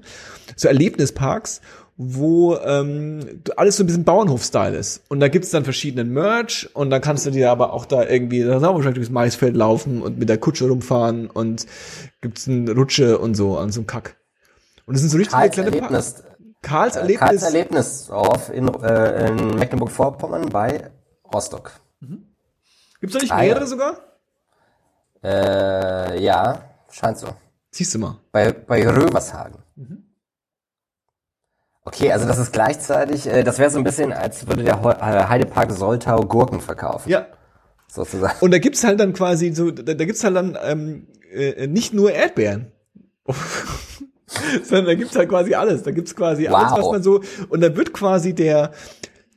so 0.57 0.67
Erlebnisparks, 0.67 1.61
wo 1.97 2.57
ähm, 2.57 3.43
alles 3.57 3.77
so 3.77 3.85
ein 3.85 3.87
bisschen 3.87 4.05
Bauernhof-Style 4.05 4.77
ist. 4.77 5.03
Und 5.09 5.21
da 5.21 5.29
gibt's 5.29 5.51
dann 5.51 5.65
verschiedenen 5.65 6.13
Merch 6.13 6.69
und 6.75 6.91
dann 6.91 7.01
kannst 7.01 7.25
du 7.27 7.31
dir 7.31 7.51
aber 7.51 7.73
auch 7.73 7.87
da 7.87 8.05
irgendwie, 8.05 8.43
da 8.43 8.57
auch 8.57 8.63
wahrscheinlich 8.75 8.95
durchs 8.95 9.11
Maisfeld 9.11 9.55
laufen 9.57 10.03
und 10.03 10.19
mit 10.19 10.29
der 10.29 10.39
Kutsche 10.39 10.69
rumfahren 10.69 11.31
und 11.31 11.67
gibt's 12.21 12.49
eine 12.49 12.73
Rutsche 12.73 13.19
und 13.19 13.35
so 13.37 13.59
an 13.59 13.71
so 13.71 13.81
einem 13.81 13.87
Kack. 13.87 14.17
Und 14.87 14.95
das 14.95 15.03
sind 15.03 15.11
so 15.11 15.19
richtige 15.19 15.37
Karls 15.37 15.53
kleine 15.53 15.71
Erlebnis. 15.71 16.25
Karls 16.63 16.97
äh, 16.97 17.01
Erlebnis. 17.01 17.29
Karls 17.29 17.43
Erlebnisdorf 17.43 18.51
in, 18.51 18.69
äh, 18.83 19.29
in 19.29 19.55
Mecklenburg-Vorpommern 19.55 20.49
bei 20.49 20.91
Rostock. 21.33 21.73
Gibt's 23.01 23.15
da 23.15 23.21
nicht 23.21 23.33
Ah, 23.33 23.39
mehrere 23.41 23.61
ja. 23.61 23.67
sogar? 23.67 23.97
Äh, 25.23 26.23
ja, 26.23 26.65
scheint 26.91 27.19
so. 27.19 27.29
Siehst 27.71 27.95
du 27.95 27.99
mal. 27.99 28.19
Bei, 28.33 28.53
bei 28.53 28.87
Römershagen. 28.89 29.64
Okay, 31.87 32.11
also 32.13 32.27
das 32.27 32.39
ist 32.39 32.53
gleichzeitig, 32.53 33.27
äh, 33.27 33.43
das 33.45 33.59
wäre 33.59 33.71
so 33.71 33.79
ein 33.79 33.85
bisschen, 33.85 34.13
als 34.13 34.47
würde 34.47 34.65
der 34.65 34.77
äh, 34.85 35.29
Heidepark 35.29 35.71
Soltau 35.73 36.21
Gurken 36.23 36.61
verkaufen, 36.61 37.11
Ja. 37.11 37.27
sozusagen. 37.89 38.35
Und 38.41 38.53
da 38.53 38.59
gibt's 38.59 38.83
halt 38.85 39.01
dann 39.01 39.13
quasi 39.13 39.53
so, 39.53 39.71
da, 39.71 39.93
da 39.95 40.05
gibt's 40.05 40.25
halt 40.25 40.35
dann 40.37 40.57
ähm, 40.65 41.07
äh, 41.33 41.67
nicht 41.67 41.93
nur 41.93 42.11
Erdbeeren. 42.13 42.73
Sondern 44.65 44.87
da 44.87 44.95
gibt's 44.95 45.15
halt 45.15 45.29
quasi 45.29 45.55
alles. 45.55 45.83
Da 45.83 45.91
gibt's 45.91 46.17
quasi 46.17 46.49
alles, 46.49 46.73
Wow. 46.73 46.79
was 46.79 46.91
man 46.93 47.03
so. 47.03 47.21
Und 47.51 47.61
da 47.61 47.77
wird 47.77 47.93
quasi 47.93 48.35
der, 48.35 48.73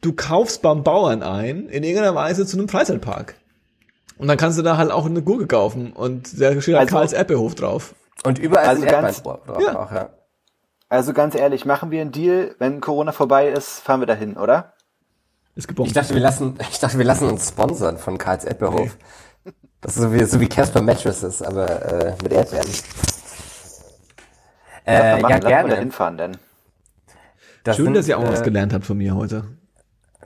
du 0.01 0.13
kaufst 0.13 0.61
beim 0.61 0.83
Bauern 0.83 1.23
ein, 1.23 1.67
in 1.67 1.83
irgendeiner 1.83 2.15
Weise 2.15 2.45
zu 2.45 2.57
einem 2.57 2.67
Freizeitpark. 2.69 3.35
Und 4.17 4.27
dann 4.27 4.37
kannst 4.37 4.57
du 4.57 4.63
da 4.63 4.77
halt 4.77 4.89
auch 4.91 5.05
eine 5.05 5.21
Gurke 5.21 5.45
kaufen. 5.47 5.91
Und 5.93 6.41
da 6.41 6.59
steht 6.61 6.75
halt 6.75 6.87
Also- 6.87 6.95
Karls 6.95 7.13
Erdbeerhof 7.13 7.55
drauf. 7.55 7.93
Und 8.23 8.39
überall 8.39 8.65
Also 8.67 8.81
sind 8.81 8.89
ganz- 8.89 9.17
Erdbeeren 9.17 9.39
drauf, 9.45 9.61
Ja. 9.61 9.79
auch, 9.79 9.91
ja. 9.91 10.09
Also 10.89 11.13
ganz 11.13 11.35
ehrlich, 11.35 11.65
machen 11.65 11.91
wir 11.91 12.01
einen 12.01 12.11
Deal, 12.11 12.55
wenn 12.59 12.79
Corona 12.79 13.11
vorbei 13.11 13.49
ist, 13.49 13.79
fahren 13.79 13.99
wir 13.99 14.07
dahin, 14.07 14.38
oder? 14.38 14.73
Ist 15.55 15.67
gebombt. 15.67 15.89
Ich 15.89 15.93
dachte, 15.93 16.13
wir 16.13 16.21
lassen, 16.21 16.57
ich 16.69 16.79
dachte, 16.79 16.97
wir 16.97 17.05
lassen 17.05 17.27
uns 17.27 17.49
sponsern 17.49 17.97
von 17.97 18.17
Karls 18.17 18.45
Erdbeerhof. 18.45 18.97
Das 19.81 19.95
ist 19.95 20.01
so 20.01 20.13
wie, 20.13 20.23
so 20.23 20.39
wie 20.39 20.47
Casper 20.47 20.81
Mattresses, 20.81 21.41
aber 21.41 21.67
äh, 21.67 22.15
mit 22.23 22.31
Erdbeeren. 22.31 22.67
Äh, 24.85 24.93
ja, 24.93 25.17
machen, 25.17 25.21
lass 25.21 25.43
mal 25.43 25.49
gerne. 25.49 25.69
dahin 25.69 25.91
fahren, 25.91 26.17
denn. 26.17 26.38
Das 27.63 27.75
Schön, 27.75 27.85
sind, 27.85 27.93
dass 27.95 28.07
ihr 28.07 28.17
auch 28.17 28.23
was 28.23 28.41
äh, 28.41 28.43
gelernt 28.43 28.73
habt 28.73 28.85
von 28.85 28.97
mir 28.97 29.13
heute. 29.15 29.43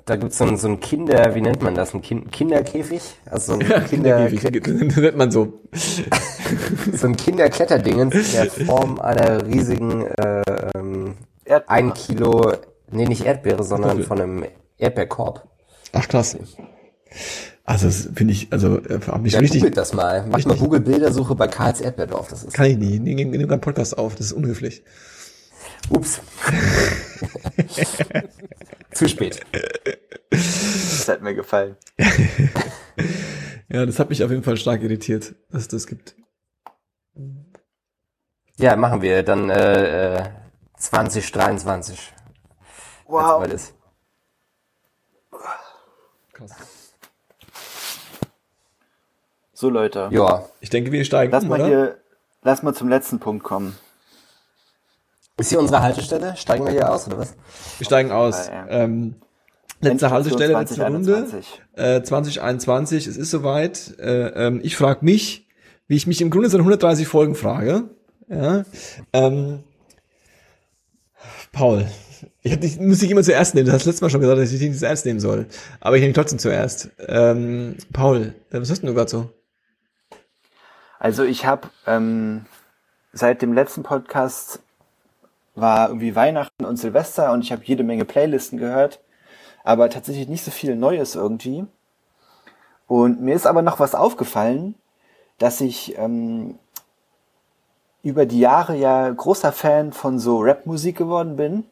Da 0.05 0.15
gibt's 0.15 0.37
so 0.39 0.45
ein, 0.45 0.57
so 0.57 0.67
ein 0.67 0.79
Kinder, 0.79 1.35
wie 1.35 1.41
nennt 1.41 1.61
man 1.61 1.75
das? 1.75 1.93
Ein 1.93 2.01
kind, 2.01 2.31
Kinderkäfig? 2.31 3.01
Also 3.25 3.53
so 3.53 3.59
ein 3.59 3.85
Kinder, 3.87 4.27
Kinderkäfig. 4.27 4.95
nennt 4.97 5.17
man 5.17 5.31
so. 5.31 5.61
so 6.93 7.07
ein 7.07 7.15
Kinderkletterdingens 7.15 8.15
in 8.15 8.31
der 8.31 8.51
Form 8.51 8.99
einer 8.99 9.45
riesigen 9.45 10.07
äh, 10.07 10.41
ähm, 10.75 11.15
ein 11.67 11.93
Kilo, 11.93 12.53
nee, 12.91 13.05
nicht 13.05 13.25
Erdbeere, 13.25 13.63
sondern 13.63 14.03
von 14.03 14.19
einem 14.21 14.45
Erdbeerkorb. 14.77 15.47
Ach 15.93 16.07
krass. 16.07 16.37
Also 17.63 17.85
das 17.87 18.09
finde 18.15 18.33
ich, 18.33 18.47
also 18.51 18.77
äh, 18.79 18.99
hab 19.05 19.21
mich 19.21 19.33
Ja, 19.33 19.39
richtig, 19.39 19.59
googelt 19.61 19.77
das 19.77 19.93
mal. 19.93 20.21
Macht 20.21 20.31
mal 20.45 20.53
richtig- 20.53 20.59
Google-Bildersuche 20.59 21.35
bei 21.35 21.47
Karls 21.47 21.79
Erdbeerdorf. 21.79 22.29
Das 22.29 22.43
ist, 22.43 22.53
kann 22.53 22.65
ich 22.65 22.77
nicht. 22.77 23.01
Nimm, 23.01 23.29
nimm 23.29 23.47
keinen 23.47 23.61
Podcast 23.61 23.97
auf, 23.97 24.15
das 24.15 24.27
ist 24.27 24.33
unhöflich. 24.33 24.83
ups. 25.89 26.21
Zu 28.93 29.07
spät. 29.07 29.41
Das 30.29 31.07
hat 31.07 31.21
mir 31.21 31.33
gefallen. 31.35 31.75
Ja, 33.73 33.85
das 33.85 33.99
hat 33.99 34.09
mich 34.09 34.21
auf 34.21 34.29
jeden 34.29 34.43
Fall 34.43 34.57
stark 34.57 34.81
irritiert, 34.81 35.33
dass 35.49 35.61
es 35.61 35.67
das 35.69 35.87
gibt. 35.87 36.15
Ja, 38.57 38.75
machen 38.75 39.01
wir 39.01 39.23
dann 39.23 39.49
äh, 39.49 40.17
äh, 40.17 40.23
2023. 40.77 41.65
wenn's 41.65 42.11
Wow. 43.07 43.47
ist. 43.47 43.73
Krass. 46.33 46.51
So 49.53 49.69
Leute, 49.69 50.09
Ja. 50.11 50.49
Ich 50.59 50.69
denke, 50.69 50.91
wir 50.91 51.05
steigen 51.05 51.31
lass 51.31 51.43
um, 51.43 51.49
mal 51.49 51.61
oder? 51.61 51.67
hier, 51.67 51.97
lass 52.41 52.63
mal 52.63 52.73
zum 52.73 52.89
letzten 52.89 53.19
Punkt 53.19 53.43
kommen. 53.45 53.77
Ist 55.37 55.49
hier 55.49 55.59
unsere 55.59 55.81
Haltestelle? 55.81 56.35
Steigen 56.37 56.65
wir 56.65 56.71
hier 56.71 56.91
aus, 56.91 57.07
oder 57.07 57.19
was? 57.19 57.35
Wir 57.77 57.85
steigen 57.85 58.11
aus. 58.11 58.47
Ja, 58.47 58.53
ja. 58.53 58.67
Ähm, 58.69 59.15
letzte 59.79 60.11
Haltestelle, 60.11 60.53
letzte 60.53 60.83
Runde. 60.83 61.25
2021. 61.27 61.61
Äh, 61.73 62.03
2021, 62.03 63.07
es 63.07 63.17
ist 63.17 63.31
soweit. 63.31 63.97
Äh, 63.99 64.47
ähm, 64.47 64.59
ich 64.63 64.75
frage 64.75 65.03
mich, 65.03 65.47
wie 65.87 65.95
ich 65.95 66.07
mich 66.07 66.21
im 66.21 66.29
Grunde 66.29 66.49
seit 66.49 66.59
130 66.59 67.07
Folgen 67.07 67.35
frage. 67.35 67.89
Ja. 68.29 68.63
Ähm, 69.13 69.63
Paul, 71.51 71.85
ich 72.43 72.53
hab 72.53 72.61
dich, 72.61 72.79
muss 72.79 72.99
dich 72.99 73.11
immer 73.11 73.23
zuerst 73.23 73.55
nehmen. 73.55 73.67
Du 73.67 73.73
hast 73.73 73.85
letztes 73.85 74.01
Mal 74.01 74.09
schon 74.09 74.21
gesagt, 74.21 74.39
dass 74.39 74.51
ich 74.51 74.59
dich 74.59 74.69
nicht 74.69 74.79
zuerst 74.79 75.05
nehmen 75.05 75.19
soll. 75.19 75.47
Aber 75.79 75.95
ich 75.95 76.01
nehme 76.01 76.13
dich 76.13 76.21
trotzdem 76.21 76.39
zuerst. 76.39 76.89
Ähm, 77.07 77.77
Paul, 77.93 78.33
äh, 78.51 78.61
was 78.61 78.69
hast 78.69 78.81
denn 78.81 78.87
du 78.87 78.93
gerade 78.93 79.09
so? 79.09 79.29
Also 80.99 81.23
ich 81.23 81.45
habe 81.45 81.69
ähm, 81.87 82.45
seit 83.11 83.41
dem 83.41 83.53
letzten 83.53 83.83
Podcast 83.83 84.61
war 85.61 85.89
irgendwie 85.89 86.15
Weihnachten 86.15 86.65
und 86.65 86.77
Silvester 86.77 87.31
und 87.31 87.43
ich 87.43 87.51
habe 87.51 87.61
jede 87.63 87.83
Menge 87.83 88.05
Playlisten 88.05 88.57
gehört, 88.57 88.99
aber 89.63 89.89
tatsächlich 89.89 90.27
nicht 90.27 90.43
so 90.43 90.51
viel 90.51 90.75
Neues 90.75 91.15
irgendwie. 91.15 91.65
Und 92.87 93.21
mir 93.21 93.35
ist 93.35 93.47
aber 93.47 93.61
noch 93.61 93.79
was 93.79 93.95
aufgefallen, 93.95 94.75
dass 95.37 95.61
ich 95.61 95.97
ähm, 95.97 96.59
über 98.03 98.25
die 98.25 98.39
Jahre 98.39 98.75
ja 98.75 99.09
großer 99.09 99.51
Fan 99.51 99.93
von 99.93 100.19
so 100.19 100.39
Rap-Musik 100.39 100.97
geworden 100.97 101.35
bin 101.35 101.63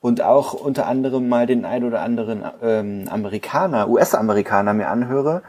und 0.00 0.22
auch 0.22 0.54
unter 0.54 0.86
anderem 0.86 1.28
mal 1.28 1.46
den 1.46 1.64
ein 1.64 1.84
oder 1.84 2.00
anderen 2.00 2.44
ähm, 2.62 3.06
Amerikaner, 3.10 3.88
US-Amerikaner 3.88 4.74
mir 4.74 4.88
anhöre. 4.88 5.42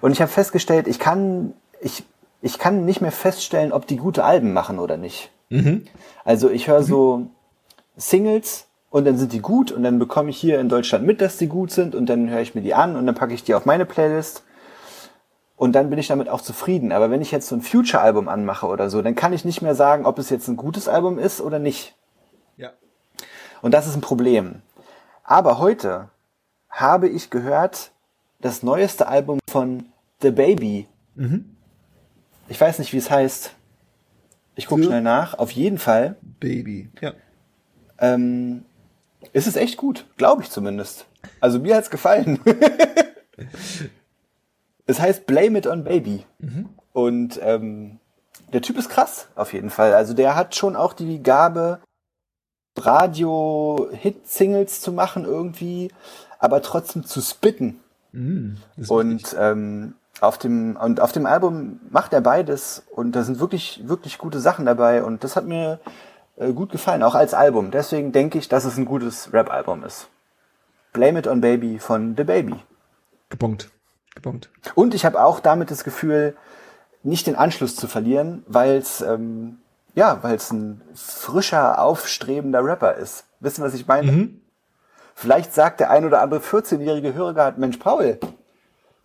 Und 0.00 0.12
ich 0.12 0.20
habe 0.20 0.30
festgestellt, 0.30 0.86
ich 0.86 0.98
kann, 0.98 1.54
ich, 1.80 2.04
ich 2.40 2.58
kann 2.58 2.84
nicht 2.84 3.00
mehr 3.00 3.12
feststellen, 3.12 3.72
ob 3.72 3.86
die 3.86 3.96
gute 3.96 4.24
Alben 4.24 4.52
machen 4.52 4.78
oder 4.78 4.96
nicht. 4.96 5.30
Also 6.24 6.50
ich 6.50 6.68
höre 6.68 6.82
so 6.82 7.28
Singles 7.96 8.66
und 8.90 9.04
dann 9.04 9.16
sind 9.16 9.32
die 9.32 9.40
gut 9.40 9.72
und 9.72 9.82
dann 9.82 9.98
bekomme 9.98 10.30
ich 10.30 10.38
hier 10.38 10.60
in 10.60 10.68
Deutschland 10.68 11.06
mit, 11.06 11.20
dass 11.20 11.36
die 11.36 11.46
gut 11.46 11.70
sind 11.70 11.94
und 11.94 12.06
dann 12.06 12.30
höre 12.30 12.40
ich 12.40 12.54
mir 12.54 12.62
die 12.62 12.74
an 12.74 12.96
und 12.96 13.06
dann 13.06 13.14
packe 13.14 13.34
ich 13.34 13.44
die 13.44 13.54
auf 13.54 13.64
meine 13.64 13.86
Playlist 13.86 14.42
und 15.56 15.72
dann 15.72 15.88
bin 15.90 15.98
ich 15.98 16.08
damit 16.08 16.28
auch 16.28 16.40
zufrieden. 16.40 16.92
Aber 16.92 17.10
wenn 17.10 17.22
ich 17.22 17.30
jetzt 17.30 17.48
so 17.48 17.54
ein 17.56 17.62
Future-Album 17.62 18.28
anmache 18.28 18.66
oder 18.66 18.90
so, 18.90 19.02
dann 19.02 19.14
kann 19.14 19.32
ich 19.32 19.44
nicht 19.44 19.62
mehr 19.62 19.74
sagen, 19.74 20.04
ob 20.04 20.18
es 20.18 20.30
jetzt 20.30 20.48
ein 20.48 20.56
gutes 20.56 20.88
Album 20.88 21.18
ist 21.18 21.40
oder 21.40 21.58
nicht. 21.58 21.94
Ja. 22.56 22.70
Und 23.62 23.72
das 23.72 23.86
ist 23.86 23.96
ein 23.96 24.02
Problem. 24.02 24.62
Aber 25.24 25.58
heute 25.58 26.10
habe 26.68 27.08
ich 27.08 27.30
gehört, 27.30 27.90
das 28.40 28.62
neueste 28.62 29.08
Album 29.08 29.38
von 29.48 29.86
The 30.20 30.30
Baby. 30.30 30.86
Ich 32.48 32.60
weiß 32.60 32.78
nicht, 32.78 32.92
wie 32.92 32.98
es 32.98 33.10
heißt. 33.10 33.52
Ich 34.56 34.66
gucke 34.66 34.84
schnell 34.84 35.02
nach. 35.02 35.34
Auf 35.34 35.52
jeden 35.52 35.78
Fall 35.78 36.16
Baby. 36.40 36.90
Ja. 37.00 37.12
ähm, 37.98 38.64
ist 39.32 39.46
es 39.46 39.56
echt 39.56 39.76
gut, 39.76 40.06
glaube 40.16 40.42
ich 40.42 40.50
zumindest. 40.50 41.06
Also 41.40 41.58
mir 41.58 41.76
hat's 41.76 41.90
gefallen. 41.90 42.38
es 44.86 45.00
heißt 45.00 45.26
Blame 45.26 45.58
It 45.58 45.66
on 45.66 45.84
Baby. 45.84 46.24
Und 46.92 47.38
ähm, 47.42 47.98
der 48.52 48.62
Typ 48.62 48.78
ist 48.78 48.88
krass, 48.88 49.28
auf 49.34 49.52
jeden 49.52 49.70
Fall. 49.70 49.94
Also 49.94 50.14
der 50.14 50.36
hat 50.36 50.54
schon 50.54 50.76
auch 50.76 50.92
die 50.92 51.22
Gabe, 51.22 51.80
Radio-Hit-Singles 52.78 54.80
zu 54.80 54.92
machen 54.92 55.24
irgendwie, 55.24 55.90
aber 56.38 56.62
trotzdem 56.62 57.04
zu 57.04 57.20
spitten. 57.20 57.80
Ist 58.76 58.76
wichtig. 58.76 58.90
Und 58.90 59.36
ähm, 59.38 59.94
auf 60.20 60.38
dem 60.38 60.76
und 60.76 61.00
auf 61.00 61.12
dem 61.12 61.26
Album 61.26 61.80
macht 61.90 62.12
er 62.12 62.20
beides 62.20 62.84
und 62.90 63.12
da 63.12 63.22
sind 63.22 63.38
wirklich 63.38 63.82
wirklich 63.84 64.18
gute 64.18 64.40
Sachen 64.40 64.64
dabei 64.64 65.02
und 65.02 65.24
das 65.24 65.36
hat 65.36 65.46
mir 65.46 65.80
äh, 66.36 66.52
gut 66.52 66.70
gefallen, 66.72 67.02
auch 67.02 67.14
als 67.14 67.34
Album. 67.34 67.70
Deswegen 67.70 68.12
denke 68.12 68.38
ich, 68.38 68.48
dass 68.48 68.64
es 68.64 68.76
ein 68.76 68.84
gutes 68.84 69.32
Rap-Album 69.32 69.84
ist. 69.84 70.08
Blame 70.92 71.18
It 71.18 71.26
on 71.26 71.40
Baby 71.40 71.78
von 71.78 72.14
The 72.16 72.24
Baby. 72.24 72.54
Gebongt. 73.28 73.70
gebongt. 74.14 74.50
Und 74.74 74.94
ich 74.94 75.04
habe 75.04 75.22
auch 75.22 75.40
damit 75.40 75.70
das 75.70 75.84
Gefühl, 75.84 76.36
nicht 77.02 77.26
den 77.26 77.36
Anschluss 77.36 77.76
zu 77.76 77.86
verlieren, 77.86 78.44
weil 78.46 78.76
es 78.76 79.00
ähm, 79.00 79.58
ja, 79.96 80.22
weil 80.22 80.36
es 80.36 80.52
ein 80.52 80.82
frischer, 80.94 81.80
aufstrebender 81.80 82.62
Rapper 82.62 82.94
ist. 82.94 83.24
Wissen, 83.40 83.64
was 83.64 83.74
ich 83.74 83.88
meine? 83.88 84.12
Mhm. 84.12 84.40
Vielleicht 85.14 85.54
sagt 85.54 85.80
der 85.80 85.90
ein 85.90 86.04
oder 86.04 86.20
andere 86.20 86.40
14-jährige 86.40 87.14
Hörer 87.14 87.32
gerade, 87.32 87.58
Mensch, 87.58 87.78
Paul, 87.78 88.20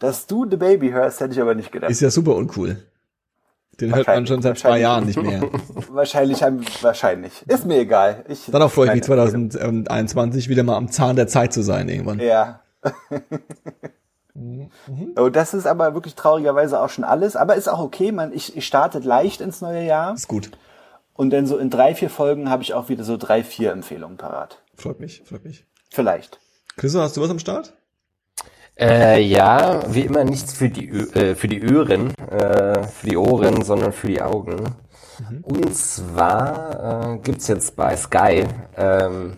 dass 0.02 0.26
du 0.26 0.50
The 0.50 0.58
Baby 0.58 0.90
hörst, 0.90 1.20
hätte 1.20 1.34
ich 1.34 1.40
aber 1.40 1.54
nicht 1.54 1.72
gedacht. 1.72 1.92
Ist 1.92 2.02
ja 2.02 2.10
super 2.10 2.36
uncool. 2.36 2.78
Den 3.80 3.96
hört 3.96 4.08
man 4.08 4.26
schon 4.28 4.42
seit 4.42 4.58
zwei 4.58 4.80
Jahren 4.80 5.06
nicht 5.06 5.22
mehr. 5.22 5.42
wahrscheinlich, 5.90 6.42
wahrscheinlich. 6.82 7.32
Ist 7.48 7.66
mir 7.66 7.78
egal. 7.80 8.26
Ich, 8.28 8.48
Dann 8.52 8.62
auch 8.64 8.72
freue 8.72 8.88
ich 8.88 8.94
mich 8.96 9.04
2021 9.04 10.50
wieder 10.50 10.64
mal 10.64 10.76
am 10.76 10.92
Zahn 10.92 11.16
der 11.16 11.28
Zeit 11.28 11.54
zu 11.54 11.62
sein 11.62 11.88
irgendwann. 11.88 12.20
Ja. 12.20 12.62
Oh, 15.18 15.28
das 15.30 15.54
ist 15.54 15.68
aber 15.68 15.94
wirklich 15.94 16.16
traurigerweise 16.16 16.80
auch 16.80 16.90
schon 16.90 17.04
alles. 17.04 17.36
Aber 17.36 17.56
ist 17.56 17.68
auch 17.68 17.80
okay. 17.80 18.14
Man, 18.14 18.32
ich, 18.34 18.56
ich 18.56 18.66
starte 18.66 19.00
leicht 19.00 19.42
ins 19.42 19.60
neue 19.62 19.86
Jahr. 19.86 20.16
Ist 20.16 20.30
gut. 20.30 20.50
Und 21.14 21.32
dann 21.32 21.46
so 21.46 21.58
in 21.58 21.70
drei, 21.70 21.94
vier 21.94 22.10
Folgen 22.10 22.50
habe 22.50 22.64
ich 22.64 22.74
auch 22.74 22.88
wieder 22.88 23.04
so 23.04 23.18
drei, 23.18 23.44
vier 23.44 23.72
Empfehlungen 23.74 24.18
parat. 24.18 24.64
Freut 24.74 25.02
mich, 25.02 25.22
freut 25.26 25.44
mich. 25.44 25.66
Vielleicht. 25.92 26.40
Christo, 26.78 27.02
hast 27.02 27.18
du 27.18 27.22
was 27.22 27.30
am 27.30 27.40
Start? 27.40 27.74
Äh, 28.80 29.22
ja, 29.22 29.82
wie 29.94 30.02
immer 30.02 30.24
nichts 30.24 30.54
für 30.54 30.70
die, 30.70 30.90
äh, 30.90 31.36
für 31.36 31.48
die 31.48 31.62
Ohren, 31.72 32.14
äh, 32.30 32.84
für 32.84 33.08
die 33.08 33.18
Ohren, 33.18 33.64
sondern 33.64 33.92
für 33.92 34.08
die 34.08 34.22
Augen. 34.22 34.76
Mhm. 35.30 35.44
Und 35.44 35.76
zwar 35.76 37.14
äh, 37.14 37.18
gibt's 37.20 37.48
jetzt 37.48 37.76
bei 37.76 37.96
Sky 37.96 38.46
ähm, 38.78 39.38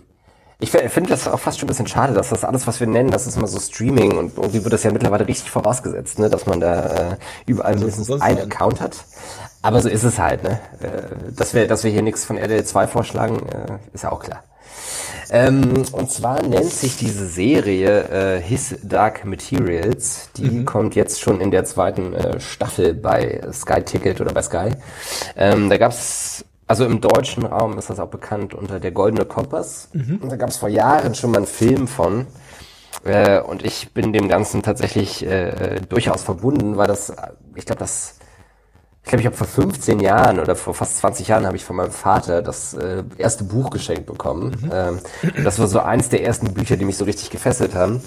ich 0.63 0.71
finde 0.71 1.09
das 1.09 1.27
auch 1.27 1.39
fast 1.39 1.59
schon 1.59 1.67
ein 1.67 1.71
bisschen 1.71 1.87
schade, 1.87 2.13
dass 2.13 2.29
das 2.29 2.45
alles, 2.45 2.65
was 2.67 2.79
wir 2.79 2.87
nennen, 2.87 3.11
das 3.11 3.27
ist 3.27 3.35
immer 3.35 3.47
so 3.47 3.59
Streaming 3.59 4.17
und 4.17 4.37
irgendwie 4.37 4.63
wird 4.63 4.71
das 4.71 4.83
ja 4.83 4.91
mittlerweile 4.91 5.27
richtig 5.27 5.51
vorausgesetzt, 5.51 6.19
ne, 6.19 6.29
dass 6.29 6.45
man 6.45 6.61
da 6.61 6.85
äh, 6.85 7.17
überall 7.45 7.75
mindestens 7.75 8.09
einen 8.21 8.39
Account 8.39 8.79
hat. 8.79 8.95
Aber 9.61 9.81
so 9.81 9.89
ist 9.89 10.03
es 10.03 10.19
halt, 10.19 10.43
ne? 10.43 10.61
Äh, 10.79 11.33
dass 11.35 11.53
wir, 11.53 11.67
dass 11.67 11.83
wir 11.83 11.91
hier 11.91 12.01
nichts 12.01 12.23
von 12.23 12.37
RDL 12.37 12.63
2 12.63 12.87
vorschlagen, 12.87 13.45
äh, 13.49 13.77
ist 13.93 14.03
ja 14.03 14.11
auch 14.13 14.21
klar. 14.21 14.43
Ähm, 15.29 15.83
und 15.91 16.11
zwar 16.11 16.41
nennt 16.41 16.71
sich 16.71 16.97
diese 16.97 17.27
Serie 17.27 18.37
äh, 18.37 18.41
His 18.41 18.75
Dark 18.83 19.25
Materials. 19.25 20.29
Die 20.37 20.49
mhm. 20.49 20.65
kommt 20.65 20.95
jetzt 20.95 21.21
schon 21.21 21.41
in 21.41 21.51
der 21.51 21.65
zweiten 21.65 22.13
äh, 22.13 22.39
Staffel 22.39 22.93
bei 22.93 23.41
Sky 23.51 23.81
Ticket 23.81 24.21
oder 24.21 24.33
bei 24.33 24.41
Sky. 24.41 24.71
Ähm, 25.35 25.69
da 25.69 25.77
gab's 25.77 26.45
also 26.65 26.85
im 26.85 27.01
deutschen 27.01 27.45
Raum 27.45 27.77
ist 27.77 27.89
das 27.89 27.99
auch 27.99 28.07
bekannt 28.07 28.53
unter 28.53 28.79
der 28.79 28.91
Goldene 28.91 29.25
Kompass. 29.25 29.89
Mhm. 29.93 30.19
Und 30.21 30.31
da 30.31 30.37
gab 30.37 30.49
es 30.49 30.57
vor 30.57 30.69
Jahren 30.69 31.13
schon 31.13 31.31
mal 31.31 31.37
einen 31.37 31.45
Film 31.45 31.87
von. 31.87 32.25
Äh, 33.03 33.41
und 33.41 33.65
ich 33.65 33.91
bin 33.93 34.13
dem 34.13 34.29
Ganzen 34.29 34.63
tatsächlich 34.63 35.25
äh, 35.25 35.81
durchaus 35.89 36.23
verbunden, 36.23 36.77
weil 36.77 36.87
das, 36.87 37.13
ich 37.55 37.65
glaube, 37.65 37.79
das, 37.79 38.15
ich 39.03 39.09
glaube, 39.09 39.19
ich 39.19 39.25
habe 39.25 39.35
vor 39.35 39.47
15 39.47 39.99
Jahren 39.99 40.39
oder 40.39 40.55
vor 40.55 40.73
fast 40.73 40.97
20 40.99 41.27
Jahren 41.27 41.45
habe 41.45 41.57
ich 41.57 41.65
von 41.65 41.75
meinem 41.75 41.91
Vater 41.91 42.41
das 42.41 42.73
äh, 42.73 43.03
erste 43.17 43.43
Buch 43.43 43.69
geschenkt 43.69 44.05
bekommen. 44.05 44.55
Mhm. 44.61 44.71
Ähm, 44.73 44.99
das 45.43 45.59
war 45.59 45.67
so 45.67 45.79
eins 45.79 46.07
der 46.07 46.23
ersten 46.23 46.53
Bücher, 46.53 46.77
die 46.77 46.85
mich 46.85 46.97
so 46.97 47.03
richtig 47.03 47.29
gefesselt 47.29 47.75
haben. 47.75 48.01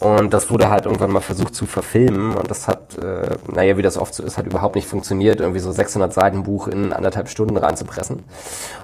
Und 0.00 0.32
das 0.32 0.50
wurde 0.50 0.68
halt 0.68 0.84
irgendwann 0.84 1.10
mal 1.10 1.20
versucht 1.20 1.54
zu 1.56 1.66
verfilmen 1.66 2.36
und 2.36 2.48
das 2.50 2.68
hat, 2.68 2.96
äh, 2.98 3.30
naja, 3.52 3.76
wie 3.76 3.82
das 3.82 3.96
oft 3.96 4.14
so 4.14 4.22
ist, 4.22 4.38
hat 4.38 4.46
überhaupt 4.46 4.76
nicht 4.76 4.86
funktioniert, 4.86 5.40
irgendwie 5.40 5.58
so 5.58 5.72
600 5.72 6.12
Seiten 6.12 6.44
Buch 6.44 6.68
in 6.68 6.92
anderthalb 6.92 7.28
Stunden 7.28 7.56
reinzupressen. 7.56 8.22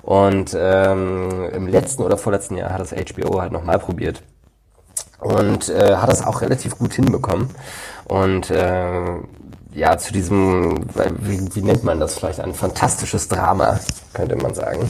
Und 0.02 0.56
ähm, 0.58 1.50
im 1.52 1.68
letzten 1.68 2.02
oder 2.02 2.16
vorletzten 2.16 2.56
Jahr 2.56 2.72
hat 2.72 2.80
das 2.80 2.92
HBO 2.92 3.40
halt 3.40 3.52
nochmal 3.52 3.78
probiert 3.78 4.22
und 5.20 5.68
äh, 5.68 5.96
hat 5.96 6.10
das 6.10 6.26
auch 6.26 6.42
relativ 6.42 6.78
gut 6.78 6.94
hinbekommen. 6.94 7.50
Und 8.06 8.50
äh, 8.50 9.02
ja, 9.74 9.98
zu 9.98 10.12
diesem, 10.12 10.86
wie, 11.18 11.54
wie 11.54 11.62
nennt 11.62 11.84
man 11.84 12.00
das 12.00 12.18
vielleicht, 12.18 12.40
ein 12.40 12.54
fantastisches 12.54 13.28
Drama, 13.28 13.80
könnte 14.12 14.36
man 14.36 14.54
sagen. 14.54 14.88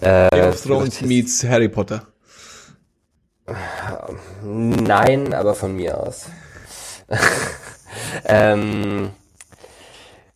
Äh, 0.00 0.28
Game 0.30 0.48
of 0.48 0.62
Thrones 0.62 1.00
meets 1.00 1.44
Harry 1.44 1.68
Potter. 1.68 2.06
Nein, 4.42 5.34
aber 5.34 5.54
von 5.54 5.74
mir 5.74 5.98
aus. 5.98 6.26
ähm, 8.24 9.10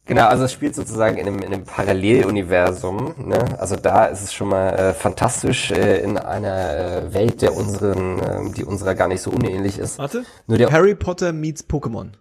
genau, 0.06 0.26
also 0.26 0.44
es 0.44 0.52
spielt 0.52 0.74
sozusagen 0.74 1.18
in 1.18 1.26
einem, 1.26 1.38
in 1.40 1.52
einem 1.52 1.64
Paralleluniversum. 1.64 3.14
Ne? 3.18 3.44
Also 3.58 3.76
da 3.76 4.06
ist 4.06 4.22
es 4.22 4.32
schon 4.32 4.48
mal 4.48 4.70
äh, 4.70 4.94
fantastisch 4.94 5.70
äh, 5.70 5.98
in 5.98 6.18
einer 6.18 6.76
äh, 6.76 7.14
Welt, 7.14 7.42
der 7.42 7.54
unseren, 7.54 8.18
äh, 8.18 8.52
die 8.56 8.64
unserer 8.64 8.94
gar 8.94 9.08
nicht 9.08 9.20
so 9.20 9.30
unähnlich 9.30 9.78
ist. 9.78 9.98
Warte. 9.98 10.24
Nur 10.46 10.58
der 10.58 10.72
Harry 10.72 10.94
Potter 10.94 11.32
meets 11.32 11.68
Pokémon. 11.68 12.12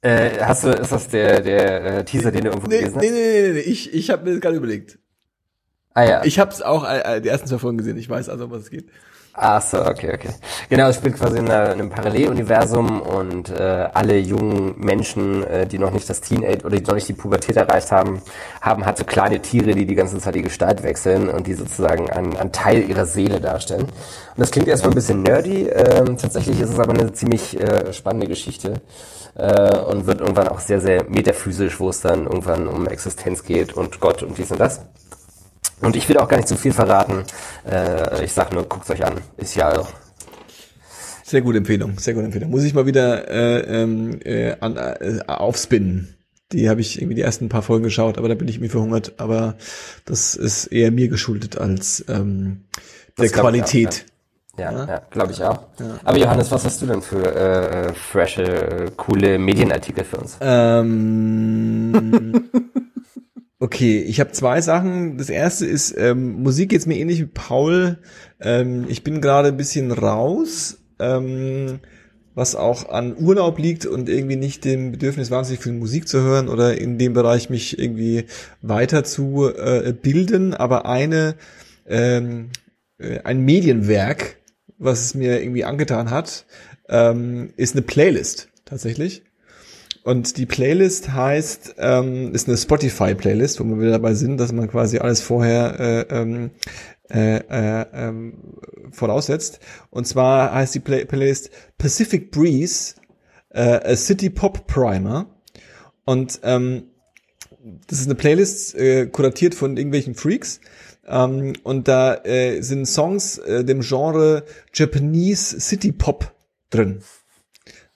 Äh, 0.00 0.38
hast 0.40 0.64
du, 0.64 0.68
ist 0.68 0.92
das 0.92 1.08
der, 1.08 1.40
der 1.40 1.84
äh, 1.84 2.04
Teaser, 2.04 2.30
den 2.30 2.44
du 2.44 2.50
irgendwo 2.50 2.68
nee, 2.68 2.78
gelesen 2.78 2.96
hast? 2.96 3.02
Nee, 3.02 3.10
nee, 3.10 3.42
nee, 3.42 3.52
nee, 3.54 3.58
ich, 3.60 3.92
ich 3.92 4.10
habe 4.10 4.24
mir 4.24 4.32
das 4.32 4.40
gerade 4.40 4.56
überlegt. 4.56 4.98
Ah 5.94 6.04
ja. 6.04 6.24
Ich 6.24 6.38
habe 6.38 6.52
es 6.52 6.62
auch 6.62 6.88
äh, 6.88 7.20
die 7.20 7.28
ersten 7.28 7.48
zwei 7.48 7.58
Folgen 7.58 7.78
gesehen, 7.78 7.96
ich 7.96 8.08
weiß 8.08 8.28
also, 8.28 8.44
um 8.44 8.50
was 8.52 8.62
es 8.62 8.70
geht. 8.70 8.90
Ach 9.40 9.62
so, 9.62 9.78
okay, 9.86 10.14
okay. 10.14 10.30
Genau, 10.68 10.88
es 10.88 10.96
spielt 10.96 11.16
quasi 11.16 11.38
in, 11.38 11.48
einem 11.48 11.90
Paralleluniversum 11.90 13.00
und 13.00 13.50
äh, 13.50 13.88
alle 13.94 14.18
jungen 14.18 14.74
Menschen, 14.78 15.44
äh, 15.44 15.64
die 15.64 15.78
noch 15.78 15.92
nicht 15.92 16.10
das 16.10 16.20
Teenage 16.20 16.64
oder 16.64 16.76
die 16.76 16.82
noch 16.82 16.94
nicht 16.94 17.08
die 17.08 17.12
Pubertät 17.12 17.56
erreicht 17.56 17.92
haben, 17.92 18.20
haben 18.60 18.84
halt 18.84 18.98
so 18.98 19.04
kleine 19.04 19.40
Tiere, 19.40 19.74
die 19.74 19.86
die 19.86 19.94
ganze 19.94 20.18
Zeit 20.18 20.34
die 20.34 20.42
Gestalt 20.42 20.82
wechseln 20.82 21.28
und 21.28 21.46
die 21.46 21.54
sozusagen 21.54 22.10
einen, 22.10 22.50
Teil 22.50 22.88
ihrer 22.88 23.06
Seele 23.06 23.40
darstellen. 23.40 23.84
Und 23.84 24.38
das 24.38 24.50
klingt 24.50 24.66
erstmal 24.66 24.90
ein 24.90 24.96
bisschen 24.96 25.22
nerdy, 25.22 25.68
äh, 25.68 26.04
tatsächlich 26.16 26.60
ist 26.60 26.70
es 26.70 26.78
aber 26.80 26.94
eine 26.94 27.12
ziemlich 27.12 27.60
äh, 27.60 27.92
spannende 27.92 28.26
Geschichte 28.26 28.80
äh, 29.36 29.78
und 29.78 30.06
wird 30.06 30.20
irgendwann 30.20 30.48
auch 30.48 30.58
sehr, 30.58 30.80
sehr 30.80 31.04
metaphysisch, 31.08 31.78
wo 31.78 31.90
es 31.90 32.00
dann 32.00 32.24
irgendwann 32.24 32.66
um 32.66 32.88
Existenz 32.88 33.44
geht 33.44 33.72
und 33.74 34.00
Gott 34.00 34.24
und 34.24 34.36
dies 34.36 34.50
und 34.50 34.58
das. 34.58 34.80
Und 35.80 35.96
ich 35.96 36.08
will 36.08 36.18
auch 36.18 36.28
gar 36.28 36.36
nicht 36.36 36.48
zu 36.48 36.56
viel 36.56 36.72
verraten. 36.72 37.24
Äh, 37.68 38.24
ich 38.24 38.32
sag 38.32 38.52
nur, 38.52 38.64
guckt 38.64 38.88
euch 38.90 39.04
an. 39.04 39.14
Ist 39.36 39.54
ja 39.54 39.78
auch. 39.78 39.88
Sehr 41.24 41.42
gute 41.42 41.58
Empfehlung, 41.58 41.98
sehr 41.98 42.14
gute 42.14 42.26
Empfehlung. 42.26 42.50
Muss 42.50 42.64
ich 42.64 42.72
mal 42.72 42.86
wieder 42.86 43.28
äh, 43.28 43.82
ähm, 43.82 44.18
äh, 44.24 44.56
an, 44.60 44.76
äh, 44.76 45.20
aufspinnen. 45.26 46.16
Die 46.52 46.70
habe 46.70 46.80
ich 46.80 46.98
irgendwie 46.98 47.16
die 47.16 47.22
ersten 47.22 47.50
paar 47.50 47.60
Folgen 47.60 47.84
geschaut, 47.84 48.16
aber 48.16 48.28
da 48.28 48.34
bin 48.34 48.48
ich 48.48 48.56
irgendwie 48.56 48.70
verhungert. 48.70 49.12
Aber 49.18 49.56
das 50.06 50.34
ist 50.34 50.66
eher 50.68 50.90
mir 50.90 51.08
geschuldet 51.08 51.58
als 51.58 52.02
ähm, 52.08 52.64
der 53.18 53.28
Qualität. 53.28 54.06
Ja, 54.56 54.72
ja, 54.72 54.86
ja 54.86 55.02
glaube 55.10 55.32
ich 55.32 55.42
auch. 55.42 55.58
Ja. 55.78 56.00
Aber 56.02 56.16
Johannes, 56.16 56.50
was 56.50 56.64
hast 56.64 56.80
du 56.80 56.86
denn 56.86 57.02
für 57.02 57.34
äh, 57.34 57.92
frische, 57.92 58.86
coole 58.96 59.38
Medienartikel 59.38 60.04
für 60.04 60.16
uns? 60.16 60.38
Ähm, 60.40 61.92
Okay, 63.60 64.00
ich 64.00 64.20
habe 64.20 64.30
zwei 64.30 64.60
Sachen. 64.60 65.18
Das 65.18 65.30
erste 65.30 65.66
ist, 65.66 65.94
ähm, 65.98 66.42
Musik 66.42 66.70
geht's 66.70 66.86
mir 66.86 66.96
ähnlich 66.96 67.20
wie 67.20 67.26
Paul. 67.26 67.98
Ähm, 68.40 68.86
ich 68.88 69.02
bin 69.02 69.20
gerade 69.20 69.48
ein 69.48 69.56
bisschen 69.56 69.90
raus, 69.90 70.78
ähm, 71.00 71.80
was 72.36 72.54
auch 72.54 72.88
an 72.88 73.16
Urlaub 73.18 73.58
liegt 73.58 73.84
und 73.84 74.08
irgendwie 74.08 74.36
nicht 74.36 74.64
dem 74.64 74.92
Bedürfnis 74.92 75.32
wahnsinnig 75.32 75.60
viel 75.60 75.72
Musik 75.72 76.06
zu 76.06 76.20
hören 76.20 76.48
oder 76.48 76.78
in 76.78 76.98
dem 76.98 77.14
Bereich 77.14 77.50
mich 77.50 77.80
irgendwie 77.80 78.26
weiter 78.62 79.02
zu 79.02 79.48
äh, 79.48 79.92
bilden. 79.92 80.54
Aber 80.54 80.86
eine, 80.86 81.34
ähm, 81.88 82.50
äh, 82.98 83.18
ein 83.24 83.40
Medienwerk, 83.40 84.36
was 84.78 85.00
es 85.00 85.14
mir 85.14 85.42
irgendwie 85.42 85.64
angetan 85.64 86.12
hat, 86.12 86.46
ähm, 86.88 87.52
ist 87.56 87.74
eine 87.74 87.82
Playlist 87.82 88.50
tatsächlich. 88.64 89.24
Und 90.08 90.38
die 90.38 90.46
Playlist 90.46 91.12
heißt, 91.12 91.74
ähm, 91.76 92.34
ist 92.34 92.48
eine 92.48 92.56
Spotify-Playlist, 92.56 93.60
wo 93.60 93.64
wir 93.64 93.78
wieder 93.78 93.90
dabei 93.90 94.14
sind, 94.14 94.38
dass 94.38 94.52
man 94.52 94.66
quasi 94.66 94.96
alles 94.96 95.20
vorher 95.20 95.78
äh, 95.78 96.00
ähm, 96.08 96.50
äh, 97.10 97.36
äh, 97.36 97.86
ähm, 97.92 98.54
voraussetzt. 98.90 99.60
Und 99.90 100.06
zwar 100.06 100.54
heißt 100.54 100.74
die 100.74 100.80
Play 100.80 101.04
Playlist 101.04 101.50
Pacific 101.76 102.30
Breeze, 102.30 102.94
äh, 103.50 103.60
a 103.60 103.94
City 103.96 104.30
Pop 104.30 104.66
Primer. 104.66 105.26
Und 106.06 106.40
ähm, 106.42 106.84
das 107.86 108.00
ist 108.00 108.06
eine 108.06 108.14
Playlist, 108.14 108.76
äh, 108.76 109.08
kuratiert 109.08 109.54
von 109.54 109.76
irgendwelchen 109.76 110.14
Freaks. 110.14 110.62
Ähm, 111.06 111.52
und 111.64 111.86
da 111.86 112.14
äh, 112.24 112.62
sind 112.62 112.86
Songs 112.86 113.36
äh, 113.36 113.62
dem 113.62 113.82
Genre 113.82 114.44
Japanese 114.72 115.60
City 115.60 115.92
Pop 115.92 116.32
drin. 116.70 117.02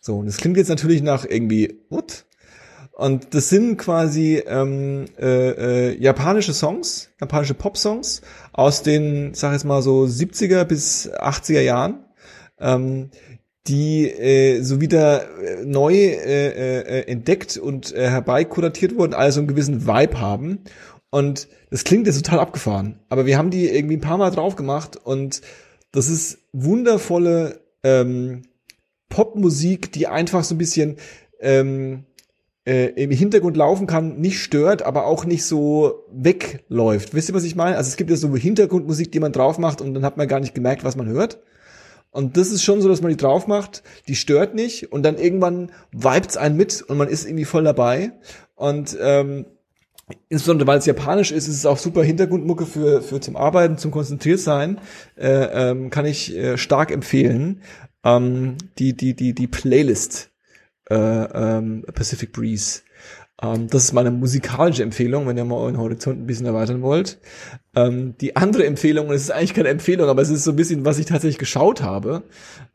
So, 0.04 0.16
und 0.16 0.26
das 0.26 0.38
klingt 0.38 0.56
jetzt 0.56 0.68
natürlich 0.68 1.00
nach 1.00 1.24
irgendwie, 1.24 1.78
what? 1.88 2.24
Und 2.90 3.34
das 3.34 3.48
sind 3.48 3.78
quasi 3.78 4.42
ähm, 4.44 5.04
äh, 5.16 5.90
äh, 5.90 5.96
japanische 5.96 6.52
Songs, 6.52 7.10
japanische 7.20 7.54
Pop-Songs 7.54 8.20
aus 8.52 8.82
den, 8.82 9.32
sag 9.32 9.50
ich 9.50 9.58
jetzt 9.58 9.64
mal 9.64 9.80
so 9.80 10.02
70er 10.02 10.64
bis 10.64 11.08
80er 11.08 11.60
Jahren, 11.60 12.04
ähm, 12.58 13.10
die 13.68 14.10
äh, 14.10 14.60
so 14.62 14.80
wieder 14.80 15.22
äh, 15.40 15.64
neu 15.64 15.94
äh, 15.94 16.48
äh, 16.48 17.06
entdeckt 17.06 17.56
und 17.56 17.94
äh, 17.94 18.10
herbeikuratiert 18.10 18.96
wurden, 18.98 19.14
also 19.14 19.38
einen 19.38 19.48
gewissen 19.48 19.86
Vibe 19.86 20.20
haben. 20.20 20.64
Und 21.10 21.46
das 21.70 21.84
klingt 21.84 22.08
jetzt 22.08 22.24
total 22.24 22.40
abgefahren, 22.40 22.98
aber 23.08 23.24
wir 23.24 23.38
haben 23.38 23.50
die 23.50 23.68
irgendwie 23.68 23.98
ein 23.98 24.00
paar 24.00 24.18
Mal 24.18 24.30
drauf 24.30 24.56
gemacht 24.56 24.96
und 24.96 25.42
das 25.92 26.08
ist 26.08 26.38
wundervolle 26.52 27.60
ähm, 27.84 28.42
Popmusik, 29.12 29.92
die 29.92 30.06
einfach 30.06 30.42
so 30.42 30.54
ein 30.54 30.58
bisschen 30.58 30.96
ähm, 31.38 32.04
äh, 32.66 32.86
im 32.94 33.10
Hintergrund 33.10 33.58
laufen 33.58 33.86
kann, 33.86 34.18
nicht 34.18 34.38
stört, 34.38 34.82
aber 34.82 35.04
auch 35.04 35.26
nicht 35.26 35.44
so 35.44 36.06
wegläuft. 36.10 37.12
Wisst 37.12 37.28
ihr, 37.28 37.34
was 37.34 37.44
ich 37.44 37.54
meine? 37.54 37.76
Also 37.76 37.88
es 37.88 37.96
gibt 37.96 38.08
ja 38.08 38.16
so 38.16 38.34
Hintergrundmusik, 38.34 39.12
die 39.12 39.20
man 39.20 39.32
drauf 39.32 39.58
macht 39.58 39.82
und 39.82 39.92
dann 39.92 40.06
hat 40.06 40.16
man 40.16 40.28
gar 40.28 40.40
nicht 40.40 40.54
gemerkt, 40.54 40.82
was 40.82 40.96
man 40.96 41.08
hört. 41.08 41.40
Und 42.10 42.38
das 42.38 42.52
ist 42.52 42.62
schon 42.62 42.80
so, 42.80 42.88
dass 42.88 43.02
man 43.02 43.10
die 43.10 43.18
drauf 43.18 43.46
macht, 43.46 43.82
die 44.08 44.14
stört 44.14 44.54
nicht 44.54 44.92
und 44.92 45.02
dann 45.02 45.18
irgendwann 45.18 45.72
vibet's 45.92 46.38
einen 46.38 46.56
mit 46.56 46.80
und 46.80 46.96
man 46.96 47.08
ist 47.08 47.26
irgendwie 47.26 47.44
voll 47.44 47.64
dabei. 47.64 48.12
Und 48.54 48.96
ähm, 48.98 49.44
insbesondere 50.28 50.66
weil 50.66 50.78
es 50.78 50.86
japanisch 50.86 51.32
ist, 51.32 51.48
ist 51.48 51.56
es 51.56 51.66
auch 51.66 51.78
super 51.78 52.02
Hintergrundmucke 52.02 52.66
für, 52.66 53.02
für 53.02 53.20
zum 53.20 53.36
Arbeiten, 53.36 53.78
zum 53.78 53.90
konzentriert 53.90 54.40
sein, 54.40 54.78
äh, 55.16 55.70
ähm, 55.70 55.90
kann 55.90 56.06
ich 56.06 56.36
äh, 56.36 56.56
stark 56.56 56.90
empfehlen. 56.90 57.62
Ähm, 58.04 58.56
die, 58.78 58.96
die, 58.96 59.14
die, 59.14 59.34
die 59.34 59.46
Playlist 59.46 60.30
äh, 60.90 60.94
ähm, 60.94 61.84
Pacific 61.94 62.32
Breeze. 62.32 62.82
Ähm, 63.42 63.68
das 63.68 63.84
ist 63.84 63.92
meine 63.92 64.10
musikalische 64.10 64.82
Empfehlung, 64.82 65.26
wenn 65.26 65.36
ihr 65.36 65.44
mal 65.44 65.56
euren 65.56 65.78
Horizont 65.78 66.20
ein 66.20 66.26
bisschen 66.26 66.46
erweitern 66.46 66.82
wollt. 66.82 67.18
Ähm, 67.74 68.14
die 68.20 68.36
andere 68.36 68.64
Empfehlung, 68.64 69.08
und 69.08 69.14
es 69.14 69.22
ist 69.22 69.30
eigentlich 69.30 69.54
keine 69.54 69.68
Empfehlung, 69.68 70.08
aber 70.08 70.22
es 70.22 70.30
ist 70.30 70.44
so 70.44 70.52
ein 70.52 70.56
bisschen, 70.56 70.84
was 70.84 70.98
ich 70.98 71.06
tatsächlich 71.06 71.38
geschaut 71.38 71.82
habe. 71.82 72.22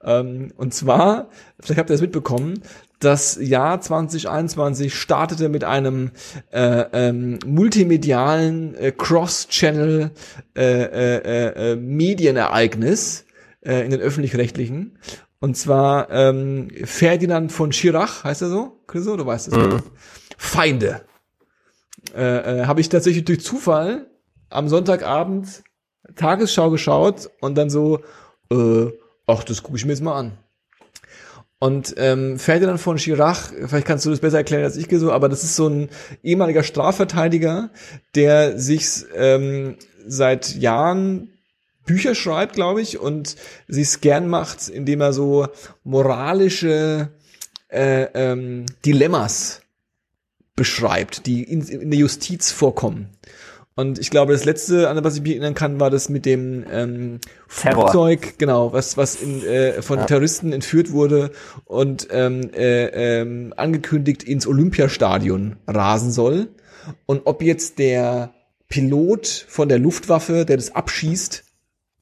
Ähm, 0.04 0.52
und 0.58 0.74
zwar, 0.74 1.30
vielleicht 1.60 1.80
habt 1.80 1.90
ihr 1.90 1.96
es 1.96 2.02
mitbekommen, 2.02 2.62
das 3.00 3.38
Jahr 3.40 3.80
2021 3.80 4.94
startete 4.94 5.50
mit 5.50 5.64
einem 5.64 6.12
äh, 6.52 6.84
ähm, 6.94 7.38
multimedialen 7.46 8.76
äh, 8.76 8.92
Cross-Channel 8.92 10.12
äh, 10.58 10.62
äh, 10.64 11.74
äh, 11.74 11.76
Medienereignis 11.76 13.26
äh, 13.62 13.86
in 13.86 13.92
den 13.92 14.02
öffentlich-rechtlichen. 14.02 14.98
Und 15.40 15.56
zwar 15.56 16.10
ähm, 16.10 16.70
Ferdinand 16.84 17.52
von 17.52 17.72
Schirach, 17.72 18.24
heißt 18.24 18.42
er 18.42 18.50
so? 18.50 18.82
Chriso, 18.88 19.16
du 19.16 19.26
weißt 19.28 19.50
es. 19.50 19.54
Mhm. 19.56 19.84
Feinde. 20.38 21.02
Äh, 22.16 22.62
äh, 22.62 22.66
Habe 22.66 22.82
ich 22.82 22.90
tatsächlich 22.90 23.26
durch 23.26 23.42
Zufall 23.42 24.08
am 24.50 24.70
Sonntagabend 24.70 25.64
Tagesschau 26.16 26.70
geschaut 26.70 27.30
und 27.42 27.56
dann 27.56 27.70
so, 27.70 28.00
äh, 28.52 28.88
ach, 29.26 29.44
das 29.44 29.64
gucke 29.64 29.78
ich 29.78 29.86
mir 29.86 29.92
jetzt 29.92 30.02
mal 30.02 30.18
an. 30.18 30.38
Und 31.60 31.96
ähm, 31.98 32.38
Ferdinand 32.38 32.80
von 32.80 33.00
Schirach, 33.00 33.52
vielleicht 33.66 33.88
kannst 33.88 34.06
du 34.06 34.12
das 34.12 34.20
besser 34.20 34.38
erklären 34.38 34.64
als 34.64 34.78
ich 34.78 34.88
so, 34.92 35.12
aber 35.12 35.28
das 35.28 35.44
ist 35.44 35.56
so 35.56 35.68
ein 35.68 35.90
ehemaliger 36.22 36.62
Strafverteidiger, 36.62 37.72
der 38.14 38.60
sich 38.60 39.06
ähm, 39.16 39.76
seit 40.06 40.56
Jahren 40.56 41.32
Bücher 41.86 42.14
schreibt, 42.14 42.54
glaube 42.54 42.82
ich, 42.82 43.00
und 43.00 43.38
es 43.68 44.02
gern 44.02 44.28
macht, 44.28 44.70
indem 44.70 45.02
er 45.02 45.14
so 45.14 45.48
moralische 45.84 47.10
äh, 47.70 48.04
ähm, 48.14 48.66
Dilemmas 48.86 49.62
beschreibt, 50.58 51.26
die 51.26 51.44
in, 51.44 51.62
in 51.62 51.90
der 51.90 52.00
Justiz 52.00 52.52
vorkommen. 52.52 53.08
Und 53.76 54.00
ich 54.00 54.10
glaube, 54.10 54.34
das 54.34 54.44
letzte, 54.44 54.90
an 54.90 55.02
was 55.04 55.16
ich 55.16 55.22
mich 55.22 55.34
erinnern 55.34 55.54
kann, 55.54 55.80
war 55.80 55.92
das 55.92 56.10
mit 56.10 56.26
dem 56.26 56.66
ähm, 56.72 57.20
Flugzeug, 57.48 58.40
genau, 58.40 58.74
was 58.74 58.98
was 58.98 59.16
in, 59.22 59.44
äh, 59.44 59.84
von 59.84 60.00
ja. 60.00 60.06
Terroristen 60.06 60.52
entführt 60.52 60.92
wurde 60.92 61.32
und 61.66 62.08
ähm, 62.10 62.50
äh, 62.56 63.20
ähm, 63.20 63.54
angekündigt 63.56 64.24
ins 64.24 64.48
Olympiastadion 64.48 65.58
rasen 65.68 66.12
soll. 66.12 66.48
Und 67.06 67.22
ob 67.26 67.44
jetzt 67.44 67.78
der 67.78 68.34
Pilot 68.68 69.46
von 69.48 69.70
der 69.70 69.78
Luftwaffe, 69.78 70.44
der 70.44 70.58
das 70.58 70.74
abschießt, 70.74 71.44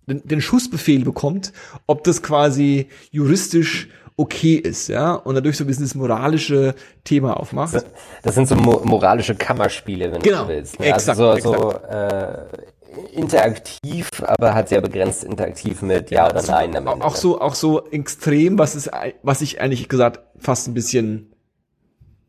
den, 0.08 0.26
den 0.26 0.42
Schussbefehl 0.42 1.04
bekommt, 1.04 1.52
ob 1.88 2.06
das 2.06 2.24
quasi 2.24 2.88
juristisch 3.12 3.90
okay 4.18 4.56
ist, 4.56 4.88
ja, 4.88 5.14
und 5.14 5.36
dadurch 5.36 5.58
so 5.58 5.64
ein 5.64 5.68
bisschen 5.68 5.84
das 5.84 5.96
moralische 5.96 6.76
Thema 7.04 7.38
aufmacht. 7.38 7.74
Das, 7.74 7.86
das 8.24 8.36
sind 8.36 8.48
so 8.48 8.56
mo 8.56 8.82
moralische 8.84 9.36
Kammerspiele, 9.36 10.12
wenn 10.12 10.22
genau, 10.22 10.44
du 10.44 10.50
willst. 10.50 10.80
Ne? 10.80 10.88
Exakt, 10.88 11.20
also 11.20 11.38
so, 11.38 11.72
exakt. 11.72 11.82
so 11.82 11.88
äh, 11.88 13.18
interaktiv, 13.20 14.10
aber 14.24 14.54
halt 14.54 14.70
sehr 14.70 14.82
begrenzt 14.82 15.24
interaktiv 15.24 15.82
mit 15.82 16.12
Ja 16.12 16.30
oder 16.30 16.42
Nein. 16.44 16.72
Damit. 16.72 17.02
Auch 17.02 17.16
so, 17.16 17.42
auch 17.42 17.56
so 17.56 17.86
extrem, 17.90 18.58
was 18.58 18.76
ist, 18.76 18.90
was 19.22 19.42
ich 19.42 19.60
eigentlich 19.60 19.90
gesagt 19.90 20.22
fast 20.38 20.68
ein 20.68 20.74
bisschen, 20.74 21.34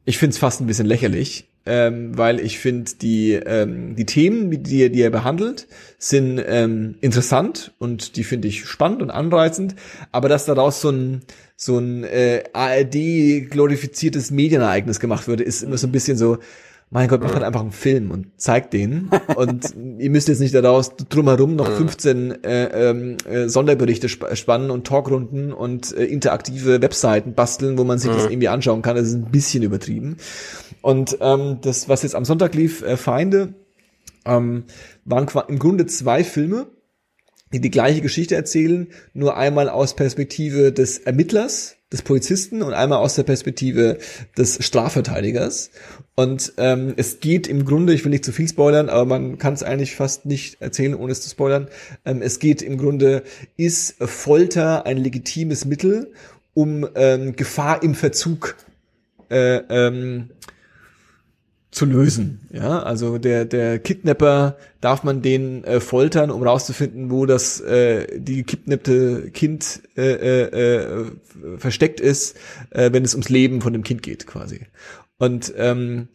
ich 0.05 0.18
finde 0.18 0.32
es 0.34 0.39
fast 0.39 0.61
ein 0.61 0.66
bisschen 0.66 0.87
lächerlich, 0.87 1.51
ähm, 1.67 2.17
weil 2.17 2.41
ich 2.41 2.59
finde, 2.59 2.93
die, 3.01 3.33
ähm, 3.33 3.97
die 3.97 4.07
Themen, 4.07 4.62
die, 4.62 4.83
er, 4.83 4.89
die 4.89 5.03
er 5.03 5.11
behandelt, 5.11 5.67
sind 5.99 6.43
ähm, 6.47 6.97
interessant 7.01 7.73
und 7.79 8.17
die 8.17 8.25
finde 8.25 8.49
ich 8.49 8.64
spannend 8.67 9.03
und 9.03 9.11
anreizend, 9.11 9.75
aber 10.12 10.29
dass 10.29 10.45
daraus 10.45 10.81
so 10.81 10.91
ein, 10.91 11.23
so 11.57 11.79
ein 11.79 12.05
äh, 12.05 12.45
ARD-glorifiziertes 12.53 14.31
Medienereignis 14.31 15.01
gemacht 15.01 15.27
würde, 15.27 15.43
ist 15.43 15.62
immer 15.62 15.77
so 15.77 15.89
ein 15.89 15.93
bisschen 15.93 16.17
so, 16.17 16.39
mein 16.91 17.09
Gott, 17.09 17.20
macht 17.20 17.34
halt 17.34 17.43
einfach 17.43 17.62
einen 17.62 17.72
Film 17.72 18.12
und 18.12 18.28
zeigt 18.41 18.72
den. 18.72 19.11
Und 19.34 19.74
ihr 19.99 20.11
müsst 20.11 20.28
jetzt 20.28 20.39
nicht 20.39 20.55
daraus 20.55 20.95
drumherum 20.97 21.57
noch 21.57 21.68
15 21.68 22.45
äh, 22.45 22.91
ähm, 22.91 23.16
äh, 23.28 23.49
Sonderberichte 23.49 24.07
sp 24.07 24.30
spannen 24.37 24.70
und 24.70 24.87
Talkrunden 24.87 25.53
und 25.53 25.97
äh, 25.97 26.05
interaktive 26.05 26.80
Webseiten 26.80 27.34
basteln, 27.34 27.76
wo 27.76 27.84
man 27.84 27.99
sich 27.99 28.11
das 28.11 28.26
irgendwie 28.26 28.49
anschauen 28.49 28.82
kann. 28.82 28.97
Das 28.97 29.09
ist 29.09 29.14
ein 29.14 29.30
bisschen 29.32 29.64
übertrieben. 29.64 30.16
Und 30.80 31.18
ähm, 31.20 31.59
das, 31.62 31.89
was 31.89 32.05
jetzt 32.05 32.14
am 32.14 32.24
Sonntag 32.24 32.55
lief, 32.55 32.82
äh, 32.82 32.97
Feinde, 32.97 33.55
ähm, 34.24 34.64
waren 35.05 35.26
im 35.49 35.59
Grunde 35.59 35.87
zwei 35.87 36.22
Filme, 36.22 36.68
die 37.53 37.61
die 37.61 37.70
gleiche 37.70 38.01
Geschichte 38.01 38.37
erzählen, 38.37 38.89
nur 39.12 39.37
einmal 39.37 39.68
aus 39.68 39.97
Perspektive 39.97 40.72
des 40.72 40.99
Ermittlers, 40.99 41.76
des 41.93 42.03
Polizisten 42.03 42.62
und 42.62 42.74
einmal 42.74 42.99
aus 42.99 43.14
der 43.14 43.22
Perspektive 43.22 43.99
des 44.37 44.64
Strafverteidigers. 44.64 45.70
Und 46.16 46.53
ähm, 46.57 46.95
es 46.97 47.20
geht 47.20 47.47
im 47.47 47.64
Grunde, 47.64 47.95
ich 47.95 48.05
will 48.05 48.11
nicht 48.11 48.24
zu 48.24 48.32
viel 48.32 48.49
spoilern, 48.49 48.89
aber 48.89 49.05
man 49.05 49.39
kann 49.39 49.55
es 49.55 49.62
eigentlich 49.62 49.95
fast 49.95 50.26
nicht 50.26 50.61
erzählen, 50.61 50.95
ohne 50.95 51.12
es 51.12 51.20
zu 51.20 51.30
spoilern. 51.30 51.68
Ähm, 52.05 52.22
es 52.22 52.41
geht 52.41 52.61
im 52.61 52.76
Grunde, 52.76 53.22
ist 53.57 53.97
Folter 54.01 54.84
ein 54.84 54.97
legitimes 54.97 55.64
Mittel, 55.64 56.12
um 56.55 56.89
ähm, 56.97 57.37
Gefahr 57.37 57.82
im 57.84 57.95
Verzug 57.95 58.57
äh, 59.30 59.59
ähm, 59.68 60.30
zu 61.77 61.85
lösen. 61.85 62.41
Ja, 62.51 62.83
also 62.83 63.18
der 63.18 63.45
der 63.45 63.79
Kidnapper 63.79 64.57
darf 64.81 65.05
man 65.05 65.20
den 65.20 65.62
äh, 65.64 65.79
foltern, 65.79 66.31
um 66.31 66.43
rauszufinden, 66.43 67.11
wo 67.11 67.27
das 67.27 67.61
äh, 67.61 68.18
die 68.18 68.37
gekidnappte 68.37 69.31
Kind 69.31 69.83
äh, 69.95 70.12
äh, 70.12 70.45
äh, 70.45 71.05
versteckt 71.59 72.01
ist, 72.01 72.39
äh, 72.70 72.91
wenn 72.95 73.05
es 73.05 73.12
ums 73.12 73.29
Leben 73.29 73.61
von 73.61 73.74
dem 73.74 73.83
Kind 73.83 74.03
geht, 74.03 74.27
quasi. 74.27 74.61
Und 75.18 75.53
ähm, 75.59 76.09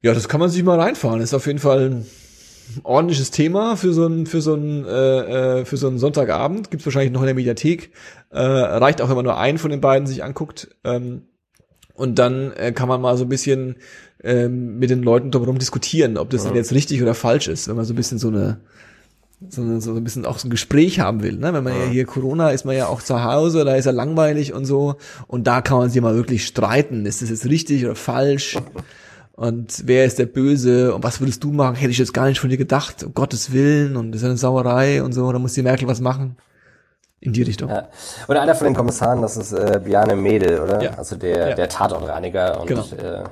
ja, 0.00 0.14
das 0.14 0.30
kann 0.30 0.40
man 0.40 0.48
sich 0.48 0.62
mal 0.62 0.80
reinfahren. 0.80 1.20
ist 1.20 1.34
auf 1.34 1.46
jeden 1.46 1.58
Fall 1.58 1.90
ein 1.90 2.06
ordentliches 2.84 3.32
Thema 3.32 3.76
für 3.76 3.92
so 3.92 4.06
ein 4.06 4.24
für 4.24 4.40
so 4.40 4.54
ein 4.54 4.86
äh, 4.86 5.60
äh, 5.60 5.64
für 5.66 5.76
so 5.76 5.88
einen 5.88 5.98
Sonntagabend. 5.98 6.70
Gibt's 6.70 6.86
wahrscheinlich 6.86 7.12
noch 7.12 7.20
in 7.20 7.26
der 7.26 7.34
Mediathek. 7.34 7.92
Äh, 8.30 8.40
reicht 8.40 9.02
auch, 9.02 9.10
wenn 9.10 9.16
man 9.16 9.26
nur 9.26 9.36
einen 9.36 9.58
von 9.58 9.70
den 9.70 9.82
beiden 9.82 10.06
sich 10.06 10.24
anguckt. 10.24 10.74
Ähm, 10.84 11.24
und 11.94 12.18
dann 12.18 12.52
äh, 12.52 12.72
kann 12.72 12.88
man 12.88 13.00
mal 13.00 13.16
so 13.16 13.24
ein 13.24 13.28
bisschen 13.28 13.76
ähm, 14.22 14.78
mit 14.78 14.90
den 14.90 15.02
Leuten 15.02 15.30
darum 15.30 15.58
diskutieren, 15.58 16.16
ob 16.16 16.30
das 16.30 16.44
ja. 16.44 16.54
jetzt 16.54 16.72
richtig 16.72 17.02
oder 17.02 17.14
falsch 17.14 17.48
ist, 17.48 17.68
wenn 17.68 17.76
man 17.76 17.84
so 17.84 17.92
ein 17.92 17.96
bisschen 17.96 18.18
so 18.18 18.28
eine 18.28 18.60
so, 19.48 19.62
ein 19.62 20.04
bisschen 20.04 20.26
auch 20.26 20.38
so 20.38 20.46
ein 20.46 20.50
Gespräch 20.50 21.00
haben 21.00 21.22
will. 21.22 21.36
Ne? 21.36 21.52
Wenn 21.52 21.64
man 21.64 21.74
ja. 21.74 21.84
ja 21.84 21.90
hier 21.90 22.04
Corona 22.06 22.50
ist 22.50 22.64
man 22.64 22.76
ja 22.76 22.86
auch 22.86 23.02
zu 23.02 23.24
Hause, 23.24 23.64
da 23.64 23.74
ist 23.74 23.86
er 23.86 23.92
langweilig 23.92 24.52
und 24.52 24.64
so. 24.64 24.96
Und 25.26 25.46
da 25.46 25.60
kann 25.62 25.78
man 25.78 25.90
sich 25.90 26.00
mal 26.00 26.14
wirklich 26.14 26.46
streiten. 26.46 27.06
Ist 27.06 27.22
das 27.22 27.30
jetzt 27.30 27.46
richtig 27.46 27.84
oder 27.84 27.94
falsch? 27.94 28.58
Und 29.32 29.82
wer 29.86 30.04
ist 30.04 30.18
der 30.18 30.26
Böse? 30.26 30.94
Und 30.94 31.02
was 31.02 31.20
würdest 31.20 31.42
du 31.42 31.52
machen? 31.52 31.74
Hätte 31.74 31.90
ich 31.90 31.98
jetzt 31.98 32.14
gar 32.14 32.26
nicht 32.26 32.38
von 32.38 32.50
dir 32.50 32.56
gedacht. 32.56 33.02
Um 33.02 33.14
Gottes 33.14 33.52
Willen. 33.52 33.96
Und 33.96 34.12
das 34.12 34.22
ist 34.22 34.26
eine 34.26 34.36
Sauerei 34.36 35.02
und 35.02 35.12
so. 35.12 35.30
Da 35.32 35.38
muss 35.38 35.54
die 35.54 35.62
Merkel 35.62 35.88
was 35.88 36.00
machen. 36.00 36.36
In 37.20 37.32
die 37.32 37.42
Richtung. 37.42 37.68
Ja. 37.70 37.88
Oder 38.26 38.42
einer 38.42 38.54
von 38.56 38.66
den 38.66 38.74
Kommissaren, 38.74 39.22
das 39.22 39.36
ist 39.36 39.52
äh, 39.52 39.80
Bjarne 39.82 40.16
Mädel, 40.16 40.58
oder? 40.58 40.82
Ja. 40.82 40.94
Also 40.94 41.14
der, 41.14 41.50
ja. 41.50 41.54
der 41.54 41.68
Tatortreiniger 41.68 42.60
und 42.60 42.66
genau. 42.66 42.82
äh, 42.96 43.22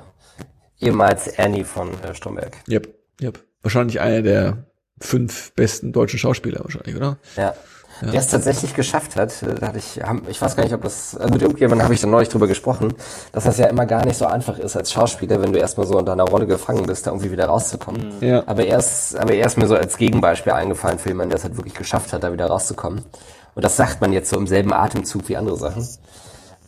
ehemals 0.81 1.27
Ernie 1.27 1.63
von 1.63 1.89
äh, 2.03 2.13
Stromberg. 2.13 2.57
Yep, 2.69 2.93
yep. 3.21 3.39
Wahrscheinlich 3.61 4.01
einer 4.01 4.21
der 4.21 4.65
fünf 4.99 5.53
besten 5.53 5.93
deutschen 5.93 6.19
Schauspieler 6.19 6.61
wahrscheinlich, 6.63 6.95
oder? 6.95 7.17
Ja. 7.35 7.53
Ja. 8.01 8.11
Der 8.11 8.19
es 8.19 8.29
tatsächlich 8.29 8.73
geschafft 8.73 9.15
hat, 9.15 9.43
äh, 9.43 9.53
da 9.53 9.67
hatte 9.67 9.77
ich, 9.77 10.01
ich 10.27 10.41
weiß 10.41 10.55
gar 10.55 10.63
nicht, 10.63 10.73
ob 10.73 10.81
das, 10.81 11.15
also 11.15 11.31
mit 11.31 11.41
irgendjemandem 11.41 11.83
habe 11.83 11.93
ich 11.93 12.01
dann 12.01 12.09
neulich 12.09 12.29
drüber 12.29 12.47
gesprochen, 12.47 12.95
dass 13.31 13.43
das 13.43 13.59
ja 13.59 13.67
immer 13.67 13.85
gar 13.85 14.05
nicht 14.05 14.17
so 14.17 14.25
einfach 14.25 14.57
ist 14.57 14.75
als 14.75 14.91
Schauspieler, 14.91 15.39
wenn 15.41 15.53
du 15.53 15.59
erstmal 15.59 15.85
so 15.85 15.99
in 15.99 16.05
deiner 16.05 16.23
Rolle 16.23 16.47
gefangen 16.47 16.87
bist, 16.87 17.05
da 17.05 17.11
irgendwie 17.11 17.31
wieder 17.31 17.45
rauszukommen. 17.45 18.17
Mhm. 18.19 18.27
Ja. 18.27 18.43
Aber 18.47 18.65
er 18.65 18.79
ist, 18.79 19.15
aber 19.15 19.33
er 19.33 19.45
ist 19.45 19.57
mir 19.57 19.67
so 19.67 19.75
als 19.75 19.97
Gegenbeispiel 19.97 20.53
eingefallen 20.53 20.97
für 20.97 21.09
jemanden, 21.09 21.29
der 21.29 21.37
es 21.37 21.43
halt 21.43 21.57
wirklich 21.57 21.75
geschafft 21.75 22.11
hat, 22.11 22.23
da 22.23 22.33
wieder 22.33 22.47
rauszukommen. 22.47 23.05
Und 23.53 23.63
das 23.63 23.75
sagt 23.75 24.01
man 24.01 24.13
jetzt 24.13 24.29
so 24.29 24.37
im 24.37 24.47
selben 24.47 24.73
Atemzug 24.73 25.29
wie 25.29 25.37
andere 25.37 25.57
Sachen. 25.57 25.87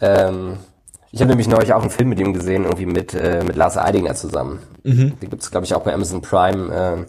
Ähm, 0.02 0.58
ich 1.14 1.22
habe 1.22 1.30
nämlich 1.30 1.48
neulich 1.48 1.72
auch 1.74 1.82
einen 1.82 1.92
Film 1.92 2.10
mit 2.10 2.20
ihm 2.20 2.34
gesehen, 2.34 2.64
irgendwie 2.64 2.86
mit, 2.86 3.14
äh, 3.14 3.44
mit 3.46 3.56
Lars 3.56 3.78
Eidinger 3.78 4.16
zusammen. 4.16 4.60
Mhm. 4.84 5.18
Den 5.20 5.30
gibt's, 5.30 5.52
glaube 5.52 5.66
ich, 5.66 5.74
auch 5.74 5.84
bei 5.84 5.94
Amazon 5.94 6.22
Prime. 6.22 6.76
Äh, 6.76 7.06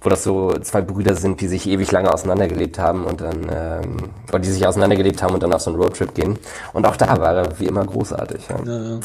wo 0.00 0.10
das 0.10 0.22
so 0.22 0.52
zwei 0.58 0.82
Brüder 0.82 1.14
sind, 1.14 1.40
die 1.40 1.48
sich 1.48 1.66
ewig 1.66 1.90
lange 1.90 2.12
auseinandergelebt 2.12 2.78
haben 2.78 3.04
und 3.04 3.22
dann, 3.22 3.46
ähm, 3.50 3.96
oder 4.28 4.38
die 4.38 4.50
sich 4.50 4.66
auseinandergelebt 4.66 5.22
haben 5.22 5.32
und 5.32 5.42
dann 5.42 5.50
auf 5.54 5.62
so 5.62 5.70
einen 5.70 5.80
Roadtrip 5.80 6.14
gehen. 6.14 6.38
Und 6.74 6.84
auch 6.86 6.96
da 6.96 7.16
war 7.18 7.34
er 7.34 7.58
wie 7.58 7.64
immer 7.64 7.86
großartig. 7.86 8.48
Ja. 8.50 8.58
Ja, 8.66 8.82
ja. 8.82 9.00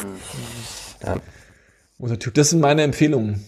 Ja. 1.06 1.14
Großer 1.98 2.18
Typ. 2.18 2.34
Das 2.34 2.50
sind 2.50 2.60
meine 2.60 2.82
Empfehlungen. 2.82 3.46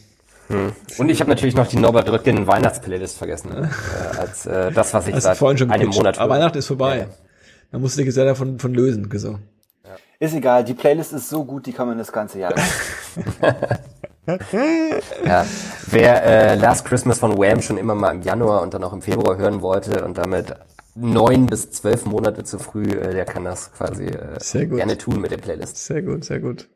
Und 0.98 1.09
ich 1.09 1.20
habe 1.20 1.31
natürlich 1.31 1.55
noch 1.55 1.66
die 1.66 1.78
Norbert 1.78 2.10
Röttgen 2.10 2.47
Weihnachtsplaylist 2.47 3.16
vergessen. 3.16 3.51
Ne? 3.51 3.70
Äh, 4.14 4.16
als 4.19 4.47
äh, 4.47 4.70
das, 4.73 4.93
was 4.93 5.06
ich 5.09 5.14
du 5.14 5.20
seit 5.20 5.36
vorhin 5.36 5.59
schon 5.59 5.70
einem. 5.70 5.89
Monat 5.90 6.19
Aber. 6.19 6.35
Weihnachten 6.35 6.59
ist 6.59 6.66
vorbei. 6.66 6.98
Ja. 6.98 7.06
Man 7.70 7.82
musste 7.82 8.02
sich 8.02 8.12
sehr 8.12 8.24
davon 8.24 8.59
von 8.59 8.74
lösen. 8.74 9.09
So. 9.14 9.39
Ist 10.23 10.35
egal, 10.35 10.62
die 10.62 10.74
Playlist 10.74 11.12
ist 11.12 11.28
so 11.28 11.44
gut, 11.44 11.66
die 11.66 11.73
kann 11.73 11.89
man 11.89 11.99
das 11.99 12.12
ganze 12.12 12.39
Jahr. 12.39 12.55
Ja. 15.24 15.44
Wer 15.90 16.24
äh, 16.24 16.55
Last 16.55 16.85
Christmas 16.85 17.19
von 17.19 17.36
Wham 17.39 17.61
schon 17.61 17.77
immer 17.77 17.97
mal 17.97 18.15
im 18.15 18.23
Januar 18.23 18.62
und 18.62 18.73
dann 18.73 18.85
auch 18.85 18.93
im 18.93 19.03
Februar 19.03 19.36
hören 19.36 19.62
wollte 19.62 20.05
und 20.05 20.16
damit 20.16 20.55
neun 20.94 21.47
bis 21.47 21.73
zwölf 21.73 22.07
Monate 22.07 22.44
zu 22.44 22.61
früh, 22.61 22.85
äh, 22.85 23.12
der 23.12 23.24
kann 23.24 23.43
das 23.44 23.73
quasi 23.73 24.05
äh, 24.05 24.39
Sehr 24.39 24.66
gut. 24.66 24.77
gerne 24.77 24.97
tun 24.97 25.20
mit 25.20 25.32
der 25.32 25.39
Playlist. 25.39 25.77
Sehr 25.77 26.03
gut, 26.03 26.24
sehr 26.24 26.39
gut. 26.39 26.69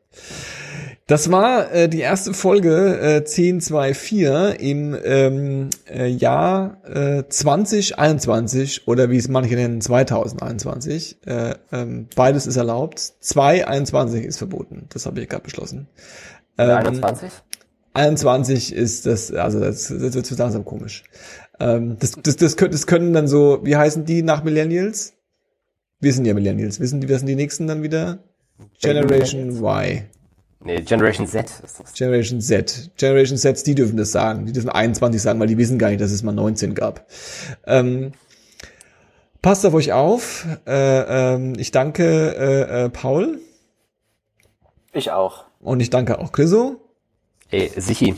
Das 1.07 1.31
war 1.31 1.71
äh, 1.71 1.87
die 1.87 2.01
erste 2.01 2.33
Folge 2.33 2.99
äh, 2.99 3.15
1024 3.19 4.59
im 4.59 4.93
ähm, 5.05 5.69
äh, 5.89 6.07
Jahr 6.07 6.81
äh, 6.85 7.23
2021 7.29 8.89
oder 8.89 9.09
wie 9.09 9.15
es 9.15 9.29
manche 9.29 9.55
nennen 9.55 9.79
2021. 9.79 11.25
Äh, 11.25 11.55
ähm, 11.71 12.09
beides 12.13 12.45
ist 12.45 12.57
erlaubt. 12.57 12.99
221 13.21 14.25
ist 14.25 14.37
verboten. 14.37 14.87
Das 14.89 15.05
habe 15.05 15.21
ich 15.21 15.29
gerade 15.29 15.43
beschlossen. 15.43 15.87
Ähm, 16.57 16.71
21? 16.71 17.31
21 17.93 18.75
ist 18.75 19.05
das, 19.05 19.31
also 19.31 19.61
das, 19.61 19.87
das 19.87 20.13
wird 20.13 20.25
so 20.25 20.35
langsam 20.35 20.65
komisch. 20.65 21.05
Ähm, 21.57 21.95
das, 21.99 22.17
das, 22.21 22.35
das, 22.35 22.57
können, 22.57 22.71
das 22.73 22.85
können 22.85 23.13
dann 23.13 23.29
so, 23.29 23.61
wie 23.63 23.77
heißen 23.77 24.03
die 24.03 24.23
nach 24.23 24.43
Millennials? 24.43 25.13
Wir 26.01 26.11
sind 26.11 26.25
ja 26.25 26.33
Millennials. 26.33 26.81
Wissen 26.81 26.99
die, 26.99 27.07
wer 27.07 27.17
sind 27.17 27.27
die 27.27 27.35
nächsten 27.35 27.65
dann 27.65 27.81
wieder? 27.81 28.19
Generation 28.81 29.51
Y. 29.51 30.03
Nee, 30.67 30.81
Generation 30.81 31.25
Z 31.25 31.49
ist 31.63 31.79
das. 31.79 31.93
Generation 31.93 32.41
Z. 32.41 32.91
Generation 32.97 33.37
Z, 33.37 33.65
die 33.65 33.73
dürfen 33.73 33.95
das 33.95 34.11
sagen. 34.11 34.45
Die 34.45 34.51
dürfen 34.51 34.69
21 34.69 35.21
sagen, 35.21 35.39
weil 35.39 35.47
die 35.47 35.57
wissen 35.57 35.79
gar 35.79 35.87
nicht, 35.89 36.01
dass 36.01 36.11
es 36.11 36.23
mal 36.23 36.33
19 36.33 36.75
gab. 36.75 37.07
Ähm, 37.65 38.11
passt 39.41 39.65
auf 39.65 39.73
euch 39.73 39.93
auf. 39.93 40.45
Äh, 40.67 40.73
ähm, 41.35 41.53
ich 41.57 41.71
danke 41.71 42.03
äh, 42.35 42.85
äh, 42.85 42.89
Paul 42.89 43.39
Ich 44.91 45.09
auch. 45.11 45.45
und 45.61 45.79
ich 45.79 45.89
danke 45.89 46.19
auch 46.19 46.33
Chriso. 46.33 46.81
Ey, 47.49 47.71
Sichi. 47.77 48.15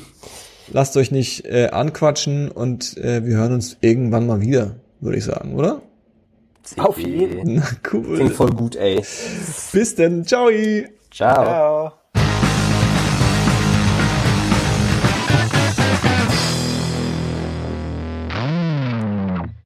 Lasst 0.72 0.98
euch 0.98 1.12
nicht 1.12 1.46
äh, 1.46 1.68
anquatschen 1.68 2.50
und 2.50 2.98
äh, 2.98 3.24
wir 3.28 3.38
hören 3.38 3.54
uns 3.54 3.78
irgendwann 3.82 4.26
mal 4.26 4.42
wieder, 4.42 4.78
würde 5.02 5.20
ich 5.20 5.24
sagen, 5.24 5.54
oder? 5.54 5.84
Sichi. 6.64 6.82
Auf 6.82 6.98
jeden. 6.98 7.58
Na 7.58 7.68
cool. 7.94 8.16
Klingt 8.16 8.34
voll 8.34 8.52
gut, 8.54 8.76
ey. 8.76 9.04
Bis 9.72 9.94
denn. 9.94 10.26
Ciao. 10.26 10.50
Ciao. 11.12 11.44
Ciao. 11.44 11.99